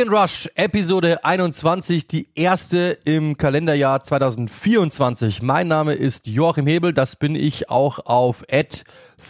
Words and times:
And 0.00 0.12
Rush, 0.12 0.48
Episode 0.54 1.24
21, 1.24 2.06
die 2.06 2.28
erste 2.36 2.98
im 3.04 3.36
Kalenderjahr 3.36 4.04
2024. 4.04 5.42
Mein 5.42 5.66
Name 5.66 5.94
ist 5.94 6.28
Joachim 6.28 6.68
Hebel, 6.68 6.92
das 6.92 7.16
bin 7.16 7.34
ich 7.34 7.68
auch 7.68 8.06
auf 8.06 8.44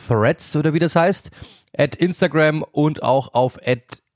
Threads 0.06 0.56
oder 0.56 0.74
wie 0.74 0.78
das 0.78 0.94
heißt, 0.94 1.30
at 1.74 1.96
Instagram 1.96 2.62
und 2.62 3.02
auch 3.02 3.32
auf 3.32 3.58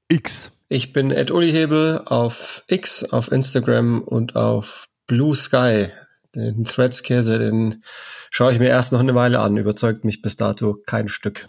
X. 0.08 0.52
Ich 0.68 0.92
bin 0.92 1.10
at 1.10 1.30
Uli 1.30 1.52
Hebel 1.52 2.02
auf 2.04 2.64
X, 2.68 3.04
auf 3.04 3.32
Instagram 3.32 4.02
und 4.02 4.36
auf 4.36 4.88
Blue 5.06 5.34
Sky. 5.34 5.88
Den 6.34 6.64
Threads-Käse, 6.64 7.38
den 7.38 7.82
schaue 8.30 8.52
ich 8.52 8.58
mir 8.58 8.68
erst 8.68 8.92
noch 8.92 9.00
eine 9.00 9.14
Weile 9.14 9.40
an, 9.40 9.56
überzeugt 9.56 10.04
mich 10.04 10.20
bis 10.20 10.36
dato 10.36 10.76
kein 10.84 11.08
Stück. 11.08 11.48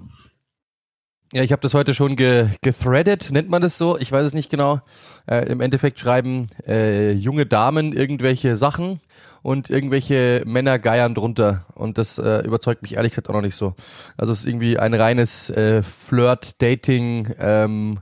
Ja, 1.36 1.42
ich 1.42 1.52
habe 1.52 1.64
das 1.64 1.74
heute 1.74 1.96
schon 1.96 2.16
ge 2.16 2.50
gethreadet, 2.62 3.32
nennt 3.32 3.50
man 3.50 3.64
das 3.64 3.80
so? 3.80 3.98
Ich 3.98 4.12
weiß 4.12 4.24
es 4.24 4.34
nicht 4.36 4.52
genau. 4.52 4.82
Äh, 5.28 5.52
Im 5.52 5.62
Endeffekt 5.62 6.00
schreiben 6.00 6.46
äh, 6.68 7.12
junge 7.12 7.48
Damen 7.48 7.92
irgendwelche 7.92 8.56
Sachen 8.56 9.00
und 9.42 9.72
irgendwelche 9.72 10.44
Männer 10.46 10.78
geiern 10.78 11.16
drunter. 11.16 11.66
Und 11.74 11.98
das 11.98 12.20
äh, 12.20 12.46
überzeugt 12.46 12.84
mich 12.84 12.94
ehrlich 12.98 13.14
gesagt 13.14 13.32
auch 13.32 13.34
noch 13.34 13.42
nicht 13.42 13.56
so. 13.56 13.74
Also 14.16 14.32
es 14.32 14.42
ist 14.42 14.46
irgendwie 14.46 14.78
ein 14.78 14.94
reines 14.94 15.50
äh, 15.50 15.82
Flirt-Dating 15.82 17.34
ähm, 17.40 18.00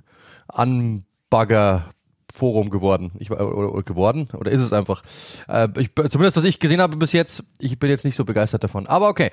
Anbagger 0.49 1.85
Forum 2.33 2.69
geworden. 2.69 3.13
Ich, 3.17 3.31
oder, 3.31 3.73
oder 3.73 3.83
geworden? 3.83 4.27
Oder 4.33 4.51
ist 4.51 4.61
es 4.61 4.73
einfach? 4.73 5.03
Äh, 5.47 5.69
ich, 5.77 5.91
zumindest 6.09 6.35
was 6.35 6.43
ich 6.43 6.59
gesehen 6.59 6.81
habe 6.81 6.97
bis 6.97 7.13
jetzt, 7.13 7.45
ich 7.59 7.79
bin 7.79 7.89
jetzt 7.89 8.03
nicht 8.03 8.15
so 8.15 8.25
begeistert 8.25 8.65
davon. 8.65 8.87
Aber 8.87 9.07
okay. 9.07 9.29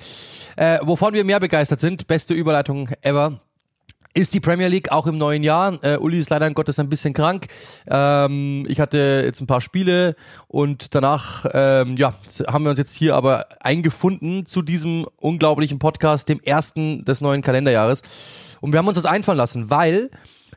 Äh, 0.55 0.79
wovon 0.83 1.13
wir 1.13 1.25
mehr 1.25 1.41
begeistert 1.41 1.81
sind, 1.81 2.07
beste 2.07 2.33
Überleitung 2.33 2.91
ever 3.01 3.41
ist 4.19 4.33
die 4.33 4.41
Premier 4.41 4.67
League 4.67 4.91
auch 4.91 5.07
im 5.07 5.17
neuen 5.17 5.43
Jahr. 5.43 5.81
Äh, 5.81 5.95
Uli 5.95 6.19
ist 6.19 6.29
leider 6.29 6.51
Gottes 6.51 6.77
ein 6.77 6.89
bisschen 6.89 7.13
krank. 7.13 7.47
Ähm, 7.87 8.65
ich 8.67 8.81
hatte 8.81 9.21
jetzt 9.23 9.39
ein 9.39 9.47
paar 9.47 9.61
Spiele 9.61 10.17
und 10.49 10.93
danach 10.93 11.45
ähm, 11.53 11.95
ja, 11.95 12.13
haben 12.47 12.65
wir 12.65 12.71
uns 12.71 12.79
jetzt 12.79 12.93
hier 12.93 13.15
aber 13.15 13.45
eingefunden 13.61 14.45
zu 14.45 14.61
diesem 14.61 15.05
unglaublichen 15.21 15.79
Podcast, 15.79 16.27
dem 16.27 16.41
ersten 16.41 17.05
des 17.05 17.21
neuen 17.21 17.41
Kalenderjahres. 17.41 18.01
Und 18.59 18.73
wir 18.73 18.79
haben 18.79 18.87
uns 18.89 18.95
das 18.95 19.05
einfallen 19.05 19.37
lassen, 19.37 19.69
weil 19.69 20.11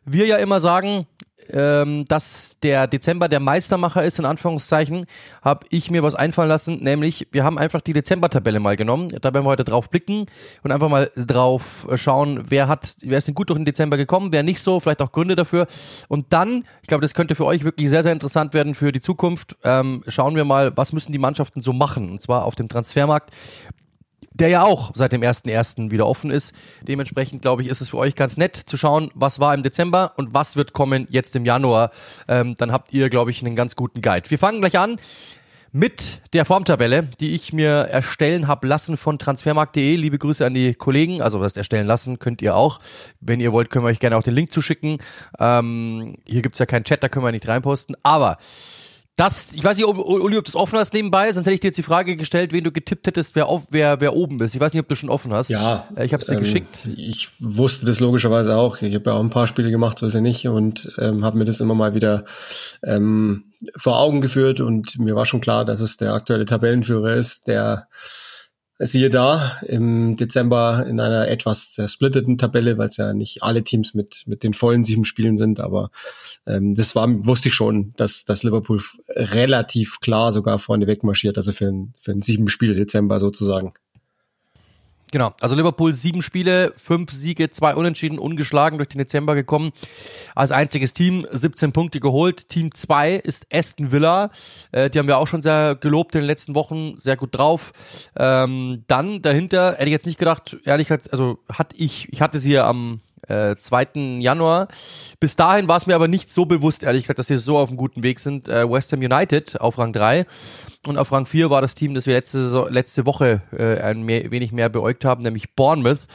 wir 0.05 0.27
ja 0.27 0.39
immer 0.39 0.61
sagen, 0.61 1.07
ähm, 1.51 2.05
dass 2.07 2.59
der 2.63 2.87
Dezember 2.87 3.29
der 3.29 3.41
Meistermacher 3.41 4.05
ist, 4.05 4.19
in 4.19 4.25
Anführungszeichen, 4.25 5.07
habe 5.43 5.67
ich 5.71 5.91
mir 5.91 6.03
was 6.03 6.15
einfallen 6.15 6.49
lassen, 6.49 6.83
nämlich 6.83 7.29
wir 7.33 7.45
haben 7.45 7.59
einfach 7.59 7.81
die 7.81 7.93
Dezember-Tabelle 7.93 8.61
mal 8.61 8.77
genommen. 8.77 9.09
Da 9.09 9.35
werden 9.35 9.45
wir 9.45 9.51
heute 9.51 9.65
drauf 9.65 9.91
blicken 9.91 10.27
und 10.63 10.73
einfach 10.73 10.89
mal 10.89 11.11
drauf 11.15 11.89
schauen, 11.97 12.45
wer 12.49 12.69
hat, 12.69 12.97
wer 13.03 13.19
ist 13.19 13.29
denn 13.29 13.35
gut 13.35 13.51
durch 13.51 13.59
den 13.59 13.65
Dezember 13.65 13.97
gekommen, 13.97 14.33
wer 14.33 14.43
nicht 14.43 14.61
so, 14.61 14.81
vielleicht 14.81 15.03
auch 15.03 15.13
Gründe 15.13 15.37
dafür. 15.37 15.67
Und 16.09 16.33
dann, 16.33 16.65
ich 16.83 16.89
glaube, 16.89 17.03
das 17.03 17.15
könnte 17.15 17.35
für 17.35 17.47
euch 17.47 17.65
wirklich 17.65 17.89
sehr, 17.91 18.03
sehr 18.03 18.13
interessant 18.13 18.55
werden 18.55 18.75
für 18.75 18.93
die 18.93 19.01
Zukunft. 19.01 19.57
Ähm, 19.65 20.03
schauen 20.09 20.37
wir 20.37 20.45
mal, 20.45 20.77
was 20.77 20.93
müssen 20.93 21.13
die 21.13 21.19
Mannschaften 21.19 21.61
so 21.61 21.73
machen, 21.73 22.11
und 22.11 22.23
zwar 22.23 22.45
auf 22.45 22.55
dem 22.55 22.69
Transfermarkt 22.69 23.31
der 24.35 24.49
ja 24.49 24.63
auch 24.63 24.93
seit 24.95 25.13
dem 25.13 25.23
1.1. 25.23 25.91
wieder 25.91 26.07
offen 26.07 26.31
ist. 26.31 26.55
Dementsprechend, 26.83 27.43
glaube 27.43 27.63
ich, 27.63 27.69
ist 27.69 27.81
es 27.81 27.91
für 27.91 27.99
euch 27.99 28.15
ganz 28.15 28.37
nett 28.37 28.57
zu 28.57 28.77
schauen, 28.77 29.11
was 29.15 29.41
war 29.41 29.55
im 29.55 29.63
Dezember 29.63 30.13
und 30.17 30.35
was 30.35 30.57
wird 30.57 30.73
kommen 30.73 31.07
jetzt 31.11 31.37
im 31.37 31.45
Januar. 31.45 31.91
Ähm, 32.29 32.55
dann 32.57 32.73
habt 32.73 32.93
ihr, 32.93 33.11
glaube 33.11 33.31
ich, 33.31 33.45
einen 33.45 33.57
ganz 33.57 33.77
guten 33.77 34.03
Guide. 34.03 34.31
Wir 34.31 34.39
fangen 34.39 34.61
gleich 34.61 34.79
an 34.79 34.97
mit 35.73 36.21
der 36.35 36.45
Formtabelle, 36.45 37.09
die 37.19 37.35
ich 37.35 37.55
mir 37.55 37.71
erstellen 37.71 38.47
habe 38.47 38.67
lassen 38.67 38.99
von 38.99 39.19
transfermarkt.de. 39.19 39.97
Liebe 39.97 40.19
Grüße 40.19 40.45
an 40.45 40.53
die 40.53 40.75
Kollegen. 40.75 41.23
Also 41.23 41.41
was 41.41 41.57
erstellen 41.57 41.87
lassen 41.87 42.19
könnt 42.19 42.43
ihr 42.43 42.55
auch. 42.55 42.81
Wenn 43.21 43.41
ihr 43.41 43.53
wollt, 43.53 43.71
können 43.71 43.85
wir 43.85 43.89
euch 43.89 44.01
gerne 44.01 44.19
auch 44.19 44.23
den 44.23 44.35
Link 44.35 44.53
zuschicken. 44.53 44.99
Ähm, 45.39 46.17
hier 46.27 46.43
gibt's 46.43 46.59
ja 46.59 46.67
keinen 46.67 46.85
Chat, 46.85 47.03
da 47.03 47.09
können 47.09 47.25
wir 47.25 47.33
nicht 47.33 47.49
reinposten. 47.49 47.97
Aber 48.03 48.37
das, 49.23 49.53
ich 49.53 49.63
weiß 49.63 49.77
nicht, 49.77 49.87
ob, 49.87 49.99
Uli, 49.99 50.37
ob 50.37 50.45
das 50.45 50.57
offen 50.57 50.79
hast 50.79 50.93
nebenbei, 50.95 51.33
sonst 51.33 51.47
hätte 51.47 51.55
ich 51.55 51.61
dir 51.61 51.69
jetzt 51.69 51.79
die 51.79 51.83
Frage 51.83 52.17
gestellt, 52.17 52.53
wen 52.53 52.65
du 52.65 52.73
getippt 52.73 53.07
hättest, 53.07 53.37
wer, 53.37 53.47
auf, 53.47 53.69
wer, 53.71 54.01
wer 54.01 54.15
oben 54.15 54.41
ist. 54.41 54.55
Ich 54.55 54.61
weiß 54.61 54.73
nicht, 54.75 54.81
ob 54.81 54.89
du 54.89 54.97
schon 54.97 55.11
offen 55.11 55.33
hast. 55.33 55.49
Ja. 55.49 55.87
Äh, 55.97 56.05
ich 56.05 56.13
habe 56.13 56.23
es 56.23 56.29
dir 56.29 56.35
ähm, 56.35 56.41
geschickt. 56.41 56.89
Ich 56.97 57.29
wusste 57.39 57.87
das 57.87 58.01
logischerweise 58.01 58.57
auch. 58.57 58.83
Ich 58.83 58.95
habe 58.95 59.11
ja 59.11 59.17
auch 59.17 59.21
ein 59.21 59.31
paar 59.31 59.47
Spiele 59.47 59.71
gemacht, 59.71 59.99
so 59.99 60.07
ist 60.07 60.15
ja 60.15 60.21
nicht, 60.21 60.47
und 60.49 60.93
ähm, 60.99 61.25
habe 61.25 61.39
mir 61.39 61.45
das 61.45 61.61
immer 61.61 61.75
mal 61.75 61.95
wieder 61.95 62.25
ähm, 62.83 63.45
vor 63.77 64.01
Augen 64.01 64.21
geführt 64.21 64.61
und 64.61 64.99
mir 64.99 65.15
war 65.15 65.27
schon 65.27 65.41
klar, 65.41 65.65
dass 65.65 65.81
es 65.81 65.97
der 65.97 66.15
aktuelle 66.15 66.45
Tabellenführer 66.45 67.15
ist, 67.15 67.47
der 67.47 67.89
siehe 68.85 69.11
da, 69.11 69.59
im 69.67 70.15
Dezember 70.17 70.87
in 70.87 71.01
einer 71.01 71.29
etwas 71.29 71.73
zersplitteten 71.73 72.39
Tabelle, 72.39 72.79
weil 72.79 72.89
es 72.89 72.97
ja 72.97 73.13
nicht 73.15 73.43
alle 73.43 73.65
Teams 73.65 73.95
mit, 73.95 74.25
mit 74.27 74.43
den 74.43 74.55
vollen 74.55 74.85
sieben 74.85 75.05
Spielen 75.05 75.37
sind, 75.37 75.61
aber 75.61 75.91
ähm, 76.47 76.75
das 76.75 76.95
war, 76.95 77.09
wusste 77.27 77.49
ich 77.49 77.55
schon, 77.55 77.93
dass, 77.97 78.25
dass 78.25 78.43
Liverpool 78.43 78.81
relativ 79.17 80.01
klar 80.01 80.33
sogar 80.33 80.59
vorne 80.59 80.87
wegmarschiert, 80.87 81.37
also 81.37 81.53
für 81.53 81.67
ein, 81.67 81.95
für 82.01 82.13
ein 82.13 82.23
sieben 82.23 82.49
Spiele 82.49 82.75
Dezember 82.75 83.21
sozusagen. 83.21 83.73
Genau, 85.13 85.35
also 85.43 85.55
Liverpool 85.55 85.95
sieben 85.95 86.23
Spiele, 86.23 86.73
fünf 86.75 87.13
Siege, 87.13 87.51
zwei 87.51 87.75
Unentschieden, 87.75 88.19
ungeschlagen 88.19 88.79
durch 88.79 88.89
den 88.89 88.97
Dezember 88.97 89.35
gekommen. 89.35 89.73
Als 90.35 90.53
einziges 90.53 90.95
Team 90.95 91.27
17 91.31 91.73
Punkte 91.73 92.01
geholt. 92.01 92.49
Team 92.49 92.75
zwei 92.75 93.17
ist 93.17 93.47
Aston 93.53 93.93
Villa. 93.93 94.31
Äh, 94.73 94.89
die 94.89 94.99
haben 94.99 95.09
wir 95.09 95.19
auch 95.19 95.29
schon 95.29 95.43
sehr 95.43 95.75
gelobt 95.75 96.15
in 96.15 96.23
den 96.23 96.27
letzten 96.27 96.55
Wochen, 96.55 96.99
sehr 96.99 97.19
gut 97.19 97.37
drauf. 97.37 97.75
Ähm, 98.17 98.85
dann 98.87 99.21
dahinter 99.21 99.73
hätte 99.73 99.85
ich 99.85 99.91
jetzt 99.91 100.07
nicht 100.07 100.19
gedacht, 100.19 100.57
ehrlich 100.65 100.89
gesagt, 100.89 101.13
also 101.13 101.41
hatte 101.53 101.77
ich, 101.77 102.11
ich 102.11 102.23
hatte 102.23 102.39
sie 102.39 102.53
ja 102.53 102.67
am 102.67 103.01
äh, 103.29 103.57
2. 103.57 104.19
Januar. 104.21 104.69
Bis 105.21 105.37
dahin 105.37 105.69
war 105.69 105.77
es 105.77 105.87
mir 105.87 105.95
aber 105.95 106.09
nicht 106.09 106.31
so 106.31 106.47
bewusst, 106.47 106.83
ehrlich 106.83 107.03
gesagt, 107.03 107.19
dass 107.19 107.27
sie 107.27 107.39
so 107.39 107.59
auf 107.59 107.69
einem 107.69 107.77
guten 107.77 108.03
Weg 108.03 108.21
sind. 108.21 108.49
Äh, 108.49 108.71
West 108.71 108.93
Ham 108.93 109.01
United 109.01 109.61
auf 109.61 109.79
Rang 109.79 109.93
3 109.93 110.27
und 110.87 110.99
auf 110.99 111.13
Rang 111.13 111.27
4 111.27 111.51
war 111.51 111.61
das 111.61 111.75
Team, 111.75 111.95
das 111.95 112.07
wir 112.07 112.15
letzte, 112.15 112.67
letzte 112.71 113.07
Woche 113.07 113.43
äh, 113.57 113.81
ein 113.81 114.03
mehr, 114.03 114.31
wenig 114.31 114.53
mehr 114.53 114.69
beäugt 114.69 115.05
haben, 115.05 115.23
nämlich 115.23 115.55
Bournemouth, 115.55 116.07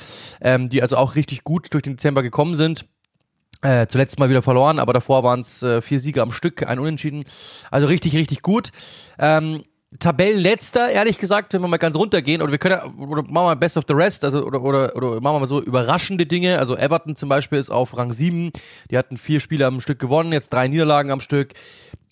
ähm, 0.41 0.69
die 0.69 0.81
also 0.81 0.97
auch 0.97 1.15
richtig 1.15 1.43
gut 1.43 1.73
durch 1.73 1.83
den 1.83 1.95
Dezember 1.95 2.23
gekommen 2.23 2.55
sind. 2.55 2.85
Äh, 3.63 3.87
zuletzt 3.87 4.19
mal 4.19 4.29
wieder 4.29 4.43
verloren, 4.43 4.77
aber 4.77 4.93
davor 4.93 5.23
waren 5.23 5.39
es 5.39 5.63
äh, 5.63 5.81
vier 5.81 5.99
Siege 5.99 6.21
am 6.21 6.31
Stück, 6.31 6.67
ein 6.67 6.77
Unentschieden. 6.77 7.23
Also 7.71 7.87
richtig, 7.87 8.15
richtig 8.15 8.43
gut. 8.43 8.69
Ähm, 9.17 9.63
Tabellenletzter, 9.99 10.89
ehrlich 10.89 11.17
gesagt, 11.17 11.53
wenn 11.53 11.61
wir 11.61 11.69
mal 11.69 11.77
ganz 11.77 11.95
runtergehen, 11.95 12.41
oder 12.41 12.51
wir 12.51 12.57
können 12.57 12.77
oder 12.97 13.23
machen 13.23 13.47
wir 13.47 13.55
Best 13.55 13.77
of 13.77 13.85
the 13.87 13.93
Rest, 13.93 14.25
also 14.25 14.43
oder, 14.43 14.61
oder, 14.61 14.95
oder 14.95 15.21
machen 15.21 15.35
wir 15.35 15.39
mal 15.39 15.47
so 15.47 15.61
überraschende 15.61 16.25
Dinge. 16.25 16.59
Also 16.59 16.75
Everton 16.75 17.15
zum 17.15 17.29
Beispiel 17.29 17.57
ist 17.57 17.69
auf 17.69 17.97
Rang 17.97 18.11
7, 18.11 18.51
die 18.91 18.97
hatten 18.97 19.17
vier 19.17 19.39
Spiele 19.39 19.65
am 19.65 19.79
Stück 19.79 19.99
gewonnen, 19.99 20.33
jetzt 20.33 20.51
drei 20.51 20.67
Niederlagen 20.67 21.09
am 21.09 21.21
Stück. 21.21 21.53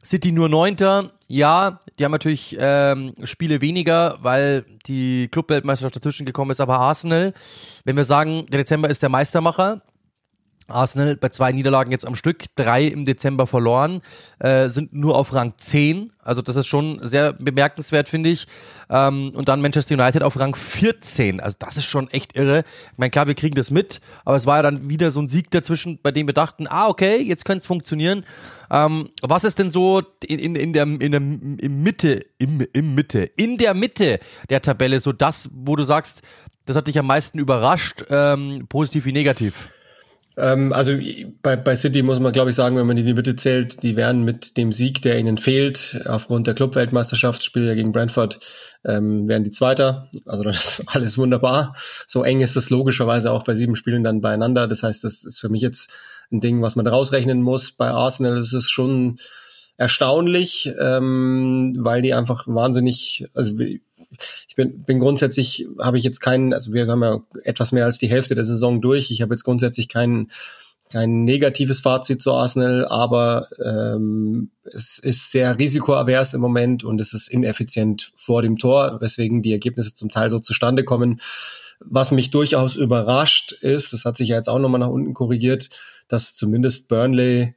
City 0.03 0.31
nur 0.31 0.47
Neunter, 0.47 1.11
ja, 1.27 1.79
die 1.99 2.05
haben 2.05 2.11
natürlich 2.11 2.55
ähm, 2.59 3.13
Spiele 3.23 3.59
weniger, 3.59 4.19
weil 4.21 4.63
die 4.87 5.27
Clubweltmeisterschaft 5.29 5.95
dazwischen 5.95 6.25
gekommen 6.25 6.51
ist, 6.51 6.61
aber 6.61 6.79
Arsenal, 6.79 7.33
wenn 7.83 7.97
wir 7.97 8.05
sagen, 8.05 8.45
der 8.51 8.59
Dezember 8.59 8.89
ist 8.89 9.01
der 9.01 9.09
Meistermacher, 9.09 9.81
Arsenal 10.67 11.15
bei 11.15 11.29
zwei 11.29 11.51
Niederlagen 11.51 11.91
jetzt 11.91 12.05
am 12.05 12.15
Stück, 12.15 12.45
drei 12.55 12.85
im 12.85 13.05
Dezember 13.05 13.45
verloren, 13.45 14.01
äh, 14.39 14.67
sind 14.67 14.93
nur 14.93 15.15
auf 15.15 15.33
Rang 15.33 15.53
10. 15.57 16.11
Also 16.23 16.41
das 16.41 16.55
ist 16.55 16.65
schon 16.65 16.99
sehr 17.03 17.33
bemerkenswert, 17.33 18.09
finde 18.09 18.29
ich. 18.29 18.47
Ähm, 18.89 19.31
und 19.35 19.47
dann 19.47 19.61
Manchester 19.61 19.93
United 19.93 20.23
auf 20.23 20.39
Rang 20.39 20.55
14. 20.55 21.39
Also 21.39 21.55
das 21.59 21.77
ist 21.77 21.85
schon 21.85 22.09
echt 22.09 22.35
irre. 22.35 22.63
Ich 22.91 22.97
meine, 22.97 23.11
klar, 23.11 23.27
wir 23.27 23.35
kriegen 23.35 23.55
das 23.55 23.69
mit, 23.69 24.01
aber 24.23 24.35
es 24.35 24.45
war 24.47 24.57
ja 24.57 24.63
dann 24.63 24.89
wieder 24.89 25.11
so 25.11 25.21
ein 25.21 25.27
Sieg 25.27 25.51
dazwischen, 25.51 25.99
bei 26.01 26.11
dem 26.11 26.27
wir 26.27 26.33
dachten, 26.33 26.65
ah, 26.67 26.87
okay, 26.87 27.21
jetzt 27.21 27.45
könnte 27.45 27.59
es 27.59 27.67
funktionieren. 27.67 28.25
Ähm, 28.71 29.09
was 29.21 29.43
ist 29.43 29.59
denn 29.59 29.69
so 29.69 30.01
in, 30.25 30.39
in, 30.39 30.55
in 30.55 30.73
der, 30.73 30.83
in 30.83 31.11
der 31.11 31.21
im 31.21 31.83
Mitte, 31.83 32.25
im, 32.39 32.65
im 32.73 32.95
Mitte, 32.95 33.29
in 33.35 33.57
der 33.57 33.75
Mitte 33.75 34.19
der 34.49 34.61
Tabelle 34.63 34.99
so 34.99 35.11
das, 35.11 35.49
wo 35.53 35.75
du 35.75 35.83
sagst, 35.83 36.23
das 36.65 36.75
hat 36.75 36.87
dich 36.87 36.97
am 36.97 37.05
meisten 37.05 37.37
überrascht, 37.37 38.05
ähm, 38.09 38.65
positiv 38.67 39.05
wie 39.05 39.11
negativ? 39.11 39.69
Ähm, 40.37 40.73
also 40.73 40.93
bei, 41.41 41.55
bei 41.55 41.75
City 41.75 42.01
muss 42.03 42.19
man, 42.19 42.33
glaube 42.33 42.49
ich, 42.49 42.55
sagen, 42.55 42.75
wenn 42.75 42.85
man 42.85 42.95
die 42.95 43.01
in 43.01 43.07
die 43.07 43.13
Mitte 43.13 43.35
zählt, 43.35 43.83
die 43.83 43.95
werden 43.95 44.23
mit 44.23 44.57
dem 44.57 44.73
Sieg, 44.73 45.01
der 45.01 45.17
ihnen 45.17 45.37
fehlt, 45.37 46.01
aufgrund 46.05 46.47
der 46.47 46.53
Clubweltmeisterschaft, 46.53 47.43
Spiel 47.43 47.65
ja 47.65 47.75
gegen 47.75 47.91
Brentford, 47.91 48.39
ähm, 48.83 49.27
werden 49.27 49.43
die 49.43 49.51
Zweiter. 49.51 50.09
Also 50.25 50.43
das 50.43 50.79
ist 50.79 50.83
alles 50.95 51.17
wunderbar. 51.17 51.73
So 52.07 52.23
eng 52.23 52.41
ist 52.41 52.55
das 52.55 52.69
logischerweise 52.69 53.31
auch 53.31 53.43
bei 53.43 53.55
sieben 53.55 53.75
Spielen 53.75 54.03
dann 54.03 54.21
beieinander. 54.21 54.67
Das 54.67 54.83
heißt, 54.83 55.03
das 55.03 55.23
ist 55.23 55.39
für 55.39 55.49
mich 55.49 55.61
jetzt 55.61 55.91
ein 56.31 56.41
Ding, 56.41 56.61
was 56.61 56.75
man 56.75 56.87
rausrechnen 56.87 57.41
muss. 57.41 57.71
Bei 57.71 57.89
Arsenal 57.89 58.37
ist 58.37 58.53
es 58.53 58.69
schon 58.69 59.17
erstaunlich, 59.77 60.71
ähm, 60.79 61.75
weil 61.79 62.01
die 62.01 62.13
einfach 62.13 62.47
wahnsinnig, 62.47 63.27
also 63.33 63.55
ich 64.47 64.55
bin, 64.55 64.83
bin 64.83 64.99
grundsätzlich, 64.99 65.67
habe 65.79 65.97
ich 65.97 66.03
jetzt 66.03 66.19
keinen, 66.19 66.53
also 66.53 66.73
wir 66.73 66.87
haben 66.87 67.03
ja 67.03 67.21
etwas 67.43 67.71
mehr 67.71 67.85
als 67.85 67.97
die 67.97 68.09
Hälfte 68.09 68.35
der 68.35 68.45
Saison 68.45 68.81
durch. 68.81 69.11
Ich 69.11 69.21
habe 69.21 69.33
jetzt 69.33 69.43
grundsätzlich 69.43 69.89
keinen 69.89 70.29
kein 70.91 71.23
negatives 71.23 71.79
Fazit 71.79 72.21
zu 72.21 72.31
Arsenal, 72.33 72.85
aber 72.85 73.47
ähm, 73.63 74.51
es 74.63 74.99
ist 74.99 75.31
sehr 75.31 75.57
risikoavers 75.57 76.33
im 76.33 76.41
Moment 76.41 76.83
und 76.83 77.01
es 77.01 77.13
ist 77.13 77.27
ineffizient 77.27 78.11
vor 78.15 78.41
dem 78.41 78.57
Tor, 78.57 79.01
weswegen 79.01 79.41
die 79.41 79.51
Ergebnisse 79.51 79.95
zum 79.95 80.09
Teil 80.09 80.29
so 80.29 80.39
zustande 80.39 80.83
kommen. 80.83 81.19
Was 81.79 82.11
mich 82.11 82.31
durchaus 82.31 82.75
überrascht 82.75 83.51
ist, 83.51 83.93
das 83.93 84.05
hat 84.05 84.15
sich 84.15 84.29
ja 84.29 84.37
jetzt 84.37 84.47
auch 84.47 84.59
nochmal 84.59 84.79
nach 84.79 84.89
unten 84.89 85.13
korrigiert, 85.13 85.69
dass 86.07 86.35
zumindest 86.35 86.87
Burnley 86.87 87.55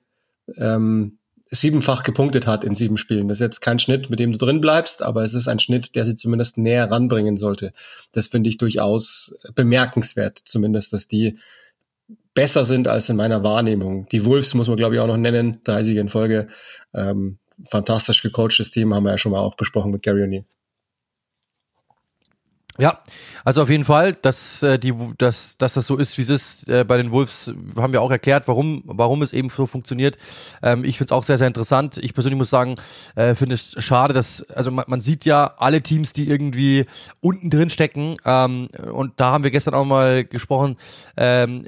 ähm, 0.56 1.17
siebenfach 1.50 2.02
gepunktet 2.02 2.46
hat 2.46 2.64
in 2.64 2.74
sieben 2.74 2.96
Spielen. 2.96 3.28
Das 3.28 3.38
ist 3.38 3.42
jetzt 3.42 3.60
kein 3.60 3.78
Schnitt, 3.78 4.10
mit 4.10 4.18
dem 4.18 4.32
du 4.32 4.38
drin 4.38 4.60
bleibst, 4.60 5.02
aber 5.02 5.24
es 5.24 5.34
ist 5.34 5.48
ein 5.48 5.60
Schnitt, 5.60 5.94
der 5.94 6.04
sie 6.04 6.16
zumindest 6.16 6.58
näher 6.58 6.90
ranbringen 6.90 7.36
sollte. 7.36 7.72
Das 8.12 8.26
finde 8.26 8.50
ich 8.50 8.58
durchaus 8.58 9.38
bemerkenswert, 9.54 10.38
zumindest, 10.38 10.92
dass 10.92 11.08
die 11.08 11.38
besser 12.34 12.64
sind 12.64 12.86
als 12.86 13.08
in 13.08 13.16
meiner 13.16 13.42
Wahrnehmung. 13.42 14.06
Die 14.10 14.24
Wolves 14.24 14.54
muss 14.54 14.68
man, 14.68 14.76
glaube 14.76 14.94
ich, 14.94 15.00
auch 15.00 15.06
noch 15.06 15.16
nennen, 15.16 15.60
30 15.64 15.96
in 15.96 16.08
Folge. 16.08 16.48
Ähm, 16.94 17.38
fantastisch 17.64 18.22
gecoachtes 18.22 18.70
Team, 18.70 18.94
haben 18.94 19.04
wir 19.04 19.10
ja 19.10 19.18
schon 19.18 19.32
mal 19.32 19.40
auch 19.40 19.56
besprochen 19.56 19.90
mit 19.90 20.02
Gary 20.02 20.22
O'Neill. 20.22 20.44
Ja, 22.80 23.00
also 23.44 23.62
auf 23.62 23.70
jeden 23.70 23.84
Fall, 23.84 24.12
dass 24.12 24.62
äh, 24.62 24.78
die, 24.78 24.94
dass, 25.18 25.58
dass 25.58 25.74
das 25.74 25.86
so 25.88 25.96
ist, 25.96 26.16
wie 26.16 26.22
es 26.22 26.28
ist. 26.28 26.68
Äh, 26.68 26.84
bei 26.84 26.96
den 26.96 27.10
Wolves 27.10 27.52
haben 27.76 27.92
wir 27.92 28.00
auch 28.00 28.12
erklärt, 28.12 28.46
warum, 28.46 28.82
warum 28.86 29.20
es 29.22 29.32
eben 29.32 29.50
so 29.50 29.66
funktioniert. 29.66 30.16
Ähm, 30.62 30.84
ich 30.84 30.96
finde 30.96 31.08
es 31.08 31.12
auch 31.12 31.24
sehr, 31.24 31.38
sehr 31.38 31.48
interessant. 31.48 31.98
Ich 31.98 32.14
persönlich 32.14 32.38
muss 32.38 32.50
sagen, 32.50 32.76
äh, 33.16 33.34
finde 33.34 33.56
es 33.56 33.74
schade, 33.78 34.14
dass 34.14 34.42
also 34.50 34.70
man, 34.70 34.84
man 34.86 35.00
sieht 35.00 35.24
ja 35.24 35.54
alle 35.58 35.82
Teams, 35.82 36.12
die 36.12 36.28
irgendwie 36.28 36.86
unten 37.20 37.50
drin 37.50 37.68
stecken. 37.68 38.16
Ähm, 38.24 38.68
und 38.92 39.14
da 39.16 39.32
haben 39.32 39.42
wir 39.42 39.50
gestern 39.50 39.74
auch 39.74 39.84
mal 39.84 40.24
gesprochen. 40.24 40.76
Ähm, 41.16 41.64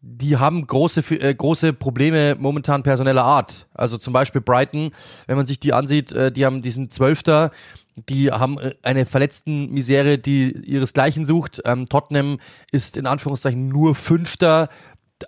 die 0.00 0.36
haben 0.36 0.66
große 0.66 1.00
äh, 1.14 1.34
große 1.34 1.72
Probleme 1.72 2.36
momentan 2.38 2.82
personeller 2.82 3.24
Art. 3.24 3.68
Also 3.72 3.98
zum 3.98 4.12
Beispiel 4.12 4.40
Brighton, 4.40 4.90
wenn 5.26 5.36
man 5.36 5.46
sich 5.46 5.60
die 5.60 5.72
ansieht, 5.72 6.12
äh, 6.12 6.32
die 6.32 6.44
haben 6.44 6.60
diesen 6.60 6.90
Zwölfter 6.90 7.52
die 7.96 8.30
haben 8.30 8.58
äh, 8.58 8.74
eine 8.82 9.06
verletzten 9.06 9.70
Misere, 9.70 10.18
die 10.18 10.52
ihresgleichen 10.52 11.26
sucht. 11.26 11.62
Ähm, 11.64 11.86
Tottenham 11.86 12.38
ist 12.70 12.96
in 12.96 13.06
Anführungszeichen 13.06 13.68
nur 13.68 13.94
Fünfter. 13.94 14.68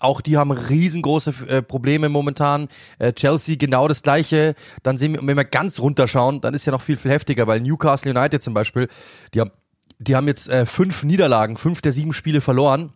Auch 0.00 0.20
die 0.20 0.36
haben 0.36 0.50
riesengroße 0.50 1.34
äh, 1.48 1.62
Probleme 1.62 2.08
momentan. 2.08 2.68
Äh, 2.98 3.12
Chelsea 3.12 3.56
genau 3.56 3.86
das 3.86 4.02
gleiche. 4.02 4.54
Dann 4.82 4.98
sehen 4.98 5.14
wir, 5.14 5.26
wenn 5.26 5.36
wir 5.36 5.44
ganz 5.44 5.78
runterschauen, 5.78 6.40
dann 6.40 6.54
ist 6.54 6.64
ja 6.64 6.72
noch 6.72 6.82
viel, 6.82 6.96
viel 6.96 7.12
heftiger, 7.12 7.46
weil 7.46 7.60
Newcastle 7.60 8.10
United 8.10 8.42
zum 8.42 8.54
Beispiel, 8.54 8.88
die 9.34 9.40
haben, 9.40 9.50
die 9.98 10.16
haben 10.16 10.26
jetzt 10.26 10.48
äh, 10.48 10.66
fünf 10.66 11.04
Niederlagen, 11.04 11.56
fünf 11.56 11.80
der 11.80 11.92
sieben 11.92 12.12
Spiele 12.12 12.40
verloren 12.40 12.92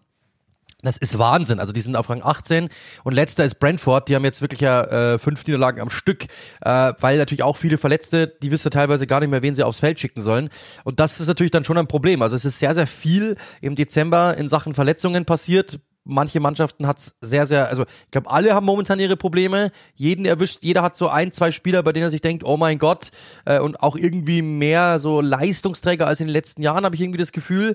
das 0.83 0.97
ist 0.97 1.19
Wahnsinn. 1.19 1.59
Also 1.59 1.73
die 1.73 1.81
sind 1.81 1.97
auf 1.97 2.09
Rang 2.09 2.23
18 2.23 2.69
und 3.03 3.13
letzter 3.13 3.45
ist 3.45 3.57
Brentford. 3.57 4.09
Die 4.09 4.15
haben 4.15 4.25
jetzt 4.25 4.43
wirklich 4.43 4.61
ja 4.61 4.83
äh, 4.83 5.19
fünf 5.19 5.45
Niederlagen 5.45 5.81
am 5.81 5.91
Stück, 5.91 6.27
äh, 6.61 6.93
weil 7.01 7.19
natürlich 7.19 7.43
auch 7.43 7.57
viele 7.57 7.79
Verletzte, 7.79 8.29
die 8.29 8.53
wissen 8.53 8.71
teilweise 8.71 9.09
gar 9.09 9.19
nicht 9.19 9.31
mehr, 9.31 9.43
wen 9.43 9.57
sie 9.57 9.65
aufs 9.65 9.81
Feld 9.81 9.99
schicken 9.99 10.21
sollen. 10.21 10.51
Und 10.85 11.01
das 11.01 11.19
ist 11.19 11.27
natürlich 11.27 11.51
dann 11.51 11.65
schon 11.65 11.79
ein 11.79 11.89
Problem. 11.89 12.23
Also 12.23 12.37
es 12.37 12.45
ist 12.45 12.61
sehr, 12.61 12.75
sehr 12.75 12.87
viel 12.87 13.37
im 13.61 13.75
Dezember 13.75 14.37
in 14.37 14.49
Sachen 14.49 14.73
Verletzungen 14.73 15.25
passiert. 15.25 15.81
Manche 16.05 16.39
Mannschaften 16.39 16.87
hat's 16.87 17.17
sehr, 17.21 17.47
sehr, 17.47 17.69
also 17.69 17.83
ich 17.83 18.11
glaube, 18.13 18.31
alle 18.31 18.55
haben 18.55 18.65
momentan 18.65 19.01
ihre 19.01 19.17
Probleme. 19.17 19.73
Jeden 19.97 20.27
erwischt, 20.27 20.61
jeder 20.63 20.83
hat 20.83 20.97
so 20.97 21.09
ein, 21.09 21.33
zwei 21.33 21.51
Spieler, 21.51 21.83
bei 21.83 21.93
denen 21.93 22.05
er 22.05 22.11
sich 22.11 22.23
denkt, 22.23 22.45
oh 22.45 22.57
mein 22.57 22.79
Gott, 22.79 23.11
äh, 23.47 23.59
und 23.59 23.83
auch 23.83 23.97
irgendwie 23.97 24.43
mehr 24.43 25.01
so 25.01 25.21
Leistungsträger 25.21 26.07
als 26.07 26.21
in 26.21 26.29
den 26.29 26.33
letzten 26.33 26.63
Jahren, 26.63 26.85
habe 26.85 26.95
ich 26.95 27.03
irgendwie 27.03 27.19
das 27.19 27.33
Gefühl. 27.33 27.75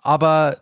Aber 0.00 0.56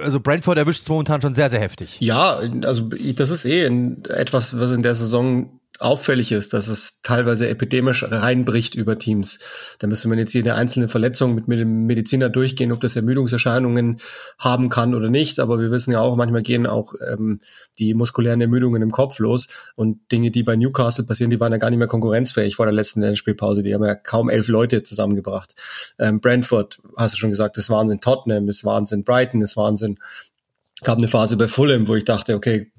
also 0.00 0.20
Brentford 0.20 0.58
erwischt 0.58 0.82
es 0.82 0.88
momentan 0.88 1.20
schon 1.20 1.34
sehr, 1.34 1.50
sehr 1.50 1.60
heftig. 1.60 1.96
Ja, 2.00 2.36
also 2.62 2.88
das 3.14 3.30
ist 3.30 3.44
eh 3.44 3.64
etwas, 4.08 4.58
was 4.58 4.70
in 4.72 4.82
der 4.82 4.94
Saison 4.94 5.57
auffällig 5.78 6.32
ist, 6.32 6.52
dass 6.52 6.68
es 6.68 7.00
teilweise 7.02 7.48
epidemisch 7.48 8.04
reinbricht 8.04 8.74
über 8.74 8.98
Teams. 8.98 9.38
Da 9.78 9.86
müsste 9.86 10.08
man 10.08 10.18
jetzt 10.18 10.32
jede 10.32 10.54
einzelne 10.54 10.88
Verletzung 10.88 11.34
mit, 11.34 11.48
dem 11.48 11.86
Mediziner 11.86 12.28
durchgehen, 12.28 12.72
ob 12.72 12.80
das 12.80 12.96
Ermüdungserscheinungen 12.96 14.00
haben 14.38 14.68
kann 14.68 14.94
oder 14.94 15.08
nicht. 15.08 15.38
Aber 15.40 15.60
wir 15.60 15.70
wissen 15.70 15.92
ja 15.92 16.00
auch, 16.00 16.16
manchmal 16.16 16.42
gehen 16.42 16.66
auch 16.66 16.94
ähm, 17.08 17.40
die 17.78 17.94
muskulären 17.94 18.40
Ermüdungen 18.40 18.82
im 18.82 18.90
Kopf 18.90 19.18
los. 19.18 19.48
Und 19.76 20.10
Dinge, 20.10 20.30
die 20.30 20.42
bei 20.42 20.56
Newcastle 20.56 21.04
passieren, 21.04 21.30
die 21.30 21.40
waren 21.40 21.52
ja 21.52 21.58
gar 21.58 21.70
nicht 21.70 21.78
mehr 21.78 21.88
konkurrenzfähig 21.88 22.56
vor 22.56 22.66
der 22.66 22.74
letzten 22.74 23.16
Spielpause. 23.16 23.62
Die 23.62 23.74
haben 23.74 23.84
ja 23.84 23.94
kaum 23.94 24.28
elf 24.28 24.48
Leute 24.48 24.82
zusammengebracht. 24.82 25.54
Ähm, 25.98 26.20
Brentford, 26.20 26.80
hast 26.96 27.14
du 27.14 27.18
schon 27.18 27.30
gesagt, 27.30 27.56
ist 27.56 27.70
Wahnsinn. 27.70 28.00
Tottenham 28.00 28.48
ist 28.48 28.64
Wahnsinn. 28.64 29.04
Brighton 29.04 29.42
ist 29.42 29.56
Wahnsinn 29.56 29.98
gab 30.82 30.98
eine 30.98 31.08
Phase 31.08 31.36
bei 31.36 31.48
Fulham, 31.48 31.88
wo 31.88 31.96
ich 31.96 32.04
dachte, 32.04 32.36
okay, 32.36 32.70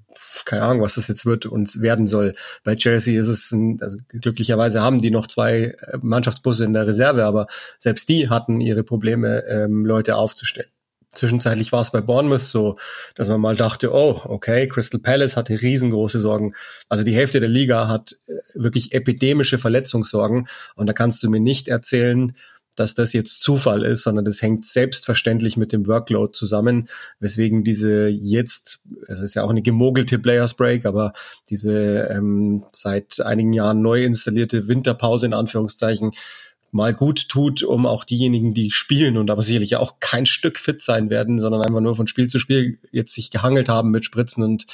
keine 0.45 0.63
Ahnung, 0.63 0.81
was 0.81 0.95
das 0.95 1.07
jetzt 1.07 1.25
wird 1.25 1.45
und 1.45 1.81
werden 1.81 2.07
soll. 2.07 2.33
Bei 2.63 2.75
Chelsea 2.75 3.19
ist 3.19 3.27
es, 3.27 3.51
ein, 3.51 3.77
also 3.81 3.97
glücklicherweise 4.09 4.81
haben 4.81 5.01
die 5.01 5.11
noch 5.11 5.27
zwei 5.27 5.75
äh, 5.79 5.97
Mannschaftsbusse 6.01 6.65
in 6.65 6.73
der 6.73 6.87
Reserve, 6.87 7.23
aber 7.25 7.47
selbst 7.77 8.09
die 8.09 8.29
hatten 8.29 8.61
ihre 8.61 8.83
Probleme, 8.83 9.43
ähm, 9.47 9.85
Leute 9.85 10.15
aufzustellen. 10.15 10.69
Zwischenzeitlich 11.11 11.71
war 11.71 11.81
es 11.81 11.89
bei 11.89 12.01
Bournemouth 12.01 12.43
so, 12.43 12.77
dass 13.15 13.29
man 13.29 13.41
mal 13.41 13.55
dachte, 13.55 13.91
oh, 13.91 14.21
okay, 14.25 14.67
Crystal 14.67 14.99
Palace 14.99 15.37
hatte 15.37 15.59
riesengroße 15.59 16.19
Sorgen. 16.19 16.53
Also 16.87 17.03
die 17.03 17.15
Hälfte 17.15 17.39
der 17.39 17.49
Liga 17.49 17.87
hat 17.87 18.15
äh, 18.27 18.33
wirklich 18.53 18.93
epidemische 18.93 19.57
Verletzungssorgen 19.57 20.47
und 20.75 20.87
da 20.87 20.93
kannst 20.93 21.23
du 21.23 21.29
mir 21.29 21.39
nicht 21.39 21.67
erzählen, 21.67 22.35
dass 22.75 22.93
das 22.93 23.13
jetzt 23.13 23.41
Zufall 23.41 23.83
ist, 23.83 24.03
sondern 24.03 24.25
das 24.25 24.41
hängt 24.41 24.65
selbstverständlich 24.65 25.57
mit 25.57 25.73
dem 25.73 25.87
Workload 25.87 26.31
zusammen, 26.31 26.87
weswegen 27.19 27.63
diese 27.63 28.07
jetzt, 28.07 28.81
es 29.07 29.19
ist 29.19 29.35
ja 29.35 29.43
auch 29.43 29.49
eine 29.49 29.61
gemogelte 29.61 30.17
Players 30.19 30.53
Break, 30.53 30.85
aber 30.85 31.13
diese 31.49 32.07
ähm, 32.09 32.63
seit 32.71 33.19
einigen 33.21 33.53
Jahren 33.53 33.81
neu 33.81 34.03
installierte 34.03 34.67
Winterpause 34.67 35.25
in 35.25 35.33
Anführungszeichen 35.33 36.11
mal 36.71 36.93
gut 36.93 37.29
tut, 37.29 37.63
um 37.63 37.85
auch 37.85 38.03
diejenigen, 38.03 38.53
die 38.53 38.71
spielen 38.71 39.17
und 39.17 39.31
aber 39.31 39.43
sicherlich 39.43 39.75
auch 39.75 39.99
kein 39.99 40.25
Stück 40.25 40.59
fit 40.59 40.81
sein 40.81 41.09
werden, 41.09 41.39
sondern 41.39 41.61
einfach 41.61 41.81
nur 41.81 41.95
von 41.95 42.07
Spiel 42.07 42.27
zu 42.27 42.39
Spiel 42.39 42.79
jetzt 42.91 43.13
sich 43.13 43.31
gehangelt 43.31 43.69
haben 43.69 43.89
mit 43.91 44.05
Spritzen 44.05 44.43
und 44.43 44.65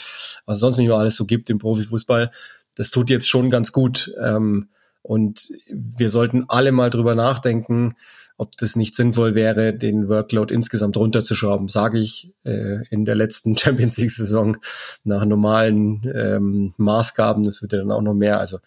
was 0.46 0.60
sonst 0.60 0.78
nicht 0.78 0.88
nur 0.88 1.00
alles 1.00 1.16
so 1.16 1.26
gibt 1.26 1.50
im 1.50 1.60
Profifußball. 1.60 2.32
Das 2.76 2.92
tut 2.92 3.10
jetzt 3.10 3.30
schon 3.30 3.50
ganz 3.50 3.72
gut. 3.72 4.14
Ähm, 4.22 4.68
und 5.06 5.52
wir 5.70 6.10
sollten 6.10 6.46
alle 6.48 6.72
mal 6.72 6.90
drüber 6.90 7.14
nachdenken, 7.14 7.94
ob 8.38 8.58
das 8.58 8.76
nicht 8.76 8.96
sinnvoll 8.96 9.36
wäre, 9.36 9.72
den 9.72 10.10
Workload 10.10 10.52
insgesamt 10.52 10.98
runterzuschrauben, 10.98 11.68
sage 11.68 12.00
ich 12.00 12.34
äh, 12.44 12.88
in 12.90 13.06
der 13.06 13.14
letzten 13.14 13.56
Champions 13.58 13.98
League-Saison 13.98 14.58
nach 15.04 15.24
normalen 15.26 16.02
ähm, 16.12 16.74
Maßgaben. 16.78 17.44
Das 17.44 17.62
wird 17.62 17.74
ja 17.74 17.78
dann 17.78 17.92
auch 17.92 18.02
noch 18.02 18.16
mehr. 18.16 18.40
Also 18.40 18.58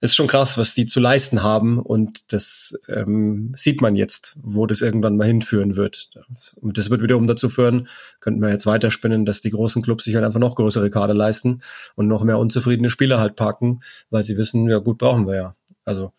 ist 0.00 0.14
schon 0.14 0.28
krass, 0.28 0.56
was 0.58 0.74
die 0.74 0.86
zu 0.86 1.00
leisten 1.00 1.42
haben 1.42 1.78
und 1.78 2.32
das 2.32 2.78
ähm, 2.88 3.52
sieht 3.56 3.80
man 3.80 3.96
jetzt, 3.96 4.36
wo 4.40 4.66
das 4.66 4.80
irgendwann 4.80 5.16
mal 5.16 5.26
hinführen 5.26 5.74
wird. 5.76 6.10
Und 6.56 6.78
das 6.78 6.90
wird 6.90 7.02
wiederum 7.02 7.26
dazu 7.26 7.48
führen, 7.48 7.88
könnten 8.20 8.40
wir 8.40 8.50
jetzt 8.50 8.66
weiterspinnen, 8.66 9.24
dass 9.24 9.40
die 9.40 9.50
großen 9.50 9.82
Clubs 9.82 10.04
sich 10.04 10.14
halt 10.14 10.24
einfach 10.24 10.40
noch 10.40 10.54
größere 10.54 10.90
Kader 10.90 11.14
leisten 11.14 11.60
und 11.96 12.06
noch 12.06 12.22
mehr 12.22 12.38
unzufriedene 12.38 12.90
Spieler 12.90 13.18
halt 13.18 13.34
parken, 13.34 13.80
weil 14.10 14.22
sie 14.22 14.36
wissen, 14.36 14.68
ja 14.68 14.78
gut, 14.78 14.98
brauchen 14.98 15.26
wir 15.26 15.34
ja. 15.34 15.56
Also 15.84 16.12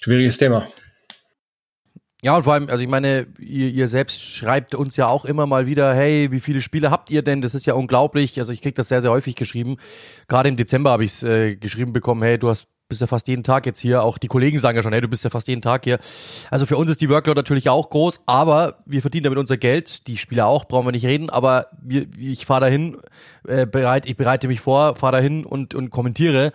schwieriges 0.00 0.38
Thema. 0.38 0.66
Ja, 2.22 2.34
und 2.36 2.44
vor 2.44 2.54
allem, 2.54 2.70
also 2.70 2.82
ich 2.82 2.88
meine, 2.88 3.26
ihr, 3.38 3.68
ihr 3.68 3.86
selbst 3.86 4.24
schreibt 4.24 4.74
uns 4.74 4.96
ja 4.96 5.08
auch 5.08 5.26
immer 5.26 5.44
mal 5.44 5.66
wieder, 5.66 5.92
hey, 5.92 6.32
wie 6.32 6.40
viele 6.40 6.62
Spiele 6.62 6.90
habt 6.90 7.10
ihr 7.10 7.20
denn? 7.20 7.42
Das 7.42 7.54
ist 7.54 7.66
ja 7.66 7.74
unglaublich. 7.74 8.40
Also 8.40 8.50
ich 8.50 8.62
krieg 8.62 8.74
das 8.74 8.88
sehr, 8.88 9.02
sehr 9.02 9.10
häufig 9.10 9.34
geschrieben. 9.34 9.76
Gerade 10.26 10.48
im 10.48 10.56
Dezember 10.56 10.90
habe 10.90 11.04
ich 11.04 11.10
es 11.10 11.22
äh, 11.22 11.56
geschrieben 11.56 11.92
bekommen, 11.92 12.22
hey, 12.22 12.38
du 12.38 12.48
hast 12.48 12.66
bist 12.88 13.00
ja 13.00 13.06
fast 13.06 13.28
jeden 13.28 13.42
Tag 13.42 13.66
jetzt 13.66 13.80
hier. 13.80 14.02
Auch 14.02 14.18
die 14.18 14.28
Kollegen 14.28 14.58
sagen 14.58 14.76
ja 14.76 14.82
schon, 14.82 14.92
hey, 14.92 15.00
du 15.00 15.08
bist 15.08 15.24
ja 15.24 15.30
fast 15.30 15.48
jeden 15.48 15.62
Tag 15.62 15.84
hier. 15.84 15.98
Also 16.50 16.66
für 16.66 16.76
uns 16.76 16.90
ist 16.90 17.00
die 17.00 17.08
Workload 17.08 17.38
natürlich 17.38 17.68
auch 17.68 17.90
groß, 17.90 18.22
aber 18.26 18.78
wir 18.86 19.00
verdienen 19.00 19.24
damit 19.24 19.38
unser 19.38 19.56
Geld. 19.56 20.06
Die 20.06 20.16
Spieler 20.16 20.46
auch, 20.46 20.66
brauchen 20.66 20.86
wir 20.86 20.92
nicht 20.92 21.06
reden. 21.06 21.30
Aber 21.30 21.66
wir, 21.82 22.06
ich 22.18 22.46
fahre 22.46 22.62
dahin, 22.62 22.98
äh, 23.46 23.66
bereit, 23.66 24.06
ich 24.06 24.16
bereite 24.16 24.48
mich 24.48 24.60
vor, 24.60 24.96
fahre 24.96 25.16
dahin 25.16 25.44
und, 25.44 25.74
und 25.74 25.90
kommentiere. 25.90 26.52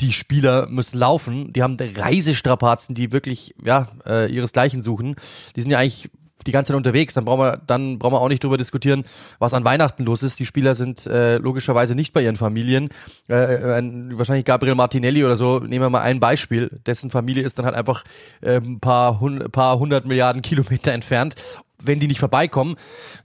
Die 0.00 0.12
Spieler 0.12 0.66
müssen 0.68 0.98
laufen. 0.98 1.52
Die 1.52 1.62
haben 1.62 1.76
Reisestrapazen, 1.78 2.94
die 2.94 3.12
wirklich 3.12 3.54
ja 3.62 3.88
äh, 4.06 4.32
ihresgleichen 4.32 4.82
suchen. 4.82 5.16
Die 5.56 5.60
sind 5.60 5.70
ja 5.70 5.78
eigentlich 5.78 6.10
die 6.46 6.52
ganze 6.52 6.72
Zeit 6.72 6.76
unterwegs, 6.76 7.14
dann 7.14 7.24
brauchen 7.24 7.40
wir, 7.40 7.60
dann 7.66 7.98
brauchen 7.98 8.14
wir 8.14 8.20
auch 8.20 8.28
nicht 8.28 8.42
drüber 8.42 8.58
diskutieren, 8.58 9.04
was 9.38 9.54
an 9.54 9.64
Weihnachten 9.64 10.04
los 10.04 10.22
ist. 10.22 10.38
Die 10.38 10.46
Spieler 10.46 10.74
sind 10.74 11.06
äh, 11.06 11.38
logischerweise 11.38 11.94
nicht 11.94 12.12
bei 12.12 12.22
ihren 12.22 12.36
Familien. 12.36 12.88
Äh, 13.28 13.54
äh, 13.54 14.18
wahrscheinlich 14.18 14.44
Gabriel 14.44 14.74
Martinelli 14.74 15.24
oder 15.24 15.36
so, 15.36 15.60
nehmen 15.60 15.84
wir 15.84 15.90
mal 15.90 16.02
ein 16.02 16.20
Beispiel. 16.20 16.80
Dessen 16.86 17.10
Familie 17.10 17.42
ist 17.42 17.58
dann 17.58 17.66
halt 17.66 17.74
einfach 17.74 18.04
äh, 18.40 18.56
ein 18.56 18.80
paar, 18.80 19.20
hun 19.20 19.38
paar 19.50 19.78
hundert 19.78 20.04
Milliarden 20.06 20.42
Kilometer 20.42 20.92
entfernt, 20.92 21.34
wenn 21.82 22.00
die 22.00 22.08
nicht 22.08 22.20
vorbeikommen. 22.20 22.76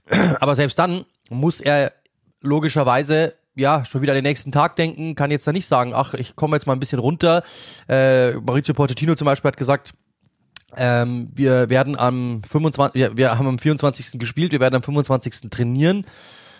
Aber 0.40 0.54
selbst 0.54 0.78
dann 0.78 1.04
muss 1.30 1.60
er 1.60 1.92
logischerweise 2.40 3.34
ja, 3.56 3.84
schon 3.86 4.02
wieder 4.02 4.12
an 4.12 4.16
den 4.16 4.24
nächsten 4.24 4.52
Tag 4.52 4.76
denken, 4.76 5.14
kann 5.14 5.30
jetzt 5.30 5.46
da 5.46 5.52
nicht 5.52 5.66
sagen, 5.66 5.92
ach, 5.94 6.12
ich 6.12 6.36
komme 6.36 6.56
jetzt 6.56 6.66
mal 6.66 6.74
ein 6.74 6.80
bisschen 6.80 6.98
runter. 6.98 7.42
Äh, 7.88 8.32
Maurizio 8.34 8.74
Pochettino 8.74 9.14
zum 9.14 9.24
Beispiel 9.24 9.48
hat 9.48 9.56
gesagt, 9.56 9.94
ähm, 10.76 11.30
wir 11.34 11.70
werden 11.70 11.98
am 11.98 12.42
25, 12.48 12.94
wir, 12.94 13.16
wir 13.16 13.38
haben 13.38 13.46
am 13.46 13.58
24. 13.58 14.18
gespielt, 14.18 14.52
wir 14.52 14.60
werden 14.60 14.76
am 14.76 14.82
25. 14.82 15.50
trainieren. 15.50 16.04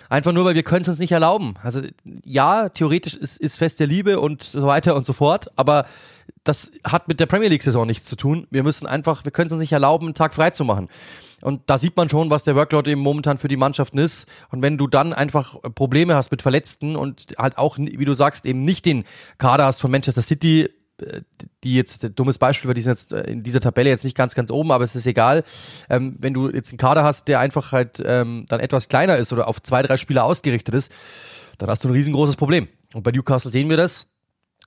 Einfach 0.09 0.33
nur, 0.33 0.45
weil 0.45 0.55
wir 0.55 0.63
können 0.63 0.83
es 0.83 0.89
uns 0.89 1.01
nicht 1.01 1.13
erlauben. 1.13 1.55
Also 1.63 1.81
ja, 2.25 2.69
theoretisch 2.69 3.15
ist, 3.15 3.39
ist 3.39 3.57
Fest 3.57 3.81
der 3.81 3.89
Liebe 3.89 4.21
und 4.21 4.43
so 4.43 4.67
weiter 4.67 4.95
und 4.95 5.05
so 5.05 5.13
fort, 5.13 5.51
aber 5.57 5.87
das 6.45 6.71
hat 6.85 7.09
mit 7.09 7.19
der 7.19 7.27
Premier 7.27 7.49
League-Saison 7.49 7.87
nichts 7.87 8.09
zu 8.09 8.15
tun. 8.15 8.47
Wir 8.51 8.63
müssen 8.63 8.87
einfach, 8.87 9.25
wir 9.25 9.33
können 9.33 9.49
es 9.49 9.53
uns 9.53 9.61
nicht 9.61 9.73
erlauben, 9.73 10.07
einen 10.07 10.15
Tag 10.15 10.35
frei 10.35 10.51
zu 10.51 10.65
machen. 10.65 10.89
Und 11.43 11.63
da 11.67 11.77
sieht 11.77 11.97
man 11.97 12.09
schon, 12.09 12.31
was 12.31 12.45
der 12.45 12.57
Workload 12.57 12.91
eben 12.91 13.01
momentan 13.01 13.39
für 13.39 13.49
die 13.49 13.57
Mannschaften 13.57 13.99
ist. 13.99 14.29
Und 14.51 14.63
wenn 14.63 14.79
du 14.79 14.87
dann 14.87 15.13
einfach 15.13 15.61
Probleme 15.75 16.15
hast 16.15 16.31
mit 16.31 16.43
Verletzten 16.43 16.97
und 16.97 17.35
halt 17.37 17.59
auch, 17.59 17.79
wie 17.79 18.05
du 18.05 18.15
sagst, 18.15 18.47
eben 18.47 18.63
nicht 18.63 18.87
den 18.87 19.05
Kader 19.39 19.67
hast 19.67 19.81
von 19.81 19.91
Manchester 19.91 20.23
City, 20.23 20.71
die 21.62 21.75
jetzt, 21.75 22.11
dummes 22.19 22.38
Beispiel, 22.38 22.69
weil 22.69 22.75
die 22.75 22.81
sind 22.81 22.93
jetzt 22.93 23.12
äh, 23.12 23.31
in 23.31 23.43
dieser 23.43 23.61
Tabelle 23.61 23.91
jetzt 23.91 24.05
nicht 24.05 24.17
ganz, 24.17 24.35
ganz 24.35 24.50
oben, 24.50 24.73
aber 24.73 24.85
es 24.85 24.95
ist 24.95 25.07
egal. 25.07 25.45
Ähm, 25.91 26.17
wenn 26.19 26.33
du 26.35 26.50
jetzt 26.50 26.71
einen 26.71 26.79
Kader 26.79 27.05
hast, 27.05 27.29
der 27.29 27.41
einfach 27.41 27.73
halt 27.73 28.03
ähm, 28.05 28.47
dann 28.49 28.61
etwas 28.61 28.88
kleiner 28.88 29.17
ist 29.17 29.33
oder 29.33 29.49
auf 29.49 29.62
zwei, 29.62 29.83
drei 29.83 29.97
Spieler 29.97 30.25
ausgerichtet 30.25 30.75
ist, 30.75 30.93
dann 31.59 31.69
hast 31.69 31.85
du 31.85 31.88
ein 31.88 31.93
riesengroßes 31.93 32.37
Problem. 32.37 32.69
Und 32.95 33.03
bei 33.03 33.12
Newcastle 33.12 33.50
sehen 33.50 33.69
wir 33.69 33.76
das. 33.76 34.09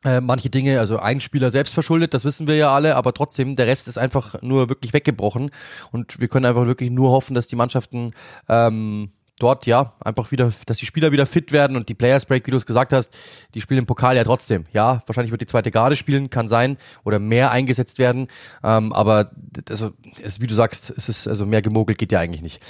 Äh, 0.05 0.21
manche 0.21 0.49
Dinge, 0.49 0.79
also 0.79 0.97
ein 0.99 1.19
Spieler 1.19 1.51
selbst 1.51 1.73
verschuldet, 1.73 2.13
das 2.13 2.23
wissen 2.23 2.47
wir 2.47 2.55
ja 2.55 2.73
alle, 2.73 2.95
aber 2.95 3.13
trotzdem, 3.13 3.57
der 3.57 3.67
Rest 3.67 3.89
ist 3.89 3.97
einfach 3.97 4.41
nur 4.41 4.69
wirklich 4.69 4.93
weggebrochen. 4.93 5.51
Und 5.91 6.21
wir 6.21 6.29
können 6.29 6.45
einfach 6.45 6.65
wirklich 6.65 6.89
nur 6.89 7.11
hoffen, 7.11 7.33
dass 7.33 7.47
die 7.47 7.57
Mannschaften 7.57 8.13
ähm, 8.47 9.11
dort 9.39 9.65
ja 9.65 9.93
einfach 10.03 10.31
wieder, 10.31 10.51
dass 10.65 10.77
die 10.77 10.85
Spieler 10.85 11.11
wieder 11.11 11.25
fit 11.25 11.51
werden 11.51 11.77
und 11.77 11.89
die 11.89 11.93
Players 11.93 12.25
Break, 12.25 12.45
wie 12.47 12.51
du 12.51 12.57
es 12.57 12.65
gesagt 12.65 12.93
hast, 12.93 13.17
die 13.53 13.61
spielen 13.61 13.79
im 13.79 13.85
Pokal 13.85 14.15
ja 14.15 14.23
trotzdem. 14.23 14.65
Ja, 14.73 15.01
wahrscheinlich 15.05 15.31
wird 15.31 15.41
die 15.41 15.47
zweite 15.47 15.71
Garde 15.71 15.95
spielen, 15.95 16.29
kann 16.29 16.49
sein 16.49 16.77
oder 17.03 17.19
mehr 17.19 17.51
eingesetzt 17.51 17.97
werden. 17.97 18.27
Ähm, 18.63 18.93
aber 18.93 19.31
also, 19.69 19.91
es, 20.21 20.41
wie 20.41 20.47
du 20.47 20.55
sagst, 20.55 20.91
es 20.95 21.09
ist 21.09 21.27
also 21.27 21.45
mehr 21.45 21.61
gemogelt 21.61 21.97
geht 21.97 22.11
ja 22.11 22.19
eigentlich 22.19 22.41
nicht. 22.41 22.61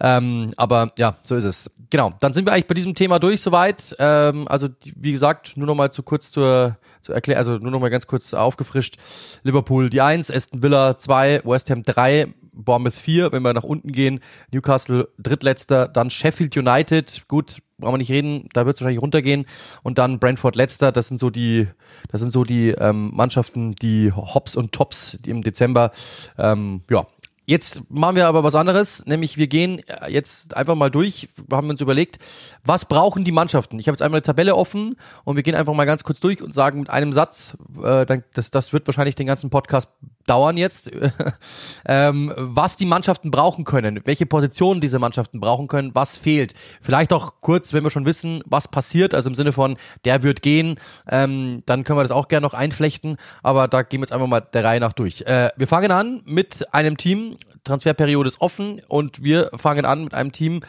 Ähm, 0.00 0.52
aber 0.56 0.92
ja, 0.98 1.16
so 1.22 1.34
ist 1.34 1.44
es. 1.44 1.70
Genau. 1.90 2.12
Dann 2.20 2.32
sind 2.32 2.46
wir 2.46 2.52
eigentlich 2.52 2.66
bei 2.66 2.74
diesem 2.74 2.94
Thema 2.94 3.18
durch 3.18 3.40
soweit. 3.40 3.96
Ähm, 3.98 4.46
also 4.48 4.68
wie 4.94 5.12
gesagt, 5.12 5.56
nur 5.56 5.66
noch 5.66 5.74
mal 5.74 5.90
zu 5.90 6.02
kurz 6.02 6.30
zur, 6.30 6.76
zur 7.00 7.14
Erklärung, 7.14 7.38
also 7.38 7.58
nur 7.58 7.70
noch 7.70 7.80
mal 7.80 7.90
ganz 7.90 8.06
kurz 8.06 8.34
aufgefrischt. 8.34 8.96
Liverpool 9.42 9.90
die 9.90 10.00
eins, 10.00 10.30
Aston 10.30 10.62
Villa 10.62 10.98
zwei, 10.98 11.40
West 11.44 11.70
Ham 11.70 11.82
drei, 11.82 12.28
Bournemouth 12.58 12.94
4, 12.94 13.32
wenn 13.32 13.42
wir 13.42 13.54
nach 13.54 13.64
unten 13.64 13.92
gehen, 13.92 14.20
Newcastle 14.50 15.08
drittletzter, 15.18 15.88
dann 15.88 16.10
Sheffield 16.10 16.56
United, 16.56 17.24
gut, 17.28 17.62
brauchen 17.78 17.94
wir 17.94 17.98
nicht 17.98 18.10
reden, 18.10 18.48
da 18.52 18.66
wird 18.66 18.76
es 18.76 18.80
wahrscheinlich 18.80 19.00
runtergehen 19.00 19.46
und 19.82 19.98
dann 19.98 20.18
Brentford 20.18 20.56
letzter, 20.56 20.92
das 20.92 21.08
sind 21.08 21.20
so 21.20 21.30
die, 21.30 21.68
das 22.10 22.20
sind 22.20 22.32
so 22.32 22.42
die 22.42 22.70
ähm, 22.70 23.12
Mannschaften, 23.14 23.74
die 23.76 24.12
Hops 24.12 24.56
und 24.56 24.72
Tops 24.72 25.18
die 25.24 25.30
im 25.30 25.42
Dezember, 25.42 25.92
ähm, 26.36 26.82
ja, 26.90 27.06
Jetzt 27.48 27.90
machen 27.90 28.14
wir 28.14 28.26
aber 28.26 28.44
was 28.44 28.54
anderes, 28.54 29.06
nämlich 29.06 29.38
wir 29.38 29.46
gehen 29.46 29.80
äh, 29.88 30.12
jetzt 30.12 30.54
einfach 30.54 30.74
mal 30.74 30.90
durch, 30.90 31.30
wir 31.46 31.56
haben 31.56 31.70
uns 31.70 31.80
überlegt, 31.80 32.18
was 32.62 32.84
brauchen 32.84 33.24
die 33.24 33.32
Mannschaften? 33.32 33.78
Ich 33.78 33.88
habe 33.88 33.94
jetzt 33.94 34.02
einmal 34.02 34.18
eine 34.18 34.22
Tabelle 34.22 34.54
offen 34.54 34.96
und 35.24 35.36
wir 35.36 35.42
gehen 35.42 35.54
einfach 35.54 35.72
mal 35.72 35.86
ganz 35.86 36.04
kurz 36.04 36.20
durch 36.20 36.42
und 36.42 36.52
sagen 36.52 36.80
mit 36.80 36.90
einem 36.90 37.14
Satz, 37.14 37.56
äh, 37.82 38.04
das, 38.34 38.50
das 38.50 38.74
wird 38.74 38.86
wahrscheinlich 38.86 39.14
den 39.14 39.26
ganzen 39.26 39.48
Podcast 39.48 39.88
dauern 40.28 40.56
jetzt, 40.56 40.90
ähm, 41.86 42.32
was 42.36 42.76
die 42.76 42.86
Mannschaften 42.86 43.30
brauchen 43.30 43.64
können, 43.64 44.00
welche 44.04 44.26
Positionen 44.26 44.80
diese 44.80 44.98
Mannschaften 44.98 45.40
brauchen 45.40 45.68
können, 45.68 45.94
was 45.94 46.16
fehlt. 46.16 46.54
Vielleicht 46.80 47.12
auch 47.12 47.34
kurz, 47.40 47.72
wenn 47.72 47.82
wir 47.82 47.90
schon 47.90 48.04
wissen, 48.04 48.42
was 48.46 48.68
passiert, 48.68 49.14
also 49.14 49.28
im 49.28 49.34
Sinne 49.34 49.52
von, 49.52 49.76
der 50.04 50.22
wird 50.22 50.42
gehen, 50.42 50.78
ähm, 51.10 51.62
dann 51.66 51.84
können 51.84 51.98
wir 51.98 52.02
das 52.02 52.12
auch 52.12 52.28
gerne 52.28 52.46
noch 52.46 52.54
einflechten, 52.54 53.16
aber 53.42 53.68
da 53.68 53.82
gehen 53.82 54.00
wir 54.00 54.04
jetzt 54.04 54.12
einfach 54.12 54.26
mal 54.26 54.40
der 54.40 54.64
Reihe 54.64 54.80
nach 54.80 54.92
durch. 54.92 55.22
Äh, 55.22 55.50
wir 55.56 55.66
fangen 55.66 55.90
an 55.90 56.22
mit 56.24 56.72
einem 56.74 56.96
Team, 56.96 57.36
Transferperiode 57.64 58.28
ist 58.28 58.40
offen 58.40 58.80
und 58.88 59.22
wir 59.22 59.50
fangen 59.56 59.84
an 59.84 60.04
mit 60.04 60.14
einem 60.14 60.32
Team 60.32 60.60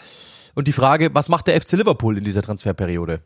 und 0.55 0.67
die 0.67 0.73
Frage, 0.73 1.13
was 1.13 1.29
macht 1.29 1.47
der 1.47 1.59
FC 1.59 1.73
Liverpool 1.73 2.17
in 2.17 2.23
dieser 2.23 2.41
Transferperiode? 2.41 3.21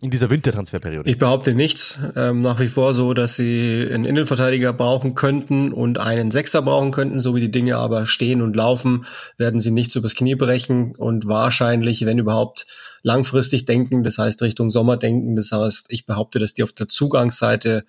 In 0.00 0.10
dieser 0.10 0.30
Wintertransferperiode. 0.30 1.10
Ich 1.10 1.18
behaupte 1.18 1.54
nichts. 1.54 1.98
Ähm, 2.14 2.40
nach 2.40 2.60
wie 2.60 2.68
vor 2.68 2.94
so, 2.94 3.14
dass 3.14 3.34
sie 3.34 3.88
einen 3.92 4.04
Innenverteidiger 4.04 4.72
brauchen 4.72 5.16
könnten 5.16 5.72
und 5.72 5.98
einen 5.98 6.30
Sechser 6.30 6.62
brauchen 6.62 6.92
könnten, 6.92 7.18
so 7.18 7.34
wie 7.34 7.40
die 7.40 7.50
Dinge 7.50 7.78
aber 7.78 8.06
stehen 8.06 8.40
und 8.40 8.54
laufen, 8.54 9.06
werden 9.38 9.58
sie 9.58 9.72
nichts 9.72 9.96
übers 9.96 10.14
Knie 10.14 10.36
brechen 10.36 10.94
und 10.94 11.26
wahrscheinlich, 11.26 12.06
wenn 12.06 12.18
überhaupt, 12.18 12.66
langfristig 13.02 13.64
denken, 13.64 14.02
das 14.02 14.18
heißt 14.18 14.42
Richtung 14.42 14.70
Sommer 14.70 14.96
denken. 14.96 15.36
Das 15.36 15.52
heißt, 15.52 15.86
ich 15.90 16.06
behaupte, 16.06 16.38
dass 16.38 16.54
die 16.54 16.62
auf 16.62 16.72
der 16.72 16.88
Zugangsseite 16.88 17.84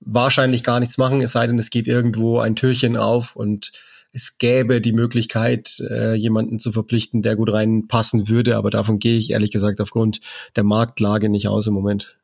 wahrscheinlich 0.00 0.62
gar 0.62 0.80
nichts 0.80 0.98
machen, 0.98 1.20
es 1.20 1.32
sei 1.32 1.46
denn, 1.46 1.58
es 1.58 1.70
geht 1.70 1.88
irgendwo 1.88 2.40
ein 2.40 2.56
Türchen 2.56 2.96
auf 2.96 3.36
und 3.36 3.72
es 4.12 4.38
gäbe 4.38 4.80
die 4.80 4.92
Möglichkeit, 4.92 5.80
äh, 5.80 6.14
jemanden 6.14 6.58
zu 6.58 6.72
verpflichten, 6.72 7.22
der 7.22 7.36
gut 7.36 7.52
reinpassen 7.52 8.28
würde, 8.28 8.56
aber 8.56 8.70
davon 8.70 8.98
gehe 8.98 9.18
ich 9.18 9.30
ehrlich 9.30 9.50
gesagt 9.50 9.80
aufgrund 9.80 10.20
der 10.56 10.64
Marktlage 10.64 11.28
nicht 11.28 11.48
aus 11.48 11.66
im 11.66 11.74
Moment. 11.74 12.18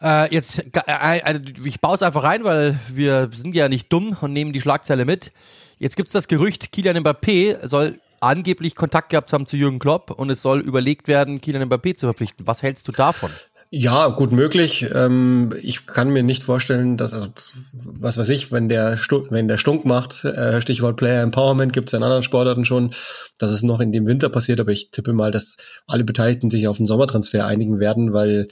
Äh, 0.00 0.34
jetzt, 0.34 0.58
äh, 0.58 1.18
äh, 1.18 1.40
ich 1.64 1.80
baue 1.80 1.94
es 1.94 2.02
einfach 2.02 2.24
rein, 2.24 2.42
weil 2.42 2.78
wir 2.92 3.30
sind 3.32 3.54
ja 3.54 3.68
nicht 3.68 3.92
dumm 3.92 4.16
und 4.20 4.32
nehmen 4.32 4.52
die 4.52 4.60
Schlagzeile 4.60 5.04
mit. 5.04 5.32
Jetzt 5.78 5.96
gibt 5.96 6.08
es 6.08 6.12
das 6.12 6.26
Gerücht, 6.26 6.72
Kylian 6.72 6.98
Mbappé 6.98 7.66
soll 7.66 8.00
angeblich 8.20 8.74
Kontakt 8.74 9.10
gehabt 9.10 9.32
haben 9.32 9.46
zu 9.46 9.56
Jürgen 9.56 9.78
Klopp 9.78 10.10
und 10.10 10.30
es 10.30 10.42
soll 10.42 10.60
überlegt 10.60 11.06
werden, 11.08 11.40
Kylian 11.40 11.68
Mbappé 11.68 11.96
zu 11.96 12.06
verpflichten. 12.06 12.46
Was 12.46 12.62
hältst 12.62 12.86
du 12.88 12.92
davon? 12.92 13.30
Ja, 13.74 14.08
gut 14.08 14.32
möglich. 14.32 14.84
Ähm, 14.92 15.54
ich 15.62 15.86
kann 15.86 16.10
mir 16.10 16.22
nicht 16.22 16.42
vorstellen, 16.42 16.98
dass, 16.98 17.14
also, 17.14 17.28
was 17.72 18.18
weiß 18.18 18.28
ich, 18.28 18.52
wenn 18.52 18.68
der, 18.68 18.98
Stu 18.98 19.24
wenn 19.30 19.48
der 19.48 19.56
Stunk 19.56 19.86
macht, 19.86 20.24
äh, 20.26 20.60
Stichwort 20.60 20.98
Player 20.98 21.22
Empowerment, 21.22 21.72
gibt 21.72 21.88
es 21.88 21.92
ja 21.92 21.96
in 21.96 22.02
anderen 22.02 22.22
Sportarten 22.22 22.66
schon, 22.66 22.92
dass 23.38 23.50
es 23.50 23.62
noch 23.62 23.80
in 23.80 23.90
dem 23.90 24.04
Winter 24.06 24.28
passiert, 24.28 24.60
aber 24.60 24.72
ich 24.72 24.90
tippe 24.90 25.14
mal, 25.14 25.30
dass 25.30 25.56
alle 25.86 26.04
Beteiligten 26.04 26.50
sich 26.50 26.68
auf 26.68 26.78
einen 26.78 26.86
Sommertransfer 26.86 27.46
einigen 27.46 27.78
werden, 27.78 28.12
weil 28.12 28.48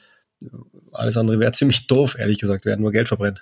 alles 0.91 1.19
andere 1.19 1.39
wäre 1.39 1.53
ziemlich 1.53 1.87
doof, 1.87 2.17
ehrlich 2.19 2.39
gesagt, 2.39 2.65
werden 2.65 2.81
nur 2.81 2.93
Geld 2.93 3.09
verbrennen. 3.09 3.41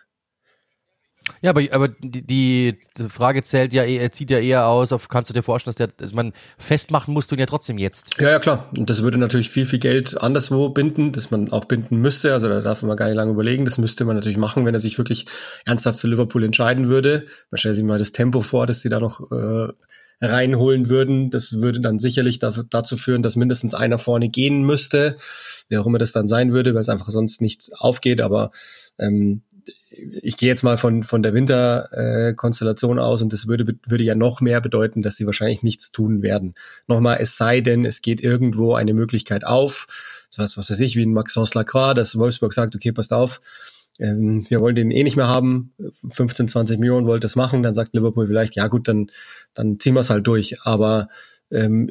Ja, 1.42 1.50
aber, 1.50 1.62
aber 1.70 1.88
die, 1.88 2.22
die 2.26 2.78
Frage 3.08 3.42
zählt 3.42 3.72
ja, 3.74 3.84
er 3.84 4.12
zieht 4.12 4.30
ja 4.30 4.38
eher 4.38 4.66
aus, 4.66 4.92
auf 4.92 5.08
kannst 5.08 5.30
du 5.30 5.34
dir 5.34 5.42
vorstellen, 5.42 5.74
dass, 5.74 5.76
der, 5.76 5.88
dass 5.96 6.12
man 6.12 6.32
festmachen 6.58 7.14
musst 7.14 7.30
du 7.30 7.36
ihn 7.36 7.40
ja 7.40 7.46
trotzdem 7.46 7.78
jetzt. 7.78 8.20
Ja, 8.20 8.30
ja, 8.30 8.38
klar. 8.38 8.70
Und 8.76 8.90
das 8.90 9.02
würde 9.02 9.18
natürlich 9.18 9.50
viel, 9.50 9.66
viel 9.66 9.78
Geld 9.78 10.20
anderswo 10.20 10.68
binden, 10.70 11.12
dass 11.12 11.30
man 11.30 11.50
auch 11.50 11.66
binden 11.66 11.96
müsste. 11.98 12.32
Also 12.32 12.48
da 12.48 12.60
darf 12.60 12.82
man 12.82 12.96
gar 12.96 13.06
nicht 13.06 13.16
lange 13.16 13.32
überlegen. 13.32 13.64
Das 13.64 13.78
müsste 13.78 14.04
man 14.04 14.16
natürlich 14.16 14.38
machen, 14.38 14.64
wenn 14.64 14.74
er 14.74 14.80
sich 14.80 14.98
wirklich 14.98 15.26
ernsthaft 15.64 15.98
für 15.98 16.08
Liverpool 16.08 16.44
entscheiden 16.44 16.88
würde. 16.88 17.26
Man 17.50 17.58
stellt 17.58 17.76
sich 17.76 17.84
mal 17.84 17.98
das 17.98 18.12
Tempo 18.12 18.40
vor, 18.40 18.66
dass 18.66 18.80
sie 18.80 18.88
da 18.88 19.00
noch 19.00 19.30
äh, 19.30 19.68
reinholen 20.20 20.88
würden. 20.88 21.30
Das 21.30 21.60
würde 21.60 21.80
dann 21.80 21.98
sicherlich 21.98 22.38
dazu 22.38 22.96
führen, 22.96 23.22
dass 23.22 23.36
mindestens 23.36 23.74
einer 23.74 23.98
vorne 23.98 24.28
gehen 24.28 24.62
müsste. 24.62 25.16
Wie 25.68 25.78
auch 25.78 25.86
immer 25.86 25.98
das 25.98 26.12
dann 26.12 26.28
sein 26.28 26.52
würde, 26.52 26.74
weil 26.74 26.80
es 26.80 26.88
einfach 26.88 27.10
sonst 27.10 27.40
nicht 27.40 27.70
aufgeht. 27.78 28.20
Aber 28.20 28.50
ähm, 28.98 29.42
ich 29.90 30.36
gehe 30.36 30.48
jetzt 30.48 30.62
mal 30.62 30.76
von, 30.76 31.02
von 31.02 31.22
der 31.22 31.34
Winterkonstellation 31.34 32.98
äh, 32.98 33.00
aus 33.00 33.22
und 33.22 33.32
das 33.32 33.46
würde, 33.46 33.76
würde 33.86 34.04
ja 34.04 34.14
noch 34.14 34.40
mehr 34.40 34.60
bedeuten, 34.60 35.02
dass 35.02 35.16
sie 35.16 35.26
wahrscheinlich 35.26 35.62
nichts 35.62 35.92
tun 35.92 36.22
werden. 36.22 36.54
Nochmal, 36.86 37.18
es 37.20 37.36
sei 37.36 37.60
denn, 37.60 37.84
es 37.84 38.02
geht 38.02 38.20
irgendwo 38.20 38.74
eine 38.74 38.94
Möglichkeit 38.94 39.46
auf, 39.46 39.86
so 40.30 40.42
was, 40.42 40.56
was 40.56 40.70
weiß 40.70 40.80
ich, 40.80 40.96
wie 40.96 41.04
ein 41.04 41.12
Maxence 41.12 41.54
Lacroix, 41.54 41.94
dass 41.94 42.18
Wolfsburg 42.18 42.52
sagt, 42.52 42.74
okay, 42.74 42.92
passt 42.92 43.12
auf, 43.12 43.40
ähm, 43.98 44.46
wir 44.48 44.60
wollen 44.60 44.74
den 44.74 44.90
eh 44.90 45.02
nicht 45.02 45.16
mehr 45.16 45.28
haben, 45.28 45.72
15, 46.08 46.48
20 46.48 46.78
Millionen 46.78 47.06
wollt 47.06 47.24
das 47.24 47.36
machen, 47.36 47.62
dann 47.62 47.74
sagt 47.74 47.94
Liverpool 47.94 48.26
vielleicht, 48.26 48.56
ja 48.56 48.68
gut, 48.68 48.88
dann, 48.88 49.10
dann 49.54 49.80
ziehen 49.80 49.94
wir 49.94 50.00
es 50.00 50.10
halt 50.10 50.26
durch. 50.26 50.62
Aber 50.62 51.08
ähm, 51.50 51.90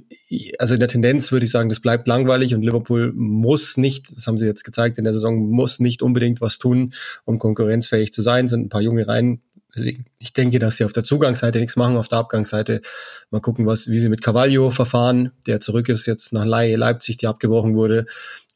also 0.60 0.76
in 0.76 0.80
der 0.80 0.90
Tendenz 0.90 1.32
würde 1.32 1.46
ich 1.46 1.52
sagen, 1.52 1.70
das 1.70 1.80
bleibt 1.80 2.08
langweilig 2.08 2.54
und 2.54 2.62
Liverpool 2.62 3.12
muss 3.14 3.78
nicht, 3.78 4.12
das 4.12 4.28
haben 4.28 4.38
sie 4.38 4.46
jetzt 4.46 4.64
gezeigt 4.64 4.98
in 4.98 5.04
der 5.04 5.14
Saison, 5.14 5.50
muss 5.50 5.80
nicht 5.80 6.02
unbedingt 6.02 6.42
was 6.42 6.58
tun, 6.58 6.94
um 7.26 7.40
konkurrenzfähig 7.40 8.14
zu 8.14 8.22
sein, 8.22 8.48
sind 8.48 8.66
ein 8.66 8.70
paar 8.70 8.82
junge 8.82 9.08
rein. 9.08 9.42
Deswegen, 9.76 10.06
ich 10.18 10.34
denke, 10.34 10.60
dass 10.60 10.78
sie 10.78 10.86
auf 10.86 10.92
der 10.92 11.04
Zugangsseite 11.04 11.60
nichts 11.60 11.76
machen, 11.76 11.98
auf 11.98 12.08
der 12.08 12.20
Abgangsseite 12.20 12.82
mal 13.30 13.42
gucken, 13.42 13.66
was, 13.66 13.90
wie 13.90 14.00
sie 14.00 14.10
mit 14.10 14.22
Cavaglio 14.22 14.72
verfahren, 14.72 15.32
der 15.46 15.60
zurück 15.60 15.90
ist 15.90 16.06
jetzt 16.06 16.34
nach 16.34 16.46
Leipzig, 16.46 17.18
die 17.18 17.28
abgebrochen 17.28 17.76
wurde. 17.76 18.06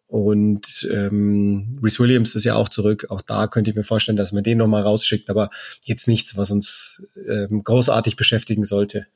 Und 0.08 0.89
ähm, 0.91 1.79
Rhys 1.81 2.00
Williams 2.00 2.36
ist 2.36 2.43
ja 2.43 2.55
auch 2.55 2.67
zurück. 2.67 3.05
Auch 3.10 3.22
da 3.22 3.48
könnte 3.48 3.70
ich 3.70 3.77
mir 3.77 3.84
vorstellen, 3.84 4.17
dass 4.17 4.34
man 4.34 4.43
den 4.43 4.58
nochmal 4.58 4.81
rausschickt, 4.81 5.29
aber 5.29 5.50
jetzt 5.84 6.08
nichts, 6.08 6.36
was 6.36 6.51
uns 6.51 7.03
ähm, 7.29 7.63
großartig 7.63 8.17
beschäftigen 8.17 8.63
sollte. 8.63 9.08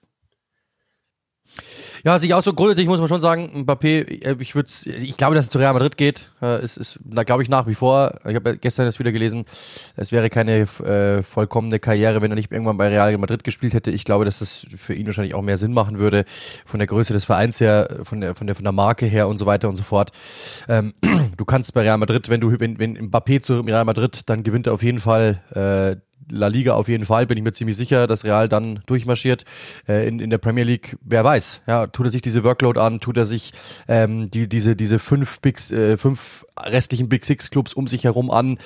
Ja, 2.05 2.19
sich 2.19 2.35
auch 2.35 2.43
so 2.43 2.53
grundsätzlich 2.53 2.85
muss 2.85 2.99
man 2.99 3.07
schon 3.07 3.19
sagen, 3.19 3.65
Mbappé, 3.65 4.23
äh, 4.23 4.35
ich 4.37 4.53
würde, 4.53 4.69
ich 4.85 5.17
glaube, 5.17 5.33
dass 5.33 5.45
es 5.45 5.49
zu 5.49 5.57
Real 5.57 5.73
Madrid 5.73 5.97
geht. 5.97 6.29
Äh, 6.39 6.63
ist, 6.63 6.77
ist, 6.77 6.99
da 7.03 7.23
glaube 7.23 7.41
ich 7.41 7.49
nach 7.49 7.65
wie 7.65 7.73
vor. 7.73 8.19
Ich 8.29 8.35
habe 8.35 8.57
gestern 8.57 8.85
das 8.85 8.99
wieder 8.99 9.11
gelesen. 9.11 9.45
Es 9.95 10.11
wäre 10.11 10.29
keine 10.29 10.67
äh, 10.85 11.23
vollkommene 11.23 11.79
Karriere, 11.79 12.21
wenn 12.21 12.31
er 12.31 12.35
nicht 12.35 12.51
irgendwann 12.51 12.77
bei 12.77 12.89
Real 12.89 13.17
Madrid 13.17 13.43
gespielt 13.43 13.73
hätte. 13.73 13.89
Ich 13.89 14.05
glaube, 14.05 14.23
dass 14.23 14.37
das 14.37 14.67
für 14.77 14.93
ihn 14.93 15.07
wahrscheinlich 15.07 15.33
auch 15.33 15.41
mehr 15.41 15.57
Sinn 15.57 15.73
machen 15.73 15.97
würde 15.97 16.25
von 16.63 16.77
der 16.77 16.85
Größe 16.85 17.11
des 17.11 17.25
Vereins 17.25 17.59
her, 17.59 17.87
von 18.03 18.21
der 18.21 18.35
von 18.35 18.45
der 18.45 18.55
von 18.55 18.65
der 18.65 18.71
Marke 18.71 19.07
her 19.07 19.27
und 19.27 19.39
so 19.39 19.47
weiter 19.47 19.67
und 19.67 19.75
so 19.75 19.83
fort. 19.83 20.11
Ähm, 20.69 20.93
du 21.37 21.45
kannst 21.45 21.73
bei 21.73 21.81
Real 21.81 21.97
Madrid, 21.97 22.29
wenn 22.29 22.39
du 22.39 22.51
wenn, 22.59 22.77
wenn 22.77 23.09
Mbappé 23.09 23.41
zu 23.41 23.61
Real 23.61 23.83
Madrid, 23.83 24.29
dann 24.29 24.43
gewinnt 24.43 24.67
er 24.67 24.73
auf 24.73 24.83
jeden 24.83 24.99
Fall 24.99 25.41
äh, 25.55 25.99
La 26.31 26.47
Liga 26.47 26.73
auf 26.73 26.87
jeden 26.87 27.05
Fall, 27.05 27.25
bin 27.27 27.37
ich 27.37 27.43
mir 27.43 27.51
ziemlich 27.51 27.77
sicher, 27.77 28.07
dass 28.07 28.23
Real 28.23 28.49
dann 28.49 28.79
durchmarschiert. 28.85 29.45
Äh, 29.87 30.07
in, 30.07 30.19
in 30.19 30.29
der 30.29 30.37
Premier 30.37 30.63
League, 30.63 30.97
wer 31.01 31.23
weiß, 31.23 31.61
ja, 31.67 31.87
tut 31.87 32.07
er 32.07 32.11
sich 32.11 32.21
diese 32.21 32.43
Workload 32.43 32.79
an, 32.79 32.99
tut 32.99 33.17
er 33.17 33.25
sich 33.25 33.51
ähm, 33.87 34.31
die, 34.31 34.49
diese, 34.49 34.75
diese 34.75 34.99
fünf, 34.99 35.39
Big, 35.41 35.59
äh, 35.71 35.97
fünf 35.97 36.45
restlichen 36.59 37.09
Big 37.09 37.25
Six 37.25 37.51
Clubs 37.51 37.73
um 37.73 37.87
sich 37.87 38.03
herum 38.03 38.31
an. 38.31 38.57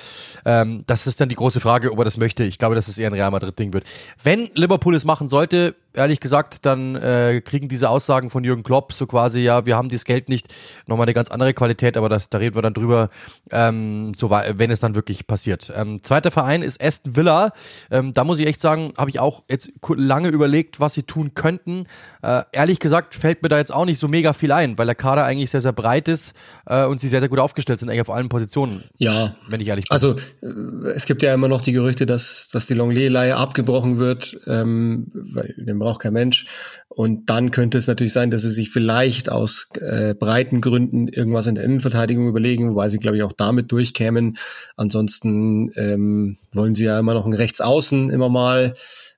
Ähm, 0.44 0.84
das 0.86 1.06
ist 1.06 1.20
dann 1.20 1.28
die 1.28 1.34
große 1.34 1.60
Frage, 1.60 1.92
ob 1.92 1.98
er 1.98 2.04
das 2.04 2.16
möchte. 2.16 2.44
Ich 2.44 2.58
glaube, 2.58 2.74
dass 2.74 2.88
es 2.88 2.98
eher 2.98 3.10
ein 3.10 3.14
Real 3.14 3.30
Madrid-Ding 3.30 3.72
wird. 3.72 3.84
Wenn 4.22 4.48
Liverpool 4.54 4.94
es 4.94 5.04
machen 5.04 5.28
sollte, 5.28 5.74
ehrlich 5.94 6.20
gesagt, 6.20 6.66
dann 6.66 6.96
äh, 6.96 7.40
kriegen 7.44 7.68
diese 7.68 7.88
Aussagen 7.88 8.30
von 8.30 8.44
Jürgen 8.44 8.62
Klopp 8.62 8.92
so 8.92 9.06
quasi, 9.06 9.40
ja, 9.40 9.66
wir 9.66 9.76
haben 9.76 9.88
dieses 9.88 10.04
Geld 10.04 10.28
nicht, 10.28 10.48
nochmal 10.86 11.06
eine 11.06 11.14
ganz 11.14 11.30
andere 11.30 11.54
Qualität, 11.54 11.96
aber 11.96 12.08
das, 12.08 12.28
da 12.28 12.38
reden 12.38 12.54
wir 12.54 12.62
dann 12.62 12.74
drüber, 12.74 13.10
ähm, 13.50 14.14
so 14.14 14.30
wenn 14.30 14.70
es 14.70 14.80
dann 14.80 14.94
wirklich 14.94 15.26
passiert. 15.26 15.72
Ähm, 15.74 16.02
zweiter 16.02 16.30
Verein 16.30 16.62
ist 16.62 16.82
Aston 16.82 17.16
Villa. 17.16 17.52
Ähm, 17.90 18.12
da 18.12 18.24
muss 18.24 18.38
ich 18.38 18.46
echt 18.46 18.60
sagen, 18.60 18.92
habe 18.96 19.10
ich 19.10 19.20
auch 19.20 19.44
jetzt 19.50 19.70
lange 19.96 20.28
überlegt, 20.28 20.80
was 20.80 20.94
sie 20.94 21.02
tun 21.02 21.34
könnten. 21.34 21.86
Äh, 22.22 22.42
ehrlich 22.52 22.78
gesagt 22.78 23.14
fällt 23.14 23.42
mir 23.42 23.48
da 23.48 23.58
jetzt 23.58 23.72
auch 23.72 23.84
nicht 23.84 23.98
so 23.98 24.08
mega 24.08 24.32
viel 24.32 24.52
ein, 24.52 24.78
weil 24.78 24.86
der 24.86 24.94
Kader 24.94 25.24
eigentlich 25.24 25.50
sehr, 25.50 25.60
sehr 25.60 25.72
breit 25.72 26.08
ist 26.08 26.34
äh, 26.66 26.84
und 26.84 27.00
sie 27.00 27.08
sehr, 27.08 27.20
sehr 27.20 27.28
gut 27.28 27.38
aufgestellt 27.38 27.80
sind, 27.80 27.88
eigentlich 27.88 28.02
auf 28.02 28.10
allen 28.10 28.28
Positionen. 28.28 28.84
Ja. 28.98 29.34
Wenn 29.48 29.60
ich 29.60 29.68
ehrlich 29.68 29.86
bin. 29.86 29.94
Also 29.94 30.16
äh, 30.42 30.90
es 30.94 31.06
gibt 31.06 31.22
ja 31.22 31.34
immer 31.34 31.48
noch 31.48 31.62
die 31.62 31.72
Gerüchte, 31.72 32.06
dass, 32.06 32.48
dass 32.52 32.66
die 32.66 32.74
Longley-Leihe 32.74 33.36
abgebrochen 33.36 33.98
wird, 33.98 34.38
ähm, 34.46 35.10
weil 35.12 35.54
braucht 35.80 36.00
kein 36.00 36.12
Mensch. 36.12 36.46
Und 36.88 37.28
dann 37.28 37.50
könnte 37.50 37.78
es 37.78 37.88
natürlich 37.88 38.12
sein, 38.12 38.30
dass 38.30 38.42
sie 38.42 38.50
sich 38.50 38.70
vielleicht 38.70 39.30
aus 39.30 39.68
äh, 39.80 40.14
breiten 40.14 40.60
Gründen 40.60 41.08
irgendwas 41.08 41.46
in 41.48 41.56
der 41.56 41.64
Innenverteidigung 41.64 42.28
überlegen, 42.28 42.70
wobei 42.70 42.88
sie, 42.88 42.98
glaube 42.98 43.16
ich, 43.16 43.22
auch 43.24 43.32
damit 43.32 43.72
durchkämen. 43.72 44.38
Ansonsten 44.76 45.72
ähm, 45.76 46.38
wollen 46.52 46.74
sie 46.74 46.84
ja 46.84 46.98
immer 46.98 47.14
noch 47.14 47.24
einen 47.24 47.34
Rechtsaußen 47.34 48.10
immer 48.10 48.28
mal, 48.28 48.74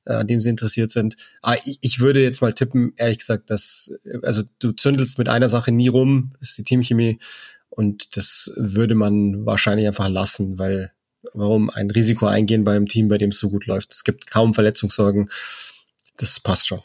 äh, 0.07 0.15
an 0.15 0.27
dem 0.27 0.41
sie 0.41 0.51
interessiert 0.51 0.91
sind. 0.91 1.17
Aber 1.43 1.57
ich, 1.65 1.79
ich 1.81 2.01
würde 2.01 2.23
jetzt 2.23 2.43
mal 2.43 2.53
tippen, 2.53 2.93
ehrlich 2.97 3.19
gesagt, 3.19 3.51
dass, 3.51 3.95
also 4.23 4.43
du 4.59 4.73
zündelst 4.73 5.19
mit 5.19 5.29
einer 5.29 5.49
Sache 5.49 5.73
nie 5.73 5.89
rum, 5.89 6.33
ist 6.41 6.59
die 6.59 6.65
Teamchemie. 6.65 7.19
Und 7.71 8.17
das 8.17 8.53
würde 8.57 8.95
man 8.95 9.47
wahrscheinlich 9.47 9.87
einfach 9.87 10.09
lassen, 10.09 10.59
weil 10.59 10.93
warum 11.35 11.71
ein 11.71 11.91
Risiko 11.91 12.27
eingehen 12.27 12.65
bei 12.65 12.75
einem 12.75 12.89
Team, 12.89 13.09
bei 13.09 13.19
dem 13.19 13.31
es 13.31 13.39
so 13.39 13.51
gut 13.51 13.67
läuft? 13.67 13.95
Es 13.95 14.05
gibt 14.05 14.31
kaum 14.31 14.55
Verletzungssorgen 14.55 15.31
das 16.23 16.39
passt 16.41 16.69
schon. 16.69 16.81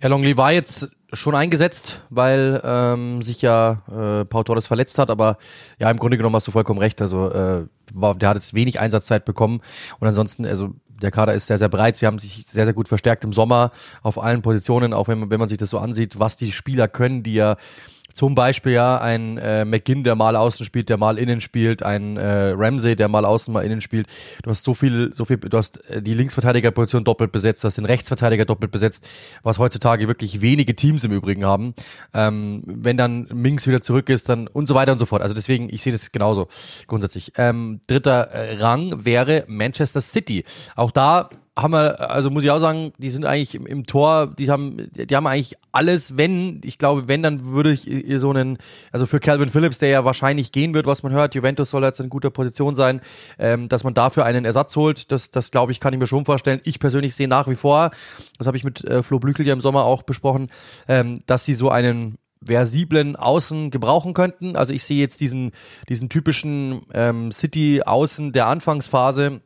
Ja, 0.00 0.08
Longley 0.08 0.36
war 0.36 0.52
jetzt 0.52 0.96
schon 1.12 1.34
eingesetzt, 1.34 2.04
weil 2.08 2.60
ähm, 2.62 3.20
sich 3.20 3.42
ja 3.42 3.82
äh, 3.88 4.24
Paul 4.24 4.44
Torres 4.44 4.68
verletzt 4.68 4.98
hat, 4.98 5.10
aber 5.10 5.38
ja, 5.80 5.90
im 5.90 5.96
Grunde 5.98 6.16
genommen 6.16 6.36
hast 6.36 6.46
du 6.46 6.52
vollkommen 6.52 6.78
recht. 6.78 7.02
Also 7.02 7.30
äh, 7.32 7.66
war, 7.92 8.14
der 8.14 8.28
hat 8.28 8.36
jetzt 8.36 8.54
wenig 8.54 8.78
Einsatzzeit 8.78 9.24
bekommen 9.24 9.60
und 9.98 10.06
ansonsten, 10.06 10.46
also 10.46 10.70
der 11.02 11.10
Kader 11.10 11.34
ist 11.34 11.46
sehr, 11.46 11.58
sehr 11.58 11.68
breit. 11.68 11.96
Sie 11.96 12.06
haben 12.06 12.18
sich 12.18 12.44
sehr, 12.48 12.64
sehr 12.64 12.74
gut 12.74 12.86
verstärkt 12.86 13.24
im 13.24 13.32
Sommer 13.32 13.72
auf 14.02 14.22
allen 14.22 14.42
Positionen, 14.42 14.92
auch 14.92 15.08
wenn 15.08 15.30
wenn 15.30 15.40
man 15.40 15.48
sich 15.48 15.58
das 15.58 15.70
so 15.70 15.78
ansieht, 15.78 16.20
was 16.20 16.36
die 16.36 16.52
Spieler 16.52 16.86
können, 16.86 17.24
die 17.24 17.34
ja 17.34 17.56
zum 18.18 18.34
Beispiel 18.34 18.72
ja 18.72 19.00
ein 19.00 19.38
äh, 19.38 19.64
McGinn, 19.64 20.02
der 20.02 20.16
mal 20.16 20.34
außen 20.34 20.66
spielt, 20.66 20.88
der 20.88 20.96
mal 20.96 21.18
innen 21.18 21.40
spielt, 21.40 21.84
ein 21.84 22.16
äh, 22.16 22.52
Ramsey, 22.56 22.96
der 22.96 23.06
mal 23.06 23.24
außen, 23.24 23.54
mal 23.54 23.64
innen 23.64 23.80
spielt. 23.80 24.08
Du 24.42 24.50
hast 24.50 24.64
so 24.64 24.74
viel, 24.74 25.14
so 25.14 25.24
viel, 25.24 25.36
du 25.36 25.56
hast 25.56 25.88
äh, 25.88 26.02
die 26.02 26.14
Linksverteidigerposition 26.14 27.04
doppelt 27.04 27.30
besetzt, 27.30 27.62
du 27.62 27.68
hast 27.68 27.78
den 27.78 27.84
Rechtsverteidiger 27.84 28.44
doppelt 28.44 28.72
besetzt, 28.72 29.08
was 29.44 29.60
heutzutage 29.60 30.08
wirklich 30.08 30.40
wenige 30.40 30.74
Teams 30.74 31.04
im 31.04 31.12
Übrigen 31.12 31.44
haben. 31.44 31.74
Ähm, 32.12 32.64
wenn 32.66 32.96
dann 32.96 33.28
Minks 33.32 33.68
wieder 33.68 33.82
zurück 33.82 34.08
ist, 34.08 34.28
dann 34.28 34.48
und 34.48 34.66
so 34.66 34.74
weiter 34.74 34.90
und 34.90 34.98
so 34.98 35.06
fort. 35.06 35.22
Also 35.22 35.36
deswegen, 35.36 35.72
ich 35.72 35.84
sehe 35.84 35.92
das 35.92 36.10
genauso 36.10 36.48
grundsätzlich. 36.88 37.34
Ähm, 37.36 37.82
dritter 37.86 38.32
äh, 38.32 38.56
Rang 38.56 39.04
wäre 39.04 39.44
Manchester 39.46 40.00
City. 40.00 40.42
Auch 40.74 40.90
da 40.90 41.28
haben 41.58 41.72
wir, 41.72 42.10
also 42.10 42.30
muss 42.30 42.44
ich 42.44 42.50
auch 42.50 42.60
sagen, 42.60 42.92
die 42.98 43.10
sind 43.10 43.24
eigentlich 43.24 43.56
im, 43.56 43.66
im, 43.66 43.84
Tor, 43.84 44.28
die 44.38 44.48
haben, 44.48 44.88
die 44.92 45.16
haben 45.16 45.26
eigentlich 45.26 45.56
alles, 45.72 46.16
wenn, 46.16 46.60
ich 46.62 46.78
glaube, 46.78 47.08
wenn, 47.08 47.22
dann 47.22 47.46
würde 47.46 47.72
ich 47.72 47.88
ihr 47.88 48.20
so 48.20 48.30
einen, 48.30 48.58
also 48.92 49.06
für 49.06 49.18
Calvin 49.18 49.48
Phillips, 49.48 49.78
der 49.78 49.88
ja 49.88 50.04
wahrscheinlich 50.04 50.52
gehen 50.52 50.72
wird, 50.72 50.86
was 50.86 51.02
man 51.02 51.12
hört, 51.12 51.34
Juventus 51.34 51.70
soll 51.70 51.82
jetzt 51.82 51.98
in 51.98 52.10
guter 52.10 52.30
Position 52.30 52.76
sein, 52.76 53.00
ähm, 53.40 53.68
dass 53.68 53.82
man 53.82 53.92
dafür 53.92 54.24
einen 54.24 54.44
Ersatz 54.44 54.76
holt, 54.76 55.10
das, 55.10 55.32
das 55.32 55.50
glaube 55.50 55.72
ich, 55.72 55.80
kann 55.80 55.92
ich 55.92 55.98
mir 55.98 56.06
schon 56.06 56.24
vorstellen. 56.24 56.60
Ich 56.62 56.78
persönlich 56.78 57.16
sehe 57.16 57.28
nach 57.28 57.48
wie 57.48 57.56
vor, 57.56 57.90
das 58.38 58.46
habe 58.46 58.56
ich 58.56 58.62
mit 58.62 58.84
äh, 58.84 59.02
Flo 59.02 59.18
Blüchel 59.18 59.46
ja 59.46 59.52
im 59.52 59.60
Sommer 59.60 59.84
auch 59.84 60.02
besprochen, 60.02 60.48
ähm, 60.86 61.22
dass 61.26 61.44
sie 61.44 61.54
so 61.54 61.70
einen 61.70 62.18
versiblen 62.44 63.16
Außen 63.16 63.70
gebrauchen 63.72 64.14
könnten. 64.14 64.54
Also 64.54 64.72
ich 64.72 64.84
sehe 64.84 65.00
jetzt 65.00 65.20
diesen, 65.20 65.50
diesen 65.88 66.08
typischen 66.08 66.82
ähm, 66.94 67.32
City-Außen 67.32 68.32
der 68.32 68.46
Anfangsphase, 68.46 69.40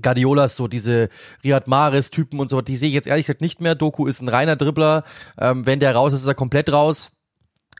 Guardiolas, 0.00 0.56
so 0.56 0.68
diese 0.68 1.08
Riyad 1.44 1.68
Mahrez-Typen 1.68 2.40
und 2.40 2.48
so, 2.48 2.60
die 2.60 2.76
sehe 2.76 2.88
ich 2.88 2.94
jetzt 2.94 3.06
ehrlich 3.06 3.26
gesagt 3.26 3.40
nicht 3.40 3.60
mehr. 3.60 3.74
Doku 3.74 4.06
ist 4.06 4.22
ein 4.22 4.28
reiner 4.28 4.56
Dribbler. 4.56 5.04
Ähm, 5.38 5.66
wenn 5.66 5.80
der 5.80 5.94
raus 5.94 6.12
ist, 6.14 6.20
ist 6.20 6.26
er 6.26 6.34
komplett 6.34 6.72
raus. 6.72 7.12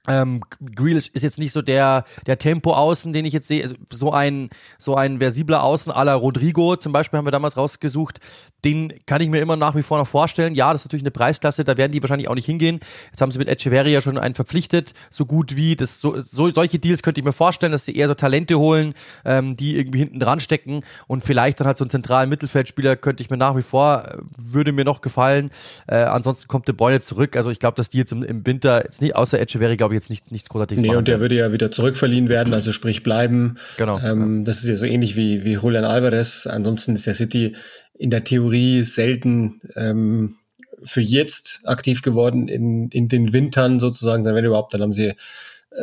Ähm, 0.09 0.41
Grealish 0.75 1.09
ist 1.09 1.23
jetzt 1.23 1.39
nicht 1.39 1.53
so 1.53 1.63
der 1.63 2.05
der 2.27 2.39
Tempo 2.39 2.75
Außen, 2.75 3.13
den 3.13 3.25
ich 3.25 3.33
jetzt 3.33 3.47
sehe. 3.47 3.63
Also 3.63 3.77
so 3.93 4.13
ein 4.13 4.51
so 4.79 4.97
ein 4.97 5.19
versibler 5.19 5.63
Außen 5.63 5.93
à 5.93 6.05
la 6.05 6.15
Rodrigo 6.15 6.77
zum 6.77 6.93
Beispiel 6.93 7.19
haben 7.19 7.27
wir 7.27 7.31
damals 7.31 7.57
rausgesucht. 7.57 8.19
Den 8.65 8.93
kann 9.07 9.21
ich 9.21 9.29
mir 9.29 9.41
immer 9.41 9.57
nach 9.57 9.77
wie 9.77 9.83
vor 9.83 9.99
noch 9.99 10.07
vorstellen. 10.07 10.55
Ja, 10.55 10.73
das 10.73 10.83
ist 10.83 10.87
natürlich 10.87 11.03
eine 11.03 11.11
Preisklasse, 11.13 11.65
da 11.65 11.77
werden 11.77 11.93
die 11.93 12.03
wahrscheinlich 12.03 12.29
auch 12.29 12.35
nicht 12.35 12.47
hingehen. 12.47 12.81
Jetzt 13.11 13.21
haben 13.21 13.31
sie 13.31 13.39
mit 13.39 13.49
Echeverria 13.49 14.01
schon 14.01 14.19
einen 14.19 14.35
verpflichtet, 14.35 14.93
so 15.11 15.25
gut 15.25 15.57
wie 15.57 15.77
das 15.77 16.01
so, 16.01 16.21
so 16.21 16.51
solche 16.53 16.79
Deals 16.79 17.03
könnte 17.03 17.21
ich 17.21 17.25
mir 17.25 17.33
vorstellen, 17.33 17.73
dass 17.73 17.85
sie 17.85 17.97
eher 17.97 18.09
so 18.09 18.15
Talente 18.15 18.59
holen, 18.59 18.95
ähm, 19.25 19.57
die 19.57 19.77
irgendwie 19.77 19.99
hinten 19.99 20.21
dran 20.21 20.41
stecken 20.41 20.83
und 21.07 21.25
vielleicht 21.25 21.61
dann 21.61 21.67
halt 21.67 21.79
so 21.79 21.85
einen 21.85 21.91
zentralen 21.91 22.29
Mittelfeldspieler 22.29 22.97
könnte 22.97 23.23
ich 23.23 23.31
mir 23.31 23.37
nach 23.37 23.57
wie 23.57 23.63
vor 23.63 24.05
äh, 24.05 24.19
würde 24.37 24.73
mir 24.73 24.85
noch 24.85 25.01
gefallen. 25.01 25.51
Äh, 25.87 25.97
ansonsten 25.97 26.49
kommt 26.49 26.67
De 26.67 26.75
Bruyne 26.75 27.01
zurück. 27.01 27.37
Also 27.37 27.51
ich 27.51 27.59
glaube, 27.61 27.77
dass 27.77 27.91
die 27.91 27.99
jetzt 27.99 28.13
im, 28.13 28.23
im 28.23 28.45
Winter 28.47 28.83
jetzt 28.85 29.01
nicht 29.01 29.15
außer 29.15 29.41
Echeverria 29.41 29.77
glaube 29.77 29.92
glaube 29.93 29.95
ich, 29.95 30.03
jetzt 30.03 30.11
nicht, 30.11 30.33
nichts 30.33 30.49
großartiges 30.49 30.83
Nee, 30.83 30.89
machen 30.89 30.99
und 30.99 31.09
der 31.09 31.21
würde 31.21 31.35
ja 31.35 31.53
wieder 31.53 31.71
zurückverliehen 31.71 32.29
werden, 32.29 32.53
also 32.55 32.73
sprich 32.73 33.03
bleiben. 33.03 33.57
Genau. 33.77 34.01
Ähm, 34.01 34.39
ja. 34.39 34.45
Das 34.45 34.59
ist 34.59 34.69
ja 34.69 34.77
so 34.77 34.85
ähnlich 34.85 35.17
wie, 35.17 35.45
wie 35.45 35.53
Julian 35.53 35.85
Alvarez. 35.85 36.47
Ansonsten 36.47 36.95
ist 36.95 37.07
der 37.07 37.15
City 37.15 37.57
in 37.95 38.11
der 38.11 38.25
Theorie 38.25 38.83
selten 38.85 39.61
ähm, 39.77 40.37
für 40.83 41.01
jetzt 41.01 41.61
aktiv 41.65 42.03
geworden 42.03 42.49
in, 42.49 42.89
in 42.89 43.09
den 43.09 43.33
Wintern 43.33 43.79
sozusagen, 43.79 44.25
wenn 44.25 44.45
überhaupt, 44.45 44.75
dann 44.75 44.83
haben 44.83 44.93
sie 44.93 45.15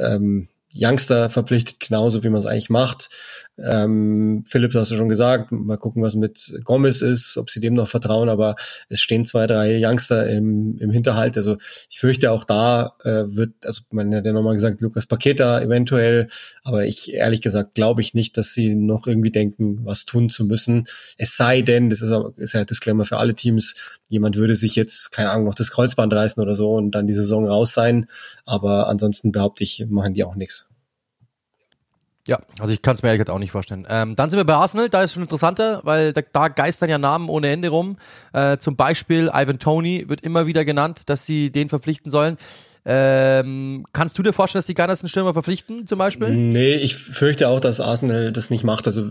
ähm, 0.02 0.50
Youngster 0.76 1.30
verpflichtet, 1.30 1.80
genauso 1.80 2.24
wie 2.24 2.30
man 2.30 2.40
es 2.40 2.46
eigentlich 2.46 2.70
macht. 2.70 3.10
Ähm, 3.64 4.44
Philipp, 4.48 4.74
hast 4.74 4.92
du 4.92 4.96
schon 4.96 5.10
gesagt, 5.10 5.52
mal 5.52 5.78
gucken, 5.78 6.02
was 6.02 6.16
mit 6.16 6.54
Gomez 6.64 7.02
ist, 7.02 7.38
ob 7.38 7.50
sie 7.50 7.60
dem 7.60 7.74
noch 7.74 7.88
vertrauen, 7.88 8.30
aber 8.30 8.56
es 8.90 9.02
stehen 9.02 9.26
zwei, 9.26 9.48
drei 9.48 9.80
Youngster 9.84 10.28
im, 10.30 10.78
im 10.78 10.92
Hinterhalt. 10.92 11.38
Also 11.38 11.58
ich 11.90 12.00
fürchte 12.00 12.32
auch 12.32 12.44
da 12.44 12.94
äh, 13.04 13.24
wird, 13.28 13.52
also 13.66 13.82
man 13.92 14.14
hat 14.14 14.26
ja 14.26 14.34
nochmal 14.34 14.54
gesagt, 14.54 14.82
Lukas 14.82 15.06
Paqueta 15.06 15.62
eventuell, 15.62 16.28
aber 16.64 16.86
ich 16.86 17.14
ehrlich 17.14 17.42
gesagt 17.42 17.74
glaube 17.74 18.02
ich 18.02 18.14
nicht, 18.14 18.38
dass 18.38 18.54
sie 18.54 18.76
noch 18.76 19.08
irgendwie 19.08 19.32
denken, 19.32 19.80
was 19.84 20.06
tun 20.06 20.30
zu 20.30 20.46
müssen. 20.46 20.88
Es 21.18 21.36
sei 21.36 21.62
denn, 21.62 21.90
das 21.90 22.02
ist, 22.02 22.14
ist 22.38 22.54
ja 22.54 22.66
Disclaimer 22.66 23.06
für 23.06 23.18
alle 23.18 23.36
Teams, 23.36 23.76
jemand 24.10 24.36
würde 24.36 24.56
sich 24.56 24.76
jetzt, 24.76 25.12
keine 25.12 25.32
Ahnung, 25.32 25.46
noch 25.46 25.56
das 25.56 25.72
Kreuzband 25.72 26.14
reißen 26.14 26.42
oder 26.42 26.56
so 26.56 26.74
und 26.74 26.92
dann 26.92 27.08
die 27.08 27.14
Saison 27.14 27.46
raus 27.46 27.74
sein. 27.74 28.08
Aber 28.46 28.88
ansonsten 28.88 29.32
behaupte 29.32 29.64
ich, 29.64 29.86
machen 29.88 30.14
die 30.14 30.24
auch 30.24 30.36
nichts. 30.36 30.69
Ja, 32.28 32.40
also 32.60 32.74
ich 32.74 32.82
kann 32.82 32.96
es 32.96 33.02
mir 33.02 33.10
ehrlich 33.10 33.20
gesagt 33.20 33.36
auch 33.36 33.40
nicht 33.40 33.52
vorstellen. 33.52 33.88
Ähm, 33.90 34.16
dann 34.16 34.30
sind 34.30 34.38
wir 34.38 34.44
bei 34.44 34.54
Arsenal, 34.54 34.90
da 34.90 35.02
ist 35.02 35.14
schon 35.14 35.24
interessanter, 35.24 35.82
weil 35.84 36.14
da, 36.14 36.22
da 36.22 36.48
geistern 36.48 36.90
ja 36.90 36.98
Namen 36.98 37.30
ohne 37.30 37.50
Ende 37.50 37.70
rum. 37.70 37.98
Äh, 38.34 38.58
zum 38.58 38.76
Beispiel 38.76 39.32
Ivan 39.34 39.58
Tony 39.58 40.06
wird 40.08 40.22
immer 40.22 40.46
wieder 40.46 40.66
genannt, 40.66 41.10
dass 41.10 41.26
sie 41.26 41.52
den 41.52 41.70
verpflichten 41.70 42.12
sollen. 42.12 42.38
Ähm, 42.86 43.86
kannst 43.94 44.18
du 44.18 44.24
dir 44.24 44.34
vorstellen, 44.34 44.60
dass 44.60 44.68
die 44.68 44.74
Gunners 44.74 45.02
einen 45.02 45.10
Stürmer 45.10 45.34
verpflichten, 45.34 45.86
zum 45.86 46.00
Beispiel? 46.00 46.30
Nee, 46.30 46.76
ich 46.76 46.96
fürchte 46.96 47.50
auch, 47.50 47.60
dass 47.60 47.82
Arsenal 47.82 48.32
das 48.32 48.50
nicht 48.50 48.64
macht. 48.64 48.88
Also 48.88 49.10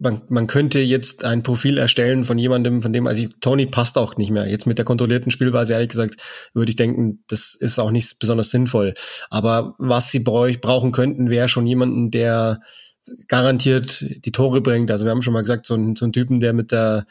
man, 0.00 0.22
man 0.28 0.46
könnte 0.46 0.78
jetzt 0.78 1.24
ein 1.24 1.42
Profil 1.42 1.78
erstellen 1.78 2.24
von 2.24 2.38
jemandem, 2.38 2.82
von 2.82 2.92
dem, 2.92 3.06
also 3.06 3.26
Tony 3.40 3.66
passt 3.66 3.98
auch 3.98 4.16
nicht 4.16 4.30
mehr. 4.30 4.48
Jetzt 4.48 4.66
mit 4.66 4.78
der 4.78 4.84
kontrollierten 4.84 5.30
Spielweise, 5.30 5.72
ehrlich 5.72 5.88
gesagt, 5.88 6.16
würde 6.54 6.70
ich 6.70 6.76
denken, 6.76 7.24
das 7.28 7.54
ist 7.54 7.78
auch 7.78 7.90
nicht 7.90 8.18
besonders 8.18 8.50
sinnvoll. 8.50 8.94
Aber 9.30 9.74
was 9.78 10.10
sie 10.10 10.20
brauchen 10.20 10.92
könnten, 10.92 11.28
wäre 11.28 11.48
schon 11.48 11.66
jemanden, 11.66 12.10
der 12.10 12.60
garantiert 13.28 14.04
die 14.24 14.32
Tore 14.32 14.60
bringt. 14.60 14.90
Also 14.90 15.04
wir 15.04 15.10
haben 15.12 15.22
schon 15.22 15.32
mal 15.32 15.40
gesagt, 15.40 15.66
so 15.66 15.74
ein, 15.74 15.96
so 15.96 16.06
ein 16.06 16.12
Typen, 16.12 16.40
der 16.40 16.52
mit 16.52 16.72
der 16.72 17.06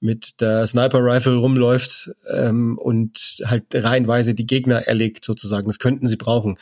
mit 0.00 0.40
der 0.40 0.66
Sniper 0.66 1.00
Rifle 1.00 1.36
rumläuft 1.36 2.10
ähm, 2.32 2.78
und 2.78 3.42
halt 3.44 3.64
reihenweise 3.74 4.34
die 4.34 4.46
Gegner 4.46 4.86
erlegt 4.86 5.24
sozusagen. 5.24 5.66
Das 5.66 5.78
könnten 5.78 6.08
sie 6.08 6.16
brauchen. 6.16 6.58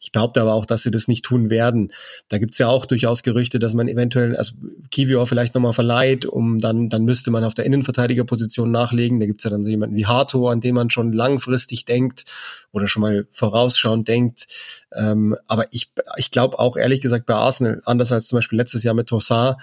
Ich 0.00 0.12
behaupte 0.12 0.40
aber 0.40 0.54
auch, 0.54 0.64
dass 0.64 0.82
sie 0.82 0.90
das 0.90 1.08
nicht 1.08 1.24
tun 1.24 1.50
werden. 1.50 1.92
Da 2.28 2.38
gibt's 2.38 2.56
ja 2.56 2.68
auch 2.68 2.86
durchaus 2.86 3.22
Gerüchte, 3.22 3.58
dass 3.58 3.74
man 3.74 3.86
eventuell, 3.86 4.34
also 4.34 4.54
Kivior 4.90 5.26
vielleicht 5.26 5.54
nochmal 5.54 5.74
verleiht, 5.74 6.24
um 6.24 6.58
dann, 6.58 6.88
dann 6.88 7.04
müsste 7.04 7.30
man 7.30 7.44
auf 7.44 7.52
der 7.52 7.66
Innenverteidigerposition 7.66 8.70
nachlegen. 8.70 9.20
Da 9.20 9.26
gibt's 9.26 9.44
ja 9.44 9.50
dann 9.50 9.62
so 9.62 9.70
jemanden 9.70 9.96
wie 9.96 10.06
Harto, 10.06 10.48
an 10.48 10.60
dem 10.60 10.74
man 10.74 10.88
schon 10.88 11.12
langfristig 11.12 11.84
denkt 11.84 12.24
oder 12.72 12.88
schon 12.88 13.02
mal 13.02 13.26
vorausschauend 13.30 14.08
denkt. 14.08 14.46
Ähm, 14.94 15.36
aber 15.46 15.66
ich, 15.70 15.92
ich 16.16 16.30
glaube 16.30 16.58
auch 16.58 16.76
ehrlich 16.76 17.02
gesagt 17.02 17.26
bei 17.26 17.34
Arsenal, 17.34 17.82
anders 17.84 18.10
als 18.10 18.28
zum 18.28 18.38
Beispiel 18.38 18.58
letztes 18.58 18.82
Jahr 18.82 18.94
mit 18.94 19.08
Tossard, 19.08 19.60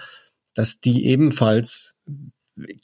dass 0.54 0.80
die 0.80 1.06
ebenfalls 1.06 1.97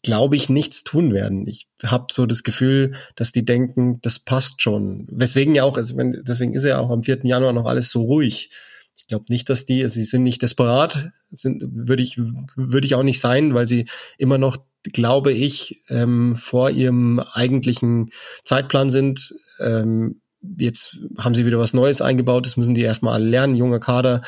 glaube 0.03 0.37
ich, 0.37 0.49
nichts 0.49 0.85
tun 0.85 1.13
werden. 1.13 1.47
Ich 1.47 1.67
habe 1.85 2.07
so 2.11 2.27
das 2.27 2.43
Gefühl, 2.43 2.95
dass 3.17 3.33
die 3.33 3.45
denken, 3.45 4.01
das 4.03 4.19
passt 4.19 4.63
schon. 4.63 5.07
Weswegen 5.11 5.55
ja 5.55 5.65
auch, 5.65 5.77
also 5.77 5.97
deswegen 5.97 6.55
ist 6.55 6.65
ja 6.65 6.79
auch 6.79 6.91
am 6.91 7.03
4. 7.03 7.21
Januar 7.25 7.53
noch 7.53 7.67
alles 7.67 7.91
so 7.91 8.03
ruhig. 8.03 8.51
Ich 8.97 9.09
glaube 9.09 9.25
nicht, 9.29 9.49
dass 9.51 9.67
die, 9.67 9.83
also 9.83 9.95
sie 9.95 10.05
sind 10.05 10.23
nicht 10.23 10.43
desperat, 10.43 11.11
sind, 11.31 11.63
würde 11.63 12.03
ich, 12.03 12.17
würde 12.19 12.87
ich 12.87 12.95
auch 12.95 13.03
nicht 13.03 13.21
sein, 13.21 13.55
weil 13.55 13.67
sie 13.67 13.87
immer 14.19 14.39
noch, 14.39 14.57
glaube 14.83 15.33
ich, 15.33 15.83
ähm, 15.89 16.37
vor 16.37 16.71
ihrem 16.71 17.19
eigentlichen 17.21 18.11
Zeitplan 18.45 18.91
sind. 18.91 19.35
Ähm, 19.61 20.21
jetzt 20.59 20.99
haben 21.19 21.35
sie 21.35 21.47
wieder 21.47 21.59
was 21.59 21.75
Neues 21.75 22.03
eingebaut, 22.03 22.47
das 22.47 22.57
müssen 22.57 22.75
die 22.75 22.83
erstmal 22.83 23.15
alle 23.15 23.29
lernen, 23.29 23.57
junger 23.57 23.81
Kader. 23.81 24.23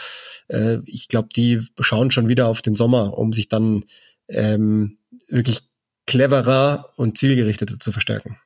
Äh, 0.48 0.78
ich 0.86 1.08
glaube, 1.08 1.28
die 1.34 1.60
schauen 1.80 2.10
schon 2.10 2.28
wieder 2.28 2.48
auf 2.48 2.62
den 2.62 2.74
Sommer, 2.74 3.16
um 3.16 3.32
sich 3.32 3.48
dann 3.48 3.84
ähm, 4.28 4.98
wirklich 5.28 5.62
cleverer 6.06 6.86
und 6.96 7.18
zielgerichteter 7.18 7.78
zu 7.78 7.92
verstärken. 7.92 8.38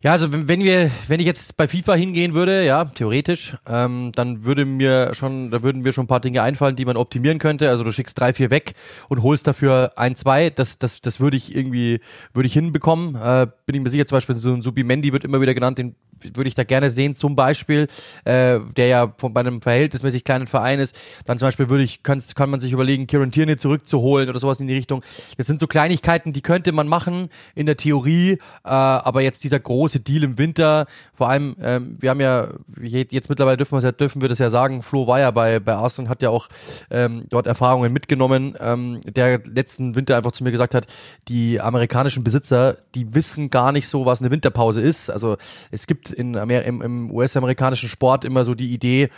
Ja, 0.00 0.12
also 0.12 0.28
wenn 0.30 0.60
wir, 0.60 0.92
wenn 1.08 1.18
ich 1.18 1.26
jetzt 1.26 1.56
bei 1.56 1.66
FIFA 1.66 1.94
hingehen 1.94 2.32
würde, 2.34 2.64
ja, 2.64 2.84
theoretisch, 2.84 3.56
ähm, 3.66 4.12
dann 4.14 4.44
würde 4.44 4.64
mir 4.64 5.12
schon, 5.14 5.50
da 5.50 5.64
würden 5.64 5.82
mir 5.82 5.92
schon 5.92 6.04
ein 6.04 6.08
paar 6.08 6.20
Dinge 6.20 6.42
einfallen, 6.42 6.76
die 6.76 6.84
man 6.84 6.96
optimieren 6.96 7.40
könnte. 7.40 7.68
Also 7.68 7.82
du 7.82 7.90
schickst 7.90 8.16
drei, 8.18 8.32
vier 8.32 8.50
weg 8.50 8.74
und 9.08 9.24
holst 9.24 9.48
dafür 9.48 9.94
ein, 9.96 10.14
zwei. 10.14 10.50
Das, 10.50 10.78
das, 10.78 11.00
das 11.00 11.18
würde 11.18 11.36
ich 11.36 11.52
irgendwie, 11.52 12.00
würde 12.32 12.46
ich 12.46 12.52
hinbekommen. 12.52 13.16
Äh, 13.16 13.48
bin 13.66 13.74
ich 13.74 13.82
mir 13.82 13.90
sicher, 13.90 14.06
zum 14.06 14.16
Beispiel 14.16 14.36
so 14.36 14.54
ein 14.54 14.62
Subimendi 14.62 15.12
wird 15.12 15.24
immer 15.24 15.40
wieder 15.40 15.54
genannt, 15.54 15.78
den 15.78 15.96
würde 16.22 16.48
ich 16.48 16.54
da 16.54 16.64
gerne 16.64 16.90
sehen, 16.90 17.14
zum 17.14 17.36
Beispiel, 17.36 17.88
äh, 18.24 18.60
der 18.76 18.86
ja 18.86 19.12
von, 19.16 19.32
bei 19.32 19.40
einem 19.40 19.62
verhältnismäßig 19.62 20.24
kleinen 20.24 20.46
Verein 20.46 20.80
ist. 20.80 20.96
Dann 21.26 21.38
zum 21.38 21.46
Beispiel 21.46 21.68
würde 21.68 21.84
ich, 21.84 22.02
kann, 22.02 22.22
kann 22.34 22.50
man 22.50 22.60
sich 22.60 22.72
überlegen, 22.72 23.06
Kieran 23.06 23.30
Tierney 23.30 23.56
zurückzuholen 23.56 24.28
oder 24.28 24.40
sowas 24.40 24.60
in 24.60 24.66
die 24.66 24.74
Richtung. 24.74 25.02
Das 25.36 25.46
sind 25.46 25.60
so 25.60 25.66
Kleinigkeiten, 25.66 26.32
die 26.32 26.42
könnte 26.42 26.72
man 26.72 26.88
machen 26.88 27.28
in 27.54 27.66
der 27.66 27.76
Theorie, 27.76 28.32
äh, 28.32 28.38
aber 28.64 29.22
jetzt 29.22 29.44
dieser 29.44 29.60
große 29.60 30.00
Deal 30.00 30.24
im 30.24 30.38
Winter, 30.38 30.86
vor 31.14 31.28
allem, 31.28 31.56
ähm, 31.62 31.96
wir 32.00 32.10
haben 32.10 32.20
ja, 32.20 32.48
jetzt 32.80 33.28
mittlerweile 33.28 33.56
dürfen 33.56 33.76
wir, 33.76 33.82
ja, 33.82 33.92
dürfen 33.92 34.22
wir 34.22 34.28
das 34.28 34.38
ja 34.38 34.50
sagen, 34.50 34.82
Flo 34.82 35.06
war 35.06 35.20
ja 35.20 35.30
bei, 35.30 35.60
bei 35.60 35.74
Arsenal, 35.74 36.10
hat 36.10 36.22
ja 36.22 36.30
auch 36.30 36.48
ähm, 36.90 37.24
dort 37.28 37.46
Erfahrungen 37.46 37.92
mitgenommen, 37.92 38.54
ähm, 38.60 39.00
der 39.04 39.40
letzten 39.44 39.96
Winter 39.96 40.16
einfach 40.16 40.32
zu 40.32 40.44
mir 40.44 40.52
gesagt 40.52 40.74
hat, 40.74 40.86
die 41.28 41.60
amerikanischen 41.60 42.24
Besitzer, 42.24 42.76
die 42.94 43.14
wissen 43.14 43.50
gar 43.50 43.72
nicht 43.72 43.88
so, 43.88 44.06
was 44.06 44.20
eine 44.20 44.30
Winterpause 44.30 44.80
ist. 44.80 45.10
Also 45.10 45.36
es 45.70 45.86
gibt 45.86 46.07
in 46.10 46.36
Amer 46.36 46.62
im, 46.62 46.82
im 46.82 47.10
US-amerikanischen 47.10 47.88
Sport 47.88 48.24
immer 48.24 48.44
so 48.44 48.54
die 48.54 48.72
Idee, 48.72 49.08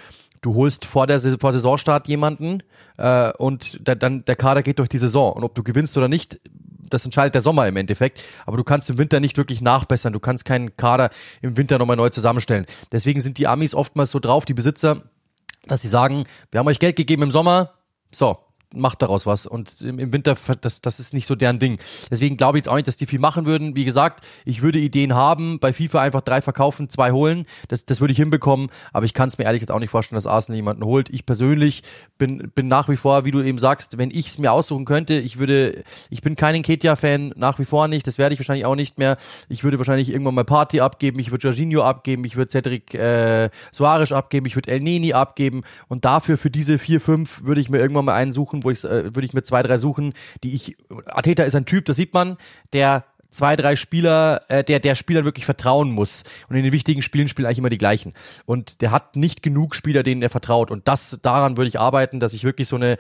du 0.43 0.55
holst 0.55 0.85
vor 0.85 1.07
der 1.07 1.21
vor 1.39 1.53
Saisonstart 1.53 2.09
jemanden 2.09 2.63
äh, 2.97 3.33
und 3.39 3.87
der, 3.87 3.97
dann 3.97 4.25
der 4.25 4.37
Kader 4.37 4.63
geht 4.63 4.79
durch 4.79 4.89
die 4.89 4.99
Saison 4.99 5.33
und 5.33 5.45
ob 5.45 5.55
du 5.55 5.63
gewinnst 5.63 5.97
oder 5.97 6.09
nicht, 6.09 6.41
das 6.91 7.05
entscheidet 7.05 7.35
der 7.35 7.43
Sommer 7.43 7.69
im 7.69 7.77
Endeffekt. 7.77 8.21
Aber 8.47 8.57
du 8.57 8.65
kannst 8.65 8.91
im 8.91 8.99
Winter 8.99 9.21
nicht 9.21 9.37
wirklich 9.37 9.61
nachbessern. 9.61 10.13
Du 10.13 10.19
kannst 10.19 10.45
keinen 10.45 10.77
Kader 10.77 11.11
im 11.41 11.57
Winter 11.57 11.79
nochmal 11.79 11.97
neu 11.97 12.11
zusammenstellen. 12.11 12.67
Deswegen 12.91 13.21
sind 13.21 13.39
die 13.39 13.47
Amis 13.47 13.75
oftmals 13.75 14.11
so 14.11 14.19
drauf, 14.19 14.45
die 14.45 14.55
Besitzer, 14.55 15.01
dass 15.67 15.83
sie 15.83 15.89
sagen, 15.89 16.25
wir 16.51 16.59
haben 16.59 16.67
euch 16.67 16.81
Geld 16.81 16.97
gegeben 16.97 17.23
im 17.23 17.31
Sommer, 17.31 17.75
so, 18.11 18.39
macht 18.75 19.03
daraus 19.03 19.27
was. 19.27 19.47
Und 19.47 19.81
im, 19.83 20.13
Winter, 20.13 20.37
das, 20.61 20.81
das 20.81 21.01
ist 21.01 21.15
nicht 21.15 21.27
so 21.27 21.35
deren 21.35 21.59
Ding. 21.59 21.79
Deswegen 22.11 22.37
glaube 22.37 22.59
ich 22.59 22.61
jetzt 22.61 22.69
auch 22.69 22.77
nicht, 22.77 22.89
dass 22.89 22.97
die 22.97 23.07
viel 23.07 23.19
machen 23.19 23.47
würden. 23.47 23.75
Wie 23.75 23.85
gesagt, 23.85 24.25
ich 24.45 24.63
würde 24.63 24.79
Ideen 24.79 25.15
haben, 25.15 25.59
bei 25.59 25.73
FIFA 25.73 26.01
einfach 26.01 26.21
drei 26.23 26.41
verkaufen, 26.41 26.89
zwei 26.89 27.13
holen. 27.13 27.47
Das, 27.69 27.85
das 27.85 28.01
würde 28.01 28.13
ich 28.13 28.19
hinbekommen. 28.19 28.69
Aber 28.93 29.05
ich 29.05 29.15
kann 29.15 29.29
es 29.29 29.39
mir 29.39 29.45
ehrlich 29.45 29.61
gesagt 29.61 29.75
auch 29.75 29.81
nicht 29.81 29.91
vorstellen, 29.91 30.17
dass 30.17 30.27
Arsenal 30.27 30.57
jemanden 30.57 30.85
holt. 30.85 31.11
Ich 31.11 31.27
persönlich 31.27 31.83
bin, 32.19 32.51
bin 32.55 32.69
nach 32.69 32.89
wie 32.89 32.97
vor, 32.97 33.25
wie 33.25 33.31
du 33.31 33.43
eben 33.43 33.59
sagst, 33.59 33.99
wenn 33.99 34.11
ich 34.11 34.29
es 34.29 34.39
mir 34.39 34.53
aussuchen 34.53 34.85
könnte, 34.85 35.15
ich 35.15 35.39
würde, 35.39 35.83
ich 36.11 36.23
bin 36.23 36.37
kein 36.37 36.61
Ketia-Fan, 36.63 37.33
nach 37.37 37.59
wie 37.59 37.65
vor 37.65 37.89
nicht. 37.89 38.07
Das 38.07 38.19
werde 38.19 38.35
ich 38.35 38.41
wahrscheinlich 38.41 38.67
auch 38.67 38.75
nicht 38.75 38.99
mehr. 38.99 39.17
Ich 39.49 39.65
würde 39.65 39.79
wahrscheinlich 39.79 40.11
irgendwann 40.11 40.35
mal 40.35 40.45
Party 40.45 40.81
abgeben. 40.81 41.19
Ich 41.19 41.31
würde 41.31 41.49
Jorginho 41.49 41.83
abgeben. 41.83 42.25
Ich 42.25 42.37
würde 42.37 42.51
Cedric 42.51 42.95
äh, 42.95 43.51
Soares 43.73 44.13
abgeben. 44.13 44.47
Ich 44.47 44.57
würde 44.57 44.71
El 44.71 44.81
Neni 44.81 45.13
abgeben. 45.13 45.63
Und 45.89 46.05
dafür, 46.05 46.39
für 46.39 46.51
diese 46.51 46.79
vier, 46.79 47.01
fünf, 47.01 47.45
würde 47.45 47.61
ich 47.61 47.71
mir 47.71 47.79
irgendwann 47.79 48.05
mal 48.05 48.15
einen 48.15 48.33
suchen, 48.33 48.60
wo 48.65 48.71
ich 48.71 48.85
äh, 48.85 49.15
würde 49.15 49.27
ich 49.27 49.33
mir 49.33 49.43
zwei, 49.43 49.63
drei 49.63 49.77
suchen, 49.77 50.15
die 50.43 50.55
ich. 50.55 50.77
Ateta 51.07 51.43
ist 51.45 51.55
ein 51.55 51.67
Typ, 51.67 51.85
das 51.85 51.97
sieht 51.97 52.15
man, 52.15 52.37
der 52.73 53.05
zwei, 53.31 53.57
drei 53.57 53.77
Spieler, 53.77 54.43
äh, 54.49 54.65
der 54.65 54.81
der 54.81 54.95
Spielern 54.95 55.25
wirklich 55.25 55.45
vertrauen 55.45 55.91
muss. 55.91 56.25
Und 56.49 56.57
in 56.57 56.65
den 56.65 56.73
wichtigen 56.73 57.03
Spielen 57.03 57.29
spielen 57.29 57.47
eigentlich 57.47 57.59
immer 57.59 57.71
die 57.71 57.79
gleichen. 57.79 58.15
Und 58.45 58.81
der 58.81 58.91
hat 58.91 59.17
nicht 59.17 59.43
genug 59.43 59.75
Spieler, 59.75 60.03
denen 60.03 60.23
er 60.23 60.31
vertraut. 60.31 60.71
Und 60.71 60.89
das 60.89 61.19
daran 61.23 61.57
würde 61.57 61.69
ich 61.69 61.79
arbeiten, 61.79 62.21
dass 62.21 62.33
ich 62.33 62.45
wirklich 62.45 62.69
so 62.69 62.77
eine 62.77 62.99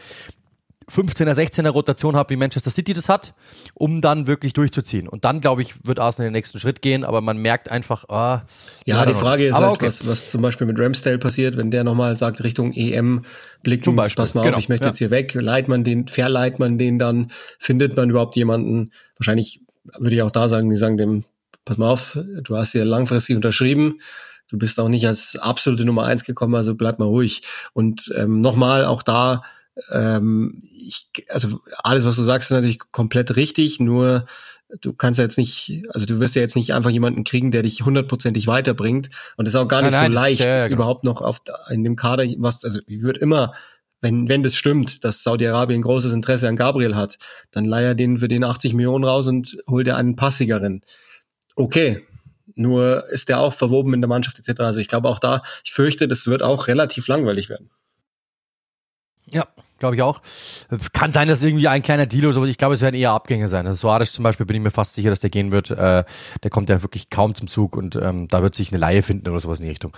15er, 0.89 1.35
16er 1.35 1.69
Rotation 1.69 2.17
habe, 2.17 2.31
wie 2.31 2.37
Manchester 2.37 2.71
City 2.71 2.93
das 2.95 3.09
hat, 3.09 3.35
um 3.75 4.01
dann 4.01 4.27
wirklich 4.27 4.53
durchzuziehen. 4.55 5.09
Und 5.09 5.25
dann, 5.25 5.41
glaube 5.41 5.63
ich, 5.63 5.87
wird 5.87 6.01
Arsenal 6.01 6.29
den 6.29 6.33
nächsten 6.33 6.59
Schritt 6.59 6.83
gehen, 6.83 7.05
aber 7.05 7.21
man 7.21 7.39
merkt 7.39 7.71
einfach, 7.71 8.09
ah. 8.09 8.43
Ja, 8.87 9.07
die 9.07 9.15
Frage 9.15 9.47
ist 9.47 9.55
halt, 9.55 9.77
okay. 9.77 9.87
was, 9.87 10.07
was 10.07 10.31
zum 10.31 10.43
Beispiel 10.43 10.67
mit 10.67 10.79
Ramsdale 10.79 11.19
passiert, 11.19 11.57
wenn 11.57 11.71
der 11.71 11.85
nochmal 11.85 12.17
sagt, 12.17 12.43
Richtung 12.43 12.73
EM 12.73 13.23
blicken, 13.63 13.95
pass 13.95 14.35
mal 14.35 14.43
genau. 14.43 14.57
auf, 14.57 14.63
ich 14.63 14.69
möchte 14.69 14.85
ja. 14.85 14.91
jetzt 14.91 14.99
hier 14.99 15.11
weg, 15.11 15.35
leiht 15.35 15.69
man 15.69 15.85
den, 15.85 16.09
verleiht 16.09 16.59
man 16.59 16.79
den 16.79 16.99
dann, 16.99 17.31
findet 17.59 17.97
man 17.97 18.11
überhaupt 18.11 18.37
jemanden, 18.37 18.93
wahrscheinlich 19.17 19.61
würde 19.99 20.17
ich 20.17 20.23
auch 20.23 20.31
da 20.31 20.49
sagen, 20.49 20.71
die 20.71 20.77
sagen 20.77 20.97
dem, 20.97 21.25
pass 21.65 21.79
mal 21.79 21.91
auf, 21.91 22.19
du 22.43 22.57
hast 22.57 22.75
ja 22.75 22.85
langfristig 22.85 23.37
unterschrieben, 23.37 23.99
du 24.49 24.59
bist 24.59 24.81
auch 24.81 24.89
nicht 24.89 25.07
als 25.07 25.37
absolute 25.37 25.85
Nummer 25.85 26.05
eins 26.05 26.25
gekommen, 26.25 26.55
also 26.55 26.75
bleib 26.75 26.99
mal 26.99 27.07
ruhig. 27.07 27.43
Und 27.73 28.13
ähm, 28.17 28.41
nochmal, 28.41 28.85
auch 28.85 29.03
da, 29.03 29.43
ähm, 29.91 30.63
ich, 30.63 31.09
also 31.29 31.61
alles, 31.83 32.05
was 32.05 32.17
du 32.17 32.23
sagst, 32.23 32.51
ist 32.51 32.55
natürlich 32.55 32.81
komplett 32.93 33.37
richtig, 33.37 33.81
nur 33.81 34.27
du 34.81 34.93
kannst 34.93 35.19
ja 35.19 35.25
jetzt 35.25 35.39
nicht, 35.39 35.83
also 35.93 36.07
du 36.07 36.21
wirst 36.21 36.35
ja 36.35 36.43
jetzt 36.43 36.57
nicht 36.57 36.75
einfach 36.75 36.91
jemanden 36.91 37.25
kriegen, 37.25 37.51
der 37.51 37.63
dich 37.63 37.85
hundertprozentig 37.85 38.47
weiterbringt. 38.47 39.11
Und 39.37 39.47
das 39.47 39.55
ist 39.55 39.61
auch 39.61 39.69
gar 39.69 39.83
nicht 39.83 39.93
nein, 39.93 40.03
nein, 40.03 40.13
so 40.13 40.19
leicht, 40.19 40.45
ja, 40.45 40.69
genau. 40.69 40.77
überhaupt 40.77 41.05
noch 41.05 41.21
auf 41.23 41.41
in 41.71 41.85
dem 41.85 41.97
Kader 41.97 42.25
was, 42.39 42.65
also 42.65 42.81
ich 42.87 43.03
würde 43.03 43.21
immer, 43.21 43.53
wenn, 44.01 44.29
wenn 44.29 44.43
das 44.43 44.55
stimmt, 44.55 45.05
dass 45.05 45.23
Saudi-Arabien 45.23 45.83
großes 45.83 46.13
Interesse 46.13 46.49
an 46.49 46.57
Gabriel 46.57 46.97
hat, 46.97 47.19
dann 47.51 47.65
leih 47.65 47.85
er 47.85 47.95
den 47.95 48.19
für 48.19 48.29
den 48.29 48.45
80 48.45 48.75
Millionen 48.75 49.05
raus 49.05 49.29
und 49.29 49.59
hol 49.69 49.85
dir 49.85 49.97
einen 49.97 50.17
passigeren. 50.17 50.83
Okay. 51.57 52.07
Nur 52.57 53.05
ist 53.11 53.29
der 53.29 53.41
auch 53.41 53.53
verwoben 53.53 53.95
in 53.95 54.01
der 54.01 54.09
Mannschaft 54.09 54.39
etc. 54.39 54.61
Also 54.61 54.81
ich 54.81 54.89
glaube 54.89 55.09
auch 55.09 55.19
da, 55.19 55.43
ich 55.65 55.73
fürchte, 55.73 56.09
das 56.09 56.27
wird 56.27 56.43
auch 56.43 56.67
relativ 56.67 57.07
langweilig 57.07 57.49
werden. 57.49 57.71
Ja, 59.33 59.47
glaube 59.81 59.97
ich 59.97 60.03
auch. 60.03 60.21
Kann 60.93 61.13
sein, 61.13 61.27
dass 61.27 61.43
irgendwie 61.43 61.67
ein 61.67 61.83
kleiner 61.83 62.07
Deal 62.07 62.27
oder 62.27 62.35
so. 62.35 62.45
Ich 62.45 62.59
glaube, 62.59 62.75
es 62.75 62.83
werden 62.83 62.95
eher 62.95 63.11
Abgänge 63.11 63.49
sein. 63.49 63.67
Also 63.67 63.81
Suarez 63.81 64.13
zum 64.13 64.23
Beispiel 64.23 64.47
bin 64.47 64.57
ich 64.57 64.63
mir 64.63 64.71
fast 64.71 64.95
sicher, 64.95 65.11
dass 65.11 65.21
der 65.21 65.31
gehen 65.31 65.51
wird. 65.51 65.71
Äh, 65.71 66.05
der 66.43 66.51
kommt 66.51 66.69
ja 66.69 66.83
wirklich 66.83 67.11
kaum 67.11 67.35
zum 67.35 67.49
Zug 67.49 67.77
und 67.77 67.97
ähm, 67.97 68.29
da 68.29 68.43
wird 68.43 68.55
sich 68.55 68.71
eine 68.71 68.79
Laie 68.79 69.03
finden 69.03 69.29
oder 69.29 69.41
sowas 69.41 69.59
in 69.59 69.65
die 69.65 69.71
Richtung. 69.71 69.93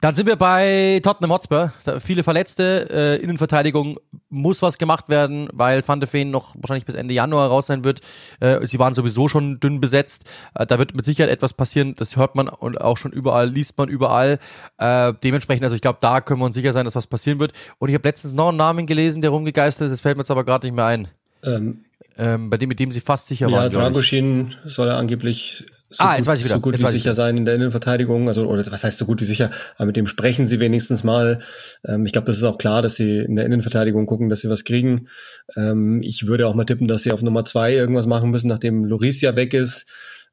Dann 0.00 0.14
sind 0.14 0.26
wir 0.26 0.36
bei 0.36 1.00
Tottenham 1.02 1.32
Hotspur. 1.32 1.72
Da 1.84 2.00
viele 2.00 2.22
Verletzte. 2.22 2.88
Äh, 2.90 3.22
Innenverteidigung 3.22 3.98
muss 4.28 4.62
was 4.62 4.78
gemacht 4.78 5.08
werden, 5.08 5.48
weil 5.52 5.86
Van 5.86 6.00
de 6.00 6.08
Feen 6.08 6.30
noch 6.30 6.54
wahrscheinlich 6.56 6.84
bis 6.84 6.94
Ende 6.94 7.14
Januar 7.14 7.48
raus 7.48 7.66
sein 7.66 7.84
wird. 7.84 8.00
Äh, 8.40 8.66
sie 8.66 8.78
waren 8.78 8.94
sowieso 8.94 9.28
schon 9.28 9.60
dünn 9.60 9.80
besetzt. 9.80 10.24
Äh, 10.54 10.66
da 10.66 10.78
wird 10.78 10.94
mit 10.94 11.04
Sicherheit 11.04 11.30
etwas 11.30 11.54
passieren. 11.54 11.94
Das 11.96 12.16
hört 12.16 12.34
man 12.36 12.48
und 12.48 12.80
auch 12.80 12.96
schon 12.96 13.12
überall, 13.12 13.48
liest 13.48 13.78
man 13.78 13.88
überall. 13.88 14.38
Äh, 14.78 15.14
dementsprechend, 15.22 15.64
also 15.64 15.76
ich 15.76 15.82
glaube, 15.82 15.98
da 16.00 16.20
können 16.20 16.40
wir 16.40 16.46
uns 16.46 16.54
sicher 16.54 16.72
sein, 16.72 16.84
dass 16.84 16.96
was 16.96 17.06
passieren 17.06 17.38
wird. 17.38 17.52
Und 17.78 17.88
ich 17.88 17.94
habe 17.94 18.08
letztens 18.08 18.34
noch 18.34 18.48
einen 18.48 18.58
Namen 18.58 18.86
gelesen, 18.86 19.19
gewesen, 19.20 19.22
der 19.22 19.30
rumgegeistert 19.30 19.86
ist. 19.86 19.92
Es 19.92 20.00
fällt 20.00 20.16
mir 20.16 20.22
jetzt 20.22 20.30
aber 20.30 20.44
gerade 20.44 20.66
nicht 20.66 20.74
mehr 20.74 20.86
ein. 20.86 21.08
Ähm, 21.44 21.84
ähm, 22.18 22.50
bei 22.50 22.56
dem, 22.56 22.68
mit 22.68 22.80
dem 22.80 22.92
sie 22.92 23.00
fast 23.00 23.28
sicher 23.28 23.48
ja, 23.48 23.56
waren. 23.56 23.72
Ja, 23.72 23.78
Dragoschin 23.80 24.54
soll 24.64 24.88
er 24.88 24.96
angeblich 24.96 25.64
so 25.92 26.04
ah, 26.04 26.16
gut, 26.18 26.38
so 26.38 26.60
gut 26.60 26.80
wie 26.80 26.86
sicher 26.86 27.14
sein 27.14 27.36
in 27.36 27.44
der 27.44 27.56
Innenverteidigung. 27.56 28.28
Also, 28.28 28.46
oder 28.46 28.64
was 28.70 28.84
heißt 28.84 28.98
so 28.98 29.06
gut 29.06 29.20
wie 29.20 29.24
sicher? 29.24 29.50
Aber 29.76 29.86
mit 29.86 29.96
dem 29.96 30.06
sprechen 30.06 30.46
sie 30.46 30.60
wenigstens 30.60 31.02
mal. 31.02 31.40
Ähm, 31.84 32.06
ich 32.06 32.12
glaube, 32.12 32.26
das 32.26 32.36
ist 32.36 32.44
auch 32.44 32.58
klar, 32.58 32.80
dass 32.82 32.94
sie 32.94 33.18
in 33.18 33.36
der 33.36 33.44
Innenverteidigung 33.44 34.06
gucken, 34.06 34.28
dass 34.28 34.40
sie 34.40 34.48
was 34.48 34.64
kriegen. 34.64 35.08
Ähm, 35.56 36.00
ich 36.04 36.26
würde 36.26 36.46
auch 36.46 36.54
mal 36.54 36.64
tippen, 36.64 36.86
dass 36.86 37.02
sie 37.02 37.12
auf 37.12 37.22
Nummer 37.22 37.44
zwei 37.44 37.74
irgendwas 37.74 38.06
machen 38.06 38.30
müssen, 38.30 38.48
nachdem 38.48 38.84
Loris 38.84 39.20
ja 39.20 39.34
weg 39.34 39.52
ist. 39.52 39.86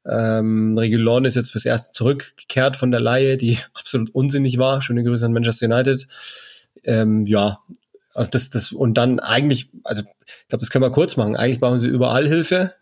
Ähm, 0.06 0.78
Regulon 0.78 1.24
ist 1.24 1.34
jetzt 1.34 1.50
fürs 1.50 1.64
erste 1.64 1.92
zurückgekehrt 1.92 2.76
von 2.76 2.92
der 2.92 3.00
Laie, 3.00 3.36
die 3.36 3.58
absolut 3.74 4.14
unsinnig 4.14 4.58
war. 4.58 4.80
Schöne 4.80 5.02
Grüße 5.02 5.26
an 5.26 5.32
Manchester 5.32 5.66
United. 5.66 6.06
Ähm, 6.84 7.26
ja, 7.26 7.58
also 8.18 8.30
das, 8.30 8.50
das, 8.50 8.72
und 8.72 8.94
dann 8.94 9.20
eigentlich, 9.20 9.70
also 9.84 10.02
ich 10.02 10.48
glaube, 10.48 10.60
das 10.60 10.70
können 10.70 10.84
wir 10.84 10.90
kurz 10.90 11.16
machen. 11.16 11.36
Eigentlich 11.36 11.60
brauchen 11.60 11.78
sie 11.78 11.86
überall 11.86 12.26
Hilfe. 12.26 12.74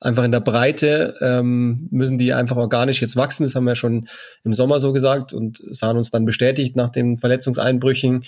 Einfach 0.00 0.24
in 0.24 0.32
der 0.32 0.40
Breite 0.40 1.14
ähm, 1.20 1.86
müssen 1.92 2.18
die 2.18 2.34
einfach 2.34 2.56
organisch 2.56 3.00
jetzt 3.00 3.14
wachsen. 3.14 3.44
Das 3.44 3.54
haben 3.54 3.64
wir 3.64 3.76
schon 3.76 4.08
im 4.42 4.52
Sommer 4.52 4.80
so 4.80 4.92
gesagt 4.92 5.32
und 5.32 5.58
sahen 5.58 5.96
uns 5.96 6.10
dann 6.10 6.24
bestätigt 6.24 6.74
nach 6.74 6.90
den 6.90 7.18
Verletzungseinbrüchen. 7.18 8.24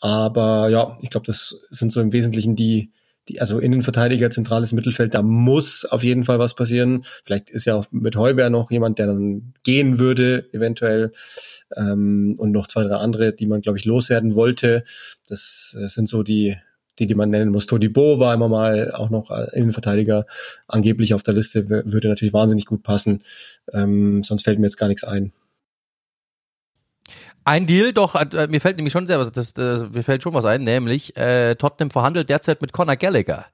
Aber 0.00 0.68
ja, 0.68 0.96
ich 1.02 1.10
glaube, 1.10 1.26
das 1.26 1.60
sind 1.70 1.90
so 1.92 2.00
im 2.00 2.12
Wesentlichen 2.12 2.54
die, 2.54 2.92
die, 3.28 3.40
also 3.40 3.58
Innenverteidiger, 3.58 4.30
zentrales 4.30 4.72
Mittelfeld, 4.72 5.14
da 5.14 5.22
muss 5.22 5.84
auf 5.84 6.02
jeden 6.02 6.24
Fall 6.24 6.38
was 6.38 6.54
passieren. 6.54 7.04
Vielleicht 7.24 7.50
ist 7.50 7.64
ja 7.64 7.76
auch 7.76 7.86
mit 7.90 8.16
Heuber 8.16 8.50
noch 8.50 8.70
jemand, 8.70 8.98
der 8.98 9.06
dann 9.06 9.54
gehen 9.62 9.98
würde, 9.98 10.48
eventuell. 10.52 11.12
Ähm, 11.76 12.34
und 12.38 12.50
noch 12.50 12.66
zwei, 12.66 12.82
drei 12.84 12.96
andere, 12.96 13.32
die 13.32 13.46
man, 13.46 13.60
glaube 13.60 13.78
ich, 13.78 13.84
loswerden 13.84 14.34
wollte. 14.34 14.84
Das, 15.28 15.76
das 15.78 15.92
sind 15.94 16.08
so 16.08 16.22
die, 16.22 16.56
die, 16.98 17.06
die 17.06 17.14
man 17.14 17.30
nennen 17.30 17.50
muss. 17.50 17.66
Todibo 17.66 18.18
war 18.18 18.34
immer 18.34 18.48
mal 18.48 18.92
auch 18.92 19.10
noch 19.10 19.30
Innenverteidiger 19.52 20.26
angeblich 20.66 21.14
auf 21.14 21.22
der 21.22 21.34
Liste, 21.34 21.68
würde 21.68 22.08
natürlich 22.08 22.34
wahnsinnig 22.34 22.66
gut 22.66 22.82
passen. 22.82 23.22
Ähm, 23.72 24.22
sonst 24.24 24.42
fällt 24.42 24.58
mir 24.58 24.66
jetzt 24.66 24.76
gar 24.76 24.88
nichts 24.88 25.04
ein. 25.04 25.32
Ein 27.44 27.66
Deal, 27.66 27.92
doch, 27.92 28.14
äh, 28.14 28.46
mir 28.48 28.60
fällt 28.60 28.76
nämlich 28.76 28.92
schon 28.92 29.06
sehr 29.06 29.18
was, 29.18 29.32
das, 29.32 29.54
das, 29.54 29.90
mir 29.90 30.02
fällt 30.02 30.22
schon 30.22 30.34
was 30.34 30.44
ein, 30.44 30.62
nämlich 30.64 31.16
äh, 31.16 31.54
Tottenham 31.56 31.90
verhandelt 31.90 32.28
derzeit 32.28 32.62
mit 32.62 32.72
Conor 32.72 32.96
Gallagher. 32.96 33.46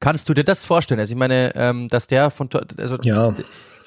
Kannst 0.00 0.28
du 0.28 0.34
dir 0.34 0.44
das 0.44 0.64
vorstellen? 0.64 1.00
Also 1.00 1.12
ich 1.12 1.18
meine, 1.18 1.52
ähm, 1.54 1.88
dass 1.88 2.06
der 2.06 2.30
von 2.30 2.48
also 2.78 2.98
ja. 3.02 3.34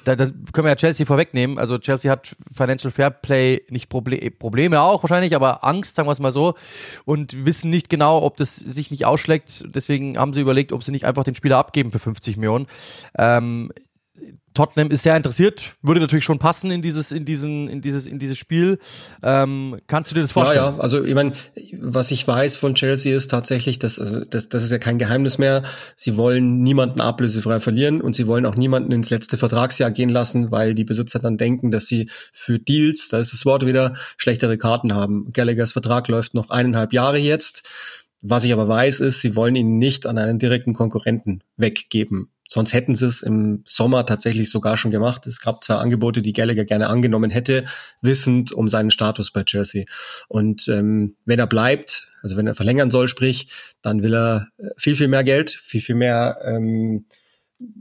Da, 0.05 0.15
da 0.15 0.25
können 0.25 0.65
wir 0.65 0.69
ja 0.69 0.75
Chelsea 0.75 1.05
vorwegnehmen. 1.05 1.57
Also 1.57 1.77
Chelsea 1.77 2.09
hat 2.09 2.35
Financial 2.55 2.89
Fair 2.89 3.09
Play 3.09 3.61
nicht 3.69 3.89
Proble 3.89 4.31
Probleme 4.31 4.79
auch 4.81 5.03
wahrscheinlich, 5.03 5.35
aber 5.35 5.63
Angst, 5.63 5.95
sagen 5.95 6.07
wir 6.07 6.13
es 6.13 6.19
mal 6.19 6.31
so, 6.31 6.55
und 7.05 7.45
wissen 7.45 7.69
nicht 7.69 7.89
genau, 7.89 8.23
ob 8.23 8.37
das 8.37 8.55
sich 8.55 8.91
nicht 8.91 9.05
ausschlägt. 9.05 9.65
Deswegen 9.67 10.17
haben 10.17 10.33
sie 10.33 10.41
überlegt, 10.41 10.71
ob 10.71 10.83
sie 10.83 10.91
nicht 10.91 11.05
einfach 11.05 11.23
den 11.23 11.35
Spieler 11.35 11.57
abgeben 11.57 11.91
für 11.91 11.99
50 11.99 12.37
Millionen. 12.37 12.67
Ähm, 13.17 13.71
Tottenham 14.53 14.91
ist 14.91 15.03
sehr 15.03 15.15
interessiert, 15.15 15.75
würde 15.81 16.01
natürlich 16.01 16.25
schon 16.25 16.39
passen 16.39 16.71
in 16.71 16.81
dieses, 16.81 17.11
in 17.11 17.23
diesen, 17.23 17.69
in 17.69 17.81
dieses, 17.81 18.05
in 18.05 18.19
dieses 18.19 18.37
Spiel. 18.37 18.79
Ähm, 19.23 19.79
kannst 19.87 20.11
du 20.11 20.15
dir 20.15 20.21
das 20.21 20.31
vorstellen? 20.31 20.65
Ja, 20.65 20.71
ja. 20.71 20.79
Also 20.79 21.03
ich 21.03 21.13
meine, 21.13 21.33
was 21.79 22.11
ich 22.11 22.27
weiß 22.27 22.57
von 22.57 22.75
Chelsea 22.75 23.15
ist 23.15 23.29
tatsächlich, 23.29 23.79
dass 23.79 23.99
also 23.99 24.25
das, 24.25 24.49
das 24.49 24.63
ist 24.63 24.71
ja 24.71 24.79
kein 24.79 24.97
Geheimnis 24.97 25.37
mehr. 25.37 25.63
Sie 25.95 26.17
wollen 26.17 26.61
niemanden 26.61 26.99
ablösefrei 26.99 27.59
verlieren 27.59 28.01
und 28.01 28.15
sie 28.15 28.27
wollen 28.27 28.45
auch 28.45 28.55
niemanden 28.55 28.91
ins 28.91 29.09
letzte 29.09 29.37
Vertragsjahr 29.37 29.91
gehen 29.91 30.09
lassen, 30.09 30.51
weil 30.51 30.73
die 30.73 30.83
Besitzer 30.83 31.19
dann 31.19 31.37
denken, 31.37 31.71
dass 31.71 31.85
sie 31.85 32.09
für 32.33 32.59
Deals, 32.59 33.07
da 33.07 33.19
ist 33.19 33.31
das 33.31 33.45
Wort 33.45 33.65
wieder, 33.65 33.95
schlechtere 34.17 34.57
Karten 34.57 34.93
haben. 34.93 35.31
Gallaghers 35.31 35.73
Vertrag 35.73 36.07
läuft 36.07 36.33
noch 36.33 36.49
eineinhalb 36.49 36.91
Jahre 36.91 37.17
jetzt. 37.17 37.63
Was 38.21 38.43
ich 38.43 38.51
aber 38.51 38.67
weiß, 38.67 38.99
ist, 38.99 39.21
sie 39.21 39.35
wollen 39.37 39.55
ihn 39.55 39.77
nicht 39.77 40.05
an 40.05 40.17
einen 40.17 40.39
direkten 40.39 40.73
Konkurrenten 40.73 41.41
weggeben. 41.55 42.29
Sonst 42.51 42.73
hätten 42.73 42.95
sie 42.95 43.05
es 43.05 43.21
im 43.21 43.61
Sommer 43.65 44.07
tatsächlich 44.07 44.49
sogar 44.49 44.75
schon 44.75 44.89
gemacht. 44.89 45.27
Es 45.27 45.39
gab 45.39 45.63
zwei 45.63 45.75
Angebote, 45.75 46.23
die 46.23 46.33
Gallagher 46.33 46.65
gerne 46.65 46.87
angenommen 46.87 47.29
hätte, 47.29 47.65
wissend 48.01 48.51
um 48.51 48.67
seinen 48.67 48.89
Status 48.89 49.29
bei 49.31 49.43
Chelsea. 49.43 49.85
Und 50.27 50.67
ähm, 50.67 51.15
wenn 51.25 51.37
er 51.37 51.45
bleibt, 51.45 52.09
also 52.23 52.37
wenn 52.37 52.47
er 52.47 52.55
verlängern 52.55 52.89
soll, 52.89 53.07
sprich, 53.07 53.51
dann 53.83 54.01
will 54.01 54.15
er 54.15 54.47
äh, 54.57 54.69
viel, 54.77 54.95
viel 54.95 55.09
mehr 55.09 55.23
Geld, 55.23 55.51
viel, 55.51 55.79
viel 55.79 55.93
mehr 55.93 56.39
ähm, 56.43 57.05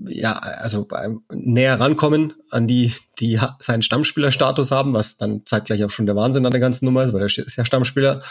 ja, 0.06 0.32
also 0.32 0.88
näher 1.32 1.78
rankommen 1.78 2.34
an 2.50 2.66
die, 2.66 2.92
die 3.20 3.38
seinen 3.60 3.82
Stammspielerstatus 3.82 4.72
haben, 4.72 4.92
was 4.92 5.16
dann 5.16 5.42
zeitgleich 5.46 5.84
auch 5.84 5.90
schon 5.90 6.06
der 6.06 6.16
Wahnsinn 6.16 6.46
an 6.46 6.50
der 6.50 6.60
ganzen 6.60 6.84
Nummer 6.84 7.04
ist, 7.04 7.12
weil 7.12 7.22
er 7.22 7.26
ist 7.26 7.56
ja 7.56 7.64
Stammspieler. 7.64 8.22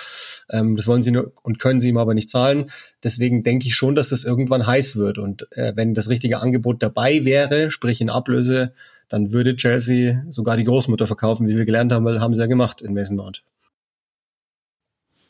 Ähm, 0.50 0.76
das 0.76 0.88
wollen 0.88 1.04
sie 1.04 1.12
nur 1.12 1.32
und 1.44 1.60
können 1.60 1.80
sie 1.80 1.90
ihm 1.90 1.98
aber 1.98 2.14
nicht 2.14 2.30
zahlen. 2.30 2.70
Deswegen 3.04 3.44
denke 3.44 3.68
ich 3.68 3.76
schon, 3.76 3.96
dass 3.96 4.10
das 4.10 4.26
irgendwann 4.26 4.68
heiß 4.68 4.98
wird. 4.98 5.18
Und 5.18 5.48
äh, 5.52 5.72
wenn 5.76 5.94
das 5.94 6.10
richtige 6.10 6.42
Angebot 6.42 6.84
dabei 6.84 7.24
wäre, 7.24 7.72
sprich 7.72 8.02
in 8.02 8.10
Ablöse, 8.10 8.74
dann 9.08 9.32
würde 9.32 9.56
Chelsea 9.56 10.24
sogar 10.30 10.58
die 10.58 10.66
Großmutter 10.66 11.08
verkaufen, 11.08 11.48
wie 11.48 11.58
wir 11.58 11.66
gelernt 11.66 11.94
haben, 11.94 12.04
weil 12.04 12.20
haben 12.20 12.34
sie 12.34 12.42
ja 12.42 12.48
gemacht 12.48 12.82
in 12.82 12.94
Mason 12.94 13.16
Mount. 13.16 13.44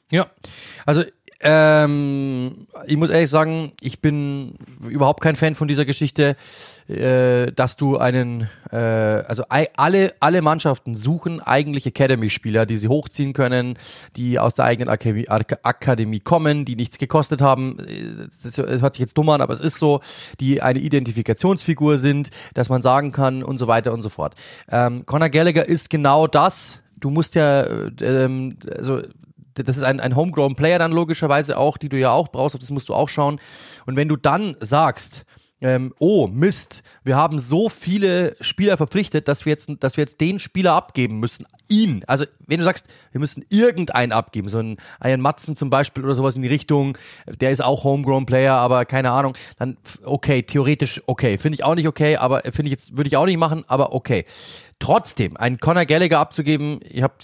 Ja, 0.09 0.31
also 0.85 1.03
ähm, 1.39 2.67
ich 2.87 2.97
muss 2.97 3.09
ehrlich 3.09 3.29
sagen, 3.29 3.71
ich 3.79 4.01
bin 4.01 4.55
überhaupt 4.87 5.21
kein 5.21 5.35
Fan 5.35 5.53
von 5.53 5.67
dieser 5.67 5.85
Geschichte, 5.85 6.35
äh, 6.87 7.51
dass 7.51 7.77
du 7.77 7.97
einen, 7.97 8.49
äh, 8.71 8.77
also 8.77 9.43
alle 9.49 10.13
alle 10.19 10.41
Mannschaften 10.41 10.95
suchen 10.95 11.39
eigentlich 11.39 11.85
Academy-Spieler, 11.85 12.65
die 12.65 12.77
sie 12.77 12.87
hochziehen 12.87 13.33
können, 13.33 13.77
die 14.15 14.39
aus 14.39 14.55
der 14.55 14.65
eigenen 14.65 14.89
Akademie, 14.89 15.27
Akademie 15.27 16.21
kommen, 16.21 16.65
die 16.65 16.75
nichts 16.75 16.97
gekostet 16.97 17.41
haben. 17.41 17.77
Das 18.43 18.57
hört 18.57 18.95
sich 18.95 19.01
jetzt 19.01 19.17
dumm 19.17 19.29
an, 19.29 19.41
aber 19.41 19.53
es 19.53 19.59
ist 19.59 19.77
so, 19.77 20.01
die 20.39 20.61
eine 20.63 20.79
Identifikationsfigur 20.79 21.99
sind, 21.99 22.29
dass 22.55 22.69
man 22.69 22.81
sagen 22.81 23.11
kann 23.11 23.43
und 23.43 23.59
so 23.59 23.67
weiter 23.67 23.93
und 23.93 24.01
so 24.01 24.09
fort. 24.09 24.33
Ähm, 24.71 25.05
Conor 25.05 25.29
Gallagher 25.29 25.67
ist 25.67 25.89
genau 25.91 26.25
das. 26.25 26.81
Du 26.99 27.11
musst 27.11 27.35
ja, 27.35 27.61
äh, 27.61 27.91
ähm, 28.01 28.57
also 28.75 29.03
das 29.63 29.77
ist 29.77 29.83
ein, 29.83 29.99
ein 29.99 30.15
Homegrown 30.15 30.55
Player 30.55 30.79
dann 30.79 30.91
logischerweise 30.91 31.57
auch, 31.57 31.77
die 31.77 31.89
du 31.89 31.97
ja 31.97 32.11
auch 32.11 32.29
brauchst, 32.29 32.55
auf 32.55 32.59
das 32.59 32.71
musst 32.71 32.89
du 32.89 32.93
auch 32.93 33.09
schauen. 33.09 33.39
Und 33.85 33.95
wenn 33.95 34.07
du 34.07 34.15
dann 34.15 34.55
sagst, 34.59 35.25
ähm, 35.61 35.93
oh 35.99 36.27
Mist, 36.27 36.83
wir 37.03 37.15
haben 37.15 37.39
so 37.39 37.67
viele 37.69 38.35
Spieler 38.41 38.77
verpflichtet, 38.77 39.27
dass 39.27 39.45
wir 39.45 39.51
jetzt, 39.51 39.69
dass 39.79 39.97
wir 39.97 40.03
jetzt 40.03 40.21
den 40.21 40.39
Spieler 40.39 40.73
abgeben 40.73 41.19
müssen, 41.19 41.47
ihn. 41.67 42.03
Also 42.05 42.25
wenn 42.45 42.59
du 42.59 42.63
sagst, 42.63 42.87
wir 43.11 43.19
müssen 43.19 43.43
irgendeinen 43.49 44.11
abgeben, 44.11 44.49
so 44.49 44.59
einen 44.59 44.77
Ian 45.03 45.21
Matzen 45.21 45.55
zum 45.55 45.69
Beispiel 45.69 46.03
oder 46.03 46.15
sowas 46.15 46.35
in 46.35 46.43
die 46.43 46.47
Richtung, 46.47 46.97
der 47.25 47.51
ist 47.51 47.63
auch 47.63 47.83
Homegrown 47.83 48.25
Player, 48.25 48.53
aber 48.53 48.85
keine 48.85 49.11
Ahnung, 49.11 49.35
dann 49.57 49.77
okay, 50.03 50.43
theoretisch 50.43 51.01
okay, 51.07 51.37
finde 51.37 51.55
ich 51.55 51.63
auch 51.63 51.75
nicht 51.75 51.87
okay, 51.87 52.17
aber 52.17 52.41
finde 52.41 52.65
ich 52.65 52.71
jetzt 52.71 52.95
würde 52.95 53.07
ich 53.07 53.17
auch 53.17 53.25
nicht 53.25 53.37
machen, 53.37 53.63
aber 53.67 53.93
okay. 53.93 54.25
Trotzdem, 54.79 55.37
einen 55.37 55.57
Conor 55.57 55.85
Gallagher 55.85 56.19
abzugeben, 56.19 56.79
ich 56.87 57.01
hab, 57.01 57.23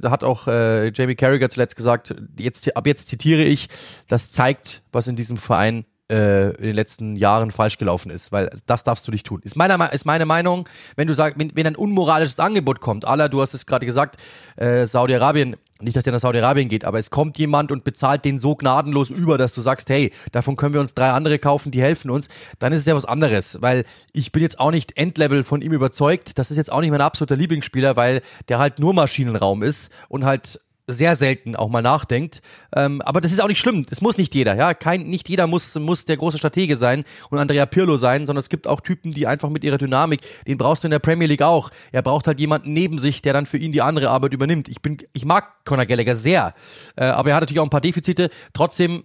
da 0.00 0.10
hat 0.10 0.24
auch 0.24 0.48
äh, 0.48 0.90
Jamie 0.90 1.16
Carragher 1.16 1.50
zuletzt 1.50 1.76
gesagt, 1.76 2.14
jetzt, 2.38 2.74
ab 2.74 2.86
jetzt 2.86 3.08
zitiere 3.08 3.44
ich, 3.44 3.68
das 4.08 4.32
zeigt, 4.32 4.82
was 4.90 5.06
in 5.06 5.14
diesem 5.14 5.36
Verein 5.36 5.84
äh, 6.10 6.50
in 6.56 6.64
den 6.64 6.74
letzten 6.74 7.16
Jahren 7.16 7.50
falsch 7.50 7.78
gelaufen 7.78 8.10
ist, 8.10 8.32
weil 8.32 8.50
das 8.66 8.84
darfst 8.84 9.06
du 9.06 9.10
nicht 9.10 9.26
tun. 9.26 9.40
Ist 9.42 9.56
meine, 9.56 9.88
ist 9.92 10.04
meine 10.04 10.26
Meinung, 10.26 10.68
wenn 10.96 11.08
du 11.08 11.14
sagst, 11.14 11.38
wenn, 11.38 11.54
wenn 11.54 11.66
ein 11.66 11.76
unmoralisches 11.76 12.38
Angebot 12.38 12.80
kommt, 12.80 13.06
aller, 13.06 13.28
du 13.28 13.40
hast 13.40 13.54
es 13.54 13.66
gerade 13.66 13.86
gesagt, 13.86 14.16
äh, 14.56 14.86
Saudi-Arabien, 14.86 15.56
nicht, 15.80 15.96
dass 15.96 16.04
der 16.04 16.12
nach 16.12 16.20
Saudi-Arabien 16.20 16.68
geht, 16.68 16.84
aber 16.84 16.98
es 16.98 17.10
kommt 17.10 17.38
jemand 17.38 17.72
und 17.72 17.84
bezahlt 17.84 18.24
den 18.24 18.38
so 18.38 18.54
gnadenlos 18.54 19.10
über, 19.10 19.38
dass 19.38 19.54
du 19.54 19.60
sagst, 19.60 19.90
hey, 19.90 20.12
davon 20.30 20.56
können 20.56 20.74
wir 20.74 20.80
uns 20.80 20.94
drei 20.94 21.10
andere 21.10 21.38
kaufen, 21.38 21.72
die 21.72 21.82
helfen 21.82 22.10
uns, 22.10 22.28
dann 22.58 22.72
ist 22.72 22.80
es 22.80 22.86
ja 22.86 22.94
was 22.94 23.04
anderes, 23.04 23.60
weil 23.60 23.84
ich 24.12 24.30
bin 24.30 24.42
jetzt 24.42 24.60
auch 24.60 24.70
nicht 24.70 24.96
Endlevel 24.96 25.42
von 25.42 25.62
ihm 25.62 25.72
überzeugt, 25.72 26.38
das 26.38 26.50
ist 26.50 26.58
jetzt 26.58 26.70
auch 26.70 26.80
nicht 26.80 26.90
mein 26.90 27.00
absoluter 27.00 27.36
Lieblingsspieler, 27.36 27.96
weil 27.96 28.22
der 28.48 28.58
halt 28.58 28.78
nur 28.78 28.94
Maschinenraum 28.94 29.62
ist 29.62 29.90
und 30.08 30.24
halt 30.24 30.60
sehr 30.86 31.16
selten 31.16 31.56
auch 31.56 31.68
mal 31.68 31.82
nachdenkt. 31.82 32.42
Ähm, 32.74 33.00
aber 33.02 33.20
das 33.20 33.32
ist 33.32 33.40
auch 33.40 33.48
nicht 33.48 33.60
schlimm. 33.60 33.86
Das 33.86 34.00
muss 34.00 34.18
nicht 34.18 34.34
jeder. 34.34 34.54
Ja, 34.54 34.74
kein, 34.74 35.02
nicht 35.02 35.28
jeder 35.28 35.46
muss 35.46 35.74
muss 35.76 36.04
der 36.04 36.16
große 36.16 36.38
Stratege 36.38 36.76
sein 36.76 37.04
und 37.30 37.38
Andrea 37.38 37.66
Pirlo 37.66 37.96
sein, 37.96 38.26
sondern 38.26 38.40
es 38.40 38.48
gibt 38.48 38.66
auch 38.66 38.80
Typen, 38.80 39.12
die 39.12 39.26
einfach 39.26 39.48
mit 39.48 39.64
ihrer 39.64 39.78
Dynamik. 39.78 40.20
Den 40.46 40.58
brauchst 40.58 40.84
du 40.84 40.88
in 40.88 40.92
der 40.92 40.98
Premier 40.98 41.26
League 41.26 41.42
auch. 41.42 41.70
Er 41.92 42.02
braucht 42.02 42.26
halt 42.26 42.40
jemanden 42.40 42.72
neben 42.72 42.98
sich, 42.98 43.22
der 43.22 43.32
dann 43.32 43.46
für 43.46 43.58
ihn 43.58 43.72
die 43.72 43.82
andere 43.82 44.10
Arbeit 44.10 44.34
übernimmt. 44.34 44.68
Ich 44.68 44.82
bin, 44.82 44.98
ich 45.12 45.24
mag 45.24 45.64
Conor 45.64 45.86
Gallagher 45.86 46.16
sehr, 46.16 46.54
äh, 46.96 47.04
aber 47.04 47.30
er 47.30 47.36
hat 47.36 47.42
natürlich 47.42 47.60
auch 47.60 47.66
ein 47.66 47.70
paar 47.70 47.80
Defizite. 47.80 48.30
Trotzdem 48.52 49.04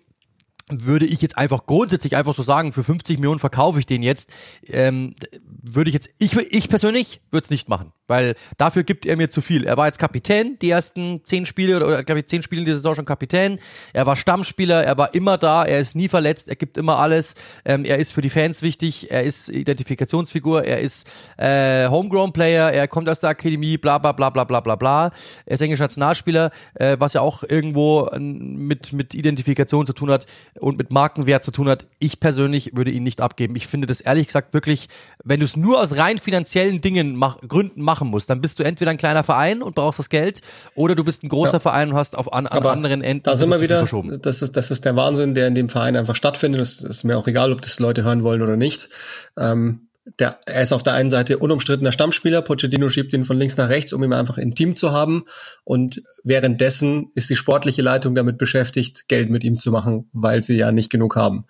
würde 0.69 1.05
ich 1.05 1.21
jetzt 1.21 1.37
einfach 1.37 1.65
grundsätzlich 1.65 2.15
einfach 2.15 2.35
so 2.35 2.43
sagen, 2.43 2.71
für 2.71 2.83
50 2.83 3.17
Millionen 3.17 3.39
verkaufe 3.39 3.79
ich 3.79 3.85
den 3.85 4.03
jetzt, 4.03 4.29
ähm, 4.67 5.15
würde 5.61 5.89
ich 5.89 5.93
jetzt, 5.93 6.09
ich, 6.19 6.35
ich 6.37 6.69
persönlich 6.69 7.21
würde 7.31 7.45
es 7.45 7.49
nicht 7.49 7.69
machen, 7.69 7.91
weil 8.07 8.35
dafür 8.57 8.83
gibt 8.83 9.05
er 9.05 9.17
mir 9.17 9.29
zu 9.29 9.41
viel. 9.41 9.65
Er 9.65 9.77
war 9.77 9.87
jetzt 9.87 9.99
Kapitän, 9.99 10.57
die 10.61 10.69
ersten 10.69 11.21
zehn 11.25 11.45
Spiele 11.45 11.77
oder, 11.77 11.87
oder 11.87 12.03
glaube 12.03 12.19
ich 12.19 12.27
zehn 12.27 12.43
Spiele 12.43 12.61
in 12.61 12.65
dieser 12.65 12.77
Saison 12.77 12.95
schon 12.95 13.05
Kapitän. 13.05 13.59
Er 13.93 14.05
war 14.05 14.15
Stammspieler, 14.15 14.83
er 14.83 14.97
war 14.97 15.13
immer 15.13 15.37
da, 15.37 15.65
er 15.65 15.79
ist 15.79 15.95
nie 15.95 16.07
verletzt, 16.07 16.49
er 16.49 16.55
gibt 16.55 16.77
immer 16.77 16.99
alles. 16.99 17.35
Ähm, 17.65 17.83
er 17.83 17.97
ist 17.97 18.11
für 18.11 18.21
die 18.21 18.29
Fans 18.29 18.61
wichtig, 18.61 19.11
er 19.11 19.23
ist 19.23 19.49
Identifikationsfigur, 19.49 20.63
er 20.63 20.79
ist 20.79 21.07
äh, 21.37 21.87
Homegrown 21.87 22.31
Player, 22.31 22.71
er 22.71 22.87
kommt 22.87 23.09
aus 23.09 23.19
der 23.19 23.31
Akademie, 23.31 23.77
bla 23.77 23.97
bla 23.97 24.11
bla 24.11 24.29
bla 24.29 24.43
bla 24.43 24.59
bla 24.59 24.75
bla. 24.75 25.11
Er 25.45 25.53
ist 25.53 25.61
englischer 25.61 25.85
Nationalspieler, 25.85 26.51
äh, 26.75 26.97
was 26.99 27.13
ja 27.13 27.21
auch 27.21 27.43
irgendwo 27.43 28.09
mit 28.19 28.93
mit 28.93 29.13
Identifikation 29.13 29.85
zu 29.85 29.93
tun 29.93 30.11
hat 30.11 30.25
und 30.59 30.77
mit 30.77 30.91
Markenwert 30.91 31.43
zu 31.43 31.51
tun 31.51 31.69
hat. 31.69 31.87
Ich 31.99 32.19
persönlich 32.19 32.75
würde 32.75 32.91
ihn 32.91 33.03
nicht 33.03 33.21
abgeben. 33.21 33.55
Ich 33.55 33.67
finde 33.67 33.87
das 33.87 34.01
ehrlich 34.01 34.27
gesagt 34.27 34.53
wirklich, 34.53 34.87
wenn 35.23 35.39
du 35.39 35.45
es 35.45 35.55
nur 35.55 35.81
aus 35.81 35.97
rein 35.97 36.17
finanziellen 36.17 36.81
Dingen 36.81 37.15
mach, 37.15 37.39
Gründen 37.41 37.81
machen 37.81 38.09
musst, 38.09 38.29
dann 38.29 38.41
bist 38.41 38.59
du 38.59 38.63
entweder 38.63 38.91
ein 38.91 38.97
kleiner 38.97 39.23
Verein 39.23 39.61
und 39.61 39.75
brauchst 39.75 39.99
das 39.99 40.09
Geld 40.09 40.41
oder 40.75 40.95
du 40.95 41.03
bist 41.03 41.23
ein 41.23 41.29
großer 41.29 41.53
ja. 41.53 41.59
Verein 41.59 41.89
und 41.89 41.95
hast 41.95 42.15
auf 42.15 42.31
an, 42.33 42.47
an 42.47 42.65
anderen 42.65 43.01
Enden 43.01 43.23
da 43.23 43.35
sind 43.35 43.49
wir 43.49 43.61
wieder, 43.61 43.85
das 44.21 44.41
ist, 44.41 44.55
das 44.55 44.71
ist 44.71 44.85
der 44.85 44.95
Wahnsinn, 44.95 45.35
der 45.35 45.47
in 45.47 45.55
dem 45.55 45.69
Verein 45.69 45.95
einfach 45.95 46.15
stattfindet. 46.15 46.61
Das 46.61 46.81
ist 46.81 47.03
mir 47.03 47.17
auch 47.17 47.27
egal, 47.27 47.51
ob 47.51 47.61
das 47.61 47.79
Leute 47.79 48.03
hören 48.03 48.23
wollen 48.23 48.41
oder 48.41 48.57
nicht. 48.57 48.89
Ähm, 49.37 49.88
der, 50.17 50.39
er 50.45 50.61
ist 50.63 50.73
auf 50.73 50.83
der 50.83 50.93
einen 50.93 51.09
Seite 51.09 51.37
unumstrittener 51.37 51.91
Stammspieler. 51.91 52.41
Pochettino 52.41 52.89
schiebt 52.89 53.13
ihn 53.13 53.25
von 53.25 53.37
links 53.37 53.57
nach 53.57 53.69
rechts, 53.69 53.93
um 53.93 54.03
ihn 54.03 54.13
einfach 54.13 54.37
im 54.37 54.55
Team 54.55 54.75
zu 54.75 54.91
haben. 54.91 55.25
Und 55.63 56.01
währenddessen 56.23 57.11
ist 57.15 57.29
die 57.29 57.35
sportliche 57.35 57.81
Leitung 57.81 58.15
damit 58.15 58.37
beschäftigt, 58.37 59.07
Geld 59.07 59.29
mit 59.29 59.43
ihm 59.43 59.59
zu 59.59 59.71
machen, 59.71 60.09
weil 60.13 60.41
sie 60.41 60.57
ja 60.57 60.71
nicht 60.71 60.89
genug 60.89 61.15
haben. 61.15 61.45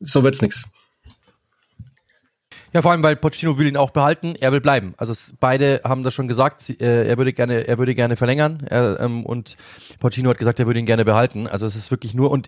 So 0.00 0.24
wird's 0.24 0.42
nix. 0.42 0.64
Ja, 2.72 2.82
vor 2.82 2.92
allem, 2.92 3.02
weil 3.02 3.16
Pochettino 3.16 3.58
will 3.58 3.66
ihn 3.66 3.76
auch 3.76 3.90
behalten, 3.90 4.36
er 4.38 4.52
will 4.52 4.60
bleiben. 4.60 4.94
Also 4.96 5.10
es, 5.10 5.34
beide 5.40 5.80
haben 5.82 6.04
das 6.04 6.14
schon 6.14 6.28
gesagt, 6.28 6.60
sie, 6.60 6.74
äh, 6.74 7.08
er 7.08 7.18
würde 7.18 7.32
gerne, 7.32 7.66
er 7.66 7.78
würde 7.78 7.96
gerne 7.96 8.14
verlängern 8.14 8.62
er, 8.68 9.00
ähm, 9.00 9.26
und 9.26 9.56
Pochettino 9.98 10.30
hat 10.30 10.38
gesagt, 10.38 10.60
er 10.60 10.66
würde 10.66 10.78
ihn 10.78 10.86
gerne 10.86 11.04
behalten. 11.04 11.48
Also 11.48 11.66
es 11.66 11.74
ist 11.74 11.90
wirklich 11.90 12.14
nur 12.14 12.30
und 12.30 12.46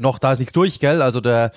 noch 0.00 0.18
da 0.18 0.32
ist 0.32 0.38
nichts 0.38 0.54
durch, 0.54 0.80
gell? 0.80 1.02
Also 1.02 1.20
der 1.20 1.52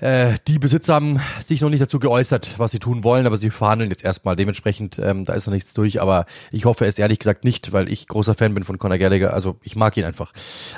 Äh, 0.00 0.38
die 0.48 0.58
Besitzer 0.58 0.94
haben 0.94 1.20
sich 1.40 1.60
noch 1.60 1.68
nicht 1.68 1.82
dazu 1.82 1.98
geäußert, 1.98 2.58
was 2.58 2.70
sie 2.70 2.78
tun 2.78 3.04
wollen, 3.04 3.26
aber 3.26 3.36
sie 3.36 3.50
verhandeln 3.50 3.90
jetzt 3.90 4.02
erstmal. 4.02 4.34
Dementsprechend, 4.34 4.98
ähm, 4.98 5.26
da 5.26 5.34
ist 5.34 5.46
noch 5.46 5.52
nichts 5.52 5.74
durch, 5.74 6.00
aber 6.00 6.24
ich 6.50 6.64
hoffe 6.64 6.86
es 6.86 6.98
ehrlich 6.98 7.18
gesagt 7.18 7.44
nicht, 7.44 7.72
weil 7.72 7.92
ich 7.92 8.08
großer 8.08 8.34
Fan 8.34 8.54
bin 8.54 8.64
von 8.64 8.78
Conor 8.78 8.96
Gallagher. 8.96 9.34
Also 9.34 9.56
ich 9.62 9.76
mag 9.76 9.96
ihn 9.98 10.04
einfach. 10.04 10.32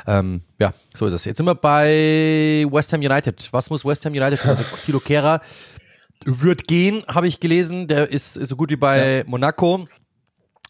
Ähm, 0.08 0.42
ja, 0.58 0.74
so 0.94 1.06
ist 1.06 1.12
es. 1.12 1.24
Jetzt 1.24 1.36
sind 1.36 1.46
wir 1.46 1.54
bei 1.54 2.66
West 2.70 2.92
Ham 2.92 3.00
United. 3.00 3.48
Was 3.52 3.70
muss 3.70 3.84
West 3.84 4.04
Ham 4.04 4.12
United? 4.12 4.44
Also 4.44 4.64
Kilo 4.84 4.98
Kehrer 4.98 5.40
wird 6.24 6.66
gehen, 6.66 7.04
habe 7.06 7.28
ich 7.28 7.38
gelesen. 7.38 7.86
Der 7.86 8.10
ist, 8.10 8.36
ist 8.36 8.48
so 8.48 8.56
gut 8.56 8.70
wie 8.70 8.76
bei 8.76 9.18
ja. 9.18 9.24
Monaco. 9.26 9.86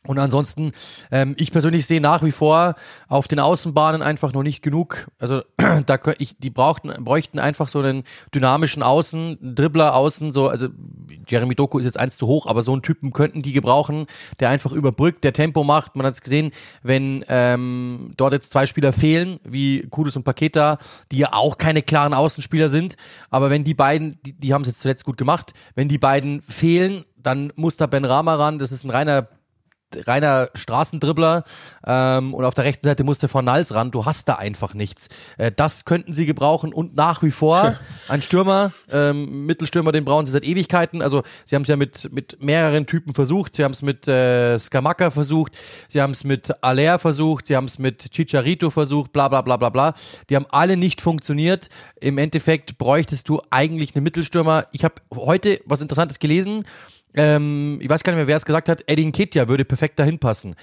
Und 0.04 0.18
ansonsten, 0.18 0.72
ähm, 1.12 1.36
ich 1.38 1.52
persönlich 1.52 1.86
sehe 1.86 2.00
nach 2.00 2.24
wie 2.24 2.32
vor 2.32 2.74
auf 3.06 3.28
den 3.28 3.38
Außenbahnen 3.38 4.02
einfach 4.02 4.32
noch 4.32 4.42
nicht 4.42 4.60
genug. 4.60 5.06
Also 5.20 5.42
da 5.86 5.98
ich, 6.18 6.36
die 6.38 6.50
brauchten, 6.50 6.92
bräuchten 7.04 7.38
einfach 7.38 7.68
so 7.68 7.78
einen 7.78 8.02
dynamischen 8.34 8.82
Außen, 8.82 9.54
Dribbler 9.54 9.94
außen, 9.94 10.32
so, 10.32 10.48
also 10.48 10.68
Jeremy 11.28 11.54
Doku 11.54 11.78
ist 11.78 11.84
jetzt 11.84 12.00
eins 12.00 12.16
zu 12.16 12.26
hoch, 12.26 12.48
aber 12.48 12.62
so 12.62 12.72
einen 12.72 12.82
Typen 12.82 13.12
könnten 13.12 13.42
die 13.42 13.52
gebrauchen, 13.52 14.06
der 14.40 14.48
einfach 14.48 14.72
überbrückt, 14.72 15.22
der 15.22 15.34
Tempo 15.34 15.62
macht. 15.62 15.94
Man 15.94 16.04
hat 16.04 16.14
es 16.14 16.20
gesehen, 16.20 16.50
wenn 16.82 17.24
ähm, 17.28 18.12
dort 18.16 18.32
jetzt 18.32 18.50
zwei 18.50 18.66
Spieler 18.66 18.92
fehlen, 18.92 19.38
wie 19.44 19.86
Kudus 19.88 20.16
und 20.16 20.24
Paketa, 20.24 20.78
die 21.12 21.18
ja 21.18 21.32
auch 21.32 21.58
keine 21.58 21.82
klaren 21.82 22.12
Außenspieler 22.12 22.68
sind, 22.68 22.96
aber 23.30 23.50
wenn 23.50 23.62
die 23.62 23.74
beiden, 23.74 24.18
die, 24.26 24.32
die 24.32 24.52
haben 24.52 24.62
es 24.62 24.68
jetzt 24.68 24.80
zuletzt 24.80 25.04
gut 25.04 25.16
gemacht, 25.16 25.52
wenn 25.76 25.88
die 25.88 25.98
beiden 25.98 26.42
fehlen, 26.42 27.04
dann 27.16 27.52
muss 27.54 27.76
da 27.76 27.86
Ben 27.86 28.04
Rama 28.04 28.34
ran, 28.34 28.58
das 28.58 28.72
ist 28.72 28.82
ein 28.82 28.90
reiner 28.90 29.28
reiner 30.06 30.50
Straßendribbler 30.54 31.44
ähm, 31.86 32.34
und 32.34 32.44
auf 32.44 32.54
der 32.54 32.64
rechten 32.64 32.86
Seite 32.86 33.04
musste 33.04 33.28
von 33.28 33.44
Nals 33.44 33.74
ran. 33.74 33.90
Du 33.90 34.04
hast 34.04 34.28
da 34.28 34.34
einfach 34.34 34.74
nichts. 34.74 35.08
Äh, 35.38 35.52
das 35.54 35.84
könnten 35.84 36.14
sie 36.14 36.26
gebrauchen 36.26 36.72
und 36.72 36.96
nach 36.96 37.22
wie 37.22 37.30
vor 37.30 37.76
ein 38.08 38.22
Stürmer, 38.22 38.72
ähm, 38.90 39.46
Mittelstürmer, 39.46 39.92
den 39.92 40.04
brauchen 40.04 40.26
sie 40.26 40.32
seit 40.32 40.44
Ewigkeiten. 40.44 41.02
Also 41.02 41.22
sie 41.44 41.54
haben 41.54 41.62
es 41.62 41.68
ja 41.68 41.76
mit 41.76 42.12
mit 42.12 42.42
mehreren 42.42 42.86
Typen 42.86 43.14
versucht. 43.14 43.56
Sie 43.56 43.64
haben 43.64 43.72
es 43.72 43.82
mit 43.82 44.06
äh, 44.08 44.58
Skamaka 44.58 45.10
versucht, 45.10 45.56
sie 45.88 46.00
haben 46.00 46.12
es 46.12 46.24
mit 46.24 46.62
Aller 46.62 46.98
versucht, 46.98 47.46
sie 47.46 47.56
haben 47.56 47.66
es 47.66 47.78
mit 47.78 48.10
Chicharito 48.10 48.70
versucht, 48.70 49.12
bla 49.12 49.28
bla 49.28 49.42
bla 49.42 49.56
bla 49.56 49.70
bla. 49.70 49.94
Die 50.28 50.36
haben 50.36 50.46
alle 50.50 50.76
nicht 50.76 51.00
funktioniert. 51.00 51.68
Im 52.00 52.18
Endeffekt 52.18 52.78
bräuchtest 52.78 53.28
du 53.28 53.40
eigentlich 53.50 53.94
einen 53.94 54.04
Mittelstürmer. 54.04 54.66
Ich 54.72 54.84
habe 54.84 54.94
heute 55.14 55.60
was 55.66 55.80
Interessantes 55.80 56.18
gelesen 56.18 56.64
ähm, 57.14 57.78
ich 57.80 57.88
weiß 57.88 58.02
gar 58.02 58.12
nicht 58.12 58.18
mehr, 58.18 58.26
wer 58.26 58.36
es 58.36 58.44
gesagt 58.44 58.68
hat, 58.68 58.82
Eddie 58.86 59.06
Nketiah 59.06 59.48
würde 59.48 59.64
perfekt 59.64 59.98
dahin 59.98 60.18
passen 60.18 60.54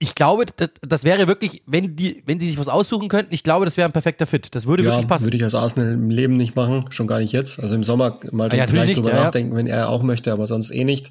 ich 0.00 0.14
glaube, 0.14 0.44
das, 0.56 0.70
das 0.80 1.02
wäre 1.02 1.26
wirklich, 1.26 1.62
wenn 1.66 1.96
die, 1.96 2.22
wenn 2.24 2.38
die 2.38 2.48
sich 2.48 2.58
was 2.58 2.68
aussuchen 2.68 3.08
könnten, 3.08 3.34
ich 3.34 3.42
glaube, 3.42 3.64
das 3.64 3.76
wäre 3.76 3.88
ein 3.88 3.92
perfekter 3.92 4.26
Fit. 4.26 4.54
Das 4.54 4.66
würde 4.66 4.84
ja, 4.84 4.90
wirklich 4.90 5.08
passen. 5.08 5.24
Würde 5.24 5.36
ich 5.36 5.42
als 5.42 5.56
Arsenal 5.56 5.92
im 5.92 6.10
Leben 6.10 6.36
nicht 6.36 6.54
machen, 6.54 6.86
schon 6.90 7.08
gar 7.08 7.18
nicht 7.18 7.32
jetzt. 7.32 7.58
Also 7.58 7.74
im 7.74 7.82
Sommer 7.82 8.20
mal 8.30 8.48
ah, 8.50 8.54
ja, 8.54 8.66
vielleicht 8.66 8.96
drüber 8.96 9.10
ja, 9.10 9.24
nachdenken, 9.24 9.56
wenn 9.56 9.66
er 9.66 9.88
auch 9.88 10.04
möchte, 10.04 10.32
aber 10.32 10.46
sonst 10.46 10.70
eh 10.70 10.84
nicht. 10.84 11.10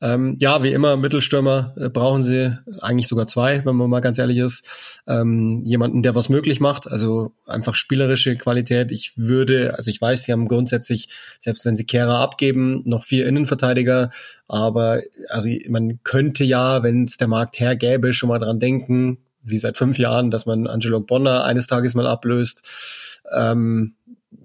Ähm, 0.00 0.36
ja, 0.38 0.62
wie 0.62 0.72
immer, 0.72 0.96
Mittelstürmer 0.96 1.74
äh, 1.76 1.90
brauchen 1.90 2.22
sie, 2.22 2.56
eigentlich 2.80 3.06
sogar 3.06 3.26
zwei, 3.26 3.64
wenn 3.66 3.76
man 3.76 3.90
mal 3.90 4.00
ganz 4.00 4.18
ehrlich 4.18 4.38
ist. 4.38 5.02
Ähm, 5.06 5.60
jemanden, 5.64 6.02
der 6.02 6.14
was 6.14 6.30
möglich 6.30 6.58
macht, 6.58 6.90
also 6.90 7.32
einfach 7.46 7.74
spielerische 7.74 8.36
Qualität. 8.36 8.92
Ich 8.92 9.12
würde, 9.16 9.74
also 9.76 9.90
ich 9.90 10.00
weiß, 10.00 10.24
sie 10.24 10.32
haben 10.32 10.48
grundsätzlich, 10.48 11.10
selbst 11.38 11.66
wenn 11.66 11.76
sie 11.76 11.84
Kehrer 11.84 12.20
abgeben, 12.20 12.80
noch 12.86 13.04
vier 13.04 13.26
Innenverteidiger, 13.26 14.08
aber 14.48 15.00
also 15.28 15.48
man 15.68 16.00
könnte 16.02 16.44
ja, 16.44 16.82
wenn 16.82 17.04
es 17.04 17.18
der 17.18 17.28
Markt 17.28 17.60
hergäbe, 17.60 18.12
schon 18.22 18.28
mal 18.28 18.38
dran 18.38 18.60
denken, 18.60 19.18
wie 19.42 19.58
seit 19.58 19.76
fünf 19.76 19.98
Jahren, 19.98 20.30
dass 20.30 20.46
man 20.46 20.68
Angelo 20.68 21.00
Bonner 21.00 21.42
eines 21.42 21.66
Tages 21.66 21.94
mal 21.94 22.06
ablöst. 22.06 23.20
Ähm, 23.36 23.96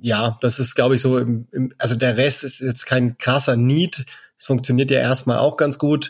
ja, 0.01 0.35
das 0.41 0.59
ist, 0.59 0.73
glaube 0.73 0.95
ich, 0.95 1.01
so, 1.01 1.19
im, 1.19 1.47
im, 1.51 1.73
also 1.77 1.95
der 1.95 2.17
Rest 2.17 2.43
ist 2.43 2.59
jetzt 2.59 2.87
kein 2.87 3.19
krasser 3.19 3.55
Need. 3.55 4.05
Es 4.39 4.47
funktioniert 4.47 4.89
ja 4.89 4.99
erstmal 4.99 5.37
auch 5.37 5.57
ganz 5.57 5.77
gut. 5.77 6.09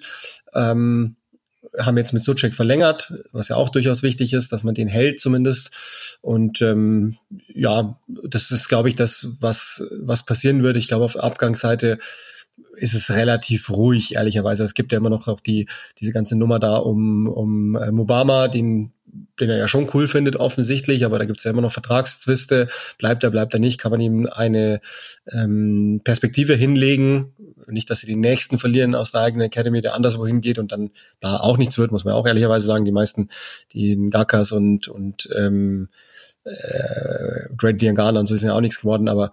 Ähm, 0.54 1.18
haben 1.78 1.98
jetzt 1.98 2.14
mit 2.14 2.24
Suchek 2.24 2.54
verlängert, 2.54 3.14
was 3.34 3.50
ja 3.50 3.58
auch 3.58 3.68
durchaus 3.68 4.02
wichtig 4.02 4.32
ist, 4.32 4.54
dass 4.54 4.64
man 4.64 4.74
den 4.74 4.88
hält 4.88 5.20
zumindest. 5.20 6.18
Und 6.22 6.62
ähm, 6.62 7.18
ja, 7.48 8.00
das 8.08 8.52
ist, 8.52 8.70
glaube 8.70 8.88
ich, 8.88 8.96
das, 8.96 9.28
was, 9.42 9.86
was 10.00 10.26
passieren 10.26 10.64
würde. 10.64 10.80
Ich 10.80 10.88
glaube, 10.88 11.04
auf 11.04 11.18
Abgangsseite 11.18 12.00
ist 12.78 12.94
es 12.94 13.10
relativ 13.10 13.70
ruhig, 13.70 14.16
ehrlicherweise. 14.16 14.64
Es 14.64 14.74
gibt 14.74 14.92
ja 14.92 14.98
immer 14.98 15.10
noch 15.10 15.28
auch 15.28 15.40
die, 15.40 15.68
diese 16.00 16.12
ganze 16.12 16.38
Nummer 16.38 16.60
da 16.60 16.78
um, 16.78 17.28
um 17.28 17.76
äh, 17.76 17.92
Mubama, 17.92 18.48
den, 18.48 18.94
den 19.40 19.50
er 19.50 19.58
ja 19.58 19.68
schon 19.68 19.90
cool 19.94 20.08
findet, 20.08 20.36
offensichtlich, 20.36 21.06
aber 21.06 21.20
da 21.20 21.26
gibt 21.26 21.40
es 21.40 21.44
ja 21.44 21.52
immer 21.52 21.62
noch 21.62 21.72
Vertragszwiste. 21.72 22.68
Bleibt 22.98 23.24
er, 23.24 23.32
bleibt 23.32 23.54
er 23.54 23.60
nicht, 23.60 23.80
kann 23.80 23.92
man 23.92 24.02
ihm 24.02 24.28
eine 24.32 24.80
ähm, 25.32 26.02
Perspektive 26.04 26.54
hinlegen. 26.54 27.34
Nicht, 27.68 27.90
dass 27.90 28.00
sie 28.00 28.08
den 28.08 28.22
nächsten 28.22 28.60
verlieren 28.60 28.96
aus 28.96 29.12
der 29.12 29.22
eigenen 29.22 29.48
Academy, 29.48 29.82
der 29.82 29.96
anderswo 29.96 30.26
hingeht 30.26 30.60
und 30.60 30.72
dann 30.72 30.92
da 31.20 31.38
auch 31.38 31.58
nichts 31.58 31.78
wird, 31.78 31.92
muss 31.92 32.06
man 32.06 32.14
auch 32.14 32.26
ehrlicherweise 32.26 32.66
sagen. 32.66 32.86
Die 32.86 32.92
meisten, 32.92 33.30
die 33.74 34.10
Gakas 34.10 34.52
und, 34.52 34.88
und 34.88 35.28
ähm, 35.36 35.90
äh, 36.46 37.54
Great 37.58 37.82
Diangana 37.82 38.20
und 38.20 38.26
so 38.26 38.36
ist 38.36 38.44
ja 38.44 38.54
auch 38.54 38.62
nichts 38.62 38.80
geworden, 38.80 39.10
aber 39.10 39.32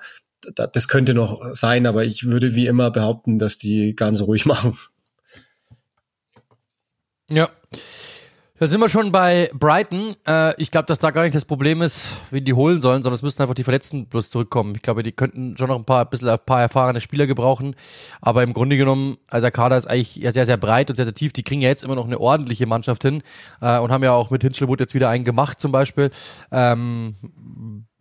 das 0.55 0.89
könnte 0.89 1.15
noch 1.15 1.41
sein, 1.55 1.87
aber 1.87 2.05
ich 2.05 2.27
würde 2.27 2.55
wie 2.55 2.67
immer 2.67 2.91
behaupten, 2.91 3.39
dass 3.39 3.59
die 3.59 3.95
ganz 3.95 4.21
ruhig 4.23 4.47
machen. 4.47 4.79
Ja. 7.31 7.49
Jetzt 8.61 8.71
sind 8.71 8.81
wir 8.81 8.89
schon 8.89 9.11
bei 9.11 9.51
Brighton. 9.53 10.15
Äh, 10.29 10.55
ich 10.63 10.71
glaube, 10.71 10.87
dass 10.87 11.01
da 11.01 11.11
gar 11.11 11.25
nicht 11.25 11.35
das 11.35 11.45
Problem 11.45 11.83
ist, 11.83 12.07
wie 12.31 12.41
die 12.41 12.53
holen 12.53 12.81
sollen, 12.81 13.03
sondern 13.03 13.17
es 13.17 13.23
müssen 13.23 13.43
einfach 13.43 13.57
die 13.57 13.65
Verletzten 13.65 14.07
bloß 14.07 14.31
zurückkommen. 14.31 14.75
Ich 14.77 14.83
glaube, 14.83 15.03
die 15.03 15.11
könnten 15.11 15.57
schon 15.59 15.69
noch 15.69 15.77
ein 15.77 15.85
paar, 15.85 16.05
ein 16.05 16.09
bisschen 16.09 16.29
ein 16.29 16.39
paar 16.39 16.61
erfahrene 16.61 17.01
Spieler 17.01 17.27
gebrauchen. 17.27 17.75
Aber 18.21 18.45
im 18.45 18.55
Grunde 18.55 18.77
genommen, 18.77 19.17
also 19.27 19.43
der 19.43 19.51
Kader 19.51 19.77
ist 19.77 19.87
eigentlich 19.87 20.17
ja 20.17 20.31
sehr, 20.31 20.47
sehr 20.47 20.57
breit 20.57 20.89
und 20.89 20.97
sehr, 20.97 21.05
sehr 21.05 21.15
tief. 21.15 21.33
Die 21.33 21.43
kriegen 21.43 21.63
ja 21.63 21.69
jetzt 21.69 21.83
immer 21.83 21.97
noch 21.97 22.07
eine 22.07 22.21
ordentliche 22.21 22.67
Mannschaft 22.67 23.03
hin 23.03 23.25
äh, 23.61 23.79
und 23.79 23.91
haben 23.91 24.05
ja 24.05 24.13
auch 24.13 24.31
mit 24.31 24.43
Hinchelwood 24.43 24.79
jetzt 24.79 24.95
wieder 24.95 25.09
einen 25.09 25.25
gemacht 25.25 25.61
zum 25.61 25.73
Beispiel. 25.73 26.11
Ähm, 26.53 27.17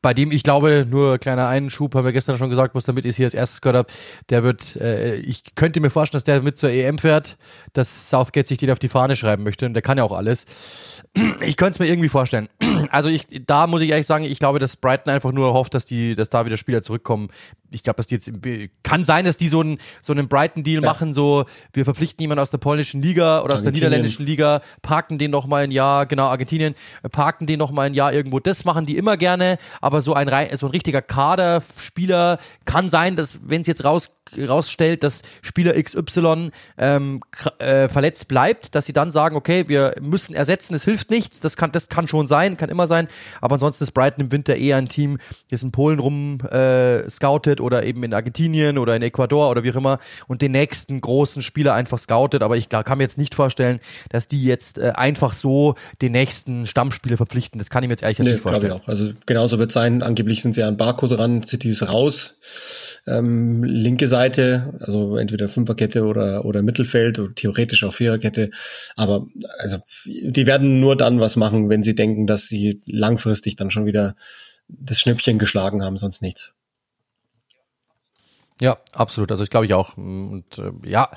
bei 0.03 0.13
dem 0.13 0.31
ich 0.31 0.43
glaube, 0.43 0.85
nur 0.87 1.17
kleiner 1.17 1.47
Einschub, 1.47 1.95
haben 1.95 2.05
wir 2.05 2.11
gestern 2.11 2.37
schon 2.37 2.49
gesagt, 2.49 2.75
was 2.75 2.83
damit 2.83 3.05
ist 3.05 3.15
hier 3.15 3.25
als 3.25 3.33
erstes 3.33 3.61
gehört 3.61 3.77
habe, 3.77 3.93
der 4.29 4.43
wird, 4.43 4.75
äh, 4.75 5.15
ich 5.15 5.55
könnte 5.55 5.79
mir 5.79 5.89
vorstellen, 5.89 6.17
dass 6.17 6.25
der 6.25 6.43
mit 6.43 6.57
zur 6.57 6.69
EM 6.69 6.99
fährt, 6.99 7.37
dass 7.71 8.09
Southgate 8.09 8.45
sich 8.45 8.57
den 8.57 8.69
auf 8.69 8.79
die 8.79 8.89
Fahne 8.89 9.15
schreiben 9.15 9.43
möchte 9.43 9.65
und 9.65 9.73
der 9.73 9.81
kann 9.81 9.97
ja 9.97 10.03
auch 10.03 10.11
alles. 10.11 10.45
Ich 11.41 11.57
könnte 11.57 11.73
es 11.73 11.79
mir 11.79 11.87
irgendwie 11.87 12.09
vorstellen. 12.09 12.49
Also 12.93 13.09
ich, 13.09 13.25
da 13.47 13.65
muss 13.65 13.81
ich 13.81 13.89
ehrlich 13.89 14.05
sagen, 14.05 14.23
ich 14.23 14.37
glaube, 14.37 14.59
dass 14.59 14.75
Brighton 14.75 15.11
einfach 15.11 15.31
nur 15.31 15.51
hofft, 15.55 15.73
dass 15.73 15.83
die, 15.83 16.13
dass 16.13 16.29
da 16.29 16.45
wieder 16.45 16.57
Spieler 16.57 16.83
zurückkommen, 16.83 17.29
ich 17.71 17.81
glaube, 17.81 17.97
dass 17.97 18.05
die 18.05 18.13
jetzt 18.13 18.31
kann 18.83 19.03
sein, 19.03 19.25
dass 19.25 19.35
die 19.35 19.47
so 19.47 19.61
einen 19.61 19.79
so 19.99 20.13
einen 20.13 20.27
Brighton-Deal 20.27 20.83
ja. 20.83 20.87
machen, 20.87 21.15
so 21.15 21.45
wir 21.73 21.85
verpflichten 21.85 22.21
jemanden 22.21 22.41
aus 22.41 22.51
der 22.51 22.59
polnischen 22.59 23.01
Liga 23.01 23.41
oder 23.41 23.55
aus 23.55 23.63
der 23.63 23.71
niederländischen 23.71 24.27
Liga, 24.27 24.61
parken 24.83 25.17
den 25.17 25.31
noch 25.31 25.47
mal 25.47 25.63
ein 25.63 25.71
Jahr, 25.71 26.05
genau 26.05 26.27
Argentinien, 26.27 26.75
parken 27.11 27.47
den 27.47 27.57
noch 27.57 27.71
mal 27.71 27.87
ein 27.87 27.95
Jahr 27.95 28.13
irgendwo. 28.13 28.39
Das 28.39 28.63
machen 28.63 28.85
die 28.85 28.95
immer 28.95 29.17
gerne, 29.17 29.57
aber 29.81 30.01
so 30.01 30.13
ein 30.13 30.27
so 30.55 30.67
ein 30.67 30.71
richtiger 30.71 31.01
Kaderspieler 31.01 32.37
kann 32.65 32.91
sein, 32.91 33.15
dass 33.15 33.39
wenn 33.41 33.61
es 33.61 33.67
jetzt 33.67 33.83
raus 33.83 34.09
rausstellt, 34.37 35.03
dass 35.03 35.21
Spieler 35.41 35.73
XY 35.81 36.51
ähm, 36.77 37.21
äh, 37.59 37.87
verletzt 37.87 38.27
bleibt, 38.27 38.73
dass 38.75 38.85
sie 38.85 38.93
dann 38.93 39.11
sagen, 39.11 39.35
okay, 39.35 39.65
wir 39.67 39.93
müssen 40.01 40.33
ersetzen, 40.33 40.73
es 40.73 40.83
hilft 40.83 41.11
nichts, 41.11 41.39
das 41.39 41.57
kann 41.57 41.71
das 41.71 41.89
kann 41.89 42.07
schon 42.07 42.27
sein, 42.27 42.57
kann 42.57 42.69
immer 42.69 42.82
sein, 42.87 43.07
aber 43.41 43.55
ansonsten 43.55 43.83
ist 43.83 43.91
Brighton 43.91 44.25
im 44.25 44.31
Winter 44.31 44.55
eher 44.55 44.77
ein 44.77 44.89
Team, 44.89 45.17
das 45.49 45.63
in 45.63 45.71
Polen 45.71 45.99
rum 45.99 46.39
äh, 46.41 47.09
scoutet 47.09 47.61
oder 47.61 47.83
eben 47.83 48.03
in 48.03 48.13
Argentinien 48.13 48.77
oder 48.77 48.95
in 48.95 49.01
Ecuador 49.01 49.49
oder 49.49 49.63
wie 49.63 49.71
auch 49.71 49.75
immer 49.75 49.99
und 50.27 50.41
den 50.41 50.51
nächsten 50.51 51.01
großen 51.01 51.41
Spieler 51.41 51.73
einfach 51.73 51.99
scoutet. 51.99 52.43
Aber 52.43 52.57
ich 52.57 52.69
kann 52.69 52.97
mir 52.97 53.03
jetzt 53.03 53.17
nicht 53.17 53.35
vorstellen, 53.35 53.79
dass 54.09 54.27
die 54.27 54.43
jetzt 54.43 54.77
äh, 54.77 54.91
einfach 54.95 55.33
so 55.33 55.75
den 56.01 56.11
nächsten 56.11 56.65
Stammspieler 56.65 57.17
verpflichten. 57.17 57.59
Das 57.59 57.69
kann 57.69 57.83
ich 57.83 57.87
mir 57.87 57.93
jetzt 57.93 58.03
ehrlich 58.03 58.19
nee, 58.19 58.31
nicht 58.31 58.41
vorstellen. 58.41 58.73
Ich 58.75 58.81
auch. 58.83 58.87
Also 58.87 59.11
genauso 59.25 59.59
wird 59.59 59.71
sein. 59.71 60.01
Angeblich 60.01 60.41
sind 60.41 60.55
sie 60.55 60.63
an 60.63 60.77
Barcode 60.77 61.17
dran, 61.17 61.43
City 61.43 61.69
ist 61.69 61.87
raus. 61.89 62.39
Ähm, 63.05 63.63
linke 63.63 64.07
Seite, 64.07 64.73
also 64.79 65.17
entweder 65.17 65.49
Fünferkette 65.49 66.05
oder, 66.05 66.45
oder 66.45 66.61
Mittelfeld, 66.61 67.19
oder 67.19 67.33
theoretisch 67.35 67.83
auch 67.83 67.93
Viererkette. 67.93 68.51
Aber 68.95 69.25
also 69.59 69.77
die 70.05 70.45
werden 70.45 70.79
nur 70.79 70.95
dann 70.95 71.19
was 71.19 71.35
machen, 71.35 71.69
wenn 71.69 71.83
sie 71.83 71.95
denken, 71.95 72.27
dass 72.27 72.47
sie 72.47 72.72
langfristig 72.85 73.55
dann 73.55 73.71
schon 73.71 73.85
wieder 73.85 74.15
das 74.67 74.99
Schnippchen 74.99 75.39
geschlagen 75.39 75.83
haben, 75.83 75.97
sonst 75.97 76.21
nichts. 76.21 76.52
Ja, 78.63 78.77
absolut. 78.93 79.29
Also 79.29 79.43
ich 79.43 79.49
glaube 79.49 79.65
ich 79.65 79.73
auch. 79.73 79.97
Und 79.97 80.45
äh, 80.57 80.71
ja, 80.89 81.09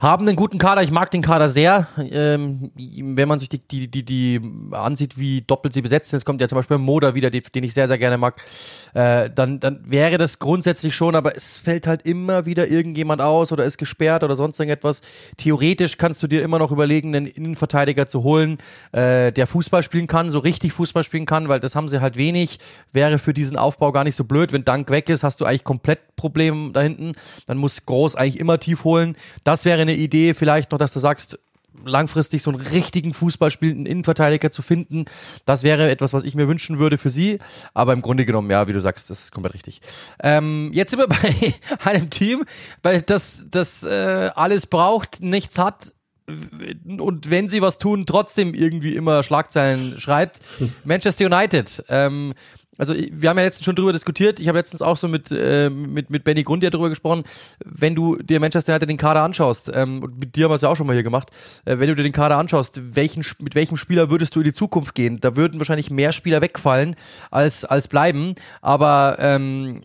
haben 0.00 0.24
einen 0.28 0.36
guten 0.36 0.58
Kader. 0.58 0.84
Ich 0.84 0.92
mag 0.92 1.10
den 1.10 1.20
Kader 1.20 1.48
sehr. 1.48 1.88
Ähm, 1.98 2.70
wenn 2.76 3.26
man 3.26 3.40
sich 3.40 3.48
die, 3.48 3.58
die, 3.58 3.88
die, 3.88 4.04
die 4.04 4.40
ansieht, 4.70 5.18
wie 5.18 5.40
doppelt 5.40 5.74
sie 5.74 5.82
besetzt 5.82 6.10
sind, 6.10 6.18
jetzt 6.18 6.24
kommt 6.24 6.40
ja 6.40 6.46
zum 6.46 6.54
Beispiel 6.54 6.78
Moda 6.78 7.16
wieder, 7.16 7.30
den, 7.30 7.42
den 7.56 7.64
ich 7.64 7.74
sehr, 7.74 7.88
sehr 7.88 7.98
gerne 7.98 8.18
mag, 8.18 8.40
äh, 8.94 9.28
dann, 9.30 9.58
dann 9.58 9.82
wäre 9.84 10.16
das 10.16 10.38
grundsätzlich 10.38 10.94
schon, 10.94 11.16
aber 11.16 11.36
es 11.36 11.56
fällt 11.56 11.88
halt 11.88 12.06
immer 12.06 12.46
wieder 12.46 12.68
irgendjemand 12.68 13.20
aus 13.20 13.50
oder 13.50 13.64
ist 13.64 13.78
gesperrt 13.78 14.22
oder 14.22 14.36
sonst 14.36 14.60
irgendetwas. 14.60 15.00
Theoretisch 15.36 15.98
kannst 15.98 16.22
du 16.22 16.28
dir 16.28 16.44
immer 16.44 16.60
noch 16.60 16.70
überlegen, 16.70 17.16
einen 17.16 17.26
Innenverteidiger 17.26 18.06
zu 18.06 18.22
holen, 18.22 18.58
äh, 18.92 19.32
der 19.32 19.48
Fußball 19.48 19.82
spielen 19.82 20.06
kann, 20.06 20.30
so 20.30 20.38
richtig 20.38 20.72
Fußball 20.72 21.02
spielen 21.02 21.26
kann, 21.26 21.48
weil 21.48 21.58
das 21.58 21.74
haben 21.74 21.88
sie 21.88 22.00
halt 22.00 22.16
wenig. 22.16 22.60
Wäre 22.92 23.18
für 23.18 23.34
diesen 23.34 23.56
Aufbau 23.56 23.90
gar 23.90 24.04
nicht 24.04 24.14
so 24.14 24.22
blöd. 24.22 24.52
Wenn 24.52 24.64
Dank 24.64 24.88
weg 24.88 25.08
ist, 25.08 25.24
hast 25.24 25.40
du 25.40 25.46
eigentlich 25.46 25.64
komplett 25.64 26.14
Problem 26.14 26.72
dahinter 26.72 26.91
hinten, 26.96 27.12
dann 27.46 27.58
muss 27.58 27.84
Groß 27.86 28.16
eigentlich 28.16 28.40
immer 28.40 28.58
tief 28.58 28.84
holen. 28.84 29.16
Das 29.44 29.64
wäre 29.64 29.82
eine 29.82 29.94
Idee, 29.94 30.34
vielleicht 30.34 30.72
noch, 30.72 30.78
dass 30.78 30.92
du 30.92 31.00
sagst, 31.00 31.38
langfristig 31.84 32.42
so 32.42 32.50
einen 32.50 32.60
richtigen 32.60 33.14
Fußball 33.14 33.50
spielenden 33.50 33.86
Innenverteidiger 33.86 34.50
zu 34.50 34.62
finden. 34.62 35.06
Das 35.46 35.62
wäre 35.62 35.90
etwas, 35.90 36.12
was 36.12 36.24
ich 36.24 36.34
mir 36.34 36.48
wünschen 36.48 36.78
würde 36.78 36.98
für 36.98 37.10
sie. 37.10 37.38
Aber 37.74 37.92
im 37.92 38.02
Grunde 38.02 38.24
genommen, 38.24 38.50
ja, 38.50 38.68
wie 38.68 38.72
du 38.72 38.80
sagst, 38.80 39.10
das 39.10 39.24
ist 39.24 39.32
komplett 39.32 39.54
richtig. 39.54 39.80
Ähm, 40.22 40.70
jetzt 40.72 40.90
sind 40.90 41.00
wir 41.00 41.08
bei 41.78 41.90
einem 41.90 42.10
Team, 42.10 42.44
weil 42.82 43.02
das, 43.02 43.46
das 43.50 43.82
äh, 43.82 44.30
alles 44.34 44.66
braucht, 44.66 45.22
nichts 45.22 45.58
hat 45.58 45.92
und 46.98 47.30
wenn 47.30 47.48
sie 47.48 47.62
was 47.62 47.78
tun, 47.78 48.06
trotzdem 48.06 48.54
irgendwie 48.54 48.94
immer 48.94 49.22
Schlagzeilen 49.22 49.98
schreibt. 49.98 50.40
Hm. 50.58 50.72
Manchester 50.84 51.26
United. 51.26 51.84
Ähm, 51.88 52.34
also 52.78 52.94
wir 52.94 53.28
haben 53.28 53.36
ja 53.36 53.44
letztens 53.44 53.66
schon 53.66 53.76
drüber 53.76 53.92
diskutiert, 53.92 54.40
ich 54.40 54.48
habe 54.48 54.58
letztens 54.58 54.80
auch 54.80 54.96
so 54.96 55.06
mit, 55.06 55.30
äh, 55.30 55.68
mit, 55.68 56.10
mit 56.10 56.24
Benny 56.24 56.42
Grundier 56.42 56.70
drüber 56.70 56.88
gesprochen, 56.88 57.24
wenn 57.64 57.94
du 57.94 58.16
dir 58.16 58.40
Manchester 58.40 58.72
United 58.72 58.88
den 58.88 58.96
Kader 58.96 59.22
anschaust, 59.22 59.70
ähm, 59.74 60.02
und 60.02 60.18
mit 60.18 60.36
dir 60.36 60.44
haben 60.44 60.52
wir 60.52 60.56
es 60.56 60.62
ja 60.62 60.70
auch 60.70 60.76
schon 60.76 60.86
mal 60.86 60.94
hier 60.94 61.02
gemacht, 61.02 61.30
äh, 61.64 61.78
wenn 61.78 61.88
du 61.88 61.94
dir 61.94 62.02
den 62.02 62.12
Kader 62.12 62.38
anschaust, 62.38 62.80
welchen, 62.94 63.24
mit 63.40 63.54
welchem 63.54 63.76
Spieler 63.76 64.10
würdest 64.10 64.34
du 64.34 64.40
in 64.40 64.44
die 64.44 64.52
Zukunft 64.52 64.94
gehen? 64.94 65.20
Da 65.20 65.36
würden 65.36 65.58
wahrscheinlich 65.58 65.90
mehr 65.90 66.12
Spieler 66.12 66.40
wegfallen 66.40 66.96
als, 67.30 67.64
als 67.64 67.88
bleiben, 67.88 68.34
aber 68.62 69.16
ähm, 69.18 69.82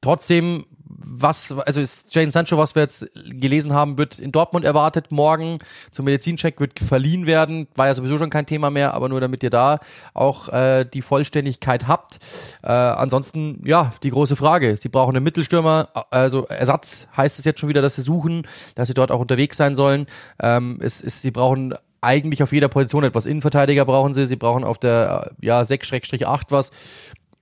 trotzdem 0.00 0.64
was, 0.88 1.52
also 1.52 1.80
ist 1.80 2.14
Jane 2.14 2.30
Sancho, 2.30 2.56
was 2.56 2.74
wir 2.74 2.82
jetzt 2.82 3.10
gelesen 3.14 3.72
haben, 3.72 3.98
wird 3.98 4.18
in 4.18 4.32
Dortmund 4.32 4.64
erwartet 4.64 5.10
morgen 5.10 5.58
zum 5.90 6.06
Medizincheck, 6.06 6.60
wird 6.60 6.80
verliehen 6.80 7.26
werden. 7.26 7.68
War 7.74 7.86
ja 7.86 7.94
sowieso 7.94 8.18
schon 8.18 8.30
kein 8.30 8.46
Thema 8.46 8.70
mehr, 8.70 8.94
aber 8.94 9.08
nur 9.08 9.20
damit 9.20 9.42
ihr 9.42 9.50
da 9.50 9.80
auch 10.14 10.48
äh, 10.48 10.84
die 10.84 11.02
Vollständigkeit 11.02 11.86
habt. 11.86 12.18
Äh, 12.62 12.68
ansonsten, 12.68 13.62
ja, 13.64 13.92
die 14.02 14.10
große 14.10 14.36
Frage. 14.36 14.76
Sie 14.76 14.88
brauchen 14.88 15.16
einen 15.16 15.24
Mittelstürmer, 15.24 15.88
also 16.10 16.46
Ersatz 16.46 17.08
heißt 17.16 17.38
es 17.38 17.44
jetzt 17.44 17.60
schon 17.60 17.68
wieder, 17.68 17.82
dass 17.82 17.94
sie 17.94 18.02
suchen, 18.02 18.46
dass 18.74 18.88
sie 18.88 18.94
dort 18.94 19.10
auch 19.10 19.20
unterwegs 19.20 19.56
sein 19.56 19.76
sollen. 19.76 20.06
Ähm, 20.40 20.78
es 20.80 21.00
ist, 21.00 21.22
sie 21.22 21.30
brauchen 21.30 21.74
eigentlich 22.00 22.42
auf 22.42 22.52
jeder 22.52 22.68
Position 22.68 23.04
etwas. 23.04 23.26
Innenverteidiger 23.26 23.84
brauchen 23.84 24.14
sie, 24.14 24.26
sie 24.26 24.36
brauchen 24.36 24.64
auf 24.64 24.78
der 24.78 25.32
ja 25.40 25.60
6-8 25.60 26.42
was. 26.50 26.70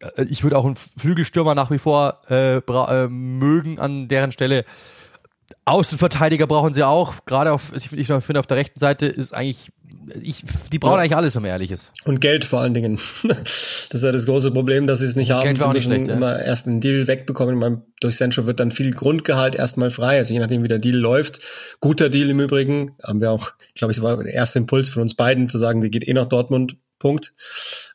Äh, 0.00 0.24
ich 0.30 0.42
würde 0.42 0.56
auch 0.58 0.64
einen 0.64 0.76
Flügelstürmer 0.76 1.54
nach 1.54 1.70
wie 1.70 1.78
vor 1.78 2.20
äh, 2.28 2.58
äh, 2.58 3.08
mögen 3.08 3.78
an 3.78 4.08
deren 4.08 4.32
Stelle. 4.32 4.64
Außenverteidiger 5.64 6.46
brauchen 6.46 6.74
sie 6.74 6.84
auch. 6.84 7.24
Gerade 7.24 7.52
auf, 7.52 7.72
ich, 7.74 7.92
ich 7.92 8.06
finde, 8.06 8.40
auf 8.40 8.46
der 8.46 8.56
rechten 8.56 8.78
Seite 8.78 9.06
ist 9.06 9.32
eigentlich, 9.32 9.70
ich, 10.20 10.44
die 10.72 10.78
brauchen 10.78 10.94
ja. 10.94 11.00
eigentlich 11.00 11.16
alles, 11.16 11.34
wenn 11.34 11.42
man 11.42 11.50
ehrlich 11.50 11.70
ist. 11.70 11.92
Und 12.04 12.20
Geld 12.20 12.44
vor 12.44 12.60
allen 12.60 12.74
Dingen. 12.74 12.98
das 13.24 13.90
ist 13.92 14.02
ja 14.02 14.12
das 14.12 14.26
große 14.26 14.50
Problem, 14.50 14.86
dass 14.86 15.00
sie 15.00 15.06
es 15.06 15.16
nicht 15.16 15.30
haben. 15.30 15.42
Geld 15.42 15.60
war 15.60 15.68
sie 15.68 15.74
müssen 15.74 15.92
schlecht, 15.92 16.08
immer 16.08 16.38
ja. 16.38 16.44
erst 16.44 16.66
einen 16.66 16.80
Deal 16.80 17.06
wegbekommen. 17.06 17.56
Man, 17.56 17.82
durch 18.00 18.16
Sancho 18.16 18.46
wird 18.46 18.60
dann 18.60 18.70
viel 18.70 18.92
Grundgehalt 18.92 19.54
erstmal 19.54 19.90
frei. 19.90 20.18
Also 20.18 20.34
je 20.34 20.40
nachdem, 20.40 20.62
wie 20.62 20.68
der 20.68 20.78
Deal 20.78 20.96
läuft. 20.96 21.40
Guter 21.80 22.10
Deal 22.10 22.30
im 22.30 22.40
Übrigen. 22.40 22.96
Haben 23.02 23.20
wir 23.20 23.30
auch, 23.30 23.52
glaube 23.74 23.92
ich, 23.92 24.02
war 24.02 24.16
der 24.22 24.34
erste 24.34 24.58
Impuls 24.58 24.88
von 24.88 25.02
uns 25.02 25.14
beiden 25.14 25.48
zu 25.48 25.58
sagen, 25.58 25.80
der 25.80 25.90
geht 25.90 26.06
eh 26.06 26.12
nach 26.12 26.26
Dortmund. 26.26 26.76
Punkt. 26.98 27.32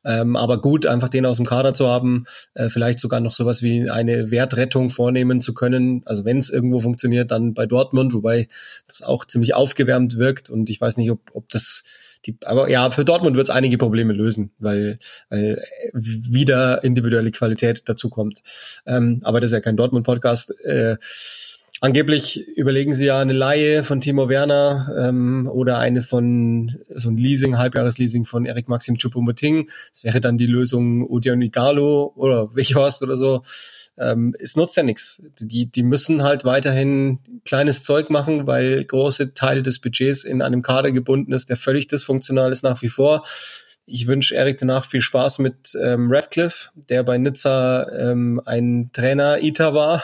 Ähm, 0.06 0.36
aber 0.36 0.62
gut, 0.62 0.86
einfach 0.86 1.10
den 1.10 1.26
aus 1.26 1.38
dem 1.38 1.46
Kader 1.46 1.74
zu 1.74 1.88
haben, 1.88 2.26
äh, 2.54 2.70
vielleicht 2.70 3.00
sogar 3.00 3.20
noch 3.20 3.32
sowas 3.32 3.62
wie 3.62 3.90
eine 3.90 4.32
Wertrettung 4.32 4.90
vornehmen 4.90 5.42
zu 5.42 5.54
können. 5.54 6.04
Also 6.06 6.26
wenn 6.26 6.38
es 6.38 6.50
irgendwo 6.50 6.80
funktioniert, 6.80 7.32
dann 7.32 7.54
bei 7.54 7.66
Dortmund, 7.66 8.14
wobei 8.14 8.48
das 8.88 9.02
auch 9.02 9.26
ziemlich 9.26 9.54
aufgewärmt 9.54 10.18
wirkt. 10.18 10.50
Und 10.50 10.70
ich 10.70 10.80
weiß 10.80 10.98
nicht, 10.98 11.12
ob, 11.12 11.20
ob 11.34 11.50
das 11.50 11.84
die, 12.26 12.38
aber 12.46 12.70
ja, 12.70 12.92
für 12.92 13.04
Dortmund 13.04 13.36
wird 13.36 13.48
es 13.48 13.56
einige 13.56 13.80
Probleme 13.80 14.14
lösen, 14.14 14.52
weil, 14.60 15.00
weil 15.30 15.64
wieder 15.94 16.84
individuelle 16.84 17.32
Qualität 17.32 17.84
dazu 17.86 18.10
kommt. 18.10 18.44
Ähm, 18.86 19.22
aber 19.24 19.40
das 19.40 19.50
ist 19.50 19.56
ja 19.56 19.62
kein 19.62 19.78
Dortmund-Podcast. 19.78 20.52
Äh, 20.64 20.98
Angeblich 21.84 22.48
überlegen 22.58 22.94
sie 22.94 23.08
ja 23.08 23.20
eine 23.20 23.34
Laie 23.34 23.84
von 23.84 24.02
Timo 24.02 24.30
Werner 24.30 24.96
ähm, 25.00 25.50
oder 25.52 25.80
eine 25.80 26.04
von 26.04 26.78
so 26.94 27.10
ein 27.10 27.18
Leasing, 27.18 27.58
Halbjahresleasing 27.58 28.24
von 28.24 28.46
Eric 28.46 28.70
Maxim 28.70 28.98
Choupo-Moting. 28.98 29.68
Das 29.92 30.04
wäre 30.04 30.22
dann 30.22 30.38
die 30.38 30.46
Lösung 30.46 31.10
Odion 31.10 31.42
Igalo 31.42 32.14
oder 32.16 32.56
Wichhorst 32.56 33.02
oder 33.02 33.18
so. 33.18 33.42
Ähm, 33.98 34.36
es 34.40 34.56
nutzt 34.56 34.78
ja 34.78 34.84
nichts. 34.84 35.24
Die, 35.40 35.72
die 35.72 35.82
müssen 35.82 36.22
halt 36.22 36.46
weiterhin 36.46 37.18
kleines 37.46 37.84
Zeug 37.84 38.12
machen, 38.12 38.46
weil 38.46 38.86
große 38.86 39.34
Teile 39.34 39.64
des 39.64 39.80
Budgets 39.80 40.24
in 40.24 40.44
einem 40.44 40.62
Kader 40.62 40.92
gebunden 40.92 41.34
ist, 41.34 41.50
der 41.50 41.58
völlig 41.58 41.88
dysfunktional 41.88 42.52
ist 42.52 42.64
nach 42.64 42.84
wie 42.84 42.90
vor. 42.90 43.26
Ich 43.88 44.06
wünsche 44.06 44.36
Erik 44.36 44.60
danach 44.60 44.86
viel 44.86 45.02
Spaß 45.02 45.40
mit 45.40 45.76
ähm, 45.82 46.12
Radcliffe, 46.12 46.70
der 46.76 47.02
bei 47.02 47.18
Nizza 47.18 47.88
ähm, 47.90 48.40
ein 48.46 48.92
Trainer-Iter 48.94 49.74
war 49.74 50.04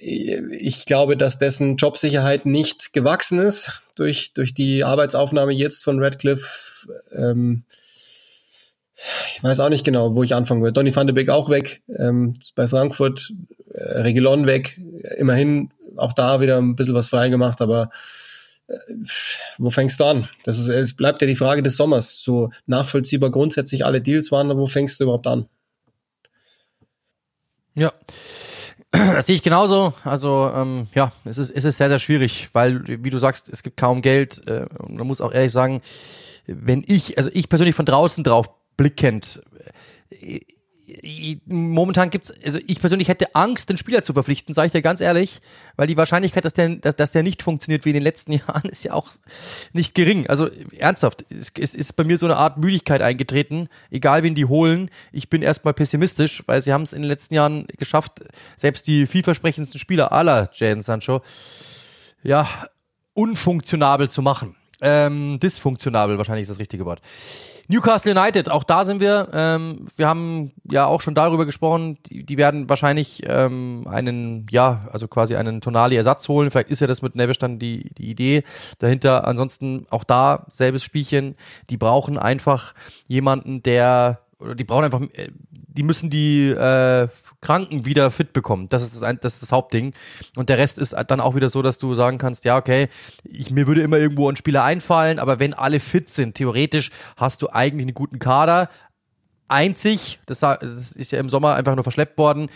ich 0.00 0.86
glaube, 0.86 1.16
dass 1.16 1.38
dessen 1.38 1.76
Jobsicherheit 1.76 2.46
nicht 2.46 2.92
gewachsen 2.92 3.38
ist 3.38 3.82
durch, 3.96 4.32
durch 4.32 4.54
die 4.54 4.84
Arbeitsaufnahme 4.84 5.52
jetzt 5.52 5.84
von 5.84 6.02
Radcliffe. 6.02 6.88
Ähm, 7.12 7.64
ich 9.36 9.42
weiß 9.42 9.60
auch 9.60 9.68
nicht 9.68 9.84
genau, 9.84 10.14
wo 10.14 10.22
ich 10.22 10.34
anfangen 10.34 10.62
würde. 10.62 10.72
Donny 10.72 10.94
van 10.94 11.06
de 11.06 11.14
Beek 11.14 11.28
auch 11.28 11.48
weg, 11.48 11.82
ähm, 11.96 12.34
bei 12.54 12.68
Frankfurt, 12.68 13.32
äh, 13.72 14.00
Regilon 14.00 14.46
weg, 14.46 14.80
immerhin 15.16 15.70
auch 15.96 16.12
da 16.12 16.40
wieder 16.40 16.58
ein 16.58 16.76
bisschen 16.76 16.94
was 16.94 17.08
freigemacht, 17.08 17.60
aber 17.60 17.90
äh, 18.68 18.74
wo 19.58 19.70
fängst 19.70 20.00
du 20.00 20.04
an? 20.04 20.28
Das 20.44 20.58
ist, 20.58 20.68
es 20.68 20.96
bleibt 20.96 21.20
ja 21.20 21.26
die 21.26 21.36
Frage 21.36 21.62
des 21.62 21.76
Sommers. 21.76 22.22
So 22.22 22.50
nachvollziehbar 22.66 23.30
grundsätzlich 23.30 23.84
alle 23.84 24.00
Deals 24.00 24.30
waren, 24.32 24.56
wo 24.56 24.66
fängst 24.66 25.00
du 25.00 25.04
überhaupt 25.04 25.26
an? 25.26 25.46
Ja. 27.74 27.92
Das 28.92 29.26
sehe 29.26 29.34
ich 29.34 29.42
genauso. 29.42 29.94
Also 30.04 30.50
ähm, 30.54 30.88
ja, 30.94 31.12
es 31.24 31.38
ist, 31.38 31.50
es 31.50 31.64
ist 31.64 31.76
sehr, 31.76 31.88
sehr 31.88 31.98
schwierig, 31.98 32.48
weil, 32.52 32.82
wie 32.86 33.10
du 33.10 33.18
sagst, 33.18 33.48
es 33.48 33.62
gibt 33.62 33.76
kaum 33.76 34.02
Geld. 34.02 34.46
Äh, 34.48 34.66
und 34.78 34.96
man 34.96 35.06
muss 35.06 35.20
auch 35.20 35.32
ehrlich 35.32 35.52
sagen, 35.52 35.80
wenn 36.46 36.82
ich, 36.86 37.16
also 37.16 37.30
ich 37.32 37.48
persönlich 37.48 37.76
von 37.76 37.86
draußen 37.86 38.24
drauf 38.24 38.50
blickend, 38.76 39.42
äh, 40.10 40.40
momentan 41.46 42.10
gibt's, 42.10 42.32
also 42.44 42.58
ich 42.66 42.80
persönlich 42.80 43.08
hätte 43.08 43.34
Angst, 43.34 43.68
den 43.68 43.76
Spieler 43.76 44.02
zu 44.02 44.12
verpflichten, 44.12 44.54
sage 44.54 44.66
ich 44.66 44.72
dir 44.72 44.82
ganz 44.82 45.00
ehrlich, 45.00 45.40
weil 45.76 45.86
die 45.86 45.96
Wahrscheinlichkeit, 45.96 46.44
dass 46.44 46.54
der, 46.54 46.76
dass, 46.76 46.96
dass 46.96 47.10
der 47.10 47.22
nicht 47.22 47.42
funktioniert 47.42 47.84
wie 47.84 47.90
in 47.90 47.94
den 47.94 48.02
letzten 48.02 48.32
Jahren, 48.32 48.68
ist 48.68 48.84
ja 48.84 48.92
auch 48.92 49.10
nicht 49.72 49.94
gering. 49.94 50.26
Also 50.26 50.48
ernsthaft, 50.76 51.24
es, 51.30 51.52
es 51.58 51.74
ist 51.74 51.96
bei 51.96 52.04
mir 52.04 52.18
so 52.18 52.26
eine 52.26 52.36
Art 52.36 52.58
Müdigkeit 52.58 53.02
eingetreten, 53.02 53.68
egal 53.90 54.22
wen 54.22 54.34
die 54.34 54.44
holen. 54.44 54.90
Ich 55.12 55.28
bin 55.28 55.42
erstmal 55.42 55.74
pessimistisch, 55.74 56.42
weil 56.46 56.62
sie 56.62 56.72
haben 56.72 56.82
es 56.82 56.92
in 56.92 57.02
den 57.02 57.08
letzten 57.08 57.34
Jahren 57.34 57.66
geschafft, 57.78 58.20
selbst 58.56 58.86
die 58.86 59.06
vielversprechendsten 59.06 59.80
Spieler 59.80 60.12
aller 60.12 60.50
Jaden 60.54 60.82
Sancho, 60.82 61.22
ja, 62.22 62.48
unfunktionabel 63.14 64.08
zu 64.08 64.22
machen. 64.22 64.56
Ähm, 64.82 65.38
dysfunktionabel 65.40 66.16
wahrscheinlich 66.16 66.42
ist 66.42 66.50
das 66.50 66.58
richtige 66.58 66.84
Wort. 66.86 67.00
Newcastle 67.70 68.10
United, 68.10 68.50
auch 68.50 68.64
da 68.64 68.84
sind 68.84 69.00
wir. 69.00 69.28
Ähm, 69.32 69.86
wir 69.94 70.08
haben 70.08 70.50
ja 70.68 70.86
auch 70.86 71.00
schon 71.00 71.14
darüber 71.14 71.46
gesprochen. 71.46 71.98
Die, 72.06 72.26
die 72.26 72.36
werden 72.36 72.68
wahrscheinlich 72.68 73.22
ähm, 73.26 73.86
einen, 73.88 74.48
ja, 74.50 74.88
also 74.90 75.06
quasi 75.06 75.36
einen 75.36 75.60
Tonali-Ersatz 75.60 76.26
holen. 76.28 76.50
Vielleicht 76.50 76.70
ist 76.70 76.80
ja 76.80 76.88
das 76.88 77.00
mit 77.00 77.14
Neves 77.14 77.38
dann 77.38 77.60
die, 77.60 77.94
die 77.96 78.10
Idee 78.10 78.42
dahinter. 78.80 79.24
Ansonsten 79.24 79.86
auch 79.90 80.02
da 80.02 80.46
selbes 80.50 80.82
Spielchen. 80.82 81.36
Die 81.70 81.76
brauchen 81.76 82.18
einfach 82.18 82.74
jemanden, 83.06 83.62
der, 83.62 84.18
oder 84.40 84.56
die 84.56 84.64
brauchen 84.64 84.86
einfach, 84.86 85.02
äh, 85.02 85.30
die 85.50 85.84
müssen 85.84 86.10
die 86.10 86.48
äh, 86.48 87.06
Kranken 87.40 87.86
wieder 87.86 88.10
fit 88.10 88.32
bekommen. 88.32 88.68
Das 88.68 88.82
ist 88.82 89.00
das, 89.00 89.16
das 89.20 89.34
ist 89.34 89.42
das 89.42 89.52
Hauptding. 89.52 89.94
Und 90.36 90.48
der 90.48 90.58
Rest 90.58 90.78
ist 90.78 90.94
dann 91.08 91.20
auch 91.20 91.34
wieder 91.34 91.48
so, 91.48 91.62
dass 91.62 91.78
du 91.78 91.94
sagen 91.94 92.18
kannst, 92.18 92.44
ja, 92.44 92.56
okay, 92.56 92.88
ich, 93.24 93.50
mir 93.50 93.66
würde 93.66 93.82
immer 93.82 93.98
irgendwo 93.98 94.28
ein 94.28 94.36
Spieler 94.36 94.64
einfallen, 94.64 95.18
aber 95.18 95.38
wenn 95.38 95.54
alle 95.54 95.80
fit 95.80 96.10
sind, 96.10 96.34
theoretisch 96.34 96.90
hast 97.16 97.42
du 97.42 97.48
eigentlich 97.48 97.84
einen 97.84 97.94
guten 97.94 98.18
Kader. 98.18 98.68
Einzig, 99.48 100.20
das 100.26 100.42
ist 100.94 101.10
ja 101.10 101.18
im 101.18 101.28
Sommer 101.28 101.54
einfach 101.54 101.74
nur 101.74 101.82
verschleppt 101.82 102.18
worden, 102.18 102.48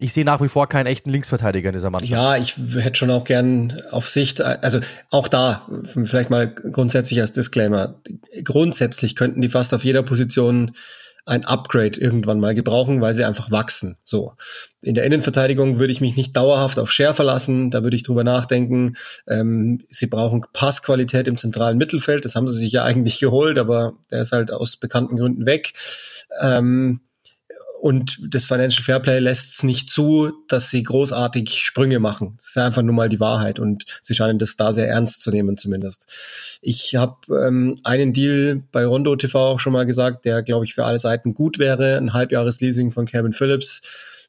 ich 0.00 0.12
sehe 0.12 0.24
nach 0.24 0.40
wie 0.40 0.48
vor 0.48 0.68
keinen 0.68 0.86
echten 0.86 1.10
Linksverteidiger 1.10 1.70
in 1.70 1.74
dieser 1.74 1.90
Mannschaft. 1.90 2.12
Ja, 2.12 2.36
ich 2.36 2.56
hätte 2.56 2.96
schon 2.96 3.10
auch 3.10 3.24
gern 3.24 3.80
auf 3.90 4.08
Sicht, 4.08 4.40
also 4.40 4.80
auch 5.10 5.26
da, 5.26 5.66
vielleicht 6.04 6.30
mal 6.30 6.48
grundsätzlich 6.48 7.20
als 7.20 7.32
Disclaimer, 7.32 7.96
grundsätzlich 8.44 9.16
könnten 9.16 9.40
die 9.40 9.48
fast 9.48 9.74
auf 9.74 9.84
jeder 9.84 10.02
Position 10.02 10.76
ein 11.28 11.44
Upgrade 11.44 12.00
irgendwann 12.00 12.40
mal 12.40 12.54
gebrauchen, 12.54 13.00
weil 13.00 13.14
sie 13.14 13.24
einfach 13.24 13.50
wachsen. 13.50 13.96
So. 14.02 14.32
In 14.80 14.94
der 14.94 15.04
Innenverteidigung 15.04 15.78
würde 15.78 15.92
ich 15.92 16.00
mich 16.00 16.16
nicht 16.16 16.34
dauerhaft 16.34 16.78
auf 16.78 16.90
Share 16.90 17.12
verlassen. 17.12 17.70
Da 17.70 17.82
würde 17.82 17.96
ich 17.96 18.02
drüber 18.02 18.24
nachdenken. 18.24 18.96
Ähm, 19.28 19.84
sie 19.90 20.06
brauchen 20.06 20.44
Passqualität 20.52 21.28
im 21.28 21.36
zentralen 21.36 21.76
Mittelfeld. 21.76 22.24
Das 22.24 22.34
haben 22.34 22.48
sie 22.48 22.58
sich 22.58 22.72
ja 22.72 22.84
eigentlich 22.84 23.20
geholt, 23.20 23.58
aber 23.58 23.92
der 24.10 24.22
ist 24.22 24.32
halt 24.32 24.50
aus 24.50 24.76
bekannten 24.76 25.16
Gründen 25.18 25.44
weg. 25.44 25.74
Ähm, 26.40 27.00
und 27.80 28.18
das 28.34 28.46
Financial 28.46 28.82
Fairplay 28.82 29.18
lässt 29.18 29.54
es 29.54 29.62
nicht 29.62 29.90
zu, 29.90 30.32
dass 30.48 30.70
sie 30.70 30.82
großartig 30.82 31.50
Sprünge 31.50 31.98
machen. 32.00 32.34
Das 32.36 32.48
ist 32.48 32.58
einfach 32.58 32.82
nur 32.82 32.94
mal 32.94 33.08
die 33.08 33.20
Wahrheit 33.20 33.58
und 33.58 33.84
sie 34.02 34.14
scheinen 34.14 34.38
das 34.38 34.56
da 34.56 34.72
sehr 34.72 34.88
ernst 34.88 35.22
zu 35.22 35.30
nehmen 35.30 35.56
zumindest. 35.56 36.58
Ich 36.60 36.96
habe 36.96 37.16
ähm, 37.46 37.78
einen 37.84 38.12
Deal 38.12 38.62
bei 38.72 38.84
Rondo 38.84 39.14
TV 39.16 39.52
auch 39.52 39.60
schon 39.60 39.72
mal 39.72 39.86
gesagt, 39.86 40.24
der 40.24 40.42
glaube 40.42 40.64
ich 40.64 40.74
für 40.74 40.84
alle 40.84 40.98
Seiten 40.98 41.34
gut 41.34 41.58
wäre, 41.58 41.96
ein 41.96 42.12
Halbjahresleasing 42.12 42.90
von 42.90 43.06
Kevin 43.06 43.32
Phillips 43.32 43.82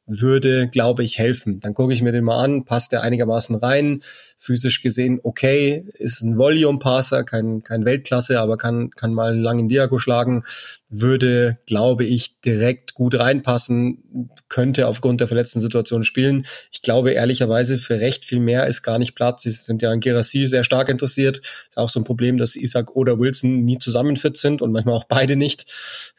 würde, 0.09 0.67
glaube 0.67 1.03
ich, 1.03 1.19
helfen. 1.19 1.59
Dann 1.59 1.73
gucke 1.73 1.93
ich 1.93 2.01
mir 2.01 2.11
den 2.11 2.23
mal 2.23 2.43
an, 2.43 2.65
passt 2.65 2.91
der 2.91 3.03
einigermaßen 3.03 3.55
rein, 3.55 4.01
physisch 4.37 4.81
gesehen 4.81 5.19
okay, 5.23 5.85
ist 5.93 6.21
ein 6.21 6.37
Volume-Passer, 6.37 7.23
kein, 7.23 7.61
kein 7.61 7.85
Weltklasse, 7.85 8.39
aber 8.39 8.57
kann, 8.57 8.89
kann 8.89 9.13
mal 9.13 9.31
einen 9.31 9.43
langen 9.43 9.69
Diago 9.69 9.99
schlagen, 9.99 10.43
würde, 10.89 11.59
glaube 11.67 12.03
ich, 12.03 12.41
direkt 12.41 12.95
gut 12.95 13.17
reinpassen, 13.17 14.29
könnte 14.49 14.87
aufgrund 14.87 15.21
der 15.21 15.27
verletzten 15.27 15.59
Situation 15.59 16.03
spielen. 16.03 16.45
Ich 16.71 16.81
glaube 16.81 17.11
ehrlicherweise, 17.11 17.77
für 17.77 17.99
recht 17.99 18.25
viel 18.25 18.39
mehr 18.39 18.65
ist 18.65 18.81
gar 18.81 18.97
nicht 18.97 19.13
Platz. 19.13 19.43
Sie 19.43 19.51
sind 19.51 19.83
ja 19.83 19.91
an 19.91 19.99
Gerassi 19.99 20.47
sehr 20.47 20.63
stark 20.63 20.89
interessiert. 20.89 21.41
Ist 21.69 21.77
auch 21.77 21.89
so 21.89 21.99
ein 21.99 22.05
Problem, 22.05 22.37
dass 22.37 22.55
Isaac 22.55 22.95
oder 22.95 23.19
Wilson 23.19 23.63
nie 23.63 23.77
zusammen 23.77 24.17
fit 24.17 24.37
sind 24.37 24.63
und 24.63 24.71
manchmal 24.71 24.95
auch 24.95 25.05
beide 25.05 25.35
nicht. 25.35 25.71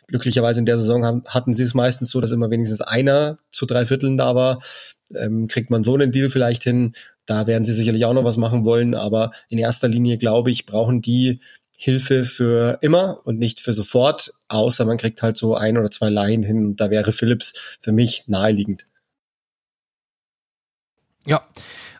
Glücklicherweise 0.07 0.61
in 0.61 0.67
der 0.67 0.79
Saison 0.79 1.05
haben, 1.05 1.25
hatten 1.27 1.55
sie 1.55 1.65
es 1.65 1.75
meistens 1.75 2.11
so, 2.11 2.21
dass 2.21 2.31
immer 2.31 2.51
wenigstens 2.51 2.81
einer 2.81 3.37
zu 3.51 3.67
drei 3.67 3.87
Vierteln 3.87 4.17
da 4.17 4.35
war. 4.37 4.61
Ähm, 5.17 5.49
kriegt 5.49 5.71
man 5.71 5.83
so 5.83 5.95
einen 5.95 6.13
Deal 6.13 6.31
vielleicht 6.31 6.63
hin. 6.63 6.93
Da 7.27 7.49
werden 7.49 7.65
sie 7.65 7.73
sicherlich 7.73 8.05
auch 8.05 8.15
noch 8.15 8.25
was 8.25 8.37
machen 8.37 8.65
wollen. 8.65 8.95
Aber 8.95 9.33
in 9.49 9.59
erster 9.59 9.89
Linie, 9.89 10.19
glaube 10.19 10.51
ich, 10.51 10.67
brauchen 10.67 11.01
die 11.01 11.41
Hilfe 11.83 12.25
für 12.25 12.77
immer 12.83 13.23
und 13.25 13.39
nicht 13.39 13.61
für 13.61 13.73
sofort, 13.73 14.35
außer 14.49 14.85
man 14.85 14.99
kriegt 14.99 15.23
halt 15.23 15.39
so 15.39 15.55
ein 15.55 15.79
oder 15.79 15.91
zwei 15.91 16.11
Laien 16.11 16.43
hin. 16.43 16.77
Da 16.77 16.91
wäre 16.91 17.11
Philips 17.11 17.55
für 17.81 17.91
mich 17.91 18.25
naheliegend. 18.27 18.87
Ja, 21.25 21.49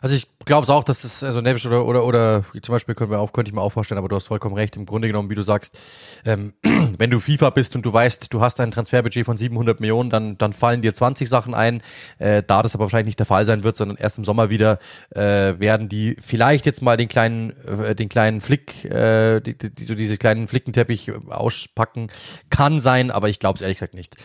also 0.01 0.15
ich 0.15 0.27
glaube 0.45 0.63
es 0.63 0.69
auch, 0.71 0.83
dass 0.83 1.03
das, 1.03 1.23
also 1.23 1.41
Nevish 1.41 1.67
oder, 1.67 1.85
oder, 1.85 2.03
oder 2.03 2.43
zum 2.63 2.73
Beispiel 2.73 2.95
können 2.95 3.11
wir 3.11 3.19
auch, 3.19 3.33
könnte 3.33 3.49
ich 3.49 3.55
mir 3.55 3.61
auch 3.61 3.69
vorstellen, 3.69 3.99
aber 3.99 4.09
du 4.09 4.15
hast 4.15 4.27
vollkommen 4.27 4.55
recht, 4.55 4.75
im 4.75 4.87
Grunde 4.87 5.07
genommen, 5.07 5.29
wie 5.29 5.35
du 5.35 5.43
sagst, 5.43 5.77
ähm, 6.25 6.53
wenn 6.97 7.11
du 7.11 7.19
FIFA 7.19 7.51
bist 7.51 7.75
und 7.75 7.85
du 7.85 7.93
weißt, 7.93 8.33
du 8.33 8.41
hast 8.41 8.59
ein 8.59 8.71
Transferbudget 8.71 9.27
von 9.27 9.37
700 9.37 9.79
Millionen, 9.79 10.09
dann, 10.09 10.39
dann 10.39 10.53
fallen 10.53 10.81
dir 10.81 10.95
20 10.95 11.29
Sachen 11.29 11.53
ein, 11.53 11.83
äh, 12.17 12.41
da 12.41 12.63
das 12.63 12.73
aber 12.73 12.85
wahrscheinlich 12.85 13.11
nicht 13.11 13.19
der 13.19 13.27
Fall 13.27 13.45
sein 13.45 13.63
wird, 13.63 13.75
sondern 13.75 13.95
erst 13.95 14.17
im 14.17 14.25
Sommer 14.25 14.49
wieder, 14.49 14.79
äh, 15.11 15.59
werden 15.59 15.87
die 15.87 16.17
vielleicht 16.19 16.65
jetzt 16.65 16.81
mal 16.81 16.97
den 16.97 17.07
kleinen, 17.07 17.51
äh, 17.67 17.93
den 17.93 18.09
kleinen 18.09 18.41
Flick, 18.41 18.83
äh, 18.85 19.39
die, 19.39 19.55
die, 19.55 19.83
so 19.83 19.93
diese 19.93 20.17
kleinen 20.17 20.47
Flickenteppich 20.47 21.11
auspacken, 21.29 22.09
kann 22.49 22.81
sein, 22.81 23.11
aber 23.11 23.29
ich 23.29 23.37
glaube 23.37 23.57
es 23.57 23.61
ehrlich 23.61 23.77
gesagt 23.77 23.93
nicht. 23.93 24.15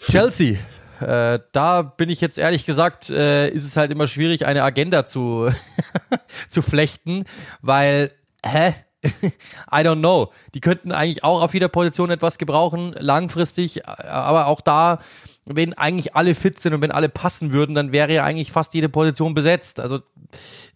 Chelsea, 0.00 0.58
äh, 1.02 1.40
da 1.52 1.82
bin 1.82 2.08
ich 2.08 2.20
jetzt 2.20 2.38
ehrlich 2.38 2.66
gesagt, 2.66 3.10
äh, 3.10 3.48
ist 3.48 3.64
es 3.64 3.76
halt 3.76 3.90
immer 3.90 4.06
schwierig, 4.06 4.46
eine 4.46 4.62
Agenda 4.62 5.04
zu, 5.04 5.50
zu 6.48 6.62
flechten, 6.62 7.24
weil, 7.60 8.12
hä? 8.44 8.74
I 9.04 9.82
don't 9.82 9.98
know. 9.98 10.32
Die 10.54 10.60
könnten 10.60 10.92
eigentlich 10.92 11.24
auch 11.24 11.42
auf 11.42 11.54
jeder 11.54 11.68
Position 11.68 12.10
etwas 12.10 12.38
gebrauchen, 12.38 12.94
langfristig, 12.98 13.86
aber 13.86 14.46
auch 14.46 14.60
da, 14.60 15.00
wenn 15.44 15.74
eigentlich 15.74 16.14
alle 16.14 16.36
fit 16.36 16.60
sind 16.60 16.74
und 16.74 16.82
wenn 16.82 16.92
alle 16.92 17.08
passen 17.08 17.52
würden, 17.52 17.74
dann 17.74 17.90
wäre 17.90 18.12
ja 18.12 18.22
eigentlich 18.22 18.52
fast 18.52 18.74
jede 18.74 18.88
Position 18.88 19.34
besetzt. 19.34 19.80
Also 19.80 19.98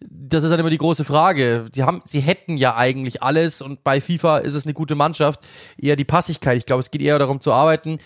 das 0.01 0.43
ist 0.43 0.49
halt 0.49 0.59
immer 0.59 0.69
die 0.69 0.77
große 0.77 1.05
Frage. 1.05 1.65
Sie 1.73 1.83
haben, 1.83 2.01
sie 2.05 2.19
hätten 2.19 2.57
ja 2.57 2.75
eigentlich 2.75 3.23
alles 3.23 3.61
und 3.61 3.83
bei 3.83 4.01
FIFA 4.01 4.39
ist 4.39 4.53
es 4.53 4.65
eine 4.65 4.73
gute 4.73 4.95
Mannschaft. 4.95 5.47
Eher 5.77 5.95
die 5.95 6.05
Passigkeit. 6.05 6.57
Ich 6.57 6.65
glaube, 6.65 6.81
es 6.81 6.91
geht 6.91 7.01
eher 7.01 7.17
darum 7.17 7.39
zu 7.39 7.53
arbeiten. 7.53 7.99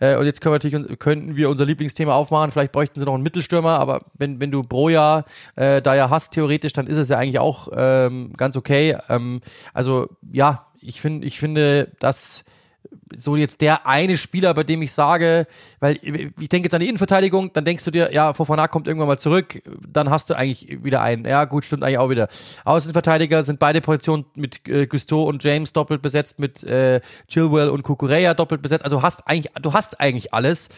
Äh, 0.00 0.16
und 0.16 0.26
jetzt 0.26 0.40
können 0.40 0.52
wir 0.52 0.70
natürlich, 0.70 0.98
könnten 0.98 1.36
wir 1.36 1.50
unser 1.50 1.64
Lieblingsthema 1.64 2.14
aufmachen. 2.14 2.50
Vielleicht 2.50 2.72
bräuchten 2.72 2.98
sie 2.98 3.06
noch 3.06 3.14
einen 3.14 3.22
Mittelstürmer, 3.22 3.78
aber 3.78 4.02
wenn, 4.14 4.40
wenn 4.40 4.50
du 4.50 4.62
Broja 4.62 5.24
äh, 5.56 5.82
da 5.82 5.94
ja 5.94 6.10
hast, 6.10 6.32
theoretisch, 6.32 6.72
dann 6.72 6.86
ist 6.86 6.98
es 6.98 7.08
ja 7.08 7.18
eigentlich 7.18 7.38
auch 7.38 7.68
ähm, 7.74 8.32
ganz 8.36 8.56
okay. 8.56 8.96
Ähm, 9.08 9.40
also 9.74 10.08
ja, 10.30 10.66
ich 10.80 11.00
finde, 11.00 11.26
ich 11.26 11.38
finde, 11.38 11.92
dass 11.98 12.44
so 13.16 13.36
jetzt 13.36 13.60
der 13.60 13.86
eine 13.86 14.16
Spieler, 14.16 14.54
bei 14.54 14.64
dem 14.64 14.82
ich 14.82 14.92
sage, 14.92 15.46
weil 15.80 15.98
ich 16.02 16.48
denke 16.48 16.66
jetzt 16.66 16.74
an 16.74 16.80
die 16.80 16.88
Innenverteidigung, 16.88 17.52
dann 17.52 17.64
denkst 17.64 17.84
du 17.84 17.90
dir, 17.90 18.12
ja, 18.12 18.32
Fofana 18.34 18.68
kommt 18.68 18.86
irgendwann 18.86 19.08
mal 19.08 19.18
zurück, 19.18 19.62
dann 19.86 20.10
hast 20.10 20.30
du 20.30 20.34
eigentlich 20.34 20.84
wieder 20.84 21.02
einen. 21.02 21.24
Ja, 21.24 21.44
gut, 21.44 21.64
stimmt 21.64 21.82
eigentlich 21.82 21.98
auch 21.98 22.10
wieder. 22.10 22.28
Außenverteidiger 22.64 23.42
sind 23.42 23.58
beide 23.58 23.80
Positionen 23.80 24.24
mit 24.34 24.66
äh, 24.68 24.86
Gusto 24.86 25.24
und 25.24 25.42
James 25.42 25.72
doppelt 25.72 26.02
besetzt, 26.02 26.38
mit 26.38 26.62
äh, 26.64 27.00
Chilwell 27.28 27.70
und 27.70 27.82
Kukureya 27.82 28.34
doppelt 28.34 28.62
besetzt. 28.62 28.84
Also 28.84 29.02
hast 29.02 29.26
eigentlich, 29.26 29.52
du 29.60 29.72
hast 29.72 30.00
eigentlich 30.00 30.32
alles. 30.34 30.68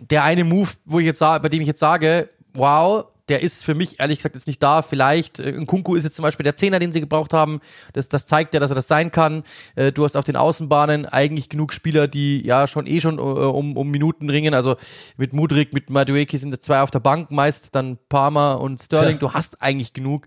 Der 0.00 0.24
eine 0.24 0.44
Move, 0.44 0.70
wo 0.84 0.98
ich 0.98 1.06
jetzt 1.06 1.20
bei 1.20 1.48
dem 1.48 1.60
ich 1.60 1.66
jetzt 1.66 1.80
sage, 1.80 2.28
wow, 2.52 3.06
der 3.28 3.42
ist 3.42 3.64
für 3.64 3.74
mich 3.74 4.00
ehrlich 4.00 4.18
gesagt 4.18 4.34
jetzt 4.34 4.46
nicht 4.46 4.62
da. 4.62 4.82
Vielleicht, 4.82 5.38
äh, 5.38 5.52
Kunku 5.64 5.94
ist 5.94 6.04
jetzt 6.04 6.16
zum 6.16 6.24
Beispiel 6.24 6.44
der 6.44 6.56
Zehner, 6.56 6.78
den 6.78 6.92
sie 6.92 7.00
gebraucht 7.00 7.32
haben. 7.32 7.60
Das, 7.92 8.08
das 8.08 8.26
zeigt 8.26 8.54
ja, 8.54 8.60
dass 8.60 8.70
er 8.70 8.76
das 8.76 8.88
sein 8.88 9.10
kann. 9.10 9.44
Äh, 9.76 9.92
du 9.92 10.04
hast 10.04 10.16
auf 10.16 10.24
den 10.24 10.36
Außenbahnen 10.36 11.06
eigentlich 11.06 11.48
genug 11.48 11.72
Spieler, 11.72 12.08
die 12.08 12.44
ja 12.44 12.66
schon 12.66 12.86
eh 12.86 13.00
schon 13.00 13.18
äh, 13.18 13.20
um, 13.20 13.76
um 13.76 13.90
Minuten 13.90 14.28
ringen. 14.28 14.54
Also 14.54 14.76
mit 15.16 15.32
Mudrik, 15.32 15.72
mit 15.72 15.90
Madueki 15.90 16.36
sind 16.36 16.62
zwei 16.62 16.82
auf 16.82 16.90
der 16.90 17.00
Bank, 17.00 17.30
meist 17.30 17.74
dann 17.74 17.98
Palmer 18.08 18.60
und 18.60 18.82
Sterling. 18.82 19.14
Ja. 19.14 19.20
Du 19.20 19.32
hast 19.32 19.62
eigentlich 19.62 19.92
genug 19.92 20.26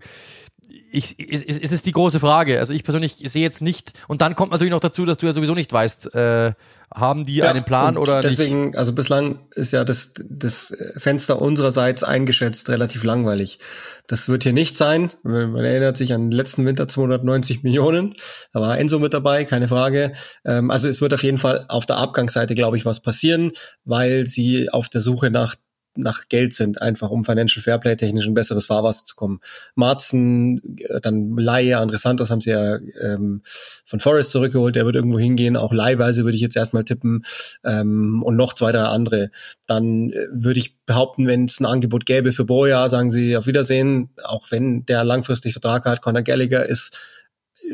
ich, 0.90 1.16
es, 1.18 1.42
es 1.42 1.72
ist 1.72 1.86
die 1.86 1.92
große 1.92 2.20
Frage. 2.20 2.58
Also 2.58 2.72
ich 2.72 2.84
persönlich 2.84 3.16
sehe 3.24 3.42
jetzt 3.42 3.60
nicht, 3.60 3.92
und 4.06 4.22
dann 4.22 4.34
kommt 4.34 4.52
natürlich 4.52 4.72
noch 4.72 4.80
dazu, 4.80 5.04
dass 5.04 5.18
du 5.18 5.26
ja 5.26 5.32
sowieso 5.32 5.54
nicht 5.54 5.72
weißt, 5.72 6.14
äh, 6.14 6.52
haben 6.94 7.26
die 7.26 7.36
ja, 7.36 7.50
einen 7.50 7.64
Plan 7.64 7.98
oder 7.98 8.22
deswegen, 8.22 8.66
nicht? 8.66 8.78
also 8.78 8.94
bislang 8.94 9.40
ist 9.54 9.72
ja 9.72 9.84
das, 9.84 10.12
das 10.26 10.74
Fenster 10.96 11.40
unsererseits 11.42 12.02
eingeschätzt 12.02 12.70
relativ 12.70 13.04
langweilig. 13.04 13.58
Das 14.06 14.30
wird 14.30 14.44
hier 14.44 14.54
nicht 14.54 14.78
sein. 14.78 15.12
Man 15.22 15.54
erinnert 15.54 15.98
sich 15.98 16.14
an 16.14 16.30
den 16.30 16.32
letzten 16.32 16.64
Winter 16.64 16.88
290 16.88 17.62
Millionen. 17.62 18.14
Da 18.54 18.60
war 18.60 18.78
Enzo 18.78 18.98
mit 18.98 19.12
dabei, 19.12 19.44
keine 19.44 19.68
Frage. 19.68 20.14
Ähm, 20.46 20.70
also 20.70 20.88
es 20.88 21.02
wird 21.02 21.12
auf 21.12 21.22
jeden 21.22 21.38
Fall 21.38 21.66
auf 21.68 21.84
der 21.84 21.98
Abgangsseite, 21.98 22.54
glaube 22.54 22.78
ich, 22.78 22.86
was 22.86 23.02
passieren, 23.02 23.52
weil 23.84 24.26
sie 24.26 24.70
auf 24.70 24.88
der 24.88 25.02
Suche 25.02 25.30
nach 25.30 25.56
nach 25.98 26.28
Geld 26.28 26.54
sind, 26.54 26.80
einfach 26.80 27.10
um 27.10 27.24
Financial 27.24 27.62
Fairplay 27.62 27.96
technisch 27.96 28.26
ein 28.26 28.34
besseres 28.34 28.66
Fahrwasser 28.66 29.04
zu 29.04 29.14
kommen. 29.14 29.40
Marzen, 29.74 30.78
äh, 30.78 31.00
dann 31.00 31.36
Laie, 31.36 31.78
Andre 31.78 31.98
Santos 31.98 32.30
haben 32.30 32.40
sie 32.40 32.50
ja 32.50 32.76
ähm, 33.02 33.42
von 33.84 34.00
Forest 34.00 34.30
zurückgeholt, 34.30 34.76
der 34.76 34.86
wird 34.86 34.96
irgendwo 34.96 35.18
hingehen, 35.18 35.56
auch 35.56 35.72
leihweise 35.72 36.24
würde 36.24 36.36
ich 36.36 36.42
jetzt 36.42 36.56
erstmal 36.56 36.84
tippen 36.84 37.24
ähm, 37.64 38.22
und 38.22 38.36
noch 38.36 38.54
zwei, 38.54 38.72
drei 38.72 38.84
andere. 38.84 39.30
Dann 39.66 40.10
äh, 40.10 40.26
würde 40.32 40.60
ich 40.60 40.78
behaupten, 40.86 41.26
wenn 41.26 41.44
es 41.44 41.60
ein 41.60 41.66
Angebot 41.66 42.06
gäbe 42.06 42.32
für 42.32 42.44
Boja, 42.44 42.88
sagen 42.88 43.10
sie 43.10 43.36
auf 43.36 43.46
Wiedersehen, 43.46 44.10
auch 44.24 44.50
wenn 44.50 44.86
der 44.86 45.04
langfristig 45.04 45.52
Vertrag 45.52 45.84
hat, 45.84 46.02
Conor 46.02 46.22
Gallagher 46.22 46.64
ist 46.64 46.96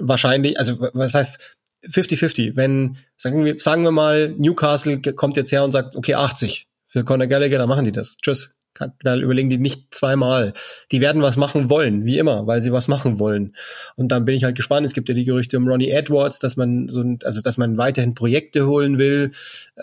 wahrscheinlich, 0.01 0.59
also 0.59 0.89
was 0.95 1.15
heißt 1.15 1.57
50-50, 1.87 2.57
wenn, 2.57 2.97
sagen 3.17 3.45
wir, 3.45 3.59
sagen 3.59 3.83
wir 3.83 3.91
mal, 3.91 4.31
Newcastle 4.39 5.01
kommt 5.15 5.37
jetzt 5.37 5.53
her 5.53 5.65
und 5.65 5.73
sagt, 5.73 5.97
okay, 5.97 6.15
80, 6.15 6.67
für 6.95 7.05
Conor 7.05 7.27
Gallagher, 7.27 7.59
dann 7.59 7.69
machen 7.69 7.85
die 7.85 7.91
das. 7.91 8.17
Tschüss. 8.19 8.55
Da 9.03 9.17
überlegen 9.17 9.51
die 9.51 9.59
nicht 9.59 9.95
zweimal. 9.95 10.53
Die 10.91 11.01
werden 11.01 11.23
was 11.23 11.37
machen 11.37 11.71
wollen, 11.71 12.05
wie 12.05 12.19
immer, 12.19 12.47
weil 12.47 12.61
sie 12.61 12.73
was 12.73 12.89
machen 12.89 13.19
wollen. 13.19 13.55
Und 13.97 14.09
dann 14.09 14.25
bin 14.25 14.35
ich 14.35 14.45
halt 14.45 14.57
gespannt. 14.57 14.85
Es 14.85 14.95
gibt 14.95 15.09
ja 15.09 15.15
die 15.15 15.25
Gerüchte 15.25 15.57
um 15.57 15.69
Ronnie 15.69 15.91
Edwards, 15.91 16.41
dass 16.41 16.57
man 16.57 16.89
so, 16.89 17.05
also 17.23 17.41
dass 17.41 17.57
man 17.57 17.79
weiterhin 17.79 18.15
Projekte 18.15 18.67
holen 18.67 18.99
will, 18.99 19.31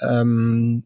ähm, 0.02 0.84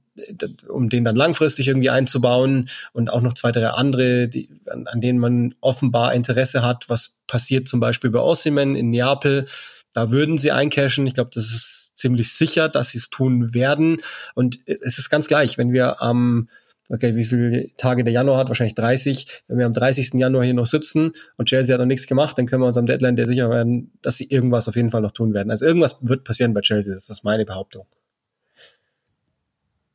um 0.69 0.89
den 0.89 1.03
dann 1.03 1.15
langfristig 1.15 1.67
irgendwie 1.67 1.89
einzubauen 1.89 2.69
und 2.93 3.11
auch 3.11 3.21
noch 3.21 3.33
zwei, 3.33 3.51
drei 3.51 3.67
andere, 3.69 4.27
die, 4.27 4.49
an, 4.67 4.87
an 4.87 5.01
denen 5.01 5.19
man 5.19 5.55
offenbar 5.59 6.13
Interesse 6.13 6.61
hat. 6.61 6.85
Was 6.89 7.17
passiert 7.27 7.67
zum 7.67 7.79
Beispiel 7.79 8.11
bei 8.11 8.19
Ossiman 8.19 8.75
in 8.75 8.91
Neapel? 8.91 9.47
Da 9.93 10.11
würden 10.11 10.37
sie 10.37 10.51
eincashen. 10.51 11.07
Ich 11.07 11.13
glaube, 11.13 11.31
das 11.33 11.45
ist 11.45 11.97
ziemlich 11.97 12.33
sicher, 12.33 12.69
dass 12.69 12.91
sie 12.91 12.97
es 12.97 13.09
tun 13.09 13.53
werden. 13.53 14.01
Und 14.35 14.59
es 14.65 14.97
ist 14.97 15.09
ganz 15.09 15.27
gleich, 15.27 15.57
wenn 15.57 15.73
wir 15.73 16.01
am 16.01 16.49
okay, 16.89 17.15
wie 17.15 17.25
viele 17.25 17.67
Tage 17.77 18.03
der 18.03 18.13
Januar 18.13 18.37
hat, 18.37 18.47
wahrscheinlich 18.47 18.75
30. 18.75 19.43
Wenn 19.47 19.57
wir 19.57 19.65
am 19.65 19.73
30. 19.73 20.13
Januar 20.15 20.43
hier 20.43 20.53
noch 20.53 20.65
sitzen 20.65 21.11
und 21.37 21.47
Chelsea 21.47 21.73
hat 21.73 21.79
noch 21.79 21.87
nichts 21.87 22.07
gemacht, 22.07 22.37
dann 22.37 22.45
können 22.45 22.61
wir 22.61 22.67
uns 22.67 22.77
am 22.77 22.85
Deadline 22.85 23.15
der 23.15 23.25
sicher 23.25 23.49
werden, 23.49 23.91
dass 24.01 24.17
sie 24.17 24.25
irgendwas 24.29 24.67
auf 24.67 24.75
jeden 24.75 24.89
Fall 24.89 25.01
noch 25.01 25.11
tun 25.11 25.33
werden. 25.33 25.51
Also 25.51 25.65
irgendwas 25.65 25.99
wird 26.01 26.23
passieren 26.23 26.53
bei 26.53 26.61
Chelsea, 26.61 26.93
das 26.93 27.09
ist 27.09 27.23
meine 27.23 27.45
Behauptung. 27.45 27.85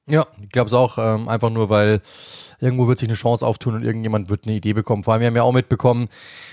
Ja, 0.08 0.26
ich 0.42 0.48
glaube 0.48 0.66
es 0.66 0.72
auch, 0.72 0.98
ähm, 0.98 1.28
einfach 1.28 1.50
nur, 1.50 1.68
weil 1.68 2.00
irgendwo 2.60 2.86
wird 2.88 2.98
sich 2.98 3.08
eine 3.08 3.16
Chance 3.16 3.46
auftun 3.46 3.74
und 3.74 3.82
irgendjemand 3.82 4.28
wird 4.28 4.46
eine 4.46 4.56
Idee 4.56 4.72
bekommen. 4.72 5.04
Vor 5.04 5.14
allem, 5.14 5.20
wir 5.20 5.28
haben 5.28 5.36
ja 5.36 5.42
auch 5.42 5.52
mitbekommen, 5.52 6.08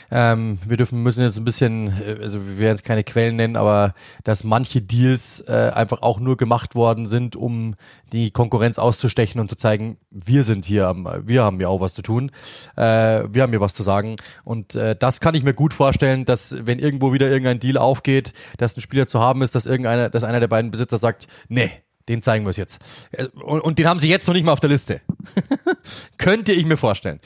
ähm, 0.10 0.58
wir 0.66 0.78
dürfen, 0.78 1.03
müssen 1.03 1.24
jetzt 1.24 1.38
ein 1.38 1.45
bisschen, 1.45 1.93
äh, 2.01 2.18
also 2.22 2.45
wir 2.47 2.58
werden 2.58 2.76
jetzt 2.78 2.86
keine 2.86 3.03
Quellen 3.03 3.36
nennen, 3.36 3.55
aber 3.55 3.93
dass 4.24 4.43
manche 4.43 4.82
Deals 4.82 5.41
äh, 5.47 5.72
einfach 5.74 6.01
auch 6.01 6.20
nur 6.20 6.38
gemacht 6.38 6.76
worden 6.76 7.08
sind, 7.08 7.36
um 7.36 7.76
die 8.14 8.32
Konkurrenz 8.32 8.80
auszustechen 8.80 9.41
und 9.41 9.49
zu 9.49 9.58
zeigen, 9.58 9.97
wir 10.12 10.43
sind 10.43 10.66
hier, 10.66 10.95
wir 11.26 11.43
haben 11.43 11.60
ja 11.60 11.68
auch 11.68 11.82
was 11.82 11.93
zu 11.93 12.01
tun, 12.01 12.32
äh, 12.76 12.82
wir 13.30 13.41
haben 13.41 13.51
hier 13.51 13.62
was 13.62 13.74
zu 13.74 13.84
sagen. 13.84 14.16
Und 14.43 14.76
äh, 14.76 14.95
das 14.95 15.20
kann 15.20 15.36
ich 15.36 15.43
mir 15.43 15.53
gut 15.53 15.74
vorstellen, 15.74 16.26
dass 16.26 16.55
wenn 16.66 16.80
irgendwo 16.80 17.12
wieder 17.12 17.30
irgendein 17.30 17.60
Deal 17.60 17.78
aufgeht, 17.78 18.34
dass 18.58 18.78
ein 18.78 18.82
Spieler 18.82 19.08
zu 19.08 19.20
haben 19.20 19.41
ist, 19.41 19.55
dass 19.55 19.66
irgendeiner, 19.66 20.10
dass 20.10 20.24
einer 20.24 20.39
der 20.39 20.47
beiden 20.47 20.72
Besitzer 20.72 20.97
sagt, 20.97 21.28
nee, 21.49 21.72
den 22.08 22.22
zeigen 22.22 22.45
wir 22.45 22.51
es 22.51 22.58
jetzt. 22.58 22.80
Äh, 23.12 23.26
und, 23.28 23.62
und, 23.62 23.80
den 23.80 23.88
haben 23.88 23.99
sie 23.99 24.10
jetzt 24.10 24.28
noch 24.28 24.34
nicht 24.34 24.43
mal 24.43 24.53
auf 24.53 24.60
der 24.60 24.70
Liste. 24.70 25.01
Könnte 26.18 26.51
ich 26.51 26.66
mir 26.66 26.78
vorstellen. 26.78 27.20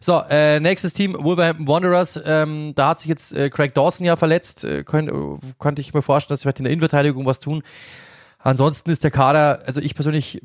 So, 0.00 0.22
äh, 0.28 0.60
nächstes 0.60 0.92
Team, 0.92 1.16
Wolverhampton 1.18 1.66
Wanderers. 1.66 2.20
Ähm, 2.24 2.72
da 2.74 2.90
hat 2.90 3.00
sich 3.00 3.08
jetzt 3.08 3.32
äh, 3.34 3.50
Craig 3.50 3.74
Dawson 3.74 4.06
ja 4.06 4.16
verletzt. 4.16 4.64
Äh, 4.64 4.84
könnt, 4.84 5.10
könnte 5.58 5.82
ich 5.82 5.94
mir 5.94 6.02
vorstellen, 6.02 6.34
dass 6.34 6.40
sie 6.40 6.44
vielleicht 6.44 6.60
in 6.60 6.64
der 6.64 6.72
Innenverteidigung 6.72 7.26
was 7.26 7.40
tun. 7.40 7.62
Ansonsten 8.38 8.90
ist 8.90 9.02
der 9.02 9.10
Kader, 9.10 9.62
also 9.66 9.80
ich 9.80 9.94
persönlich 9.94 10.42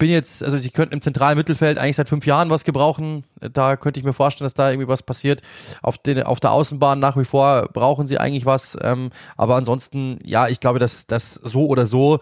bin 0.00 0.10
jetzt, 0.10 0.42
also 0.42 0.56
sie 0.56 0.70
könnten 0.70 0.94
im 0.94 1.02
zentralen 1.02 1.36
Mittelfeld 1.36 1.78
eigentlich 1.78 1.96
seit 1.96 2.08
fünf 2.08 2.26
Jahren 2.26 2.50
was 2.50 2.64
gebrauchen. 2.64 3.24
Da 3.52 3.76
könnte 3.76 4.00
ich 4.00 4.06
mir 4.06 4.14
vorstellen, 4.14 4.46
dass 4.46 4.54
da 4.54 4.70
irgendwie 4.70 4.88
was 4.88 5.02
passiert. 5.02 5.42
Auf, 5.82 5.98
den, 5.98 6.22
auf 6.22 6.40
der 6.40 6.52
Außenbahn 6.52 6.98
nach 6.98 7.16
wie 7.16 7.24
vor 7.24 7.68
brauchen 7.72 8.06
sie 8.06 8.18
eigentlich 8.18 8.46
was. 8.46 8.76
Ähm, 8.80 9.10
aber 9.36 9.56
ansonsten, 9.56 10.18
ja, 10.24 10.48
ich 10.48 10.58
glaube, 10.58 10.78
dass 10.78 11.06
das 11.06 11.34
so 11.34 11.66
oder 11.66 11.86
so 11.86 12.18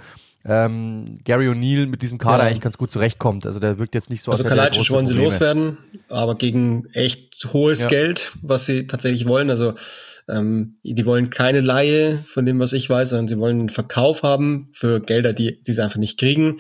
ähm, 0.49 1.21
Gary 1.25 1.49
O'Neill 1.49 1.87
mit 1.87 2.03
diesem 2.03 2.19
Kader 2.19 2.45
ja. 2.45 2.49
eigentlich 2.49 2.63
ganz 2.63 2.79
gut 2.79 2.91
zurechtkommt. 2.91 3.45
Also 3.47 3.61
der 3.61 3.79
wirkt 3.79 3.95
jetzt 3.95 4.09
nicht 4.09 4.23
so. 4.23 4.33
Also 4.33 4.45
Kalajdzic 4.45 4.91
wollen 4.91 5.07
sie 5.07 5.15
loswerden, 5.15 5.77
aber 6.09 6.35
gegen 6.37 6.87
echt 6.95 7.47
hohes 7.53 7.83
ja. 7.83 7.89
Geld, 7.89 8.33
was 8.41 8.67
sie 8.67 8.87
tatsächlich 8.87 9.27
wollen. 9.27 9.51
Also 9.51 9.75
ähm, 10.29 10.79
die 10.83 11.07
wollen 11.07 11.31
keine 11.31 11.61
Laie 11.61 12.19
von 12.27 12.45
dem, 12.45 12.59
was 12.59 12.73
ich 12.73 12.89
weiß, 12.89 13.11
sondern 13.11 13.29
sie 13.29 13.39
wollen 13.39 13.61
einen 13.61 13.69
Verkauf 13.69 14.23
haben 14.23 14.69
für 14.73 15.01
Gelder, 15.01 15.33
die, 15.33 15.61
die 15.63 15.73
sie 15.73 15.83
einfach 15.83 15.99
nicht 15.99 16.19
kriegen. 16.19 16.59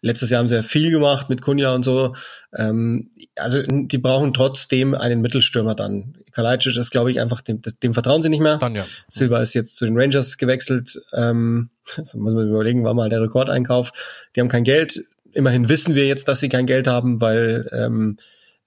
Letztes 0.00 0.30
Jahr 0.30 0.40
haben 0.40 0.48
sie 0.48 0.54
ja 0.54 0.62
viel 0.62 0.90
gemacht 0.90 1.28
mit 1.28 1.42
Kunja 1.42 1.74
und 1.74 1.84
so. 1.84 2.14
Ähm, 2.56 3.10
also 3.36 3.62
die 3.62 3.98
brauchen 3.98 4.32
trotzdem 4.32 4.94
einen 4.94 5.20
Mittelstürmer 5.20 5.74
dann. 5.74 6.14
Kalajdzic 6.32 6.76
ist, 6.76 6.90
glaube 6.90 7.10
ich, 7.10 7.20
einfach, 7.20 7.42
dem, 7.42 7.60
dem 7.82 7.92
vertrauen 7.92 8.22
sie 8.22 8.30
nicht 8.30 8.40
mehr. 8.40 8.58
Dann, 8.58 8.74
ja. 8.74 8.86
Silva 9.08 9.42
ist 9.42 9.54
jetzt 9.54 9.76
zu 9.76 9.84
den 9.84 9.98
Rangers 9.98 10.38
gewechselt. 10.38 10.98
Ähm, 11.12 11.70
das 11.96 12.14
muss 12.14 12.34
man 12.34 12.48
überlegen, 12.48 12.84
war 12.84 12.94
mal 12.94 13.10
der 13.10 13.20
Rekordeinkauf. 13.20 13.92
Die 14.34 14.40
haben 14.40 14.48
kein 14.48 14.64
Geld. 14.64 15.04
Immerhin 15.32 15.68
wissen 15.68 15.94
wir 15.94 16.06
jetzt, 16.06 16.28
dass 16.28 16.40
sie 16.40 16.48
kein 16.48 16.66
Geld 16.66 16.86
haben, 16.86 17.20
weil 17.20 17.68
ähm, 17.72 18.16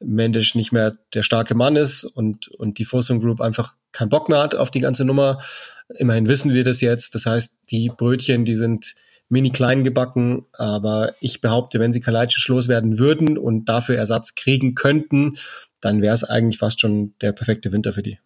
Mendes 0.06 0.56
nicht 0.56 0.72
mehr 0.72 0.95
der 1.14 1.24
starke 1.24 1.56
Mann 1.56 1.76
ist 1.76 2.03
und, 2.03 2.47
und 2.47 2.78
die 2.78 2.86
Fosun 2.86 3.20
Group 3.20 3.41
einfach 3.41 3.76
keinen 3.91 4.10
Bock 4.10 4.30
mehr 4.30 4.39
hat 4.39 4.56
auf 4.56 4.72
die 4.72 4.82
ganze 4.82 5.06
Nummer. 5.06 5.41
Immerhin 5.97 6.28
wissen 6.28 6.53
wir 6.53 6.64
das 6.64 6.82
jetzt. 6.82 7.16
Das 7.16 7.26
heißt, 7.26 7.58
die 7.72 7.89
Brötchen, 7.89 8.45
die 8.45 8.56
sind 8.56 8.95
mini 9.30 9.51
klein 9.51 9.84
gebacken, 9.84 10.45
aber 10.53 11.14
ich 11.20 11.41
behaupte, 11.41 11.80
wenn 11.80 11.91
sie 11.91 12.01
Kalajdzic 12.01 12.47
loswerden 12.47 12.99
würden 12.99 13.38
und 13.38 13.66
dafür 13.70 13.95
Ersatz 13.95 14.36
kriegen 14.36 14.76
könnten, 14.76 15.38
dann 15.82 16.01
wäre 16.01 16.14
es 16.14 16.24
eigentlich 16.24 16.60
fast 16.60 16.82
schon 16.82 17.14
der 17.22 17.32
perfekte 17.32 17.72
Winter 17.72 17.93
für 17.93 18.03
die. 18.03 18.20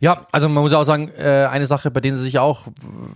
Ja, 0.00 0.26
also 0.30 0.48
man 0.48 0.62
muss 0.62 0.72
auch 0.72 0.84
sagen, 0.84 1.10
äh, 1.18 1.48
eine 1.50 1.66
Sache, 1.66 1.90
bei 1.90 2.00
denen 2.00 2.16
sie 2.16 2.22
sich 2.22 2.38
auch 2.38 2.66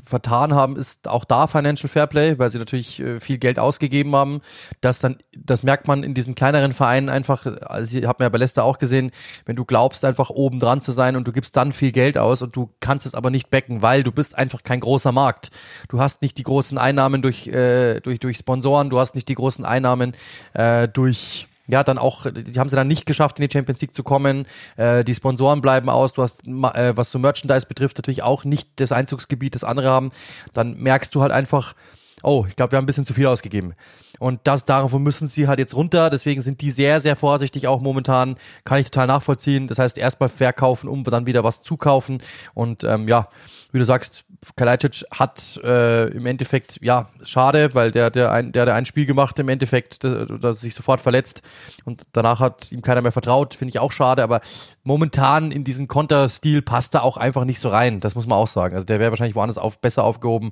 vertan 0.04 0.54
haben, 0.54 0.76
ist 0.76 1.06
auch 1.06 1.24
da 1.24 1.46
Financial 1.46 1.88
Fairplay, 1.88 2.38
weil 2.38 2.50
sie 2.50 2.58
natürlich 2.58 2.98
äh, 3.00 3.20
viel 3.20 3.38
Geld 3.38 3.58
ausgegeben 3.58 4.14
haben. 4.16 4.40
Das 4.80 4.98
dann, 4.98 5.18
das 5.36 5.62
merkt 5.62 5.86
man 5.86 6.02
in 6.02 6.14
diesen 6.14 6.34
kleineren 6.34 6.72
Vereinen 6.72 7.08
einfach. 7.08 7.46
Also 7.62 7.98
ich 7.98 8.06
habe 8.06 8.22
mir 8.22 8.26
ja 8.26 8.30
bei 8.30 8.38
Leicester 8.38 8.64
auch 8.64 8.78
gesehen, 8.78 9.12
wenn 9.46 9.54
du 9.54 9.64
glaubst, 9.64 10.04
einfach 10.04 10.30
oben 10.30 10.58
dran 10.58 10.80
zu 10.80 10.90
sein 10.90 11.14
und 11.14 11.28
du 11.28 11.32
gibst 11.32 11.56
dann 11.56 11.72
viel 11.72 11.92
Geld 11.92 12.18
aus 12.18 12.42
und 12.42 12.56
du 12.56 12.70
kannst 12.80 13.06
es 13.06 13.14
aber 13.14 13.30
nicht 13.30 13.50
backen, 13.50 13.82
weil 13.82 14.02
du 14.02 14.10
bist 14.10 14.36
einfach 14.36 14.64
kein 14.64 14.80
großer 14.80 15.12
Markt. 15.12 15.50
Du 15.88 16.00
hast 16.00 16.20
nicht 16.22 16.36
die 16.38 16.42
großen 16.42 16.78
Einnahmen 16.78 17.22
durch 17.22 17.46
äh, 17.46 18.00
durch 18.00 18.18
durch 18.18 18.38
Sponsoren, 18.38 18.90
du 18.90 18.98
hast 18.98 19.14
nicht 19.14 19.28
die 19.28 19.34
großen 19.34 19.64
Einnahmen 19.64 20.14
äh, 20.54 20.88
durch 20.88 21.46
ja, 21.68 21.84
dann 21.84 21.98
auch, 21.98 22.26
die 22.30 22.58
haben 22.58 22.68
sie 22.68 22.76
dann 22.76 22.88
nicht 22.88 23.06
geschafft, 23.06 23.38
in 23.38 23.46
die 23.46 23.52
Champions 23.52 23.80
League 23.80 23.94
zu 23.94 24.02
kommen. 24.02 24.46
Äh, 24.76 25.04
die 25.04 25.14
Sponsoren 25.14 25.60
bleiben 25.60 25.88
aus. 25.88 26.12
Du 26.12 26.22
hast, 26.22 26.46
äh, 26.46 26.96
was 26.96 27.10
so 27.10 27.18
Merchandise 27.18 27.66
betrifft, 27.66 27.98
natürlich 27.98 28.22
auch 28.22 28.44
nicht 28.44 28.68
das 28.76 28.92
Einzugsgebiet, 28.92 29.54
das 29.54 29.64
andere 29.64 29.88
haben. 29.90 30.10
Dann 30.52 30.76
merkst 30.78 31.14
du 31.14 31.22
halt 31.22 31.32
einfach, 31.32 31.74
oh, 32.22 32.46
ich 32.48 32.56
glaube, 32.56 32.72
wir 32.72 32.76
haben 32.76 32.84
ein 32.84 32.86
bisschen 32.86 33.04
zu 33.04 33.14
viel 33.14 33.26
ausgegeben. 33.26 33.74
Und 34.18 34.40
das, 34.44 34.64
darauf 34.64 34.92
müssen 34.92 35.28
sie 35.28 35.48
halt 35.48 35.58
jetzt 35.58 35.74
runter. 35.74 36.08
Deswegen 36.08 36.42
sind 36.42 36.60
die 36.60 36.70
sehr, 36.70 37.00
sehr 37.00 37.16
vorsichtig 37.16 37.66
auch 37.66 37.80
momentan. 37.80 38.36
Kann 38.64 38.78
ich 38.78 38.90
total 38.90 39.08
nachvollziehen. 39.08 39.66
Das 39.66 39.78
heißt, 39.78 39.98
erstmal 39.98 40.28
verkaufen, 40.28 40.88
um 40.88 41.02
dann 41.02 41.26
wieder 41.26 41.42
was 41.42 41.62
zukaufen. 41.62 42.22
Und 42.54 42.84
ähm, 42.84 43.08
ja, 43.08 43.28
wie 43.72 43.78
du 43.78 43.84
sagst, 43.84 44.24
Kalajdzic 44.56 45.04
hat 45.10 45.58
äh, 45.62 46.08
im 46.08 46.26
Endeffekt, 46.26 46.78
ja, 46.82 47.08
schade, 47.22 47.74
weil 47.74 47.90
der, 47.90 48.10
der, 48.10 48.32
ein, 48.32 48.52
der, 48.52 48.66
der 48.66 48.74
ein 48.74 48.86
Spiel 48.86 49.06
gemacht 49.06 49.38
im 49.38 49.48
Endeffekt, 49.48 50.02
dass 50.04 50.60
sich 50.60 50.74
sofort 50.74 51.00
verletzt 51.00 51.42
und 51.84 52.02
danach 52.12 52.40
hat 52.40 52.72
ihm 52.72 52.82
keiner 52.82 53.02
mehr 53.02 53.12
vertraut, 53.12 53.54
finde 53.54 53.70
ich 53.70 53.78
auch 53.78 53.92
schade, 53.92 54.22
aber 54.22 54.40
momentan 54.82 55.52
in 55.52 55.62
diesen 55.62 55.86
Konterstil 55.86 56.60
passt 56.60 56.94
er 56.94 57.04
auch 57.04 57.16
einfach 57.16 57.44
nicht 57.44 57.60
so 57.60 57.68
rein, 57.68 58.00
das 58.00 58.14
muss 58.14 58.26
man 58.26 58.36
auch 58.36 58.48
sagen. 58.48 58.74
Also 58.74 58.84
der 58.84 58.98
wäre 58.98 59.10
wahrscheinlich 59.10 59.36
woanders 59.36 59.58
auf, 59.58 59.80
besser 59.80 60.02
aufgehoben, 60.02 60.50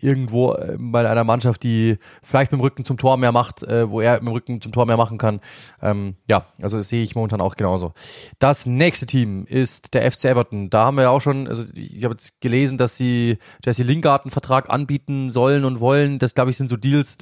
irgendwo 0.00 0.54
äh, 0.54 0.76
bei 0.78 1.08
einer 1.08 1.24
Mannschaft, 1.24 1.62
die 1.62 1.98
vielleicht 2.22 2.52
mit 2.52 2.60
dem 2.60 2.62
Rücken 2.62 2.84
zum 2.84 2.96
Tor 2.96 3.16
mehr 3.16 3.32
macht, 3.32 3.62
äh, 3.62 3.90
wo 3.90 4.00
er 4.00 4.14
mit 4.14 4.22
dem 4.22 4.28
Rücken 4.28 4.60
zum 4.60 4.72
Tor 4.72 4.86
mehr 4.86 4.96
machen 4.96 5.18
kann. 5.18 5.40
Ähm, 5.82 6.16
ja, 6.28 6.46
also 6.62 6.78
das 6.78 6.88
sehe 6.88 7.02
ich 7.02 7.14
momentan 7.14 7.40
auch 7.40 7.56
genauso. 7.56 7.92
Das 8.38 8.66
nächste 8.66 9.06
Team 9.06 9.44
ist 9.46 9.94
der 9.94 10.10
FC 10.10 10.26
Everton. 10.26 10.70
Da 10.70 10.86
haben 10.86 10.96
wir 10.96 11.02
ja 11.02 11.10
auch 11.10 11.20
schon, 11.20 11.48
also 11.48 11.64
ich 11.74 12.04
habe 12.04 12.14
jetzt 12.14 12.40
gelesen, 12.40 12.78
dass 12.78 12.96
sie 12.96 13.38
Jesse 13.64 13.82
Lingard 13.82 14.24
einen 14.24 14.30
Vertrag 14.30 14.70
anbieten 14.70 15.30
sollen 15.30 15.64
und 15.64 15.80
wollen. 15.80 16.18
Das 16.18 16.34
glaube 16.34 16.50
ich 16.50 16.56
sind 16.56 16.68
so 16.68 16.76
Deals. 16.76 17.18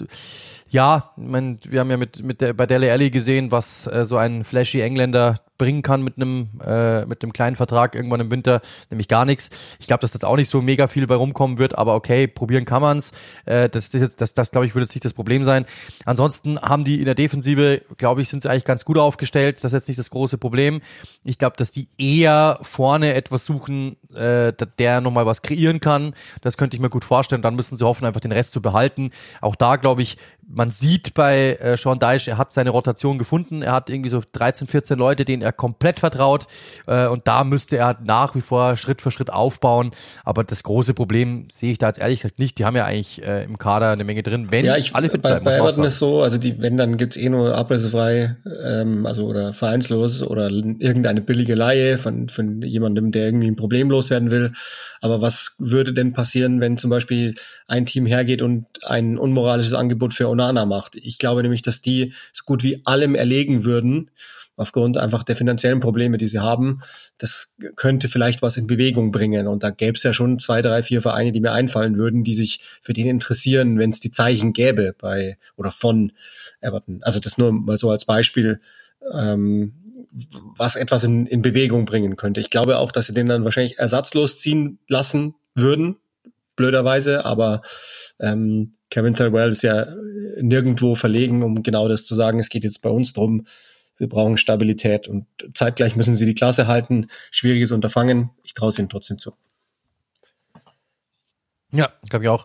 Ja, 0.69 1.13
ich 1.17 1.25
mein, 1.25 1.59
wir 1.69 1.81
haben 1.81 1.91
ja 1.91 1.97
mit, 1.97 2.25
mit 2.25 2.41
der, 2.41 2.53
bei 2.53 2.67
Dele 2.67 2.91
Alli 2.91 3.11
gesehen, 3.11 3.51
was 3.51 3.87
äh, 3.87 4.05
so 4.05 4.17
ein 4.17 4.45
flashy 4.45 4.81
Engländer 4.81 5.37
bringen 5.59 5.83
kann 5.83 6.03
mit 6.03 6.17
einem 6.17 6.49
äh, 6.65 7.05
mit 7.07 7.23
einem 7.23 7.33
kleinen 7.33 7.57
Vertrag 7.57 7.95
irgendwann 7.95 8.21
im 8.21 8.31
Winter, 8.31 8.61
nämlich 8.91 9.09
gar 9.09 9.25
nichts. 9.25 9.51
Ich 9.79 9.87
glaube, 9.87 10.01
dass 10.01 10.11
das 10.11 10.25
auch 10.25 10.37
nicht 10.37 10.51
so 10.51 10.63
mega 10.63 10.87
viel 10.87 11.07
bei 11.07 11.15
rumkommen 11.15 11.59
wird, 11.59 11.79
aber 11.79 11.95
okay, 11.95 12.27
probieren 12.27 12.65
kann 12.65 12.83
man's. 12.83 13.13
Äh, 13.45 13.69
das 13.69 13.91
das 13.91 14.01
jetzt 14.01 14.21
das 14.21 14.35
das 14.35 14.51
glaube 14.51 14.67
ich 14.67 14.75
würde 14.75 14.85
jetzt 14.85 14.95
nicht 14.95 15.05
das 15.05 15.13
Problem 15.13 15.45
sein. 15.45 15.67
Ansonsten 16.05 16.61
haben 16.61 16.85
die 16.85 16.99
in 16.99 17.05
der 17.05 17.15
Defensive, 17.15 17.83
glaube 17.97 18.23
ich, 18.23 18.29
sind 18.29 18.43
sie 18.43 18.51
eigentlich 18.51 18.65
ganz 18.65 18.85
gut 18.85 18.99
aufgestellt. 18.99 19.63
Das 19.63 19.73
ist 19.73 19.81
jetzt 19.81 19.89
nicht 19.89 19.99
das 19.99 20.11
große 20.11 20.39
Problem. 20.39 20.81
Ich 21.23 21.39
glaube, 21.39 21.57
dass 21.57 21.71
die 21.71 21.89
eher 21.99 22.59
vorne 22.63 23.15
etwas 23.15 23.45
suchen, 23.47 23.97
äh, 24.17 24.53
der 24.79 25.01
nochmal 25.01 25.27
was 25.27 25.43
kreieren 25.43 25.81
kann. 25.81 26.15
Das 26.43 26.57
könnte 26.57 26.77
ich 26.77 26.81
mir 26.81 26.91
gut 26.91 27.05
vorstellen. 27.05 27.43
Dann 27.43 27.57
müssen 27.57 27.77
sie 27.77 27.85
hoffen, 27.85 28.07
einfach 28.07 28.21
den 28.21 28.33
Rest 28.33 28.53
zu 28.53 28.63
behalten. 28.63 29.11
Auch 29.41 29.57
da 29.57 29.77
glaube 29.77 30.03
ich, 30.03 30.17
man 30.49 30.71
sieht 30.71 31.15
bei 31.15 31.57
äh, 31.61 31.77
Sean 31.77 31.99
Dyche, 31.99 32.33
er 32.33 32.39
hat 32.39 32.53
seine 32.53 32.71
Rotation 32.71 33.19
gefunden. 33.19 33.63
Er 33.63 33.73
hat 33.73 33.91
irgendwie 33.91 34.11
so 34.11 34.23
13, 34.33 34.67
14 34.67 34.99
Leute, 34.99 35.25
denen 35.25 35.43
er 35.43 35.53
komplett 35.53 36.01
vertraut. 36.01 36.47
Äh, 36.87 37.07
und 37.07 37.27
da 37.27 37.45
müsste 37.45 37.77
er 37.77 37.99
nach 38.05 38.35
wie 38.35 38.41
vor 38.41 38.77
Schritt 38.77 39.03
für 39.03 39.11
Schritt 39.11 39.31
aufbauen. 39.31 39.91
Aber 40.25 40.45
das 40.45 40.63
große 40.63 40.95
Problem 40.95 41.49
sehe 41.53 41.73
ich 41.73 41.79
da 41.79 41.89
jetzt 41.89 41.99
ehrlich 41.99 42.21
gesagt 42.21 42.39
nicht. 42.39 42.59
Die 42.59 42.65
haben 42.65 42.77
ja 42.77 42.85
eigentlich 42.85 43.23
äh, 43.23 43.45
im 43.45 43.59
Kader 43.59 43.91
eine 43.91 44.05
Menge 44.05 44.23
drin. 44.23 44.49
Wenn 44.51 44.65
ja, 44.65 44.77
ich, 44.77 44.95
alle 44.95 45.09
fit 45.09 45.23
bleiben, 45.23 45.45
bei, 45.45 45.53
bei 45.53 45.59
Everton 45.59 45.85
ist 45.85 45.99
so, 45.99 46.23
also 46.23 46.39
die, 46.39 46.61
wenn, 46.61 46.77
dann 46.77 46.97
gibt's 46.97 47.17
eh 47.17 47.29
nur 47.29 47.55
ablösefrei, 47.57 48.37
ähm, 48.65 49.07
also 49.07 49.27
oder 49.27 49.53
vereinslos 49.53 50.23
oder 50.23 50.49
irgendeine 50.49 51.21
billige 51.21 51.55
Laie 51.55 51.99
von, 51.99 52.29
von 52.29 52.63
jemandem, 52.63 53.13
der 53.13 53.27
irgendwie 53.27 53.49
ein 53.49 53.57
Problem 53.57 53.91
loswerden 54.05 54.31
will. 54.31 54.53
Aber 55.01 55.21
was 55.21 55.55
würde 55.59 55.93
denn 55.93 56.13
passieren, 56.13 56.61
wenn 56.61 56.77
zum 56.77 56.91
Beispiel 56.91 57.35
ein 57.67 57.87
Team 57.87 58.07
hergeht 58.07 58.43
und 58.43 58.67
ein 58.85 59.19
unmoralisches 59.19 59.75
Angebot 59.75 60.15
für 60.15 60.29
Onana 60.29 60.67
macht? 60.67 60.97
Ich 60.97 61.19
glaube 61.19 61.43
nämlich, 61.43 61.63
dass 61.63 61.81
die 61.81 62.13
so 62.33 62.45
gut 62.45 62.63
wie 62.63 62.81
allem 62.85 63.15
erlegen 63.15 63.65
würden 63.65 64.11
aufgrund 64.57 64.99
einfach 64.99 65.25
der 65.25 65.35
finanziellen 65.35 65.81
Probleme, 65.81 66.17
die 66.17 66.29
sie 66.29 66.39
haben. 66.39 66.81
Das 67.19 67.57
könnte 67.75 68.09
vielleicht 68.09 68.41
was 68.41 68.57
in 68.57 68.69
Bewegung 68.69 69.11
bringen. 69.11 69.49
Und 69.49 69.65
da 69.65 69.71
gäbe 69.71 69.97
es 69.97 70.05
ja 70.05 70.13
schon 70.13 70.39
zwei, 70.39 70.63
drei, 70.63 70.83
vier 70.83 71.03
Vereine, 71.03 71.33
die 71.33 71.41
mir 71.41 71.53
einfallen 71.53 71.97
würden, 71.97 72.23
die 72.23 72.35
sich 72.35 72.61
für 72.81 72.93
den 72.93 73.09
interessieren, 73.09 73.79
wenn 73.79 73.91
es 73.91 73.99
die 73.99 74.13
Zeichen 74.13 74.53
gäbe 74.53 74.95
bei 74.97 75.39
oder 75.57 75.73
von 75.73 76.13
Everton. 76.61 77.01
Also 77.03 77.19
das 77.19 77.37
nur 77.37 77.53
mal 77.53 77.79
so 77.79 77.91
als 77.91 78.05
Beispiel. 78.05 78.61
Ähm, 79.13 79.73
was 80.57 80.77
etwas 80.77 81.05
in, 81.05 81.27
in 81.27 81.43
Bewegung 81.43 81.85
bringen 81.85 82.17
könnte. 82.17 82.41
Ich 82.41 82.51
glaube 82.51 82.79
auch, 82.79 82.93
dass 82.93 83.07
sie 83.07 83.15
den 83.15 83.29
dann 83.29 83.45
wahrscheinlich 83.45 83.79
ersatzlos 83.79 84.39
ziehen 84.39 84.79
lassen 84.89 85.35
würden, 85.55 85.97
blöderweise, 86.57 87.25
aber 87.25 87.63
ähm, 88.21 88.75
Kevin 88.91 89.15
Thelwell 89.15 89.51
ist 89.51 89.63
ja 89.63 89.87
nirgendwo 90.41 90.95
verlegen, 90.95 91.43
um 91.43 91.63
genau 91.63 91.89
das 91.89 92.07
zu 92.07 92.15
sagen. 92.15 92.39
Es 92.39 92.49
geht 92.49 92.63
jetzt 92.63 92.81
bei 92.81 92.91
uns 92.91 93.13
drum, 93.13 93.45
wir 93.97 94.09
brauchen 94.09 94.37
Stabilität 94.37 95.09
und 95.09 95.27
zeitgleich 95.55 95.97
müssen 95.97 96.17
sie 96.17 96.27
die 96.27 96.35
Klasse 96.35 96.67
halten. 96.67 97.09
Schwieriges 97.31 97.73
Unterfangen. 97.73 98.31
Ich 98.43 98.55
traue 98.55 98.69
es 98.71 98.79
ihnen 98.79 98.89
trotzdem 98.89 99.19
zu. 99.19 99.35
Ja, 101.75 101.89
glaube 102.09 102.25
ich 102.25 102.29
auch. 102.29 102.45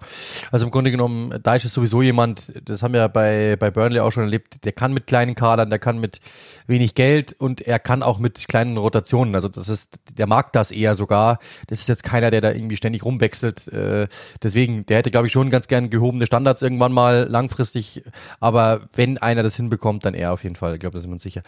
Also 0.52 0.66
im 0.66 0.72
Grunde 0.72 0.90
genommen, 0.90 1.40
Deitch 1.44 1.64
ist 1.64 1.76
sowieso 1.76 2.02
jemand, 2.02 2.52
das 2.66 2.82
haben 2.82 2.94
wir 2.94 3.08
bei, 3.10 3.58
bei 3.60 3.70
Burnley 3.70 4.00
auch 4.00 4.12
schon 4.12 4.24
erlebt, 4.24 4.66
der 4.66 4.72
kann 4.72 4.92
mit 4.92 5.06
kleinen 5.06 5.36
Kadern, 5.36 5.70
der 5.70 5.78
kann 5.78 6.00
mit 6.00 6.20
wenig 6.66 6.96
Geld 6.96 7.36
und 7.38 7.62
er 7.62 7.78
kann 7.78 8.02
auch 8.02 8.18
mit 8.18 8.48
kleinen 8.48 8.76
Rotationen. 8.78 9.36
Also 9.36 9.48
das 9.48 9.70
ist, 9.70 10.00
der 10.18 10.26
mag 10.26 10.52
das 10.54 10.72
eher 10.72 10.96
sogar. 10.96 11.38
Das 11.68 11.80
ist 11.80 11.88
jetzt 11.88 12.04
keiner, 12.04 12.32
der 12.32 12.42
da 12.42 12.52
irgendwie 12.52 12.76
ständig 12.76 13.06
rumwechselt. 13.06 13.68
Äh, 13.68 14.08
deswegen, 14.42 14.88
der 14.88 14.98
hätte, 14.98 15.12
glaube 15.12 15.28
ich, 15.28 15.34
schon 15.34 15.52
ganz 15.52 15.68
gern 15.68 15.92
gehobene 15.92 16.26
Standards 16.26 16.64
irgendwann 16.64 16.92
mal 16.92 17.28
langfristig. 17.30 18.04
Aber 18.40 18.90
wenn 18.96 19.20
einer 19.20 19.44
das 19.44 19.56
hinbekommt, 19.56 20.06
dann 20.06 20.16
er 20.16 20.34
auf 20.34 20.44
jeden 20.44 20.56
Fall. 20.56 20.74
Ich 20.74 20.80
glaube, 20.80 20.94
da 20.96 21.02
sind 21.02 21.12
wir 21.12 21.16
uns 21.16 21.24
sicher. 21.24 21.44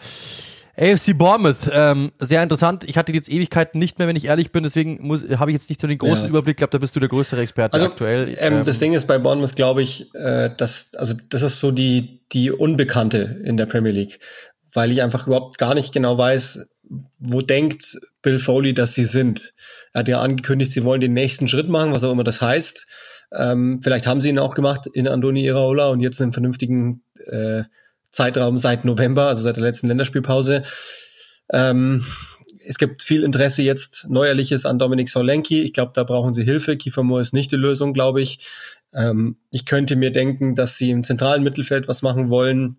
AFC 0.76 1.16
Bournemouth, 1.16 1.70
ähm, 1.70 2.12
sehr 2.18 2.42
interessant. 2.42 2.84
Ich 2.84 2.96
hatte 2.96 3.12
jetzt 3.12 3.30
Ewigkeiten 3.30 3.78
nicht 3.78 3.98
mehr, 3.98 4.08
wenn 4.08 4.16
ich 4.16 4.26
ehrlich 4.26 4.52
bin, 4.52 4.62
deswegen 4.62 4.98
habe 5.38 5.50
ich 5.50 5.54
jetzt 5.54 5.68
nicht 5.68 5.80
so 5.80 5.86
den 5.86 5.98
großen 5.98 6.24
ja. 6.24 6.30
Überblick. 6.30 6.54
Ich 6.54 6.58
glaube, 6.58 6.70
da 6.70 6.78
bist 6.78 6.96
du 6.96 7.00
der 7.00 7.10
größere 7.10 7.42
Experte 7.42 7.74
also, 7.74 7.86
aktuell. 7.86 8.34
Ähm, 8.38 8.54
ähm, 8.54 8.64
das 8.64 8.78
Ding 8.78 8.94
ist 8.94 9.06
bei 9.06 9.18
Bournemouth, 9.18 9.54
glaube 9.54 9.82
ich, 9.82 10.14
äh, 10.14 10.50
dass 10.56 10.94
also 10.94 11.14
das 11.28 11.42
ist 11.42 11.60
so 11.60 11.70
die 11.70 12.22
die 12.32 12.50
Unbekannte 12.50 13.42
in 13.44 13.58
der 13.58 13.66
Premier 13.66 13.92
League, 13.92 14.18
weil 14.72 14.90
ich 14.92 15.02
einfach 15.02 15.26
überhaupt 15.26 15.58
gar 15.58 15.74
nicht 15.74 15.92
genau 15.92 16.16
weiß, 16.16 16.66
wo 17.18 17.42
denkt 17.42 17.98
Bill 18.22 18.38
Foley, 18.38 18.72
dass 18.72 18.94
sie 18.94 19.04
sind. 19.04 19.52
Er 19.92 20.00
hat 20.00 20.08
ja 20.08 20.20
angekündigt, 20.20 20.72
sie 20.72 20.84
wollen 20.84 21.00
den 21.00 21.12
nächsten 21.12 21.48
Schritt 21.48 21.68
machen, 21.68 21.92
was 21.92 22.04
auch 22.04 22.12
immer 22.12 22.24
das 22.24 22.40
heißt. 22.40 22.86
Ähm, 23.34 23.80
vielleicht 23.82 24.06
haben 24.06 24.20
sie 24.20 24.30
ihn 24.30 24.38
auch 24.38 24.54
gemacht 24.54 24.86
in 24.92 25.08
Andoni 25.08 25.44
Iraola 25.44 25.88
und 25.88 26.00
jetzt 26.00 26.20
einen 26.20 26.32
vernünftigen 26.32 27.02
äh, 27.26 27.64
Zeitraum 28.12 28.58
seit 28.58 28.84
November, 28.84 29.26
also 29.26 29.42
seit 29.42 29.56
der 29.56 29.64
letzten 29.64 29.88
Länderspielpause. 29.88 30.62
Ähm, 31.52 32.04
es 32.64 32.78
gibt 32.78 33.02
viel 33.02 33.24
Interesse 33.24 33.62
jetzt 33.62 34.06
neuerliches 34.08 34.66
an 34.66 34.78
Dominik 34.78 35.08
Solenki. 35.08 35.62
Ich 35.62 35.72
glaube, 35.72 35.92
da 35.94 36.04
brauchen 36.04 36.32
sie 36.32 36.44
Hilfe. 36.44 36.76
Kiefer 36.76 37.02
Moore 37.02 37.22
ist 37.22 37.34
nicht 37.34 37.50
die 37.50 37.56
Lösung, 37.56 37.92
glaube 37.92 38.20
ich. 38.20 38.46
Ähm, 38.94 39.36
ich 39.50 39.64
könnte 39.64 39.96
mir 39.96 40.12
denken, 40.12 40.54
dass 40.54 40.78
sie 40.78 40.90
im 40.90 41.04
zentralen 41.04 41.42
Mittelfeld 41.42 41.88
was 41.88 42.02
machen 42.02 42.28
wollen. 42.28 42.76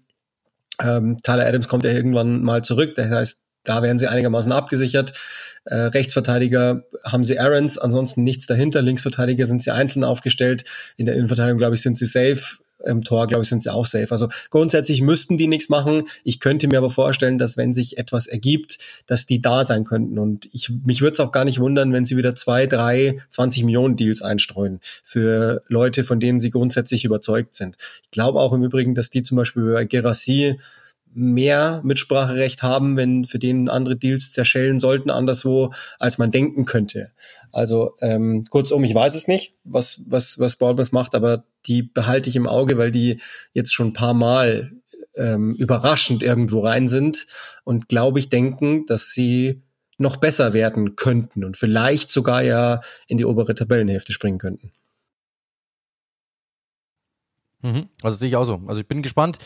Ähm, 0.81 1.17
Tyler 1.23 1.45
Adams 1.45 1.67
kommt 1.67 1.83
ja 1.83 1.91
irgendwann 1.91 2.43
mal 2.43 2.63
zurück. 2.63 2.95
Das 2.95 3.09
heißt, 3.09 3.39
da 3.63 3.81
werden 3.81 3.99
sie 3.99 4.07
einigermaßen 4.07 4.51
abgesichert. 4.51 5.13
Äh, 5.65 5.75
Rechtsverteidiger 5.75 6.83
haben 7.05 7.23
sie 7.23 7.39
Aarons, 7.39 7.77
ansonsten 7.77 8.23
nichts 8.23 8.45
dahinter. 8.45 8.81
Linksverteidiger 8.81 9.45
sind 9.45 9.63
sie 9.63 9.71
einzeln 9.71 10.03
aufgestellt. 10.03 10.65
In 10.97 11.05
der 11.05 11.15
Innenverteidigung, 11.15 11.59
glaube 11.59 11.75
ich, 11.75 11.81
sind 11.81 11.97
sie 11.97 12.05
safe 12.05 12.57
im 12.83 13.03
Tor, 13.03 13.27
glaube 13.27 13.43
ich, 13.43 13.49
sind 13.49 13.63
sie 13.63 13.71
auch 13.71 13.85
safe. 13.85 14.11
Also 14.11 14.29
grundsätzlich 14.49 15.01
müssten 15.01 15.37
die 15.37 15.47
nichts 15.47 15.69
machen. 15.69 16.03
Ich 16.23 16.39
könnte 16.39 16.67
mir 16.67 16.77
aber 16.77 16.89
vorstellen, 16.89 17.37
dass 17.37 17.57
wenn 17.57 17.73
sich 17.73 17.97
etwas 17.97 18.27
ergibt, 18.27 18.77
dass 19.07 19.25
die 19.25 19.41
da 19.41 19.65
sein 19.65 19.83
könnten. 19.83 20.19
Und 20.19 20.47
ich, 20.53 20.71
mich 20.85 21.01
würde 21.01 21.13
es 21.13 21.19
auch 21.19 21.31
gar 21.31 21.45
nicht 21.45 21.59
wundern, 21.59 21.93
wenn 21.93 22.05
sie 22.05 22.17
wieder 22.17 22.35
zwei, 22.35 22.67
drei, 22.67 23.17
20 23.29 23.63
Millionen 23.63 23.95
Deals 23.95 24.21
einstreuen 24.21 24.79
für 25.03 25.63
Leute, 25.67 26.03
von 26.03 26.19
denen 26.19 26.39
sie 26.39 26.49
grundsätzlich 26.49 27.05
überzeugt 27.05 27.55
sind. 27.55 27.77
Ich 28.03 28.11
glaube 28.11 28.39
auch 28.39 28.53
im 28.53 28.63
Übrigen, 28.63 28.95
dass 28.95 29.09
die 29.09 29.23
zum 29.23 29.37
Beispiel 29.37 29.73
bei 29.73 29.85
Gerassi 29.85 30.59
mehr 31.15 31.81
Mitspracherecht 31.83 32.63
haben, 32.63 32.97
wenn 32.97 33.25
für 33.25 33.39
den 33.39 33.69
andere 33.69 33.95
Deals 33.95 34.31
zerschellen 34.31 34.79
sollten 34.79 35.09
anderswo, 35.09 35.73
als 35.99 36.17
man 36.17 36.31
denken 36.31 36.65
könnte. 36.65 37.11
Also 37.51 37.95
ähm, 38.01 38.43
kurzum, 38.49 38.83
ich 38.83 38.95
weiß 38.95 39.15
es 39.15 39.27
nicht, 39.27 39.55
was 39.63 40.01
was 40.07 40.39
was 40.39 40.57
Bournemouth 40.57 40.91
macht, 40.91 41.15
aber 41.15 41.43
die 41.65 41.83
behalte 41.83 42.29
ich 42.29 42.35
im 42.35 42.47
Auge, 42.47 42.77
weil 42.77 42.91
die 42.91 43.19
jetzt 43.53 43.73
schon 43.73 43.87
ein 43.87 43.93
paar 43.93 44.13
Mal 44.13 44.71
ähm, 45.15 45.55
überraschend 45.55 46.23
irgendwo 46.23 46.61
rein 46.61 46.87
sind 46.87 47.27
und 47.63 47.87
glaube 47.87 48.19
ich 48.19 48.29
denken, 48.29 48.85
dass 48.85 49.11
sie 49.11 49.61
noch 49.97 50.17
besser 50.17 50.53
werden 50.53 50.95
könnten 50.95 51.43
und 51.43 51.57
vielleicht 51.57 52.09
sogar 52.09 52.41
ja 52.41 52.81
in 53.07 53.17
die 53.17 53.25
obere 53.25 53.53
Tabellenhälfte 53.53 54.11
springen 54.11 54.39
könnten. 54.39 54.71
Mhm, 57.61 57.87
also 58.01 58.17
sehe 58.17 58.27
ich 58.27 58.35
auch 58.35 58.45
so. 58.45 58.61
Also 58.67 58.81
ich 58.81 58.87
bin 58.87 59.01
gespannt 59.01 59.37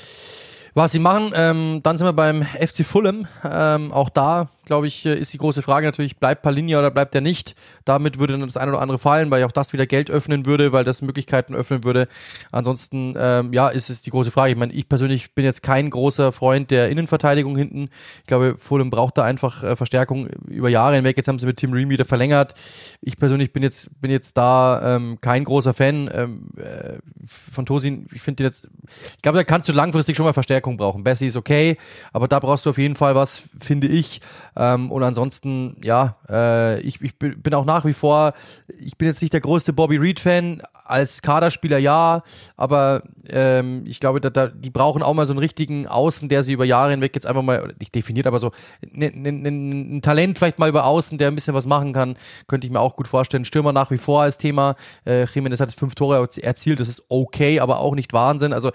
was 0.77 0.91
sie 0.91 0.99
machen. 0.99 1.31
Ähm, 1.35 1.81
dann 1.83 1.97
sind 1.97 2.07
wir 2.07 2.13
beim 2.13 2.43
FC 2.43 2.85
Fulham. 2.85 3.27
Ähm, 3.43 3.91
auch 3.91 4.09
da 4.09 4.47
glaube 4.67 4.85
ich, 4.85 5.05
äh, 5.05 5.15
ist 5.15 5.33
die 5.33 5.37
große 5.39 5.61
Frage 5.61 5.87
natürlich, 5.87 6.17
bleibt 6.17 6.43
Palinja 6.43 6.77
oder 6.77 6.91
bleibt 6.91 7.15
er 7.15 7.21
nicht? 7.21 7.55
Damit 7.85 8.19
würde 8.19 8.33
dann 8.33 8.43
das 8.43 8.57
eine 8.57 8.71
oder 8.71 8.81
andere 8.81 8.99
fallen, 8.99 9.31
weil 9.31 9.43
auch 9.43 9.51
das 9.51 9.73
wieder 9.73 9.87
Geld 9.87 10.11
öffnen 10.11 10.45
würde, 10.45 10.71
weil 10.73 10.83
das 10.83 11.01
Möglichkeiten 11.01 11.55
öffnen 11.55 11.83
würde. 11.83 12.07
Ansonsten, 12.51 13.15
ähm, 13.17 13.53
ja, 13.53 13.69
ist 13.69 13.89
es 13.89 14.01
die 14.01 14.11
große 14.11 14.29
Frage. 14.29 14.51
Ich 14.51 14.57
meine, 14.57 14.73
ich 14.73 14.87
persönlich 14.87 15.33
bin 15.33 15.45
jetzt 15.45 15.63
kein 15.63 15.89
großer 15.89 16.31
Freund 16.31 16.69
der 16.69 16.89
Innenverteidigung 16.89 17.57
hinten. 17.57 17.89
Ich 18.19 18.27
glaube, 18.27 18.55
Fulham 18.59 18.89
braucht 18.89 19.17
da 19.17 19.23
einfach 19.23 19.63
äh, 19.63 19.75
Verstärkung 19.75 20.27
über 20.47 20.69
Jahre 20.69 20.95
hinweg. 20.95 21.17
Jetzt 21.17 21.27
haben 21.27 21.39
sie 21.39 21.45
mit 21.45 21.57
Tim 21.57 21.71
Ream 21.71 21.89
wieder 21.89 22.05
verlängert. 22.05 22.53
Ich 23.01 23.17
persönlich 23.17 23.53
bin 23.53 23.63
jetzt, 23.63 23.89
bin 24.01 24.11
jetzt 24.11 24.37
da 24.37 24.95
ähm, 24.95 25.19
kein 25.21 25.45
großer 25.45 25.73
Fan 25.73 26.09
ähm, 26.13 26.49
äh, 26.57 26.97
von 27.25 27.65
Tosin. 27.65 28.07
Ich 28.13 28.21
finde 28.21 28.43
jetzt, 28.43 28.67
ich 29.15 29.21
glaube, 29.21 29.37
da 29.37 29.45
kannst 29.45 29.69
du 29.69 29.73
langfristig 29.73 30.17
schon 30.17 30.25
mal 30.25 30.33
Verstärkung 30.33 30.75
brauchen. 30.75 31.03
Bessie 31.05 31.27
ist 31.27 31.37
okay, 31.37 31.77
aber 32.11 32.27
da 32.27 32.39
brauchst 32.39 32.65
du 32.65 32.69
auf 32.69 32.77
jeden 32.77 32.95
Fall 32.95 33.15
was, 33.15 33.43
finde 33.59 33.87
ich. 33.87 34.21
Ähm, 34.57 34.91
und 34.91 35.03
ansonsten, 35.03 35.77
ja, 35.83 36.17
äh, 36.27 36.79
ich, 36.81 37.01
ich 37.01 37.17
bin 37.17 37.53
auch 37.53 37.65
nach 37.65 37.85
wie 37.85 37.93
vor, 37.93 38.33
ich 38.67 38.97
bin 38.97 39.07
jetzt 39.07 39.21
nicht 39.21 39.33
der 39.33 39.41
größte 39.41 39.71
Bobby 39.71 39.97
Reed-Fan, 39.97 40.61
als 40.87 41.21
Kaderspieler 41.21 41.77
ja, 41.77 42.23
aber 42.55 43.03
ähm, 43.29 43.83
ich 43.85 43.99
glaube, 43.99 44.21
da, 44.21 44.29
da, 44.29 44.47
die 44.47 44.69
brauchen 44.69 45.03
auch 45.03 45.13
mal 45.13 45.25
so 45.25 45.33
einen 45.33 45.39
richtigen 45.39 45.87
Außen, 45.87 46.29
der 46.29 46.43
sie 46.43 46.53
über 46.53 46.65
Jahre 46.65 46.91
hinweg 46.91 47.13
jetzt 47.13 47.27
einfach 47.27 47.41
mal, 47.41 47.73
nicht 47.79 47.93
definiert, 47.93 48.25
aber 48.25 48.39
so 48.39 48.51
ein, 48.81 49.03
ein, 49.03 49.97
ein 49.97 50.01
Talent 50.01 50.37
vielleicht 50.37 50.59
mal 50.59 50.69
über 50.69 50.85
Außen, 50.85 51.17
der 51.17 51.27
ein 51.27 51.35
bisschen 51.35 51.53
was 51.53 51.65
machen 51.65 51.93
kann, 51.93 52.15
könnte 52.47 52.65
ich 52.65 52.73
mir 52.73 52.79
auch 52.79 52.95
gut 52.95 53.07
vorstellen. 53.07 53.45
Stürmer 53.45 53.73
nach 53.73 53.91
wie 53.91 53.97
vor 53.97 54.21
als 54.21 54.37
Thema. 54.37 54.75
Äh, 55.05 55.25
Jimenez 55.25 55.59
hat 55.59 55.71
fünf 55.73 55.95
Tore 55.95 56.29
erzielt, 56.41 56.79
das 56.79 56.87
ist 56.87 57.03
okay, 57.09 57.59
aber 57.59 57.79
auch 57.79 57.93
nicht 57.93 58.13
Wahnsinn. 58.13 58.53
Also 58.53 58.71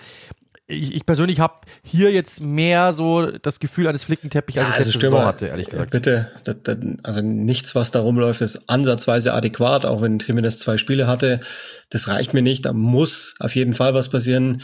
ich, 0.72 0.94
ich 0.94 1.06
persönlich 1.06 1.40
habe 1.40 1.54
hier 1.84 2.10
jetzt 2.10 2.40
mehr 2.40 2.92
so 2.92 3.30
das 3.30 3.60
Gefühl 3.60 3.86
eines 3.86 4.04
Flickenteppichs, 4.04 4.58
als 4.58 4.66
ja, 4.66 4.70
ich 4.70 4.76
also 4.76 4.88
letzte 4.88 5.00
Saison 5.00 5.24
hatte, 5.24 5.46
ehrlich 5.46 5.66
gesagt. 5.68 5.90
Bitte, 5.90 6.30
das, 6.44 6.56
das, 6.62 6.78
also 7.02 7.20
nichts, 7.20 7.74
was 7.74 7.90
da 7.90 8.00
rumläuft, 8.00 8.40
ist 8.40 8.68
ansatzweise 8.68 9.34
adäquat, 9.34 9.84
auch 9.86 10.02
wenn 10.02 10.18
Jimenez 10.18 10.58
zwei 10.58 10.76
Spiele 10.76 11.06
hatte. 11.06 11.40
Das 11.90 12.08
reicht 12.08 12.34
mir 12.34 12.42
nicht, 12.42 12.64
da 12.64 12.72
muss 12.72 13.34
auf 13.38 13.54
jeden 13.54 13.74
Fall 13.74 13.94
was 13.94 14.08
passieren. 14.08 14.62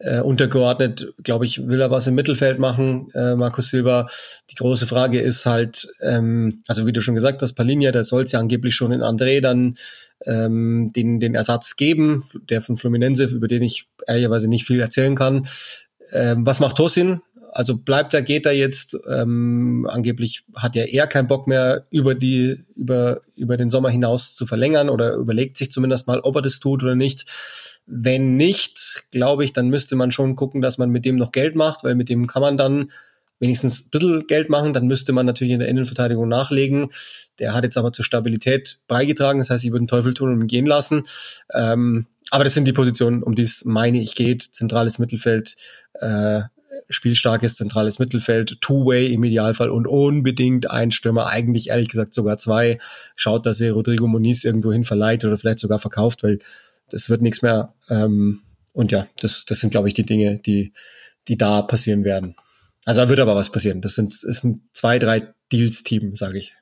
Äh, 0.00 0.20
untergeordnet, 0.20 1.12
glaube 1.24 1.44
ich, 1.44 1.66
will 1.66 1.80
er 1.80 1.90
was 1.90 2.06
im 2.06 2.14
Mittelfeld 2.14 2.60
machen, 2.60 3.08
äh, 3.14 3.34
Markus 3.34 3.70
Silva. 3.70 4.06
Die 4.48 4.54
große 4.54 4.86
Frage 4.86 5.20
ist 5.20 5.44
halt, 5.44 5.88
ähm, 6.02 6.62
also 6.68 6.86
wie 6.86 6.92
du 6.92 7.02
schon 7.02 7.16
gesagt 7.16 7.42
hast, 7.42 7.54
Palinja, 7.54 7.90
der 7.90 8.04
soll 8.04 8.22
es 8.22 8.30
ja 8.30 8.38
angeblich 8.38 8.76
schon 8.76 8.92
in 8.92 9.02
André 9.02 9.40
dann 9.40 9.74
ähm, 10.24 10.92
den, 10.94 11.18
den 11.18 11.34
Ersatz 11.34 11.74
geben, 11.74 12.24
der 12.48 12.62
von 12.62 12.76
Fluminense, 12.76 13.24
über 13.24 13.48
den 13.48 13.62
ich 13.62 13.88
ehrlicherweise 14.06 14.46
nicht 14.46 14.68
viel 14.68 14.80
erzählen 14.80 15.16
kann. 15.16 15.48
Ähm, 16.12 16.46
was 16.46 16.60
macht 16.60 16.76
Tosin? 16.76 17.20
Also 17.50 17.76
bleibt 17.76 18.14
er, 18.14 18.22
geht 18.22 18.46
er 18.46 18.52
jetzt? 18.52 18.96
Ähm, 19.08 19.88
angeblich 19.90 20.44
hat 20.54 20.76
ja 20.76 20.84
er 20.84 21.08
keinen 21.08 21.26
Bock 21.26 21.48
mehr 21.48 21.86
über 21.90 22.14
die 22.14 22.64
über 22.76 23.20
über 23.36 23.56
den 23.56 23.70
Sommer 23.70 23.90
hinaus 23.90 24.36
zu 24.36 24.46
verlängern 24.46 24.90
oder 24.90 25.14
überlegt 25.14 25.58
sich 25.58 25.72
zumindest 25.72 26.06
mal, 26.06 26.20
ob 26.20 26.36
er 26.36 26.42
das 26.42 26.60
tut 26.60 26.84
oder 26.84 26.94
nicht. 26.94 27.24
Wenn 27.90 28.36
nicht, 28.36 29.04
glaube 29.10 29.44
ich, 29.44 29.52
dann 29.52 29.68
müsste 29.68 29.96
man 29.96 30.12
schon 30.12 30.36
gucken, 30.36 30.60
dass 30.60 30.78
man 30.78 30.90
mit 30.90 31.04
dem 31.04 31.16
noch 31.16 31.32
Geld 31.32 31.56
macht, 31.56 31.84
weil 31.84 31.94
mit 31.94 32.08
dem 32.08 32.26
kann 32.26 32.42
man 32.42 32.58
dann 32.58 32.90
wenigstens 33.40 33.86
ein 33.86 33.90
bisschen 33.90 34.26
Geld 34.26 34.50
machen, 34.50 34.72
dann 34.72 34.86
müsste 34.86 35.12
man 35.12 35.26
natürlich 35.26 35.52
in 35.52 35.60
der 35.60 35.68
Innenverteidigung 35.68 36.28
nachlegen. 36.28 36.88
Der 37.38 37.54
hat 37.54 37.64
jetzt 37.64 37.78
aber 37.78 37.92
zur 37.92 38.04
Stabilität 38.04 38.80
beigetragen, 38.88 39.38
das 39.38 39.50
heißt, 39.50 39.64
ich 39.64 39.70
würde 39.70 39.84
den 39.84 39.88
Teufel 39.88 40.14
tun 40.14 40.32
und 40.32 40.40
ihn 40.40 40.48
gehen 40.48 40.66
lassen. 40.66 41.04
Ähm, 41.54 42.06
aber 42.30 42.44
das 42.44 42.54
sind 42.54 42.66
die 42.66 42.72
Positionen, 42.72 43.22
um 43.22 43.34
die 43.34 43.42
es 43.42 43.64
meine 43.64 44.02
ich 44.02 44.14
geht. 44.14 44.42
Zentrales 44.42 44.98
Mittelfeld, 44.98 45.56
äh, 45.94 46.42
spielstarkes 46.90 47.56
zentrales 47.56 47.98
Mittelfeld, 47.98 48.60
Two-Way 48.60 49.12
im 49.12 49.24
Idealfall 49.24 49.70
und 49.70 49.86
unbedingt 49.86 50.70
ein 50.70 50.90
Stürmer, 50.90 51.26
eigentlich 51.26 51.68
ehrlich 51.68 51.88
gesagt 51.88 52.14
sogar 52.14 52.38
zwei. 52.38 52.78
Schaut, 53.14 53.46
dass 53.46 53.60
er 53.60 53.72
Rodrigo 53.72 54.06
Moniz 54.06 54.44
irgendwo 54.44 54.72
hin 54.72 54.84
verleiht 54.84 55.24
oder 55.24 55.38
vielleicht 55.38 55.58
sogar 55.58 55.78
verkauft, 55.78 56.22
weil 56.22 56.38
das 56.90 57.10
wird 57.10 57.22
nichts 57.22 57.42
mehr. 57.42 57.74
Ähm, 57.90 58.42
und 58.72 58.92
ja, 58.92 59.06
das, 59.20 59.44
das 59.44 59.60
sind, 59.60 59.70
glaube 59.70 59.88
ich, 59.88 59.94
die 59.94 60.06
Dinge, 60.06 60.38
die, 60.38 60.72
die 61.26 61.36
da 61.36 61.62
passieren 61.62 62.04
werden. 62.04 62.36
Also 62.84 63.02
da 63.02 63.08
wird 63.08 63.20
aber 63.20 63.34
was 63.34 63.50
passieren. 63.50 63.80
Das 63.80 63.94
sind, 63.94 64.14
das 64.22 64.40
sind 64.40 64.62
zwei, 64.72 64.98
drei 64.98 65.34
Deals-Team, 65.52 66.14
sage 66.14 66.38
ich. 66.38 66.54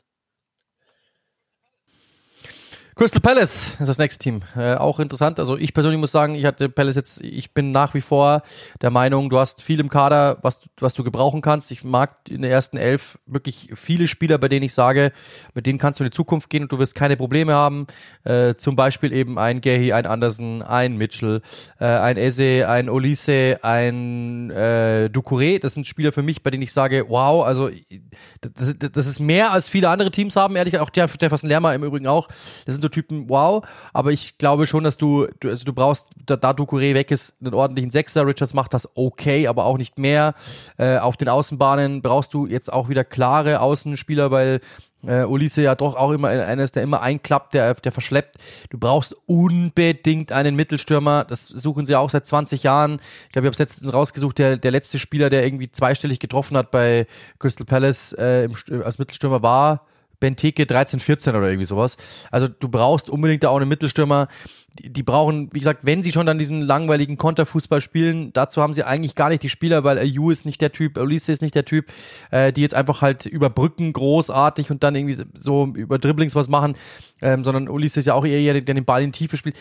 Crystal 2.99 3.21
Palace 3.21 3.77
ist 3.79 3.89
das 3.89 3.99
nächste 3.99 4.19
Team. 4.19 4.41
Äh, 4.57 4.77
auch 4.77 5.01
interessant. 5.01 5.39
Also 5.39 5.59
ich 5.59 5.75
persönlich 5.75 6.01
muss 6.01 6.13
sagen, 6.13 6.35
ich 6.35 6.47
hatte 6.47 6.71
Palace 6.71 6.97
jetzt, 6.97 7.21
ich 7.21 7.53
bin 7.53 7.71
nach 7.71 7.93
wie 7.93 8.01
vor 8.01 8.41
der 8.81 8.89
Meinung, 8.89 9.29
du 9.29 9.39
hast 9.39 9.63
viel 9.63 9.81
im 9.81 9.91
Kader, 9.91 10.39
was, 10.41 10.63
was 10.81 10.95
du 10.95 11.05
gebrauchen 11.05 11.43
kannst. 11.43 11.71
Ich 11.71 11.85
mag 11.85 12.17
in 12.27 12.41
der 12.41 12.51
ersten 12.51 12.79
Elf 12.79 13.19
wirklich 13.27 13.69
viele 13.75 14.09
Spieler, 14.09 14.39
bei 14.39 14.49
denen 14.49 14.65
ich 14.65 14.73
sage, 14.73 15.13
mit 15.53 15.67
denen 15.67 15.79
kannst 15.79 16.01
du 16.01 16.05
in 16.05 16.11
die 16.11 16.17
Zukunft 16.17 16.49
gehen 16.49 16.63
und 16.63 16.73
du 16.73 16.79
wirst 16.79 16.95
keine 16.95 17.19
Probleme 17.19 17.53
haben. 17.53 17.87
Äh, 18.25 18.55
zum 18.55 18.77
Beispiel 18.77 19.13
eben 19.13 19.39
ein 19.39 19.61
Gehi, 19.61 19.93
ein 19.93 20.07
Anderson, 20.07 20.63
ein 20.63 20.97
Mitchell, 20.97 21.43
äh, 21.79 21.85
ein 21.85 22.17
Eze, 22.17 22.67
ein 22.67 22.89
Olise, 22.89 23.59
ein 23.61 24.49
äh, 24.53 25.11
Ducouré. 25.13 25.61
Das 25.61 25.75
sind 25.75 25.87
Spieler 25.87 26.13
für 26.13 26.23
mich, 26.23 26.43
bei 26.43 26.51
denen 26.51 26.63
ich 26.63 26.73
sage, 26.73 27.05
wow, 27.11 27.45
also 27.45 27.69
das, 28.41 28.75
das 28.91 29.07
ist 29.07 29.21
mehr 29.21 29.53
als 29.53 29.69
viele 29.69 29.91
andere 29.91 30.11
Teams 30.11 30.35
haben. 30.35 30.57
Ehrlich 30.57 30.79
auch 30.79 30.89
Jefferson 30.95 31.51
Lerma 31.51 31.75
im 31.75 31.85
Übrigen 31.85 32.07
auch. 32.07 32.29
Das 32.65 32.75
sind 32.75 32.86
so 32.87 32.89
Typen, 32.89 33.29
wow. 33.29 33.67
Aber 33.93 34.13
ich 34.13 34.39
glaube 34.39 34.67
schon, 34.67 34.85
dass 34.85 34.97
du, 34.97 35.27
du 35.41 35.49
also 35.49 35.65
du 35.65 35.73
brauchst, 35.73 36.09
da, 36.25 36.37
da 36.37 36.51
Ducouré 36.51 36.95
weg 36.95 37.11
ist, 37.11 37.35
einen 37.41 37.55
ordentlichen 37.55 37.91
Sechser. 37.91 38.27
Richards 38.27 38.55
macht 38.55 38.75
das 38.75 38.89
okay, 38.95 39.47
aber 39.47 39.65
auch 39.65 39.79
nicht 39.79 39.99
mehr. 39.99 40.35
Äh, 40.79 40.99
auf 40.99 41.17
den 41.17 41.29
Außenbahnen 41.29 42.03
brauchst 42.03 42.35
du 42.35 42.47
jetzt 42.47 42.73
auch 42.73 42.89
wieder 42.89 43.05
klare 43.05 43.61
Außenspieler, 43.61 44.31
weil 44.31 44.61
äh, 45.07 45.25
Ulisse 45.25 45.63
ja 45.63 45.75
doch 45.75 45.95
auch 45.95 46.11
immer 46.13 46.29
einer 46.29 46.63
ist, 46.63 46.77
der 46.77 46.83
immer 46.83 47.01
einklappt, 47.01 47.55
der, 47.55 47.75
der 47.75 47.93
verschleppt. 47.93 48.37
Du 48.71 48.79
brauchst 48.79 49.15
unbedingt 49.27 50.33
einen 50.33 50.57
Mittelstürmer. 50.57 51.25
Das 51.25 51.47
suchen 51.47 51.87
sie 51.87 51.97
auch 51.97 52.11
seit 52.11 52.27
20 52.27 52.63
Jahren. 52.63 53.01
Ich 53.27 53.33
glaube, 53.33 53.47
ich 53.47 53.49
habe 53.49 53.53
es 53.53 53.59
letztens 53.59 53.93
rausgesucht, 53.93 54.39
der, 54.39 54.57
der 54.57 54.71
letzte 54.71 54.99
Spieler, 54.99 55.31
der 55.31 55.45
irgendwie 55.45 55.71
zweistellig 55.71 56.19
getroffen 56.19 56.57
hat 56.57 56.71
bei 56.71 57.07
Crystal 57.39 57.67
Palace 57.67 58.13
äh, 58.15 58.45
im, 58.45 58.55
als 58.83 58.99
Mittelstürmer 58.99 59.43
war 59.43 59.87
Benteke 60.21 60.67
13, 60.67 61.01
14 61.01 61.35
oder 61.35 61.49
irgendwie 61.49 61.67
sowas. 61.67 61.97
Also 62.31 62.49
du 62.49 62.69
brauchst 62.69 63.11
unbedingt 63.11 63.45
da 63.45 63.51
auch 63.51 63.57
einen 63.57 63.69
Mittelstürmer. 63.69 64.29
Die, 64.79 64.93
die 64.93 65.03
brauchen, 65.03 65.49
wie 65.53 65.61
gesagt, 65.61 65.87
wenn 65.87 66.03
sie 66.03 66.13
schon 66.13 66.27
dann 66.27 66.39
diesen 66.39 66.61
langweiligen 66.61 67.17
Konterfußball 67.17 67.81
spielen, 67.81 68.33
dazu 68.33 68.63
haben 68.63 68.75
sie 68.75 68.85
eigentlich 68.85 69.15
gar 69.15 69.31
nicht 69.31 69.43
die 69.43 69.49
Spieler, 69.49 69.85
weil 69.85 69.99
Ayu 69.99 70.31
ist 70.31 70.45
nicht 70.45 70.61
der 70.61 70.73
Typ, 70.73 70.99
Ulisse 70.99 71.33
ist 71.33 71.43
nicht 71.43 71.55
der 71.55 71.65
Typ, 71.65 71.87
äh, 72.31 72.53
die 72.53 72.61
jetzt 72.61 72.75
einfach 72.75 73.01
halt 73.01 73.25
überbrücken 73.25 73.93
großartig 73.93 74.71
und 74.71 74.83
dann 74.83 74.95
irgendwie 74.95 75.25
so 75.35 75.67
über 75.75 75.99
Dribblings 75.99 76.35
was 76.35 76.49
machen, 76.49 76.75
ähm, 77.23 77.43
sondern 77.43 77.69
Ulisse 77.69 78.01
ist 78.01 78.07
ja 78.07 78.15
auch 78.15 78.27
eher 78.27 78.53
der, 78.53 78.63
der 78.63 78.75
den 78.75 78.85
Ball 78.85 79.03
in 79.03 79.13
Tiefe 79.13 79.37
spielt 79.37 79.57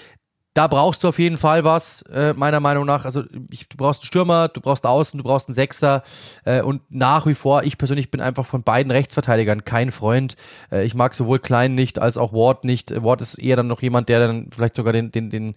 da 0.56 0.68
brauchst 0.68 1.04
du 1.04 1.10
auf 1.10 1.20
jeden 1.20 1.38
Fall 1.38 1.66
was, 1.66 2.02
äh, 2.04 2.34
meiner 2.34 2.62
Meinung 2.62 2.86
nach. 2.86 3.04
Also 3.04 3.24
ich, 3.50 3.68
du 3.68 3.76
brauchst 3.76 4.02
einen 4.02 4.08
Stürmer, 4.08 4.48
du 4.48 4.62
brauchst 4.62 4.86
Außen, 4.86 5.18
du 5.18 5.24
brauchst 5.24 5.50
einen 5.50 5.54
Sechser 5.54 6.02
äh, 6.46 6.62
und 6.62 6.82
nach 6.90 7.26
wie 7.26 7.36
vor, 7.36 7.64
ich 7.64 7.78
persönlich 7.78 8.10
bin 8.10 8.22
einfach 8.22 8.46
von 8.46 8.64
beiden 8.64 8.90
Rechtsverteidigern 8.90 9.66
kein 9.66 9.92
Freund. 9.92 10.38
Äh, 10.72 10.86
ich 10.86 10.96
mag 10.96 11.14
sowohl 11.14 11.40
Klein 11.40 11.76
nicht 11.76 12.00
als 12.00 12.18
auch 12.18 12.32
Ward 12.32 12.64
nicht. 12.64 13.04
Ward 13.04 13.22
ist 13.22 13.36
eher 13.36 13.58
dann 13.58 13.68
noch 13.68 13.82
jemand, 13.82 14.08
der 14.08 14.26
dann 14.26 14.48
vielleicht 14.50 14.78
sogar 14.78 14.94
den, 14.94 15.12
den, 15.12 15.30
den 15.30 15.56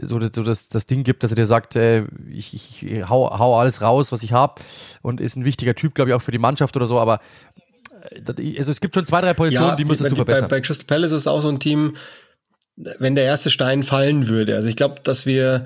so, 0.00 0.20
so 0.20 0.42
das, 0.42 0.68
das 0.68 0.84
Ding 0.88 1.04
gibt, 1.04 1.22
dass 1.22 1.30
er 1.30 1.36
dir 1.36 1.46
sagt, 1.46 1.76
äh, 1.76 2.06
ich, 2.28 2.52
ich, 2.52 2.84
ich 2.84 3.08
hau, 3.08 3.38
hau 3.38 3.56
alles 3.56 3.82
raus, 3.82 4.10
was 4.10 4.24
ich 4.24 4.32
hab 4.32 4.60
und 5.00 5.20
ist 5.20 5.36
ein 5.36 5.44
wichtiger 5.44 5.76
Typ, 5.76 5.94
glaube 5.94 6.10
ich, 6.10 6.14
auch 6.16 6.22
für 6.22 6.32
die 6.32 6.38
Mannschaft 6.38 6.76
oder 6.76 6.86
so, 6.86 6.98
aber 6.98 7.20
äh, 8.10 8.58
also 8.58 8.72
es 8.72 8.80
gibt 8.80 8.96
schon 8.96 9.06
zwei, 9.06 9.20
drei 9.20 9.32
Positionen, 9.32 9.70
ja, 9.70 9.76
die 9.76 9.84
müsstest 9.84 10.06
die, 10.06 10.10
du 10.10 10.16
verbessern. 10.16 10.48
Bei, 10.48 10.56
bei 10.56 10.60
Crystal 10.60 10.86
Palace 10.86 11.12
ist 11.12 11.28
auch 11.28 11.40
so 11.40 11.50
ein 11.50 11.60
Team, 11.60 11.94
wenn 12.98 13.14
der 13.14 13.24
erste 13.24 13.50
Stein 13.50 13.82
fallen 13.82 14.28
würde. 14.28 14.56
Also 14.56 14.68
ich 14.68 14.76
glaube, 14.76 15.00
dass 15.02 15.26
wir 15.26 15.64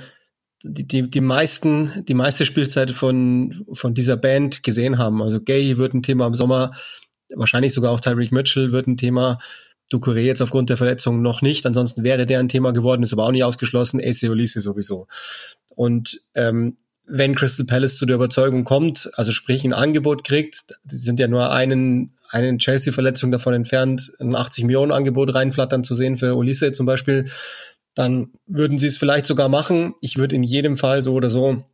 die, 0.62 0.86
die, 0.86 1.10
die 1.10 1.20
meisten, 1.20 2.04
die 2.06 2.14
meiste 2.14 2.44
Spielzeit 2.44 2.90
von, 2.90 3.64
von 3.72 3.94
dieser 3.94 4.16
Band 4.16 4.62
gesehen 4.62 4.98
haben. 4.98 5.22
Also 5.22 5.40
Gay 5.40 5.76
wird 5.76 5.94
ein 5.94 6.02
Thema 6.02 6.26
im 6.26 6.34
Sommer, 6.34 6.72
wahrscheinlich 7.34 7.74
sogar 7.74 7.92
auch 7.92 8.00
Tyreek 8.00 8.32
Mitchell 8.32 8.72
wird 8.72 8.86
ein 8.86 8.96
Thema. 8.96 9.38
Ducouré 9.92 10.20
jetzt 10.20 10.40
aufgrund 10.40 10.70
der 10.70 10.78
Verletzung 10.78 11.20
noch 11.20 11.42
nicht, 11.42 11.66
ansonsten 11.66 12.04
wäre 12.04 12.26
der 12.26 12.40
ein 12.40 12.48
Thema 12.48 12.72
geworden, 12.72 13.02
ist 13.02 13.12
aber 13.12 13.26
auch 13.26 13.32
nicht 13.32 13.44
ausgeschlossen, 13.44 14.00
AC 14.02 14.30
Olise 14.30 14.60
sowieso. 14.60 15.06
Und 15.68 16.22
ähm, 16.34 16.78
wenn 17.06 17.34
Crystal 17.34 17.66
Palace 17.66 17.98
zu 17.98 18.06
der 18.06 18.16
Überzeugung 18.16 18.64
kommt, 18.64 19.10
also 19.16 19.30
sprich 19.30 19.62
ein 19.62 19.74
Angebot 19.74 20.24
kriegt, 20.24 20.78
die 20.84 20.96
sind 20.96 21.20
ja 21.20 21.28
nur 21.28 21.52
einen 21.52 22.13
eine 22.30 22.56
Chelsea-Verletzung 22.56 23.30
davon 23.30 23.54
entfernt, 23.54 24.12
ein 24.20 24.34
80 24.34 24.64
Millionen 24.64 24.92
Angebot 24.92 25.34
reinflattern 25.34 25.84
zu 25.84 25.94
sehen 25.94 26.16
für 26.16 26.34
Ulisse 26.34 26.72
zum 26.72 26.86
Beispiel, 26.86 27.26
dann 27.94 28.32
würden 28.46 28.78
sie 28.78 28.88
es 28.88 28.96
vielleicht 28.96 29.26
sogar 29.26 29.48
machen. 29.48 29.94
Ich 30.00 30.16
würde 30.16 30.34
in 30.34 30.42
jedem 30.42 30.76
Fall 30.76 31.02
so 31.02 31.14
oder 31.14 31.30
so 31.30 31.64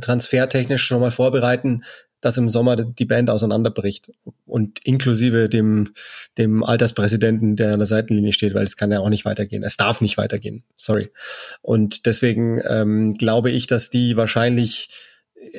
transfertechnisch 0.00 0.84
schon 0.84 1.00
mal 1.00 1.10
vorbereiten, 1.10 1.82
dass 2.20 2.38
im 2.38 2.48
Sommer 2.48 2.76
die 2.76 3.04
Band 3.04 3.30
auseinanderbricht 3.30 4.10
und 4.46 4.78
inklusive 4.84 5.48
dem, 5.48 5.92
dem 6.38 6.64
Alterspräsidenten, 6.64 7.56
der 7.56 7.74
an 7.74 7.78
der 7.78 7.86
Seitenlinie 7.86 8.32
steht, 8.32 8.54
weil 8.54 8.64
es 8.64 8.76
kann 8.76 8.90
ja 8.90 9.00
auch 9.00 9.10
nicht 9.10 9.24
weitergehen. 9.24 9.62
Es 9.62 9.76
darf 9.76 10.00
nicht 10.00 10.16
weitergehen. 10.16 10.64
Sorry. 10.76 11.10
Und 11.62 12.06
deswegen 12.06 12.60
ähm, 12.68 13.14
glaube 13.14 13.50
ich, 13.50 13.66
dass 13.66 13.90
die 13.90 14.16
wahrscheinlich 14.16 14.88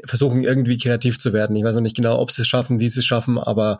versuchen 0.05 0.43
irgendwie 0.43 0.77
kreativ 0.77 1.17
zu 1.19 1.33
werden. 1.33 1.55
Ich 1.55 1.63
weiß 1.63 1.75
noch 1.75 1.81
nicht 1.81 1.95
genau, 1.95 2.19
ob 2.19 2.31
sie 2.31 2.41
es 2.41 2.47
schaffen, 2.47 2.79
wie 2.79 2.89
sie 2.89 2.99
es 2.99 3.05
schaffen, 3.05 3.37
aber 3.37 3.79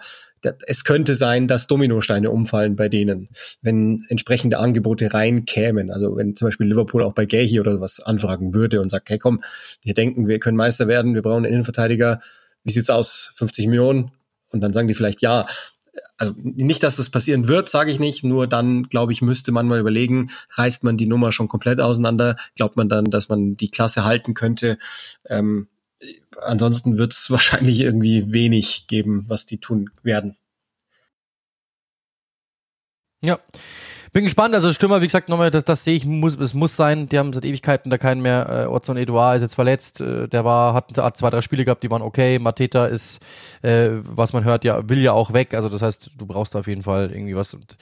es 0.66 0.84
könnte 0.84 1.16
sein, 1.16 1.48
dass 1.48 1.68
Dominosteine 1.68 2.30
umfallen 2.30 2.76
bei 2.76 2.90
denen, 2.90 3.30
wenn 3.62 4.06
entsprechende 4.10 4.60
Angebote 4.60 5.14
reinkämen. 5.14 5.92
Also 5.92 6.16
wenn 6.16 6.36
zum 6.36 6.48
Beispiel 6.48 6.68
Liverpool 6.68 7.04
auch 7.04 7.14
bei 7.14 7.26
Gay 7.26 7.60
oder 7.60 7.82
was 7.82 8.00
anfragen 8.00 8.54
würde 8.54 8.82
und 8.82 8.90
sagt, 8.90 9.10
hey 9.10 9.18
komm, 9.18 9.42
wir 9.84 9.94
denken, 9.94 10.28
wir 10.28 10.40
können 10.40 10.58
Meister 10.58 10.88
werden, 10.88 11.16
wir 11.16 11.22
brauchen 11.22 11.46
einen 11.46 11.54
Innenverteidiger, 11.54 12.20
wie 12.64 12.72
sieht's 12.72 12.90
aus? 12.90 13.32
50 13.36 13.68
Millionen? 13.68 14.12
Und 14.52 14.62
dann 14.62 14.74
sagen 14.74 14.88
die 14.88 14.94
vielleicht 14.94 15.22
ja. 15.22 15.46
Also 16.18 16.34
nicht, 16.38 16.84
dass 16.84 16.96
das 16.96 17.10
passieren 17.10 17.48
wird, 17.48 17.70
sage 17.70 17.92
ich 17.92 18.00
nicht. 18.00 18.24
Nur 18.24 18.48
dann, 18.48 18.84
glaube 18.84 19.12
ich, 19.14 19.22
müsste 19.22 19.52
man 19.52 19.68
mal 19.68 19.80
überlegen, 19.80 20.30
reißt 20.52 20.84
man 20.84 20.98
die 20.98 21.08
Nummer 21.08 21.32
schon 21.32 21.48
komplett 21.48 21.80
auseinander? 21.80 22.38
Glaubt 22.56 22.78
man 22.78 22.90
dann, 22.90 23.06
dass 23.06 23.30
man 23.30 23.58
die 23.58 23.70
Klasse 23.70 24.04
halten 24.04 24.34
könnte? 24.34 24.78
Ähm, 25.28 25.68
ansonsten 26.42 26.98
wird 26.98 27.14
es 27.14 27.30
wahrscheinlich 27.32 27.82
irgendwie 27.82 28.32
wenig 28.32 28.88
geben, 28.88 29.26
was 29.28 29.46
die 29.46 29.58
tun 29.58 29.90
werden. 30.04 30.38
Ja. 33.22 33.40
Bin 34.18 34.24
gespannt, 34.24 34.56
also 34.56 34.74
Stürmer, 34.74 35.00
wie 35.04 35.06
gesagt, 35.06 35.30
nochmal, 35.30 35.52
das, 35.52 35.64
das 35.64 35.84
sehe 35.84 35.96
ich, 35.96 36.04
muss, 36.04 36.36
es 36.38 36.56
muss 36.56 36.76
sein. 36.76 37.08
Die 37.08 37.20
haben 37.20 37.34
seit 37.34 37.46
Ewigkeiten 37.46 37.92
da 37.92 38.00
keinen 38.00 38.24
mehr. 38.24 38.64
Äh, 38.66 38.66
Orson 38.66 38.98
Edouard 38.98 39.36
ist 39.36 39.44
jetzt 39.44 39.54
verletzt. 39.54 40.02
Äh, 40.02 40.28
der 40.28 40.44
war, 40.44 40.74
hat, 40.74 40.98
hat 40.98 41.18
zwei, 41.18 41.30
drei 41.30 41.42
Spiele 41.42 41.64
gehabt, 41.64 41.84
die 41.84 41.92
waren 41.92 42.02
okay. 42.02 42.40
Mateta 42.40 42.88
ist, 42.88 43.22
äh, 43.62 43.90
was 44.02 44.34
man 44.34 44.44
hört, 44.44 44.64
ja, 44.64 44.90
will 44.90 45.04
ja 45.04 45.12
auch 45.12 45.34
weg. 45.34 45.54
Also 45.54 45.70
das 45.70 45.84
heißt, 45.84 46.14
du 46.18 46.26
brauchst 46.26 46.56
auf 46.56 46.66
jeden 46.66 46.82
Fall 46.82 47.12
irgendwie 47.12 47.36
was. 47.36 47.54
Und 47.54 47.78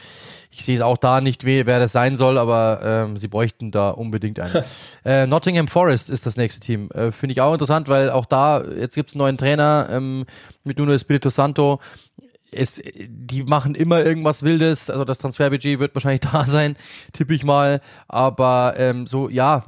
ich 0.52 0.66
sehe 0.66 0.76
es 0.76 0.82
auch 0.82 0.98
da 0.98 1.22
nicht, 1.22 1.46
wer 1.46 1.64
das 1.80 1.94
sein 1.94 2.18
soll, 2.18 2.38
aber 2.38 2.82
ähm, 2.84 3.16
sie 3.16 3.30
bräuchten 3.30 3.72
da 3.72 3.92
unbedingt 3.92 4.42
einen. 4.42 4.62
äh, 5.06 5.28
Nottingham 5.28 5.70
Forest 5.70 6.10
ist 6.10 6.26
das 6.26 6.36
nächste 6.36 6.60
Team. 6.60 6.90
Äh, 6.94 7.14
Finde 7.14 7.32
ich 7.32 7.40
auch 7.40 7.54
interessant, 7.54 7.88
weil 7.88 8.10
auch 8.10 8.26
da, 8.26 8.62
jetzt 8.78 8.96
gibt's 8.96 9.14
einen 9.14 9.20
neuen 9.20 9.38
Trainer 9.38 9.88
ähm, 9.90 10.26
mit 10.66 10.80
Nuno 10.80 10.92
Espirito 10.92 11.30
Santo 11.30 11.80
es, 12.56 12.82
die 13.08 13.44
machen 13.44 13.76
immer 13.76 14.04
irgendwas 14.04 14.44
Wildes, 14.44 14.90
also 14.90 15.06
das 15.06 15.20
Transferbudget 15.20 15.80
wird 15.80 15.96
wahrscheinlich 15.96 16.22
da 16.32 16.46
sein, 16.46 16.76
tippe 17.14 17.34
ich 17.34 17.44
mal. 17.44 17.82
Aber 18.08 18.76
ähm, 18.78 19.08
so, 19.08 19.30
ja, 19.30 19.66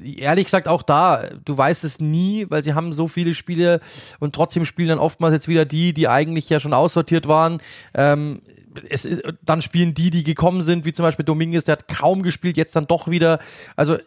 äh, 0.00 0.20
ehrlich 0.20 0.46
gesagt 0.46 0.68
auch 0.68 0.82
da, 0.82 1.24
du 1.44 1.56
weißt 1.56 1.84
es 1.84 2.00
nie, 2.00 2.46
weil 2.48 2.62
sie 2.62 2.74
haben 2.74 2.92
so 2.92 3.08
viele 3.08 3.34
Spiele 3.34 3.80
und 4.18 4.34
trotzdem 4.34 4.64
spielen 4.64 4.88
dann 4.88 4.98
oftmals 4.98 5.32
jetzt 5.32 5.48
wieder 5.48 5.64
die, 5.64 5.92
die 5.92 6.08
eigentlich 6.08 6.48
ja 6.48 6.60
schon 6.60 6.72
aussortiert 6.72 7.28
waren. 7.28 7.58
Ähm, 7.94 8.40
es 8.88 9.04
ist, 9.04 9.22
dann 9.42 9.62
spielen 9.62 9.94
die, 9.94 10.10
die 10.10 10.22
gekommen 10.22 10.62
sind, 10.62 10.84
wie 10.84 10.92
zum 10.92 11.04
Beispiel 11.04 11.24
Dominguez, 11.24 11.64
der 11.64 11.72
hat 11.72 11.88
kaum 11.88 12.22
gespielt, 12.22 12.56
jetzt 12.56 12.76
dann 12.76 12.84
doch 12.84 13.08
wieder. 13.08 13.40
Also 13.76 13.98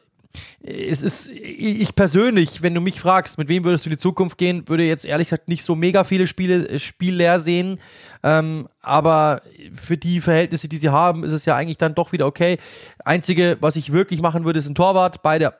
es 0.61 1.01
ist, 1.01 1.29
ich 1.29 1.93
persönlich, 1.93 2.61
wenn 2.61 2.73
du 2.73 2.81
mich 2.81 2.99
fragst, 2.99 3.37
mit 3.37 3.49
wem 3.49 3.63
würdest 3.65 3.85
du 3.85 3.89
in 3.89 3.95
die 3.95 4.01
Zukunft 4.01 4.37
gehen, 4.37 4.67
würde 4.67 4.83
jetzt 4.83 5.05
ehrlich 5.05 5.27
gesagt 5.27 5.49
nicht 5.49 5.63
so 5.63 5.75
mega 5.75 6.03
viele 6.03 6.25
Spiele 6.25 6.67
äh, 6.67 6.79
spielleer 6.79 7.39
sehen. 7.39 7.79
Ähm, 8.23 8.69
aber 8.81 9.41
für 9.75 9.97
die 9.97 10.21
Verhältnisse, 10.21 10.69
die 10.69 10.77
sie 10.77 10.89
haben, 10.89 11.23
ist 11.23 11.33
es 11.33 11.45
ja 11.45 11.55
eigentlich 11.55 11.77
dann 11.77 11.95
doch 11.95 12.13
wieder 12.13 12.25
okay. 12.25 12.57
Einzige, 13.03 13.57
was 13.59 13.75
ich 13.75 13.91
wirklich 13.91 14.21
machen 14.21 14.45
würde, 14.45 14.59
ist 14.59 14.69
ein 14.69 14.75
Torwart. 14.75 15.21
Beide 15.21 15.53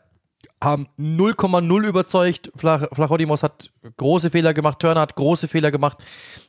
haben 0.64 0.88
0,0 0.98 1.86
überzeugt. 1.86 2.52
Flach, 2.56 2.88
Flachodimos 2.94 3.44
hat 3.44 3.70
große 3.98 4.30
Fehler 4.30 4.54
gemacht, 4.54 4.80
Turner 4.80 5.02
hat 5.02 5.16
große 5.16 5.48
Fehler 5.48 5.72
gemacht. 5.72 5.98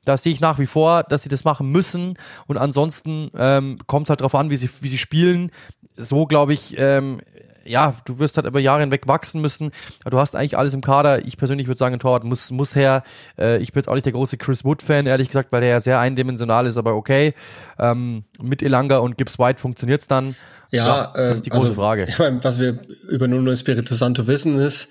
Da 0.05 0.17
sehe 0.17 0.33
ich 0.33 0.41
nach 0.41 0.59
wie 0.59 0.67
vor, 0.67 1.03
dass 1.03 1.23
sie 1.23 1.29
das 1.29 1.45
machen 1.45 1.71
müssen. 1.71 2.17
Und 2.47 2.57
ansonsten 2.57 3.31
ähm, 3.37 3.79
kommt 3.87 4.07
es 4.07 4.11
halt 4.11 4.21
darauf 4.21 4.35
an, 4.37 4.51
wie 4.51 4.57
sie, 4.57 4.71
wie 4.81 4.89
sie 4.89 4.99
spielen. 4.99 5.51
So 5.97 6.27
glaube 6.27 6.55
ich, 6.55 6.77
ähm, 6.79 7.21
ja, 7.67 7.95
du 8.05 8.19
wirst 8.19 8.37
halt 8.37 8.47
über 8.47 8.61
Jahre 8.61 8.81
hinweg 8.81 9.07
wachsen 9.07 9.41
müssen. 9.41 9.71
Du 10.09 10.19
hast 10.19 10.37
eigentlich 10.37 10.57
alles 10.57 10.75
im 10.75 10.81
Kader. 10.81 11.27
Ich 11.27 11.37
persönlich 11.37 11.67
würde 11.67 11.79
sagen, 11.79 11.95
ein 11.95 12.01
Torwart 12.01 12.25
muss, 12.25 12.51
muss 12.51 12.75
her. 12.75 13.03
Äh, 13.39 13.59
ich 13.59 13.73
bin 13.73 13.81
jetzt 13.81 13.89
auch 13.89 13.95
nicht 13.95 14.07
der 14.07 14.13
große 14.13 14.37
Chris 14.37 14.65
Wood-Fan, 14.65 15.07
ehrlich 15.07 15.29
gesagt, 15.29 15.53
weil 15.53 15.61
der 15.61 15.71
ja 15.71 15.81
sehr 15.81 15.99
eindimensional 15.99 16.67
ist, 16.67 16.77
aber 16.77 16.95
okay. 16.95 17.35
Ähm, 17.79 18.25
mit 18.41 18.63
Elanga 18.63 18.99
und 18.99 19.19
Gibbs 19.19 19.39
White 19.39 19.61
funktioniert's 19.61 20.09
dann. 20.09 20.37
Ja, 20.71 20.87
ja 20.87 21.13
das 21.15 21.37
ist 21.37 21.47
die 21.47 21.51
große 21.51 21.69
also, 21.69 21.81
Frage. 21.81 22.07
Ich 22.09 22.19
meine, 22.19 22.43
was 22.43 22.59
wir 22.59 22.81
über 23.09 23.29
Nuno 23.29 23.51
Espirito 23.51 23.95
Santo 23.95 24.27
wissen, 24.27 24.59
ist, 24.59 24.89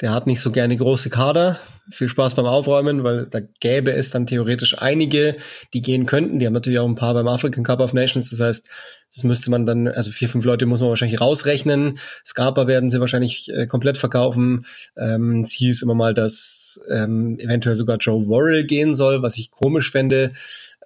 der 0.00 0.12
hat 0.12 0.26
nicht 0.26 0.40
so 0.40 0.50
gerne 0.50 0.76
große 0.76 1.10
Kader. 1.10 1.58
Viel 1.90 2.08
Spaß 2.08 2.34
beim 2.34 2.46
Aufräumen, 2.46 3.04
weil 3.04 3.26
da 3.26 3.40
gäbe 3.60 3.92
es 3.92 4.10
dann 4.10 4.26
theoretisch 4.26 4.80
einige, 4.80 5.36
die 5.72 5.82
gehen 5.82 6.06
könnten. 6.06 6.38
Die 6.38 6.46
haben 6.46 6.54
natürlich 6.54 6.78
auch 6.78 6.88
ein 6.88 6.94
paar 6.94 7.14
beim 7.14 7.28
African 7.28 7.62
Cup 7.62 7.80
of 7.80 7.92
Nations. 7.92 8.30
Das 8.30 8.40
heißt, 8.40 8.70
das 9.14 9.24
müsste 9.24 9.50
man 9.50 9.66
dann, 9.66 9.86
also 9.86 10.10
vier, 10.10 10.28
fünf 10.28 10.44
Leute 10.44 10.66
muss 10.66 10.80
man 10.80 10.88
wahrscheinlich 10.88 11.20
rausrechnen. 11.20 11.98
Scarpa 12.24 12.66
werden 12.66 12.90
sie 12.90 13.00
wahrscheinlich 13.00 13.52
äh, 13.54 13.66
komplett 13.66 13.98
verkaufen. 13.98 14.66
Ähm, 14.96 15.42
es 15.42 15.52
hieß 15.52 15.82
immer 15.82 15.94
mal, 15.94 16.14
dass 16.14 16.80
ähm, 16.90 17.38
eventuell 17.38 17.76
sogar 17.76 17.98
Joe 17.98 18.26
Worrell 18.26 18.64
gehen 18.64 18.94
soll, 18.94 19.22
was 19.22 19.36
ich 19.36 19.50
komisch 19.50 19.90
fände. 19.90 20.32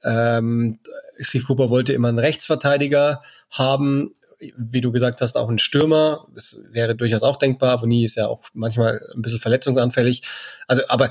Ähm, 0.04 0.80
Steve 1.20 1.44
Cooper 1.44 1.70
wollte 1.70 1.92
immer 1.92 2.08
einen 2.08 2.18
Rechtsverteidiger 2.18 3.22
haben 3.50 4.14
wie 4.56 4.80
du 4.80 4.92
gesagt 4.92 5.20
hast, 5.20 5.36
auch 5.36 5.48
ein 5.48 5.58
Stürmer. 5.58 6.26
Das 6.34 6.58
wäre 6.70 6.94
durchaus 6.94 7.22
auch 7.22 7.36
denkbar. 7.36 7.72
Avoni 7.72 8.04
ist 8.04 8.16
ja 8.16 8.28
auch 8.28 8.42
manchmal 8.52 9.00
ein 9.14 9.22
bisschen 9.22 9.40
verletzungsanfällig. 9.40 10.22
Also, 10.66 10.82
aber 10.88 11.10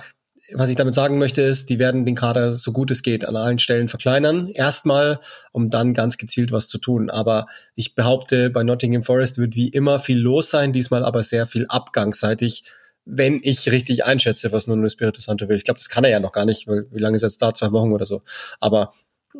was 0.53 0.69
ich 0.69 0.77
damit 0.77 0.93
sagen 0.93 1.17
möchte, 1.17 1.41
ist, 1.41 1.69
die 1.69 1.77
werden 1.77 2.05
den 2.05 2.15
Kader 2.15 2.51
so 2.51 2.71
gut 2.71 2.89
es 2.89 3.01
geht 3.01 3.25
an 3.27 3.35
allen 3.35 3.59
Stellen 3.59 3.89
verkleinern. 3.89 4.49
Erstmal, 4.53 5.19
um 5.51 5.69
dann 5.69 5.93
ganz 5.93 6.17
gezielt 6.17 6.51
was 6.51 6.67
zu 6.67 6.77
tun. 6.77 7.09
Aber 7.09 7.47
ich 7.75 7.95
behaupte, 7.95 8.49
bei 8.49 8.63
Nottingham 8.63 9.03
Forest 9.03 9.37
wird 9.39 9.55
wie 9.55 9.67
immer 9.67 9.99
viel 9.99 10.19
los 10.19 10.49
sein, 10.49 10.71
diesmal 10.71 11.03
aber 11.03 11.23
sehr 11.23 11.47
viel 11.47 11.65
abgangsseitig, 11.67 12.63
wenn 13.03 13.39
ich 13.43 13.71
richtig 13.71 14.05
einschätze, 14.05 14.51
was 14.51 14.67
Nuno 14.67 14.85
Espirito 14.85 15.19
Santo 15.19 15.47
will. 15.49 15.55
Ich 15.57 15.65
glaube, 15.65 15.79
das 15.79 15.89
kann 15.89 16.03
er 16.03 16.11
ja 16.11 16.19
noch 16.19 16.31
gar 16.31 16.45
nicht, 16.45 16.67
weil 16.67 16.87
wie 16.91 16.99
lange 16.99 17.15
ist 17.15 17.23
jetzt 17.23 17.41
da? 17.41 17.53
Zwei 17.53 17.71
Wochen 17.71 17.91
oder 17.91 18.05
so. 18.05 18.21
Aber 18.59 18.93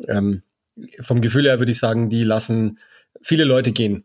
ähm, 0.06 0.42
vom 1.00 1.20
Gefühl 1.20 1.44
her 1.44 1.58
würde 1.58 1.72
ich 1.72 1.78
sagen, 1.78 2.08
die 2.08 2.22
lassen 2.22 2.78
viele 3.22 3.44
Leute 3.44 3.72
gehen. 3.72 4.04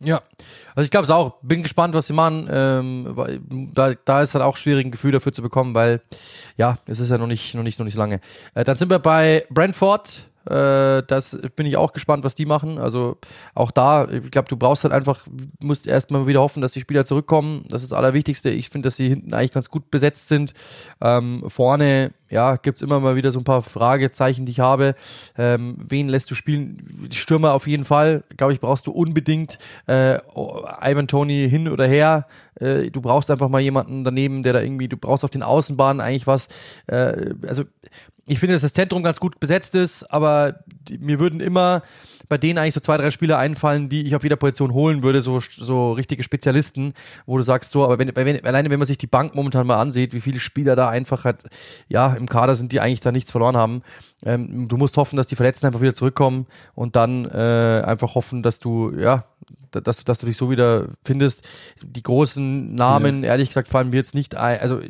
Ja, 0.00 0.22
also 0.74 0.84
ich 0.84 0.90
glaube 0.90 1.04
es 1.04 1.10
auch. 1.10 1.38
Bin 1.42 1.62
gespannt, 1.62 1.94
was 1.94 2.06
sie 2.06 2.12
machen. 2.12 2.48
Ähm, 2.50 3.70
da, 3.72 3.94
da 3.94 4.22
ist 4.22 4.34
halt 4.34 4.44
auch 4.44 4.56
schwierig, 4.56 4.86
ein 4.86 4.90
Gefühl 4.90 5.12
dafür 5.12 5.32
zu 5.32 5.40
bekommen, 5.40 5.74
weil 5.74 6.02
ja, 6.56 6.78
es 6.86 7.00
ist 7.00 7.10
ja 7.10 7.18
noch 7.18 7.26
nicht, 7.26 7.54
noch 7.54 7.62
nicht, 7.62 7.78
noch 7.78 7.86
nicht 7.86 7.96
lange. 7.96 8.20
Äh, 8.54 8.64
dann 8.64 8.76
sind 8.76 8.90
wir 8.90 8.98
bei 8.98 9.46
Brentford. 9.50 10.28
Äh, 10.46 11.02
das 11.06 11.36
bin 11.56 11.66
ich 11.66 11.76
auch 11.76 11.92
gespannt, 11.92 12.24
was 12.24 12.34
die 12.34 12.46
machen. 12.46 12.78
Also 12.78 13.16
auch 13.54 13.70
da, 13.70 14.08
ich 14.10 14.30
glaube, 14.30 14.48
du 14.48 14.56
brauchst 14.56 14.84
halt 14.84 14.92
einfach, 14.92 15.26
musst 15.62 15.86
erstmal 15.86 16.26
wieder 16.26 16.40
hoffen, 16.40 16.60
dass 16.60 16.72
die 16.72 16.80
Spieler 16.80 17.04
zurückkommen. 17.04 17.64
Das 17.68 17.82
ist 17.82 17.92
das 17.92 17.98
Allerwichtigste. 17.98 18.50
Ich 18.50 18.68
finde, 18.68 18.88
dass 18.88 18.96
sie 18.96 19.08
hinten 19.08 19.34
eigentlich 19.34 19.52
ganz 19.52 19.70
gut 19.70 19.90
besetzt 19.90 20.28
sind. 20.28 20.52
Ähm, 21.00 21.44
vorne, 21.48 22.12
ja, 22.30 22.56
gibt's 22.56 22.82
immer 22.82 23.00
mal 23.00 23.16
wieder 23.16 23.32
so 23.32 23.40
ein 23.40 23.44
paar 23.44 23.62
Fragezeichen, 23.62 24.44
die 24.44 24.52
ich 24.52 24.60
habe. 24.60 24.94
Ähm, 25.38 25.76
wen 25.88 26.08
lässt 26.08 26.30
du 26.30 26.34
spielen? 26.34 27.08
Die 27.10 27.16
Stürmer 27.16 27.52
auf 27.52 27.66
jeden 27.66 27.84
Fall. 27.84 28.24
Glaube 28.36 28.52
ich, 28.52 28.60
brauchst 28.60 28.86
du 28.86 28.90
unbedingt 28.90 29.58
äh, 29.86 30.18
Ivan 30.82 31.08
Tony 31.08 31.48
hin 31.48 31.68
oder 31.68 31.86
her. 31.86 32.26
Äh, 32.60 32.90
du 32.90 33.00
brauchst 33.00 33.30
einfach 33.30 33.48
mal 33.48 33.60
jemanden 33.60 34.04
daneben, 34.04 34.42
der 34.42 34.52
da 34.52 34.60
irgendwie, 34.60 34.88
du 34.88 34.96
brauchst 34.96 35.24
auf 35.24 35.30
den 35.30 35.42
Außenbahnen 35.42 36.00
eigentlich 36.00 36.26
was. 36.26 36.48
Äh, 36.86 37.34
also 37.46 37.64
ich 38.26 38.38
finde, 38.38 38.54
dass 38.54 38.62
das 38.62 38.72
Zentrum 38.72 39.02
ganz 39.02 39.20
gut 39.20 39.40
besetzt 39.40 39.74
ist, 39.74 40.04
aber 40.04 40.60
die, 40.88 40.98
mir 40.98 41.18
würden 41.18 41.40
immer 41.40 41.82
bei 42.28 42.38
denen 42.38 42.58
eigentlich 42.58 42.74
so 42.74 42.80
zwei, 42.80 42.96
drei 42.96 43.10
Spieler 43.10 43.38
einfallen, 43.38 43.88
die 43.88 44.06
ich 44.06 44.16
auf 44.16 44.22
jeder 44.22 44.36
Position 44.36 44.72
holen 44.72 45.02
würde, 45.02 45.22
so, 45.22 45.40
so 45.40 45.92
richtige 45.92 46.22
Spezialisten, 46.22 46.94
wo 47.26 47.36
du 47.36 47.42
sagst 47.42 47.70
so, 47.70 47.84
aber 47.84 47.98
wenn, 47.98 48.10
wenn, 48.14 48.44
alleine 48.44 48.70
wenn 48.70 48.78
man 48.78 48.86
sich 48.86 48.98
die 48.98 49.06
Bank 49.06 49.34
momentan 49.34 49.66
mal 49.66 49.80
ansieht, 49.80 50.14
wie 50.14 50.20
viele 50.20 50.40
Spieler 50.40 50.74
da 50.76 50.88
einfach 50.88 51.24
halt, 51.24 51.42
ja, 51.88 52.14
im 52.14 52.28
Kader 52.28 52.54
sind, 52.54 52.72
die 52.72 52.80
eigentlich 52.80 53.00
da 53.00 53.12
nichts 53.12 53.30
verloren 53.30 53.56
haben, 53.56 53.82
ähm, 54.24 54.68
du 54.68 54.76
musst 54.76 54.96
hoffen, 54.96 55.16
dass 55.16 55.26
die 55.26 55.36
Verletzten 55.36 55.66
einfach 55.66 55.82
wieder 55.82 55.94
zurückkommen 55.94 56.46
und 56.74 56.96
dann 56.96 57.26
äh, 57.26 57.82
einfach 57.84 58.14
hoffen, 58.14 58.42
dass 58.42 58.58
du, 58.58 58.92
ja, 58.96 59.26
dass 59.70 59.98
du, 59.98 60.04
dass 60.04 60.18
du 60.18 60.26
dich 60.26 60.36
so 60.36 60.50
wieder 60.50 60.88
findest. 61.04 61.46
Die 61.82 62.02
großen 62.02 62.74
Namen, 62.74 63.22
ja. 63.22 63.30
ehrlich 63.30 63.48
gesagt, 63.48 63.68
fallen 63.68 63.90
mir 63.90 63.96
jetzt 63.96 64.14
nicht 64.14 64.36
ein. 64.36 64.60
Also 64.60 64.80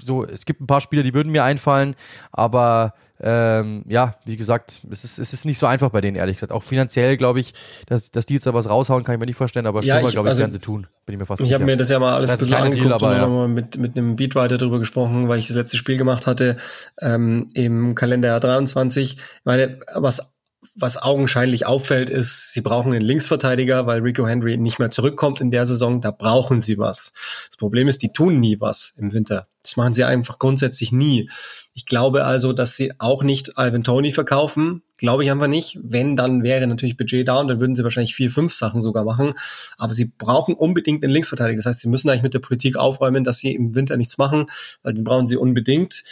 so, 0.00 0.24
es 0.24 0.44
gibt 0.44 0.60
ein 0.60 0.66
paar 0.66 0.80
Spieler, 0.80 1.02
die 1.02 1.14
würden 1.14 1.32
mir 1.32 1.44
einfallen, 1.44 1.94
aber 2.30 2.94
ähm, 3.24 3.84
ja, 3.86 4.16
wie 4.24 4.36
gesagt, 4.36 4.80
es 4.90 5.04
ist, 5.04 5.18
es 5.18 5.32
ist 5.32 5.44
nicht 5.44 5.58
so 5.58 5.66
einfach 5.66 5.90
bei 5.90 6.00
denen, 6.00 6.16
ehrlich 6.16 6.36
gesagt. 6.36 6.52
Auch 6.52 6.64
finanziell, 6.64 7.16
glaube 7.16 7.38
ich, 7.38 7.54
dass, 7.86 8.10
dass 8.10 8.26
die 8.26 8.34
jetzt 8.34 8.46
da 8.46 8.54
was 8.54 8.68
raushauen, 8.68 9.04
kann 9.04 9.14
ich 9.14 9.20
mir 9.20 9.26
nicht 9.26 9.36
vorstellen, 9.36 9.66
aber 9.66 9.82
ja, 9.84 10.00
glaube 10.00 10.10
ich, 10.10 10.18
also, 10.18 10.40
werden 10.40 10.50
sie 10.50 10.58
tun. 10.58 10.88
Bin 11.06 11.14
ich 11.14 11.18
mir 11.20 11.26
fast 11.26 11.40
Ich 11.40 11.52
habe 11.54 11.64
mir 11.64 11.76
das 11.76 11.88
ja 11.88 12.00
mal 12.00 12.14
alles 12.14 12.30
ein 12.30 12.38
bisschen 12.38 12.54
angeguckt 12.54 12.84
Deal, 12.84 12.94
aber, 12.94 13.10
und 13.10 13.16
ja. 13.16 13.28
mal 13.28 13.48
mit, 13.48 13.78
mit 13.78 13.96
einem 13.96 14.16
Beatwriter 14.16 14.58
drüber 14.58 14.80
gesprochen, 14.80 15.28
weil 15.28 15.38
ich 15.38 15.46
das 15.46 15.56
letzte 15.56 15.76
Spiel 15.76 15.96
gemacht 15.96 16.26
hatte 16.26 16.56
ähm, 17.00 17.46
im 17.54 17.94
Kalenderjahr 17.94 18.40
23. 18.40 19.16
Ich 19.16 19.18
meine, 19.44 19.78
was 19.94 20.31
was 20.74 20.96
augenscheinlich 20.96 21.66
auffällt, 21.66 22.08
ist, 22.08 22.52
sie 22.52 22.62
brauchen 22.62 22.92
einen 22.92 23.04
Linksverteidiger, 23.04 23.86
weil 23.86 24.00
Rico 24.00 24.26
Henry 24.26 24.56
nicht 24.56 24.78
mehr 24.78 24.90
zurückkommt 24.90 25.40
in 25.42 25.50
der 25.50 25.66
Saison. 25.66 26.00
Da 26.00 26.10
brauchen 26.10 26.60
sie 26.60 26.78
was. 26.78 27.12
Das 27.48 27.58
Problem 27.58 27.88
ist, 27.88 28.02
die 28.02 28.12
tun 28.12 28.40
nie 28.40 28.58
was 28.58 28.94
im 28.96 29.12
Winter. 29.12 29.48
Das 29.62 29.76
machen 29.76 29.92
sie 29.92 30.04
einfach 30.04 30.38
grundsätzlich 30.38 30.90
nie. 30.90 31.28
Ich 31.74 31.84
glaube 31.84 32.24
also, 32.24 32.54
dass 32.54 32.74
sie 32.76 32.92
auch 32.98 33.22
nicht 33.22 33.58
Alvin 33.58 33.84
Tony 33.84 34.12
verkaufen. 34.12 34.82
Glaube 34.96 35.24
ich 35.24 35.30
einfach 35.30 35.46
nicht. 35.46 35.78
Wenn, 35.82 36.16
dann 36.16 36.42
wäre 36.42 36.66
natürlich 36.66 36.96
Budget 36.96 37.28
da 37.28 37.36
und 37.36 37.48
dann 37.48 37.60
würden 37.60 37.76
sie 37.76 37.84
wahrscheinlich 37.84 38.14
vier, 38.14 38.30
fünf 38.30 38.54
Sachen 38.54 38.80
sogar 38.80 39.04
machen. 39.04 39.34
Aber 39.76 39.92
sie 39.92 40.06
brauchen 40.06 40.54
unbedingt 40.54 41.04
einen 41.04 41.12
Linksverteidiger. 41.12 41.58
Das 41.58 41.66
heißt, 41.66 41.80
sie 41.80 41.88
müssen 41.88 42.08
eigentlich 42.08 42.22
mit 42.22 42.34
der 42.34 42.40
Politik 42.40 42.76
aufräumen, 42.76 43.24
dass 43.24 43.38
sie 43.38 43.54
im 43.54 43.74
Winter 43.74 43.98
nichts 43.98 44.16
machen, 44.16 44.46
weil 44.82 44.94
den 44.94 45.04
brauchen 45.04 45.26
sie 45.26 45.36
unbedingt. 45.36 46.02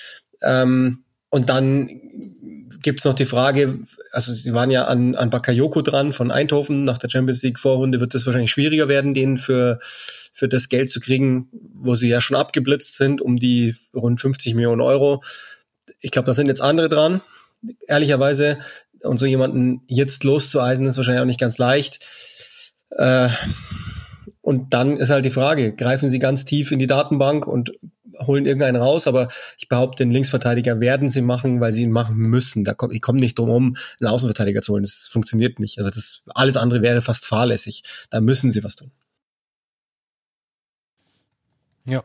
Ähm, 0.42 1.04
und 1.30 1.48
dann 1.48 1.88
gibt's 2.82 3.04
noch 3.04 3.14
die 3.14 3.24
Frage, 3.24 3.78
also 4.12 4.32
sie 4.32 4.52
waren 4.52 4.70
ja 4.70 4.84
an, 4.84 5.14
an 5.14 5.30
Bakayoko 5.30 5.82
dran 5.82 6.12
von 6.12 6.30
Eindhoven 6.30 6.84
nach 6.84 6.98
der 6.98 7.10
Champions 7.10 7.42
League 7.42 7.58
Vorrunde, 7.58 8.00
wird 8.00 8.14
es 8.14 8.26
wahrscheinlich 8.26 8.50
schwieriger 8.50 8.88
werden, 8.88 9.14
den 9.14 9.38
für, 9.38 9.78
für 10.32 10.48
das 10.48 10.68
Geld 10.68 10.90
zu 10.90 11.00
kriegen, 11.00 11.48
wo 11.52 11.94
sie 11.94 12.08
ja 12.08 12.20
schon 12.20 12.36
abgeblitzt 12.36 12.96
sind, 12.96 13.20
um 13.20 13.36
die 13.36 13.74
rund 13.94 14.20
50 14.20 14.54
Millionen 14.54 14.80
Euro. 14.80 15.22
Ich 16.00 16.10
glaube, 16.10 16.26
da 16.26 16.34
sind 16.34 16.46
jetzt 16.46 16.62
andere 16.62 16.88
dran, 16.88 17.20
ehrlicherweise. 17.86 18.58
Und 19.02 19.18
so 19.18 19.26
jemanden 19.26 19.82
jetzt 19.86 20.24
loszueisen, 20.24 20.86
ist 20.86 20.96
wahrscheinlich 20.96 21.22
auch 21.22 21.26
nicht 21.26 21.40
ganz 21.40 21.58
leicht. 21.58 22.00
Äh, 22.90 23.30
und 24.42 24.72
dann 24.72 24.96
ist 24.96 25.10
halt 25.10 25.24
die 25.24 25.30
Frage, 25.30 25.74
greifen 25.74 26.08
sie 26.08 26.18
ganz 26.18 26.44
tief 26.44 26.72
in 26.72 26.78
die 26.78 26.86
Datenbank 26.86 27.46
und 27.46 27.72
holen 28.18 28.46
irgendeinen 28.46 28.76
raus, 28.76 29.06
aber 29.06 29.28
ich 29.58 29.68
behaupte, 29.68 30.04
den 30.04 30.12
Linksverteidiger 30.12 30.80
werden 30.80 31.10
sie 31.10 31.22
machen, 31.22 31.60
weil 31.60 31.72
sie 31.72 31.82
ihn 31.84 31.90
machen 31.90 32.16
müssen. 32.16 32.64
Da 32.64 32.74
kommt, 32.74 32.92
ich 32.94 33.02
komme 33.02 33.20
nicht 33.20 33.38
drum 33.38 33.50
um, 33.50 33.76
einen 34.00 34.10
Außenverteidiger 34.10 34.62
zu 34.62 34.72
holen. 34.72 34.82
Das 34.82 35.08
funktioniert 35.10 35.58
nicht. 35.60 35.78
Also 35.78 35.90
das 35.90 36.22
alles 36.34 36.56
andere 36.56 36.82
wäre 36.82 37.02
fast 37.02 37.26
fahrlässig. 37.26 37.82
Da 38.10 38.20
müssen 38.20 38.50
sie 38.50 38.64
was 38.64 38.76
tun. 38.76 38.90
Ja. 41.84 42.02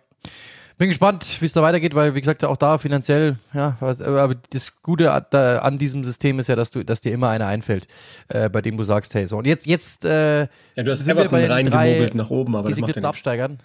Bin 0.78 0.90
gespannt, 0.90 1.38
wie 1.40 1.46
es 1.46 1.54
da 1.54 1.62
weitergeht, 1.62 1.96
weil 1.96 2.16
wie 2.16 2.20
gesagt 2.20 2.44
auch 2.44 2.58
da 2.58 2.78
finanziell, 2.78 3.38
ja, 3.54 3.78
aber 3.80 4.36
das 4.50 4.82
Gute 4.82 5.10
an 5.12 5.78
diesem 5.78 6.04
System 6.04 6.38
ist 6.40 6.48
ja, 6.48 6.58
dass 6.58 6.72
du, 6.72 6.84
dass 6.84 7.00
dir 7.00 7.14
immer 7.14 7.30
einer 7.30 7.48
einfällt, 7.48 7.88
äh, 8.28 8.50
bei 8.50 8.62
dem 8.62 8.76
du 8.76 8.84
sagst, 8.84 9.14
hey, 9.14 9.26
so 9.26 9.38
und 9.38 9.48
jetzt, 9.48 9.68
jetzt, 9.68 10.04
äh, 10.04 10.42
ja, 10.42 10.48
du 10.84 10.92
hast 10.92 11.08
Everton 11.08 11.40
reingemogelt 11.40 12.16
nach 12.16 12.30
oben, 12.30 12.58
aber 12.58 12.70
das 12.70 12.80
macht 12.80 12.96
ja 12.96 13.04
Absteigern. 13.04 13.60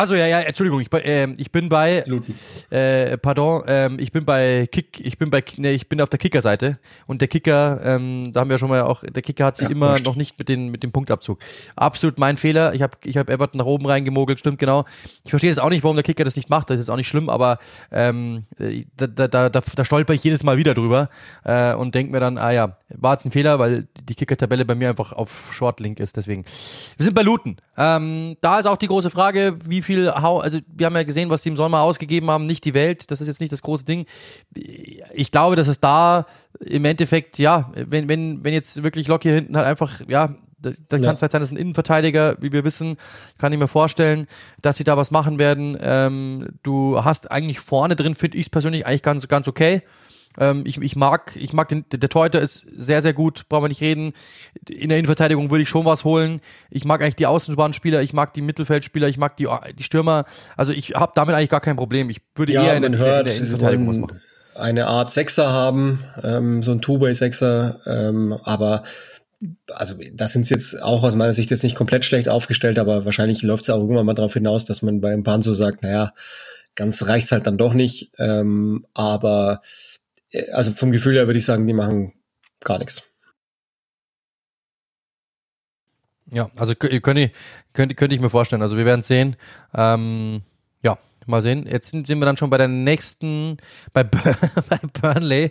Also 0.00 0.14
ja, 0.14 0.26
ja, 0.26 0.40
Entschuldigung, 0.40 0.80
ich, 0.80 0.90
äh, 0.94 1.30
ich 1.36 1.52
bin 1.52 1.68
bei, 1.68 2.02
äh, 2.70 3.18
pardon, 3.18 3.64
ähm, 3.66 3.98
ich 4.00 4.12
bin 4.12 4.24
bei 4.24 4.66
Kick, 4.72 4.98
ich 4.98 5.18
bin 5.18 5.28
bei, 5.28 5.44
nee, 5.58 5.72
ich 5.72 5.90
bin 5.90 6.00
auf 6.00 6.08
der 6.08 6.18
Kicker-Seite 6.18 6.78
und 7.06 7.20
der 7.20 7.28
Kicker, 7.28 7.78
ähm, 7.84 8.32
da 8.32 8.40
haben 8.40 8.48
wir 8.48 8.56
schon 8.56 8.70
mal 8.70 8.80
auch, 8.80 9.04
der 9.04 9.20
Kicker 9.20 9.44
hat 9.44 9.58
sich 9.58 9.68
ja, 9.68 9.74
immer 9.74 9.90
wurscht. 9.90 10.06
noch 10.06 10.16
nicht 10.16 10.38
mit 10.38 10.48
den 10.48 10.70
mit 10.70 10.82
dem 10.82 10.90
Punktabzug. 10.90 11.38
Absolut 11.76 12.18
mein 12.18 12.38
Fehler. 12.38 12.72
Ich 12.72 12.80
habe 12.80 12.96
ich 13.04 13.18
hab 13.18 13.28
Everton 13.28 13.58
nach 13.58 13.66
oben 13.66 13.84
reingemogelt, 13.84 14.38
stimmt 14.38 14.58
genau. 14.58 14.86
Ich 15.24 15.32
verstehe 15.32 15.50
jetzt 15.50 15.60
auch 15.60 15.68
nicht, 15.68 15.82
warum 15.82 15.96
der 15.96 16.02
Kicker 16.02 16.24
das 16.24 16.34
nicht 16.34 16.48
macht. 16.48 16.70
Das 16.70 16.76
ist 16.76 16.84
jetzt 16.84 16.90
auch 16.90 16.96
nicht 16.96 17.08
schlimm, 17.08 17.28
aber 17.28 17.58
ähm, 17.92 18.44
da, 18.96 19.06
da, 19.06 19.28
da, 19.28 19.50
da 19.50 19.84
stolper 19.84 20.14
ich 20.14 20.24
jedes 20.24 20.44
Mal 20.44 20.56
wieder 20.56 20.72
drüber 20.72 21.10
äh, 21.44 21.74
und 21.74 21.94
denke 21.94 22.10
mir 22.10 22.20
dann, 22.20 22.38
ah 22.38 22.52
ja, 22.52 22.78
war 22.88 23.12
jetzt 23.12 23.26
ein 23.26 23.32
Fehler, 23.32 23.58
weil 23.58 23.86
die 24.02 24.14
Kicker-Tabelle 24.14 24.64
bei 24.64 24.74
mir 24.74 24.88
einfach 24.88 25.12
auf 25.12 25.50
Shortlink 25.52 26.00
ist. 26.00 26.16
Deswegen, 26.16 26.46
wir 26.96 27.04
sind 27.04 27.14
bei 27.14 27.20
Luton. 27.20 27.56
Ähm, 27.76 28.36
da 28.40 28.58
ist 28.58 28.66
auch 28.66 28.78
die 28.78 28.88
große 28.88 29.10
Frage, 29.10 29.58
wie 29.66 29.82
viel, 29.82 29.89
also 29.98 30.58
wir 30.74 30.86
haben 30.86 30.96
ja 30.96 31.02
gesehen, 31.02 31.30
was 31.30 31.42
die 31.42 31.48
im 31.50 31.56
Sommer 31.56 31.80
ausgegeben 31.80 32.30
haben, 32.30 32.46
nicht 32.46 32.64
die 32.64 32.74
Welt, 32.74 33.10
das 33.10 33.20
ist 33.20 33.28
jetzt 33.28 33.40
nicht 33.40 33.52
das 33.52 33.62
große 33.62 33.84
Ding. 33.84 34.06
Ich 35.12 35.30
glaube, 35.30 35.56
dass 35.56 35.68
es 35.68 35.80
da 35.80 36.26
im 36.60 36.84
Endeffekt, 36.84 37.38
ja, 37.38 37.70
wenn, 37.74 38.08
wenn, 38.08 38.44
wenn 38.44 38.54
jetzt 38.54 38.82
wirklich 38.82 39.08
Lock 39.08 39.22
hier 39.22 39.34
hinten 39.34 39.56
halt 39.56 39.66
einfach, 39.66 40.02
ja, 40.08 40.34
dann 40.62 40.74
kann 40.90 41.02
ja. 41.02 41.12
es 41.12 41.22
halt 41.22 41.32
sein, 41.32 41.40
dass 41.40 41.50
ein 41.50 41.56
Innenverteidiger, 41.56 42.36
wie 42.40 42.52
wir 42.52 42.64
wissen, 42.64 42.96
kann 43.38 43.52
ich 43.52 43.58
mir 43.58 43.68
vorstellen, 43.68 44.26
dass 44.60 44.76
sie 44.76 44.84
da 44.84 44.96
was 44.96 45.10
machen 45.10 45.38
werden. 45.38 45.78
Ähm, 45.80 46.48
du 46.62 47.02
hast 47.02 47.30
eigentlich 47.30 47.60
vorne 47.60 47.96
drin, 47.96 48.14
finde 48.14 48.36
ich 48.36 48.50
persönlich 48.50 48.86
eigentlich 48.86 49.02
ganz, 49.02 49.26
ganz 49.28 49.48
okay. 49.48 49.82
Ähm, 50.38 50.62
ich, 50.64 50.80
ich 50.80 50.96
mag, 50.96 51.36
ich 51.36 51.52
mag 51.52 51.68
den, 51.68 51.84
der 51.90 52.08
Torhüter 52.08 52.40
ist 52.40 52.64
sehr, 52.70 53.02
sehr 53.02 53.12
gut, 53.12 53.48
brauchen 53.48 53.64
wir 53.64 53.68
nicht 53.68 53.80
reden. 53.80 54.12
In 54.68 54.88
der 54.88 54.98
Innenverteidigung 54.98 55.50
würde 55.50 55.62
ich 55.62 55.68
schon 55.68 55.84
was 55.84 56.04
holen. 56.04 56.40
Ich 56.70 56.84
mag 56.84 57.02
eigentlich 57.02 57.16
die 57.16 57.26
Außenbahnspieler, 57.26 58.02
ich 58.02 58.12
mag 58.12 58.34
die 58.34 58.42
Mittelfeldspieler, 58.42 59.08
ich 59.08 59.18
mag 59.18 59.36
die, 59.36 59.48
die 59.78 59.82
Stürmer. 59.82 60.24
Also 60.56 60.72
ich 60.72 60.94
habe 60.94 61.12
damit 61.14 61.34
eigentlich 61.34 61.50
gar 61.50 61.60
kein 61.60 61.76
Problem. 61.76 62.10
Ich 62.10 62.20
würde 62.36 62.52
ja, 62.52 62.64
eher 62.64 62.76
in 62.76 62.82
der, 62.82 62.98
hört, 62.98 63.20
in 63.20 63.26
der 63.26 63.36
Innenverteidigung 63.36 63.88
was 63.88 63.98
machen. 63.98 64.20
Eine 64.54 64.86
Art 64.86 65.10
Sechser 65.10 65.52
haben, 65.52 66.04
ähm, 66.22 66.62
so 66.62 66.72
ein 66.72 66.82
Two-Way-Sechser, 66.82 67.76
ähm, 67.86 68.36
aber 68.44 68.84
also 69.74 69.94
da 70.12 70.28
sind 70.28 70.46
sie 70.46 70.54
jetzt 70.54 70.82
auch 70.82 71.02
aus 71.02 71.16
meiner 71.16 71.32
Sicht 71.32 71.50
jetzt 71.50 71.62
nicht 71.62 71.76
komplett 71.76 72.04
schlecht 72.04 72.28
aufgestellt, 72.28 72.78
aber 72.78 73.06
wahrscheinlich 73.06 73.42
läuft 73.42 73.64
es 73.64 73.70
auch 73.70 73.78
irgendwann 73.78 74.04
mal 74.04 74.14
darauf 74.14 74.34
hinaus, 74.34 74.66
dass 74.66 74.82
man 74.82 75.00
beim 75.00 75.22
Panzo 75.22 75.54
sagt, 75.54 75.82
naja, 75.82 76.12
ganz 76.74 77.06
reicht's 77.06 77.32
halt 77.32 77.46
dann 77.46 77.56
doch 77.56 77.74
nicht. 77.74 78.12
Ähm, 78.18 78.84
aber 78.92 79.62
also 80.52 80.72
vom 80.72 80.92
Gefühl 80.92 81.14
her 81.14 81.26
würde 81.26 81.38
ich 81.38 81.44
sagen, 81.44 81.66
die 81.66 81.72
machen 81.72 82.12
gar 82.60 82.78
nichts. 82.78 83.02
Ja, 86.32 86.48
also 86.56 86.74
könnte 86.74 87.20
ich, 87.20 87.32
könnte, 87.72 87.94
könnte 87.94 88.14
ich 88.14 88.20
mir 88.20 88.30
vorstellen. 88.30 88.62
Also 88.62 88.76
wir 88.76 88.84
werden 88.84 89.02
sehen. 89.02 89.36
Ähm, 89.74 90.42
ja, 90.82 90.96
mal 91.26 91.42
sehen. 91.42 91.66
Jetzt 91.66 91.90
sind, 91.90 92.06
sind 92.06 92.20
wir 92.20 92.26
dann 92.26 92.36
schon 92.36 92.50
bei 92.50 92.58
der 92.58 92.68
nächsten, 92.68 93.56
bei, 93.92 94.04
bei 94.68 94.78
Burnley. 95.00 95.50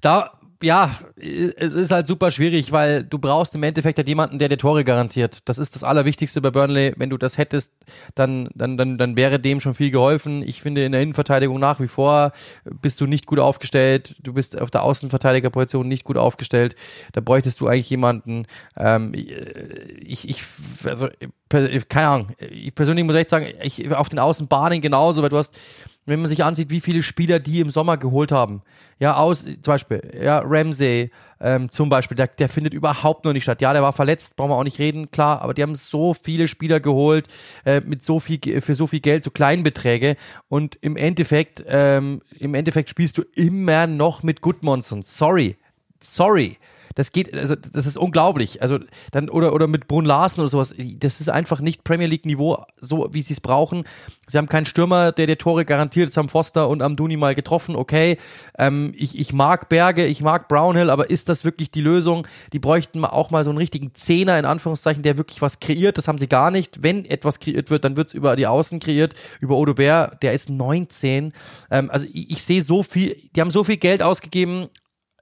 Da 0.00 0.39
ja, 0.62 0.90
es 1.16 1.72
ist 1.72 1.90
halt 1.90 2.06
super 2.06 2.30
schwierig, 2.30 2.70
weil 2.72 3.02
du 3.02 3.18
brauchst 3.18 3.54
im 3.54 3.62
Endeffekt 3.62 3.98
halt 3.98 4.08
jemanden, 4.08 4.38
der 4.38 4.48
dir 4.48 4.58
Tore 4.58 4.84
garantiert. 4.84 5.38
Das 5.46 5.58
ist 5.58 5.74
das 5.74 5.84
Allerwichtigste 5.84 6.40
bei 6.40 6.50
Burnley. 6.50 6.92
Wenn 6.96 7.10
du 7.10 7.16
das 7.16 7.38
hättest, 7.38 7.72
dann, 8.14 8.48
dann, 8.54 8.76
dann, 8.76 8.98
dann 8.98 9.16
wäre 9.16 9.38
dem 9.38 9.60
schon 9.60 9.74
viel 9.74 9.90
geholfen. 9.90 10.42
Ich 10.46 10.60
finde, 10.60 10.84
in 10.84 10.92
der 10.92 11.00
Innenverteidigung 11.00 11.58
nach 11.58 11.80
wie 11.80 11.88
vor 11.88 12.32
bist 12.64 13.00
du 13.00 13.06
nicht 13.06 13.26
gut 13.26 13.38
aufgestellt. 13.38 14.16
Du 14.22 14.34
bist 14.34 14.60
auf 14.60 14.70
der 14.70 14.82
Außenverteidigerposition 14.82 15.88
nicht 15.88 16.04
gut 16.04 16.18
aufgestellt. 16.18 16.76
Da 17.12 17.20
bräuchtest 17.20 17.60
du 17.60 17.66
eigentlich 17.66 17.90
jemanden. 17.90 18.46
Ähm, 18.76 19.12
ich, 19.14 20.28
ich, 20.28 20.42
also, 20.84 21.08
keine 21.50 22.08
Ahnung. 22.08 22.28
Ich 22.50 22.74
persönlich 22.74 23.04
muss 23.04 23.16
echt 23.16 23.30
sagen, 23.30 23.46
ich, 23.62 23.92
auf 23.92 24.08
den 24.08 24.18
Außenbahnen 24.18 24.80
genauso, 24.80 25.22
weil 25.22 25.28
du 25.28 25.36
hast, 25.36 25.58
wenn 26.06 26.20
man 26.20 26.30
sich 26.30 26.44
ansieht, 26.44 26.70
wie 26.70 26.80
viele 26.80 27.02
Spieler 27.02 27.40
die 27.40 27.60
im 27.60 27.70
Sommer 27.70 27.96
geholt 27.96 28.32
haben. 28.32 28.62
Ja, 28.98 29.16
aus, 29.16 29.44
zum 29.44 29.60
Beispiel, 29.64 30.00
ja, 30.22 30.40
Ramsey, 30.44 31.10
ähm, 31.40 31.70
zum 31.70 31.88
Beispiel, 31.88 32.16
der, 32.16 32.28
der 32.28 32.48
findet 32.48 32.72
überhaupt 32.72 33.24
noch 33.24 33.32
nicht 33.32 33.42
statt. 33.42 33.60
Ja, 33.62 33.72
der 33.72 33.82
war 33.82 33.92
verletzt, 33.92 34.36
brauchen 34.36 34.50
wir 34.50 34.56
auch 34.56 34.64
nicht 34.64 34.78
reden, 34.78 35.10
klar, 35.10 35.42
aber 35.42 35.54
die 35.54 35.62
haben 35.62 35.74
so 35.74 36.14
viele 36.14 36.48
Spieler 36.48 36.80
geholt, 36.80 37.26
äh, 37.64 37.80
mit 37.80 38.04
so 38.04 38.20
viel, 38.20 38.38
für 38.60 38.74
so 38.74 38.86
viel 38.86 39.00
Geld, 39.00 39.24
so 39.24 39.30
kleinen 39.30 39.62
Beträge 39.62 40.16
und 40.48 40.78
im 40.82 40.96
Endeffekt, 40.96 41.64
ähm, 41.66 42.22
im 42.38 42.54
Endeffekt 42.54 42.90
spielst 42.90 43.18
du 43.18 43.22
immer 43.34 43.86
noch 43.86 44.22
mit 44.22 44.40
Goodmonson. 44.40 45.02
Sorry. 45.02 45.56
Sorry. 46.00 46.58
Das 46.94 47.12
geht, 47.12 47.32
also 47.34 47.54
das 47.54 47.86
ist 47.86 47.96
unglaublich. 47.96 48.62
Also 48.62 48.78
dann 49.12 49.28
oder 49.28 49.52
oder 49.52 49.66
mit 49.66 49.86
Brun 49.86 50.04
Larsen 50.04 50.40
oder 50.40 50.50
sowas. 50.50 50.74
Das 50.98 51.20
ist 51.20 51.28
einfach 51.28 51.60
nicht 51.60 51.84
Premier 51.84 52.06
League 52.06 52.26
Niveau, 52.26 52.64
so 52.80 53.08
wie 53.12 53.22
sie 53.22 53.34
es 53.34 53.40
brauchen. 53.40 53.84
Sie 54.26 54.38
haben 54.38 54.48
keinen 54.48 54.66
Stürmer, 54.66 55.12
der 55.12 55.26
dir 55.26 55.38
Tore 55.38 55.64
garantiert. 55.64 56.08
Jetzt 56.08 56.16
haben 56.16 56.28
Foster 56.28 56.68
und 56.68 56.82
Amduni 56.82 57.16
mal 57.16 57.34
getroffen. 57.34 57.76
Okay, 57.76 58.18
ähm, 58.58 58.92
ich 58.96 59.18
ich 59.18 59.32
mag 59.32 59.68
Berge, 59.68 60.06
ich 60.06 60.20
mag 60.20 60.48
Brownhill, 60.48 60.90
aber 60.90 61.10
ist 61.10 61.28
das 61.28 61.44
wirklich 61.44 61.70
die 61.70 61.80
Lösung? 61.80 62.26
Die 62.52 62.58
bräuchten 62.58 63.04
auch 63.04 63.30
mal 63.30 63.44
so 63.44 63.50
einen 63.50 63.58
richtigen 63.58 63.94
Zehner 63.94 64.38
in 64.38 64.44
Anführungszeichen, 64.44 65.02
der 65.02 65.16
wirklich 65.16 65.42
was 65.42 65.60
kreiert. 65.60 65.96
Das 65.96 66.08
haben 66.08 66.18
sie 66.18 66.28
gar 66.28 66.50
nicht. 66.50 66.82
Wenn 66.82 67.04
etwas 67.04 67.38
kreiert 67.38 67.70
wird, 67.70 67.84
dann 67.84 67.96
wird's 67.96 68.14
über 68.14 68.34
die 68.36 68.46
Außen 68.46 68.80
kreiert, 68.80 69.14
über 69.40 69.56
Odo 69.56 69.74
Bär. 69.74 70.16
Der 70.22 70.32
ist 70.32 70.50
19. 70.50 71.32
Ähm, 71.70 71.90
also 71.90 72.06
ich, 72.12 72.30
ich 72.30 72.42
sehe 72.42 72.62
so 72.62 72.82
viel. 72.82 73.16
Die 73.34 73.40
haben 73.40 73.50
so 73.50 73.64
viel 73.64 73.76
Geld 73.76 74.02
ausgegeben 74.02 74.68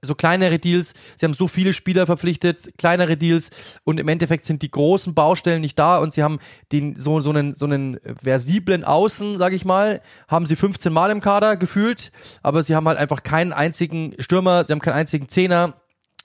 so 0.01 0.15
kleinere 0.15 0.59
Deals, 0.59 0.93
sie 1.15 1.25
haben 1.25 1.33
so 1.33 1.47
viele 1.47 1.73
Spieler 1.73 2.05
verpflichtet, 2.05 2.77
kleinere 2.77 3.17
Deals 3.17 3.49
und 3.83 3.99
im 3.99 4.07
Endeffekt 4.07 4.45
sind 4.45 4.61
die 4.61 4.71
großen 4.71 5.13
Baustellen 5.13 5.61
nicht 5.61 5.77
da 5.77 5.97
und 5.97 6.13
sie 6.13 6.23
haben 6.23 6.39
den 6.71 6.95
so 6.95 7.19
so 7.21 7.31
einen 7.31 7.55
so 7.55 7.65
einen 7.65 7.99
versiblen 8.21 8.83
Außen, 8.83 9.37
sage 9.37 9.55
ich 9.55 9.65
mal, 9.65 10.01
haben 10.27 10.45
sie 10.45 10.55
15 10.55 10.91
Mal 10.91 11.11
im 11.11 11.21
Kader 11.21 11.57
gefühlt, 11.57 12.11
aber 12.43 12.63
sie 12.63 12.75
haben 12.75 12.87
halt 12.87 12.97
einfach 12.97 13.23
keinen 13.23 13.53
einzigen 13.53 14.13
Stürmer, 14.19 14.63
sie 14.65 14.71
haben 14.71 14.79
keinen 14.79 14.95
einzigen 14.95 15.29
Zehner 15.29 15.78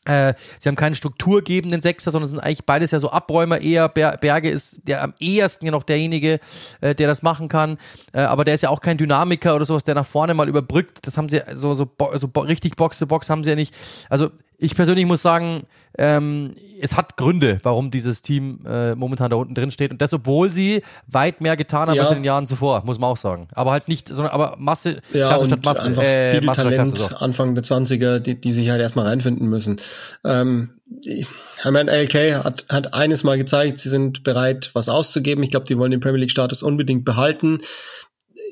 äh, 0.05 0.35
sie 0.59 0.69
haben 0.69 0.77
keinen 0.77 0.95
strukturgebenden 0.95 1.81
Sechser, 1.81 2.11
sondern 2.11 2.31
sind 2.31 2.41
eigentlich 2.41 2.67
beides 2.67 2.91
ja 2.91 2.99
so 2.99 3.11
Abräumer 3.11 3.61
eher. 3.61 3.89
Berge 3.89 4.51
ist 4.51 4.81
der 4.87 5.03
am 5.03 5.15
ehesten 5.19 5.67
ja 5.67 5.73
noch 5.73 5.83
derjenige, 5.83 6.41
äh, 6.81 6.95
der 6.95 7.07
das 7.07 7.23
machen 7.23 7.49
kann. 7.49 7.79
Äh, 8.13 8.21
aber 8.21 8.45
der 8.45 8.55
ist 8.55 8.63
ja 8.63 8.71
auch 8.71 8.81
kein 8.81 8.99
Dynamiker 8.99 9.55
oder 9.55 9.65
sowas, 9.65 9.85
der 9.85 9.95
nach 9.95 10.07
vorne 10.07 10.35
mal 10.35 10.49
überbrückt. 10.49 11.07
Das 11.07 11.17
haben 11.17 11.29
sie 11.29 11.43
so, 11.53 11.75
so, 11.75 11.91
so 12.15 12.27
richtig 12.41 12.77
Box 12.77 12.99
to 12.99 13.07
Box 13.07 13.31
haben 13.31 13.45
sie 13.45 13.51
ja 13.51 13.57
nicht. 13.57 13.75
Also 14.09 14.31
ich 14.59 14.75
persönlich 14.75 15.07
muss 15.07 15.23
sagen, 15.23 15.63
ähm, 15.97 16.55
es 16.81 16.97
hat 16.97 17.17
Gründe, 17.17 17.61
warum 17.63 17.91
dieses 17.91 18.21
Team 18.23 18.61
äh, 18.67 18.95
momentan 18.95 19.31
da 19.31 19.37
unten 19.37 19.55
drin 19.55 19.71
steht. 19.71 19.91
Und 19.91 20.03
das, 20.03 20.13
obwohl 20.13 20.51
sie 20.51 20.83
weit 21.07 21.41
mehr 21.41 21.57
getan 21.57 21.89
haben 21.89 21.97
ja. 21.97 22.03
als 22.03 22.11
in 22.13 22.19
den 22.19 22.25
Jahren 22.25 22.47
zuvor, 22.47 22.83
muss 22.85 22.99
man 22.99 23.11
auch 23.11 23.17
sagen. 23.17 23.49
Aber 23.55 23.71
halt 23.71 23.89
nicht, 23.89 24.09
sondern 24.09 24.33
aber 24.33 24.57
Masse, 24.59 25.01
ja, 25.13 25.29
Klasse 25.29 25.47
statt 25.47 25.65
Masse. 25.65 25.83
Einfach 25.83 26.03
äh, 26.03 26.33
viel 26.33 26.45
Masse 26.45 26.63
Talent, 26.63 26.95
Klasse, 26.95 27.09
so. 27.11 27.17
Anfang 27.17 27.55
der 27.55 27.65
20er, 27.65 28.19
die, 28.19 28.41
die 28.41 28.53
sich 28.53 28.71
halt 28.71 28.83
erstmal 28.83 29.07
reinfinden 29.07 29.49
müssen. 29.49 29.81
Ähm, 30.25 30.71
ich 31.03 31.27
meine, 31.65 31.91
LK 31.91 32.45
hat, 32.45 32.67
hat 32.69 32.93
eines 32.93 33.25
Mal 33.25 33.39
gezeigt, 33.39 33.81
sie 33.81 33.89
sind 33.89 34.23
bereit, 34.23 34.71
was 34.75 34.89
auszugeben. 34.89 35.43
Ich 35.43 35.51
glaube, 35.51 35.67
die 35.67 35.79
wollen 35.79 35.91
den 35.91 36.01
Premier 36.01 36.21
League-Status 36.21 36.63
unbedingt 36.63 37.05
behalten 37.05 37.61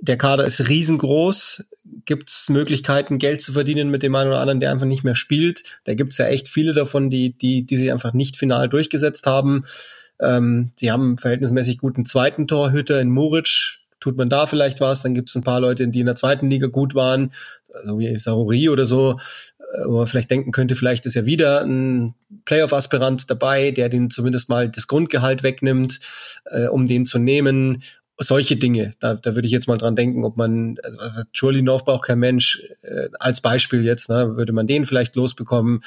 der 0.00 0.16
Kader 0.16 0.44
ist 0.44 0.68
riesengroß. 0.68 1.64
Gibt 2.04 2.30
es 2.30 2.48
Möglichkeiten, 2.48 3.18
Geld 3.18 3.42
zu 3.42 3.52
verdienen 3.52 3.90
mit 3.90 4.02
dem 4.02 4.14
einen 4.14 4.30
oder 4.30 4.40
anderen, 4.40 4.60
der 4.60 4.70
einfach 4.70 4.86
nicht 4.86 5.04
mehr 5.04 5.14
spielt? 5.14 5.62
Da 5.84 5.94
gibt 5.94 6.12
es 6.12 6.18
ja 6.18 6.26
echt 6.26 6.48
viele 6.48 6.72
davon, 6.72 7.10
die, 7.10 7.36
die, 7.36 7.64
die 7.64 7.76
sich 7.76 7.92
einfach 7.92 8.12
nicht 8.12 8.36
final 8.36 8.68
durchgesetzt 8.68 9.26
haben. 9.26 9.64
Ähm, 10.20 10.72
sie 10.76 10.90
haben 10.90 11.02
einen 11.02 11.18
verhältnismäßig 11.18 11.78
guten 11.78 12.04
zweiten 12.04 12.46
Torhüter 12.46 13.00
in 13.00 13.10
Moric. 13.10 13.78
Tut 14.00 14.16
man 14.16 14.28
da 14.28 14.46
vielleicht 14.46 14.80
was? 14.80 15.02
Dann 15.02 15.14
gibt 15.14 15.28
es 15.28 15.36
ein 15.36 15.44
paar 15.44 15.60
Leute, 15.60 15.86
die 15.88 16.00
in 16.00 16.06
der 16.06 16.16
zweiten 16.16 16.50
Liga 16.50 16.66
gut 16.66 16.94
waren, 16.94 17.32
also 17.72 17.98
wie 17.98 18.18
Saruri 18.18 18.68
oder 18.68 18.86
so, 18.86 19.18
äh, 19.58 19.84
wo 19.86 19.98
man 19.98 20.06
vielleicht 20.06 20.30
denken 20.30 20.52
könnte, 20.52 20.74
vielleicht 20.74 21.06
ist 21.06 21.14
ja 21.14 21.24
wieder 21.24 21.62
ein 21.62 22.14
Playoff-Aspirant 22.44 23.30
dabei, 23.30 23.70
der 23.70 23.88
den 23.88 24.10
zumindest 24.10 24.48
mal 24.48 24.68
das 24.68 24.86
Grundgehalt 24.86 25.42
wegnimmt, 25.42 26.00
äh, 26.46 26.66
um 26.66 26.86
den 26.86 27.06
zu 27.06 27.18
nehmen 27.18 27.82
solche 28.18 28.56
Dinge, 28.56 28.92
da, 29.00 29.14
da 29.14 29.34
würde 29.34 29.46
ich 29.46 29.52
jetzt 29.52 29.68
mal 29.68 29.78
dran 29.78 29.96
denken, 29.96 30.24
ob 30.24 30.36
man, 30.36 30.76
also 30.82 30.98
Chulinov 31.32 31.84
braucht 31.84 32.06
kein 32.06 32.18
Mensch, 32.18 32.62
äh, 32.82 33.08
als 33.18 33.40
Beispiel 33.40 33.84
jetzt, 33.84 34.08
ne, 34.08 34.36
würde 34.36 34.52
man 34.52 34.66
den 34.66 34.84
vielleicht 34.84 35.16
losbekommen. 35.16 35.82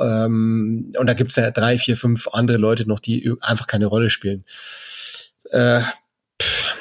Ähm, 0.00 0.92
und 0.98 1.06
da 1.06 1.14
gibt's 1.14 1.36
ja 1.36 1.50
drei, 1.50 1.78
vier, 1.78 1.96
fünf 1.96 2.28
andere 2.28 2.58
Leute 2.58 2.86
noch, 2.86 3.00
die 3.00 3.32
einfach 3.40 3.66
keine 3.66 3.86
Rolle 3.86 4.10
spielen. 4.10 4.44
Äh, 5.50 5.80
pff, 6.40 6.74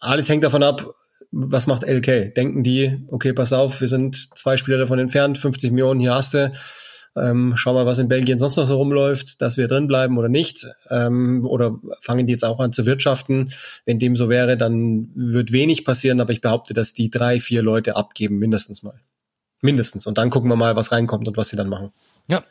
alles 0.00 0.28
hängt 0.28 0.44
davon 0.44 0.62
ab, 0.62 0.94
was 1.30 1.66
macht 1.66 1.84
LK? 1.84 2.34
Denken 2.34 2.62
die, 2.62 3.04
okay, 3.08 3.32
pass 3.32 3.52
auf, 3.52 3.80
wir 3.80 3.88
sind 3.88 4.36
zwei 4.36 4.56
Spieler 4.56 4.78
davon 4.78 4.98
entfernt, 4.98 5.38
50 5.38 5.70
Millionen, 5.70 6.00
hier 6.00 6.14
hast 6.14 6.34
du 6.34 6.52
ähm, 7.16 7.54
schau 7.56 7.74
mal, 7.74 7.86
was 7.86 7.98
in 7.98 8.08
Belgien 8.08 8.38
sonst 8.38 8.56
noch 8.56 8.66
so 8.66 8.76
rumläuft, 8.76 9.40
dass 9.42 9.56
wir 9.56 9.68
drin 9.68 9.86
bleiben 9.86 10.18
oder 10.18 10.28
nicht. 10.28 10.66
Ähm, 10.90 11.44
oder 11.46 11.76
fangen 12.00 12.26
die 12.26 12.32
jetzt 12.32 12.44
auch 12.44 12.60
an 12.60 12.72
zu 12.72 12.86
wirtschaften? 12.86 13.52
Wenn 13.84 13.98
dem 13.98 14.16
so 14.16 14.28
wäre, 14.28 14.56
dann 14.56 15.10
wird 15.14 15.52
wenig 15.52 15.84
passieren, 15.84 16.20
aber 16.20 16.32
ich 16.32 16.40
behaupte, 16.40 16.74
dass 16.74 16.94
die 16.94 17.10
drei, 17.10 17.40
vier 17.40 17.62
Leute 17.62 17.96
abgeben, 17.96 18.38
mindestens 18.38 18.82
mal. 18.82 19.00
Mindestens. 19.60 20.06
Und 20.06 20.18
dann 20.18 20.30
gucken 20.30 20.50
wir 20.50 20.56
mal, 20.56 20.76
was 20.76 20.92
reinkommt 20.92 21.28
und 21.28 21.36
was 21.36 21.50
sie 21.50 21.56
dann 21.56 21.68
machen. 21.68 21.92
Ja, 22.28 22.42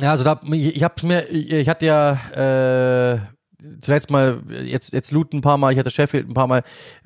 ja, 0.00 0.10
also 0.10 0.24
da, 0.24 0.40
ich 0.52 0.82
hab's 0.82 1.02
mir, 1.02 1.28
ich 1.30 1.68
hatte 1.68 1.86
ja 1.86 3.12
äh, 3.14 3.18
zuletzt 3.80 4.10
mal, 4.10 4.42
jetzt, 4.48 4.92
jetzt 4.92 5.10
Luton 5.12 5.38
ein 5.38 5.42
paar 5.42 5.58
Mal, 5.58 5.72
ich 5.72 5.78
hatte 5.78 5.90
Sheffield 5.90 6.28
ein 6.28 6.34
paar 6.34 6.46
Mal, 6.46 6.62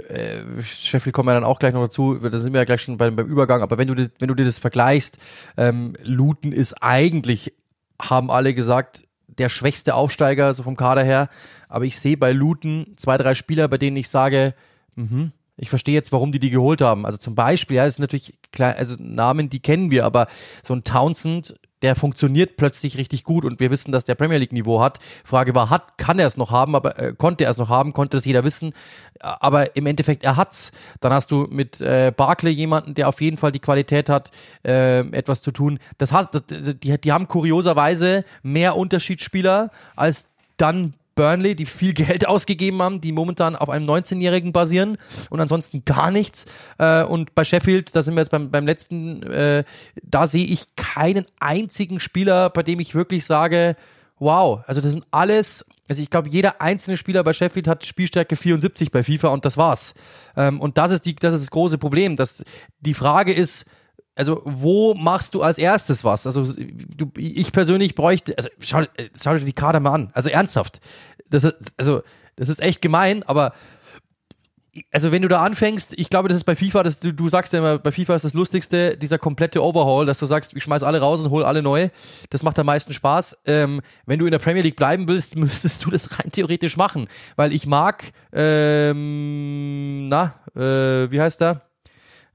äh, 0.08 0.62
Sheffield 0.62 1.14
kommen 1.14 1.28
wir 1.28 1.34
dann 1.34 1.44
auch 1.44 1.58
gleich 1.58 1.72
noch 1.72 1.82
dazu, 1.82 2.14
da 2.16 2.38
sind 2.38 2.52
wir 2.52 2.60
ja 2.60 2.64
gleich 2.64 2.82
schon 2.82 2.98
beim, 2.98 3.16
beim 3.16 3.26
Übergang, 3.26 3.62
aber 3.62 3.78
wenn 3.78 3.88
du, 3.88 4.10
wenn 4.18 4.28
du 4.28 4.34
dir 4.34 4.44
das 4.44 4.58
vergleichst, 4.58 5.18
ähm, 5.56 5.94
Luton 6.02 6.52
ist 6.52 6.74
eigentlich, 6.82 7.52
haben 8.00 8.30
alle 8.30 8.54
gesagt, 8.54 9.04
der 9.26 9.48
schwächste 9.48 9.94
Aufsteiger, 9.94 10.52
so 10.52 10.62
vom 10.62 10.76
Kader 10.76 11.04
her, 11.04 11.28
aber 11.68 11.84
ich 11.84 11.98
sehe 11.98 12.16
bei 12.16 12.32
Luton 12.32 12.94
zwei, 12.96 13.16
drei 13.16 13.34
Spieler, 13.34 13.68
bei 13.68 13.78
denen 13.78 13.96
ich 13.96 14.08
sage, 14.08 14.54
mhm, 14.96 15.32
ich 15.56 15.68
verstehe 15.68 15.94
jetzt, 15.94 16.10
warum 16.10 16.32
die 16.32 16.38
die 16.38 16.48
geholt 16.48 16.80
haben. 16.80 17.04
Also 17.04 17.18
zum 17.18 17.34
Beispiel, 17.34 17.76
ja, 17.76 17.84
das 17.84 17.96
sind 17.96 18.02
natürlich 18.02 18.38
klar, 18.50 18.76
also 18.76 18.96
Namen, 18.98 19.50
die 19.50 19.60
kennen 19.60 19.90
wir, 19.90 20.06
aber 20.06 20.26
so 20.62 20.74
ein 20.74 20.84
Townsend 20.84 21.59
der 21.82 21.96
funktioniert 21.96 22.56
plötzlich 22.56 22.96
richtig 22.96 23.24
gut 23.24 23.44
und 23.44 23.60
wir 23.60 23.70
wissen, 23.70 23.92
dass 23.92 24.04
der 24.04 24.14
Premier 24.14 24.38
League 24.38 24.52
Niveau 24.52 24.80
hat. 24.80 24.98
Frage 25.24 25.54
war, 25.54 25.70
hat, 25.70 25.98
kann 25.98 26.18
er 26.18 26.26
es 26.26 26.36
noch 26.36 26.50
haben, 26.50 26.74
aber 26.74 26.98
äh, 26.98 27.14
konnte 27.16 27.44
er 27.44 27.50
es 27.50 27.56
noch 27.56 27.68
haben, 27.68 27.92
konnte 27.92 28.16
es 28.16 28.24
jeder 28.24 28.44
wissen, 28.44 28.72
aber 29.20 29.76
im 29.76 29.86
Endeffekt 29.86 30.24
er 30.24 30.36
hat's. 30.36 30.72
Dann 31.00 31.12
hast 31.12 31.30
du 31.30 31.46
mit 31.50 31.80
äh, 31.80 32.12
Barclay 32.14 32.50
jemanden, 32.50 32.94
der 32.94 33.08
auf 33.08 33.20
jeden 33.20 33.36
Fall 33.36 33.52
die 33.52 33.60
Qualität 33.60 34.08
hat, 34.08 34.30
äh, 34.64 35.00
etwas 35.10 35.42
zu 35.42 35.50
tun. 35.50 35.78
Das 35.98 36.12
hat, 36.12 36.34
das, 36.34 36.42
die, 36.48 37.00
die 37.00 37.12
haben 37.12 37.28
kurioserweise 37.28 38.24
mehr 38.42 38.76
Unterschiedsspieler 38.76 39.70
als 39.96 40.26
dann 40.56 40.94
Burnley, 41.14 41.54
die 41.54 41.66
viel 41.66 41.92
Geld 41.94 42.26
ausgegeben 42.26 42.80
haben, 42.82 43.00
die 43.00 43.12
momentan 43.12 43.56
auf 43.56 43.68
einem 43.68 43.88
19-Jährigen 43.88 44.52
basieren 44.52 44.96
und 45.30 45.40
ansonsten 45.40 45.84
gar 45.84 46.10
nichts. 46.10 46.46
Äh, 46.78 47.04
und 47.04 47.34
bei 47.34 47.44
Sheffield, 47.44 47.94
da 47.94 48.02
sind 48.02 48.14
wir 48.14 48.20
jetzt 48.20 48.30
beim, 48.30 48.50
beim 48.50 48.66
letzten, 48.66 49.22
äh, 49.24 49.64
da 50.02 50.26
sehe 50.26 50.44
ich 50.44 50.74
keinen 50.76 51.26
einzigen 51.38 52.00
Spieler, 52.00 52.50
bei 52.50 52.62
dem 52.62 52.80
ich 52.80 52.94
wirklich 52.94 53.24
sage, 53.24 53.76
wow, 54.18 54.60
also 54.66 54.80
das 54.80 54.92
sind 54.92 55.04
alles 55.10 55.64
also 55.90 56.02
ich 56.02 56.10
glaube, 56.10 56.28
jeder 56.28 56.60
einzelne 56.60 56.96
Spieler 56.96 57.24
bei 57.24 57.32
Sheffield 57.32 57.66
hat 57.66 57.84
Spielstärke 57.84 58.36
74 58.36 58.92
bei 58.92 59.02
FIFA 59.02 59.30
und 59.30 59.44
das 59.44 59.56
war's. 59.56 59.94
Ähm, 60.36 60.60
und 60.60 60.78
das 60.78 60.92
ist 60.92 61.04
die, 61.04 61.16
das 61.16 61.34
ist 61.34 61.40
das 61.40 61.50
große 61.50 61.78
Problem. 61.78 62.16
Dass 62.16 62.44
die 62.78 62.94
Frage 62.94 63.32
ist, 63.32 63.66
also 64.14 64.42
wo 64.44 64.94
machst 64.94 65.34
du 65.34 65.42
als 65.42 65.58
erstes 65.58 66.04
was? 66.04 66.26
Also 66.26 66.52
du, 66.52 67.10
ich 67.16 67.52
persönlich 67.52 67.94
bräuchte, 67.94 68.36
also 68.36 68.50
schau, 68.60 68.82
schau 69.20 69.34
dir 69.34 69.44
die 69.44 69.52
Kader 69.52 69.80
mal 69.80 69.92
an. 69.92 70.10
Also 70.12 70.28
ernsthaft. 70.28 70.80
Das 71.28 71.44
ist, 71.44 71.56
also 71.76 72.02
das 72.36 72.48
ist 72.48 72.60
echt 72.60 72.82
gemein, 72.82 73.22
aber 73.22 73.52
also 74.92 75.12
wenn 75.12 75.22
du 75.22 75.28
da 75.28 75.42
anfängst, 75.42 75.98
ich 75.98 76.10
glaube, 76.10 76.28
das 76.28 76.38
ist 76.38 76.44
bei 76.44 76.54
FIFA, 76.54 76.82
das, 76.82 77.00
du, 77.00 77.12
du 77.12 77.28
sagst 77.28 77.52
ja 77.52 77.58
immer, 77.58 77.78
bei 77.78 77.90
FIFA 77.92 78.14
ist 78.14 78.24
das 78.24 78.34
Lustigste, 78.34 78.96
dieser 78.96 79.18
komplette 79.18 79.62
Overhaul, 79.62 80.06
dass 80.06 80.18
du 80.18 80.26
sagst, 80.26 80.54
ich 80.54 80.62
schmeiß 80.62 80.82
alle 80.82 81.00
raus 81.00 81.20
und 81.20 81.30
hol 81.30 81.44
alle 81.44 81.62
neu. 81.62 81.88
Das 82.30 82.42
macht 82.42 82.58
am 82.58 82.66
meisten 82.66 82.92
Spaß. 82.92 83.38
Ähm, 83.46 83.80
wenn 84.06 84.18
du 84.18 84.26
in 84.26 84.30
der 84.30 84.38
Premier 84.38 84.62
League 84.62 84.76
bleiben 84.76 85.08
willst, 85.08 85.36
müsstest 85.36 85.84
du 85.84 85.90
das 85.90 86.18
rein 86.18 86.30
theoretisch 86.30 86.76
machen. 86.76 87.08
Weil 87.36 87.52
ich 87.52 87.66
mag, 87.66 88.12
ähm, 88.32 90.08
na, 90.08 90.34
äh, 90.54 91.10
wie 91.10 91.20
heißt 91.20 91.40
der? 91.40 91.69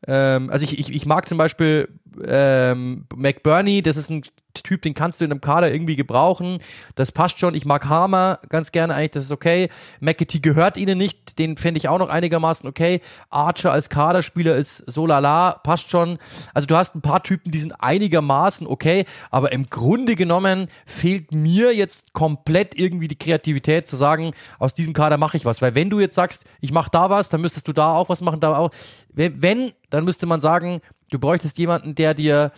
Ähm, 0.07 0.49
also 0.49 0.63
ich, 0.63 0.79
ich, 0.79 0.93
ich 0.93 1.05
mag 1.05 1.27
zum 1.27 1.37
Beispiel 1.37 1.89
ähm, 2.25 3.05
McBurney, 3.15 3.81
das 3.81 3.97
ist 3.97 4.09
ein 4.09 4.23
Typ, 4.63 4.81
den 4.81 4.93
kannst 4.93 5.21
du 5.21 5.25
in 5.25 5.31
einem 5.31 5.41
Kader 5.41 5.71
irgendwie 5.71 5.95
gebrauchen. 5.95 6.59
Das 6.95 7.11
passt 7.11 7.39
schon. 7.39 7.55
Ich 7.55 7.65
mag 7.65 7.85
Harmer 7.85 8.39
ganz 8.49 8.71
gerne 8.71 8.93
eigentlich, 8.93 9.11
das 9.11 9.23
ist 9.23 9.31
okay. 9.31 9.69
McAtee 9.99 10.39
gehört 10.39 10.77
ihnen 10.77 10.97
nicht, 10.97 11.39
den 11.39 11.57
fände 11.57 11.77
ich 11.77 11.89
auch 11.89 11.99
noch 11.99 12.09
einigermaßen 12.09 12.67
okay. 12.67 13.01
Archer 13.29 13.71
als 13.71 13.89
Kaderspieler 13.89 14.55
ist 14.55 14.77
so 14.77 15.05
lala, 15.07 15.51
passt 15.63 15.89
schon. 15.89 16.17
Also 16.53 16.67
du 16.67 16.75
hast 16.75 16.95
ein 16.95 17.01
paar 17.01 17.23
Typen, 17.23 17.51
die 17.51 17.59
sind 17.59 17.73
einigermaßen 17.81 18.67
okay, 18.67 19.05
aber 19.31 19.51
im 19.51 19.69
Grunde 19.69 20.15
genommen 20.15 20.67
fehlt 20.85 21.33
mir 21.33 21.73
jetzt 21.73 22.13
komplett 22.13 22.77
irgendwie 22.77 23.07
die 23.07 23.17
Kreativität 23.17 23.87
zu 23.87 23.95
sagen, 23.95 24.31
aus 24.59 24.73
diesem 24.73 24.93
Kader 24.93 25.17
mache 25.17 25.37
ich 25.37 25.45
was. 25.45 25.61
Weil 25.61 25.75
wenn 25.75 25.89
du 25.89 25.99
jetzt 25.99 26.15
sagst, 26.15 26.45
ich 26.61 26.71
mache 26.71 26.89
da 26.91 27.09
was, 27.09 27.29
dann 27.29 27.41
müsstest 27.41 27.67
du 27.67 27.73
da 27.73 27.93
auch 27.93 28.09
was 28.09 28.21
machen, 28.21 28.39
da 28.39 28.57
auch. 28.57 28.71
Wenn, 29.13 29.71
dann 29.89 30.03
müsste 30.03 30.25
man 30.25 30.41
sagen, 30.41 30.81
du 31.09 31.19
bräuchtest 31.19 31.57
jemanden, 31.57 31.95
der 31.95 32.13
dir 32.13 32.51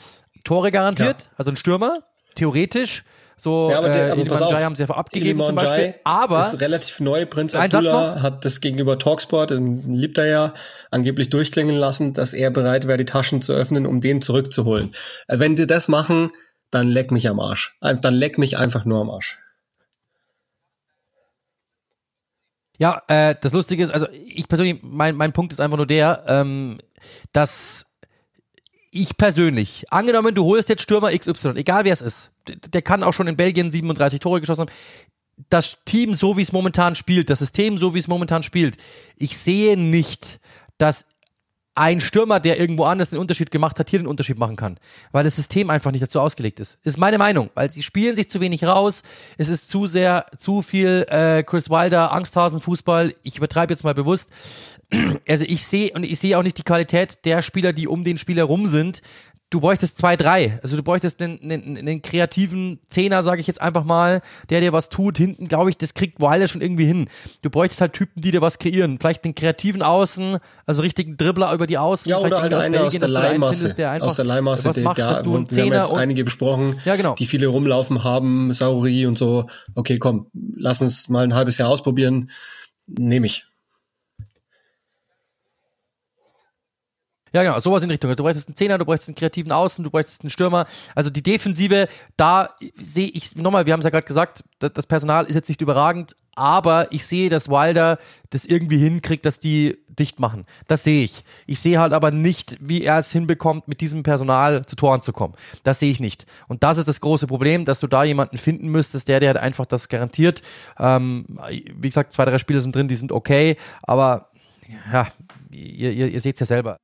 Tore 0.48 0.72
garantiert, 0.72 1.24
ja. 1.24 1.30
also 1.36 1.52
ein 1.52 1.58
Stürmer, 1.58 2.00
theoretisch. 2.36 3.04
So, 3.36 3.70
ja, 3.70 3.78
aber, 3.78 3.90
der, 3.90 4.18
äh, 4.18 4.24
Jai 4.24 4.64
haben 4.64 4.76
sie 4.76 4.84
ja 4.84 4.90
abgegeben 4.90 5.44
zum 5.44 5.56
Beispiel. 5.56 5.94
Aber 6.06 6.40
ist 6.40 6.60
relativ 6.62 7.00
neu. 7.02 7.26
Prinz 7.26 7.54
Abdullah 7.54 8.22
hat 8.22 8.46
das 8.46 8.62
gegenüber 8.62 8.98
Talksport, 8.98 9.52
liebt 9.52 10.18
er 10.18 10.26
ja, 10.26 10.54
angeblich 10.90 11.30
durchklingen 11.30 11.76
lassen, 11.76 12.14
dass 12.14 12.34
er 12.34 12.50
bereit 12.50 12.88
wäre, 12.88 12.98
die 12.98 13.06
Taschen 13.06 13.42
zu 13.42 13.52
öffnen, 13.52 13.86
um 13.86 14.00
den 14.00 14.22
zurückzuholen. 14.22 14.96
Äh, 15.28 15.38
wenn 15.40 15.58
die 15.58 15.68
das 15.68 15.90
machen, 15.90 16.32
dann 16.72 16.88
leck 16.88 17.12
mich 17.12 17.28
am 17.28 17.40
Arsch. 17.42 17.78
Dann 17.82 18.16
leck 18.16 18.38
mich 18.38 18.58
einfach 18.58 18.86
nur 18.86 19.02
am 19.02 19.10
Arsch. 19.10 19.38
Ja, 22.80 23.02
äh, 23.08 23.36
das 23.42 23.54
Lustige 23.54 23.84
ist, 23.84 23.92
also 23.92 24.08
ich 24.12 24.48
persönlich, 24.48 24.80
mein, 24.82 25.16
mein 25.16 25.34
Punkt 25.34 25.52
ist 25.52 25.60
einfach 25.60 25.78
nur 25.78 25.88
der, 25.88 26.24
ähm, 26.28 26.78
dass 27.34 27.87
ich 28.92 29.18
persönlich, 29.18 29.86
angenommen, 29.92 30.34
du 30.34 30.44
holst 30.46 30.70
jetzt 30.70 30.82
Stürmer 30.82 31.12
XY, 31.18 31.54
egal 31.56 31.86
wer 31.86 31.94
es 31.94 32.02
ist, 32.02 32.32
der 32.48 32.82
kann 32.82 33.04
auch 33.04 33.14
schon 33.14 33.28
in 33.28 33.38
Belgien 33.38 33.72
37 33.72 34.20
Tore 34.20 34.40
geschossen 34.40 34.62
haben. 34.62 34.72
Das 35.50 35.84
Team, 35.86 36.16
so 36.16 36.38
wie 36.38 36.42
es 36.42 36.52
momentan 36.52 36.96
spielt, 36.96 37.30
das 37.30 37.40
System, 37.40 37.78
so 37.78 37.94
wie 37.94 38.00
es 38.00 38.08
momentan 38.08 38.44
spielt, 38.44 38.78
ich 39.18 39.38
sehe 39.38 39.78
nicht, 39.78 40.40
dass 40.78 41.06
ein 41.78 42.02
Stürmer, 42.02 42.40
der 42.40 42.60
irgendwo 42.60 42.86
anders 42.86 43.12
den 43.12 43.20
Unterschied 43.20 43.52
gemacht 43.52 43.78
hat, 43.78 43.90
hier 43.90 44.00
den 44.00 44.08
Unterschied 44.08 44.40
machen 44.40 44.56
kann. 44.56 44.80
Weil 45.12 45.24
das 45.24 45.36
System 45.36 45.70
einfach 45.70 45.92
nicht 45.92 46.02
dazu 46.02 46.20
ausgelegt 46.20 46.60
ist. 46.60 46.80
Ist 46.84 46.98
meine 46.98 47.20
Meinung. 47.20 47.52
Weil 47.54 47.72
sie 47.72 47.84
spielen 47.84 48.16
sich 48.16 48.30
zu 48.30 48.40
wenig 48.40 48.64
raus. 48.64 49.04
Es 49.38 49.48
ist 49.48 49.70
zu 49.70 49.86
sehr, 49.86 50.26
zu 50.38 50.64
viel 50.64 51.06
äh, 51.10 51.44
Chris 51.44 51.70
Wilder, 51.70 52.12
Angsthasen-Fußball. 52.14 53.14
Ich 53.22 53.38
übertreibe 53.38 53.74
jetzt 53.74 53.84
mal 53.84 53.94
bewusst. 53.94 54.32
Also 55.28 55.44
ich 55.46 55.66
sehe, 55.66 55.92
und 55.92 56.04
ich 56.04 56.18
sehe 56.18 56.38
auch 56.38 56.44
nicht 56.44 56.58
die 56.58 56.64
Qualität 56.64 57.26
der 57.26 57.42
Spieler, 57.42 57.74
die 57.74 57.88
um 57.88 58.06
den 58.06 58.18
Spieler 58.18 58.46
rum 58.46 58.68
sind, 58.68 59.02
du 59.50 59.62
bräuchtest 59.62 59.98
zwei, 59.98 60.16
drei. 60.16 60.60
Also 60.64 60.76
du 60.76 60.84
bräuchtest 60.84 61.22
einen, 61.22 61.40
einen, 61.44 61.78
einen 61.78 62.02
kreativen 62.02 62.80
Zehner, 62.90 63.24
sage 63.24 63.42
ich 63.42 63.48
jetzt 63.48 63.62
einfach 63.62 63.84
mal, 63.84 64.22
der 64.50 64.62
dir 64.62 64.74
was 64.74 64.90
tut. 64.90 65.18
Hinten, 65.18 65.48
glaube 65.48 65.70
ich, 65.70 65.78
das 65.78 65.94
kriegt 65.94 66.20
Wilder 66.20 66.48
schon 66.48 66.62
irgendwie 66.62 66.86
hin. 66.86 67.08
Du 67.42 67.50
bräuchtest 67.50 67.82
halt 67.82 67.94
Typen, 67.94 68.22
die 68.22 68.32
dir 68.32 68.42
was 68.42 68.60
kreieren. 68.60 68.98
Vielleicht 69.00 69.24
einen 69.24 69.36
kreativen 69.36 69.82
Außen, 69.82 70.38
also 70.66 70.82
richtigen 70.82 71.18
Dribbler 71.18 71.54
über 71.54 71.68
die 71.68 71.78
Außen. 71.78 72.10
Ja, 72.10 72.20
oder 72.20 72.42
halt 72.42 72.54
einer 72.54 72.84
aus 72.84 72.98
der 72.98 73.08
Leihmasse. 73.08 73.74
Der 73.74 73.92
einfach, 73.92 74.08
aus 74.08 74.16
der 74.16 74.26
Leihmasse, 74.26 74.66
was 74.66 74.78
macht, 74.78 74.98
der, 74.98 75.22
du 75.24 75.34
wir 75.50 75.64
haben 75.64 75.74
jetzt 75.74 75.92
einige 75.92 76.24
besprochen, 76.24 76.80
ja, 76.86 76.96
genau. 76.96 77.16
die 77.16 77.26
viele 77.26 77.48
rumlaufen 77.48 78.04
haben, 78.04 78.54
Sauri 78.54 79.06
und 79.06 79.18
so. 79.18 79.48
Okay, 79.76 79.98
komm, 79.98 80.28
lass 80.56 80.82
uns 80.82 81.10
mal 81.10 81.24
ein 81.24 81.36
halbes 81.36 81.58
Jahr 81.58 81.70
ausprobieren. 81.70 82.30
Nehme 82.88 83.28
ich. 83.28 83.46
Ja, 87.34 87.44
genau, 87.44 87.60
sowas 87.60 87.84
in 87.84 87.92
Richtung. 87.92 88.16
Du 88.16 88.24
bräuchtest 88.24 88.48
einen 88.48 88.56
Zehner, 88.56 88.78
du 88.78 88.86
bräuchtest 88.86 89.10
einen 89.10 89.16
kreativen 89.16 89.52
Außen, 89.52 89.84
du 89.84 89.92
bräuchtest 89.92 90.22
einen 90.22 90.30
Stürmer. 90.30 90.66
Also 90.96 91.10
die 91.10 91.24
Defensive, 91.24 91.88
da 92.16 92.50
sehe 92.76 93.08
ich, 93.08 93.36
nochmal, 93.36 93.66
wir 93.66 93.74
haben 93.74 93.82
es 93.82 93.86
ja 93.86 93.90
gerade 93.90 94.08
gesagt, 94.08 94.44
das 94.60 94.88
Personal 94.88 95.26
ist 95.26 95.36
jetzt 95.36 95.50
nicht 95.50 95.62
überragend, 95.62 96.16
aber 96.38 96.92
ich 96.92 97.06
sehe, 97.06 97.30
dass 97.30 97.50
Wilder 97.50 97.98
das 98.30 98.46
irgendwie 98.46 98.78
hinkriegt, 98.78 99.26
dass 99.26 99.40
die 99.40 99.78
dicht 99.88 100.20
machen. 100.20 100.46
Das 100.68 100.84
sehe 100.84 101.04
ich. 101.04 101.24
Ich 101.48 101.60
sehe 101.60 101.80
halt 101.80 101.94
aber 101.94 102.12
nicht, 102.12 102.58
wie 102.60 102.84
er 102.84 103.00
es 103.00 103.12
hinbekommt, 103.12 103.68
mit 103.68 103.82
diesem 103.82 104.04
Personal 104.04 104.64
zu 104.64 104.76
Toren 104.76 105.02
zu 105.02 105.14
kommen. 105.14 105.34
Das 105.64 105.80
sehe 105.80 105.92
ich 105.92 106.00
nicht. 106.00 106.28
Und 106.48 106.62
das 106.62 106.78
ist 106.78 106.88
das 106.88 107.02
große 107.02 107.26
Problem, 107.26 107.66
dass 107.66 107.80
du 107.80 107.88
da 107.88 108.04
jemanden 108.04 108.38
finden 108.38 108.70
müsstest, 108.70 109.08
der 109.08 109.20
dir 109.20 109.28
halt 109.28 109.38
einfach 109.38 109.66
das 109.66 109.90
garantiert. 109.90 110.44
Ähm, 110.78 111.26
wie 111.50 111.90
gesagt, 111.90 112.14
zwei, 112.14 112.26
drei 112.26 112.38
Spiele 112.38 112.62
sind 112.62 112.76
drin, 112.76 112.88
die 112.88 112.96
sind 112.96 113.12
okay, 113.12 113.58
aber 113.82 114.30
ja, 114.94 115.08
ihr, 115.50 115.92
ihr, 115.92 116.08
ihr 116.10 116.22
seht 116.22 116.36
es 116.36 116.42
ja 116.42 116.46
selber. 116.46 116.78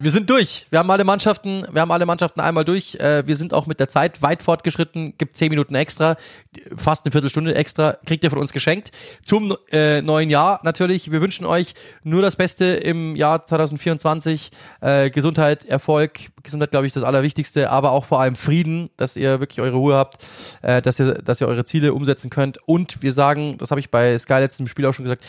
Wir 0.00 0.10
sind 0.10 0.28
durch. 0.28 0.66
Wir 0.70 0.80
haben 0.80 0.90
alle 0.90 1.04
Mannschaften, 1.04 1.64
wir 1.70 1.80
haben 1.80 1.92
alle 1.92 2.04
Mannschaften 2.04 2.40
einmal 2.40 2.64
durch. 2.64 2.96
Äh, 2.96 3.28
wir 3.28 3.36
sind 3.36 3.54
auch 3.54 3.68
mit 3.68 3.78
der 3.78 3.88
Zeit 3.88 4.22
weit 4.22 4.42
fortgeschritten. 4.42 5.14
Gibt 5.18 5.36
zehn 5.36 5.50
Minuten 5.50 5.76
extra, 5.76 6.16
fast 6.76 7.04
eine 7.04 7.12
Viertelstunde 7.12 7.54
extra. 7.54 7.96
Kriegt 8.04 8.24
ihr 8.24 8.30
von 8.30 8.40
uns 8.40 8.52
geschenkt. 8.52 8.90
Zum 9.22 9.56
äh, 9.70 10.02
neuen 10.02 10.30
Jahr 10.30 10.58
natürlich. 10.64 11.12
Wir 11.12 11.22
wünschen 11.22 11.46
euch 11.46 11.74
nur 12.02 12.22
das 12.22 12.34
Beste 12.34 12.64
im 12.64 13.14
Jahr 13.14 13.46
2024. 13.46 14.50
Äh, 14.80 15.10
Gesundheit, 15.10 15.64
Erfolg. 15.64 16.18
Gesundheit, 16.42 16.72
glaube 16.72 16.88
ich, 16.88 16.92
das 16.92 17.04
Allerwichtigste, 17.04 17.70
aber 17.70 17.92
auch 17.92 18.04
vor 18.04 18.20
allem 18.20 18.34
Frieden, 18.34 18.90
dass 18.96 19.14
ihr 19.14 19.38
wirklich 19.38 19.60
eure 19.60 19.76
Ruhe 19.76 19.94
habt, 19.94 20.18
äh, 20.62 20.82
dass 20.82 20.98
ihr, 20.98 21.22
dass 21.22 21.40
ihr 21.40 21.46
eure 21.46 21.64
Ziele 21.64 21.94
umsetzen 21.94 22.30
könnt. 22.30 22.58
Und 22.66 23.00
wir 23.04 23.12
sagen, 23.12 23.58
das 23.58 23.70
habe 23.70 23.78
ich 23.78 23.92
bei 23.92 24.18
Sky 24.18 24.34
letzten 24.34 24.66
Spiel 24.66 24.86
auch 24.86 24.92
schon 24.92 25.04
gesagt, 25.04 25.24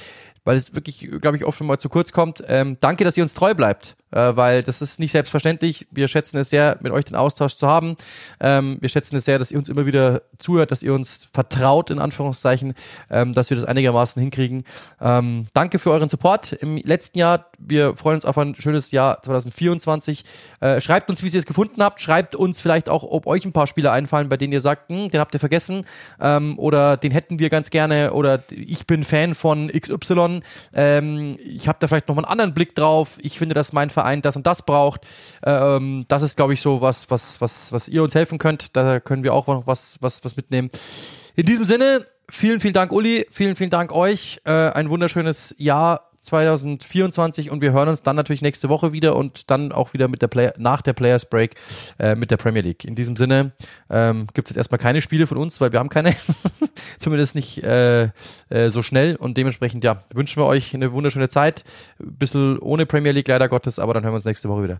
weil 0.45 0.55
es 0.55 0.73
wirklich, 0.73 1.09
glaube 1.19 1.35
ich, 1.35 1.43
oft 1.43 1.57
schon 1.57 1.67
mal 1.67 1.79
zu 1.79 1.89
kurz 1.89 2.13
kommt. 2.13 2.41
Ähm, 2.47 2.77
danke, 2.79 3.03
dass 3.03 3.17
ihr 3.17 3.23
uns 3.23 3.33
treu 3.33 3.53
bleibt, 3.53 3.97
äh, 4.11 4.35
weil 4.35 4.63
das 4.63 4.81
ist 4.81 4.99
nicht 4.99 5.11
selbstverständlich. 5.11 5.87
Wir 5.91 6.07
schätzen 6.07 6.37
es 6.37 6.51
sehr, 6.51 6.77
mit 6.81 6.93
euch 6.93 7.03
den 7.03 7.15
Austausch 7.15 7.55
zu 7.55 7.67
haben. 7.67 7.97
Ähm, 8.39 8.77
wir 8.79 8.89
schätzen 8.89 9.15
es 9.17 9.25
sehr, 9.25 9.39
dass 9.39 9.51
ihr 9.51 9.57
uns 9.57 9.67
immer 9.67 9.85
wieder 9.85 10.21
zuhört, 10.37 10.71
dass 10.71 10.83
ihr 10.83 10.93
uns 10.93 11.27
vertraut, 11.33 11.89
in 11.89 11.99
Anführungszeichen, 11.99 12.75
ähm, 13.09 13.33
dass 13.33 13.49
wir 13.49 13.57
das 13.57 13.65
einigermaßen 13.65 14.21
hinkriegen. 14.21 14.63
Ähm, 15.01 15.47
danke 15.53 15.79
für 15.79 15.91
euren 15.91 16.09
Support 16.09 16.53
im 16.53 16.77
letzten 16.77 17.17
Jahr. 17.17 17.47
Wir 17.57 17.95
freuen 17.95 18.15
uns 18.15 18.25
auf 18.25 18.37
ein 18.37 18.53
schönes 18.55 18.91
Jahr 18.91 19.21
2024. 19.23 20.23
Äh, 20.59 20.79
schreibt 20.79 21.09
uns, 21.09 21.23
wie 21.23 21.27
ihr 21.27 21.39
es 21.39 21.47
gefunden 21.47 21.81
habt. 21.81 22.01
Schreibt 22.01 22.35
uns 22.35 22.61
vielleicht 22.61 22.87
auch, 22.87 23.03
ob 23.03 23.25
euch 23.25 23.45
ein 23.45 23.51
paar 23.51 23.65
Spiele 23.65 23.91
einfallen, 23.91 24.29
bei 24.29 24.37
denen 24.37 24.53
ihr 24.53 24.61
sagt, 24.61 24.89
hm, 24.89 25.09
den 25.09 25.19
habt 25.19 25.33
ihr 25.33 25.39
vergessen 25.39 25.85
ähm, 26.21 26.59
oder 26.59 26.97
den 26.97 27.11
hätten 27.11 27.39
wir 27.39 27.49
ganz 27.49 27.71
gerne 27.71 28.13
oder 28.13 28.43
ich 28.51 28.85
bin 28.85 29.03
Fan 29.03 29.33
von 29.33 29.69
XY 29.69 30.34
ähm, 30.73 31.37
ich 31.43 31.67
habe 31.67 31.77
da 31.79 31.87
vielleicht 31.87 32.07
noch 32.07 32.15
mal 32.15 32.23
einen 32.23 32.31
anderen 32.31 32.53
Blick 32.53 32.75
drauf. 32.75 33.17
Ich 33.21 33.37
finde, 33.37 33.55
dass 33.55 33.73
mein 33.73 33.89
Verein 33.89 34.21
das 34.21 34.35
und 34.35 34.47
das 34.47 34.63
braucht. 34.63 35.01
Ähm, 35.45 36.05
das 36.07 36.21
ist, 36.21 36.35
glaube 36.35 36.53
ich, 36.53 36.61
so 36.61 36.81
was, 36.81 37.09
was, 37.11 37.41
was, 37.41 37.71
was 37.71 37.87
ihr 37.87 38.03
uns 38.03 38.15
helfen 38.15 38.37
könnt. 38.37 38.75
Da 38.75 38.99
können 38.99 39.23
wir 39.23 39.33
auch 39.33 39.47
noch 39.47 39.67
was, 39.67 39.97
was, 40.01 40.23
was 40.23 40.35
mitnehmen. 40.35 40.69
In 41.35 41.45
diesem 41.45 41.65
Sinne, 41.65 42.05
vielen, 42.29 42.59
vielen 42.59 42.73
Dank, 42.73 42.91
Uli. 42.91 43.25
Vielen, 43.29 43.55
vielen 43.55 43.69
Dank 43.69 43.91
euch. 43.91 44.39
Äh, 44.45 44.51
ein 44.51 44.89
wunderschönes 44.89 45.55
Jahr 45.57 46.04
2024 46.25 47.49
und 47.49 47.61
wir 47.61 47.71
hören 47.71 47.89
uns 47.89 48.03
dann 48.03 48.15
natürlich 48.15 48.41
nächste 48.41 48.69
Woche 48.69 48.91
wieder 48.91 49.15
und 49.15 49.49
dann 49.51 49.71
auch 49.71 49.93
wieder 49.93 50.07
mit 50.07 50.21
der 50.21 50.27
Play 50.27 50.51
nach 50.57 50.81
der 50.81 50.93
Players 50.93 51.29
Break 51.29 51.55
äh, 51.99 52.15
mit 52.15 52.31
der 52.31 52.37
Premier 52.37 52.61
League. 52.61 52.83
In 52.83 52.95
diesem 52.95 53.15
Sinne 53.15 53.51
ähm, 53.89 54.27
gibt 54.33 54.47
es 54.47 54.55
jetzt 54.55 54.57
erstmal 54.57 54.79
keine 54.79 55.01
Spiele 55.01 55.27
von 55.27 55.37
uns, 55.37 55.61
weil 55.61 55.71
wir 55.71 55.79
haben 55.79 55.89
keine, 55.89 56.15
zumindest 56.99 57.35
nicht 57.35 57.63
äh, 57.63 58.09
äh, 58.49 58.69
so 58.69 58.81
schnell 58.81 59.15
und 59.15 59.37
dementsprechend 59.37 59.83
ja 59.83 60.03
wünschen 60.13 60.41
wir 60.41 60.47
euch 60.47 60.73
eine 60.73 60.91
wunderschöne 60.91 61.29
Zeit, 61.29 61.63
bisschen 61.99 62.59
ohne 62.59 62.85
Premier 62.85 63.11
League 63.11 63.27
leider 63.27 63.47
Gottes, 63.47 63.79
aber 63.79 63.93
dann 63.93 64.03
hören 64.03 64.13
wir 64.13 64.17
uns 64.17 64.25
nächste 64.25 64.49
Woche 64.49 64.63
wieder. 64.63 64.79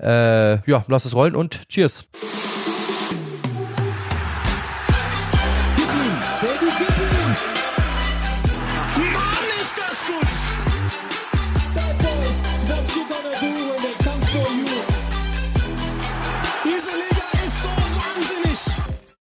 Äh, 0.00 0.70
ja, 0.70 0.84
lasst 0.88 1.06
es 1.06 1.14
rollen 1.14 1.34
und 1.34 1.68
Cheers. 1.68 2.08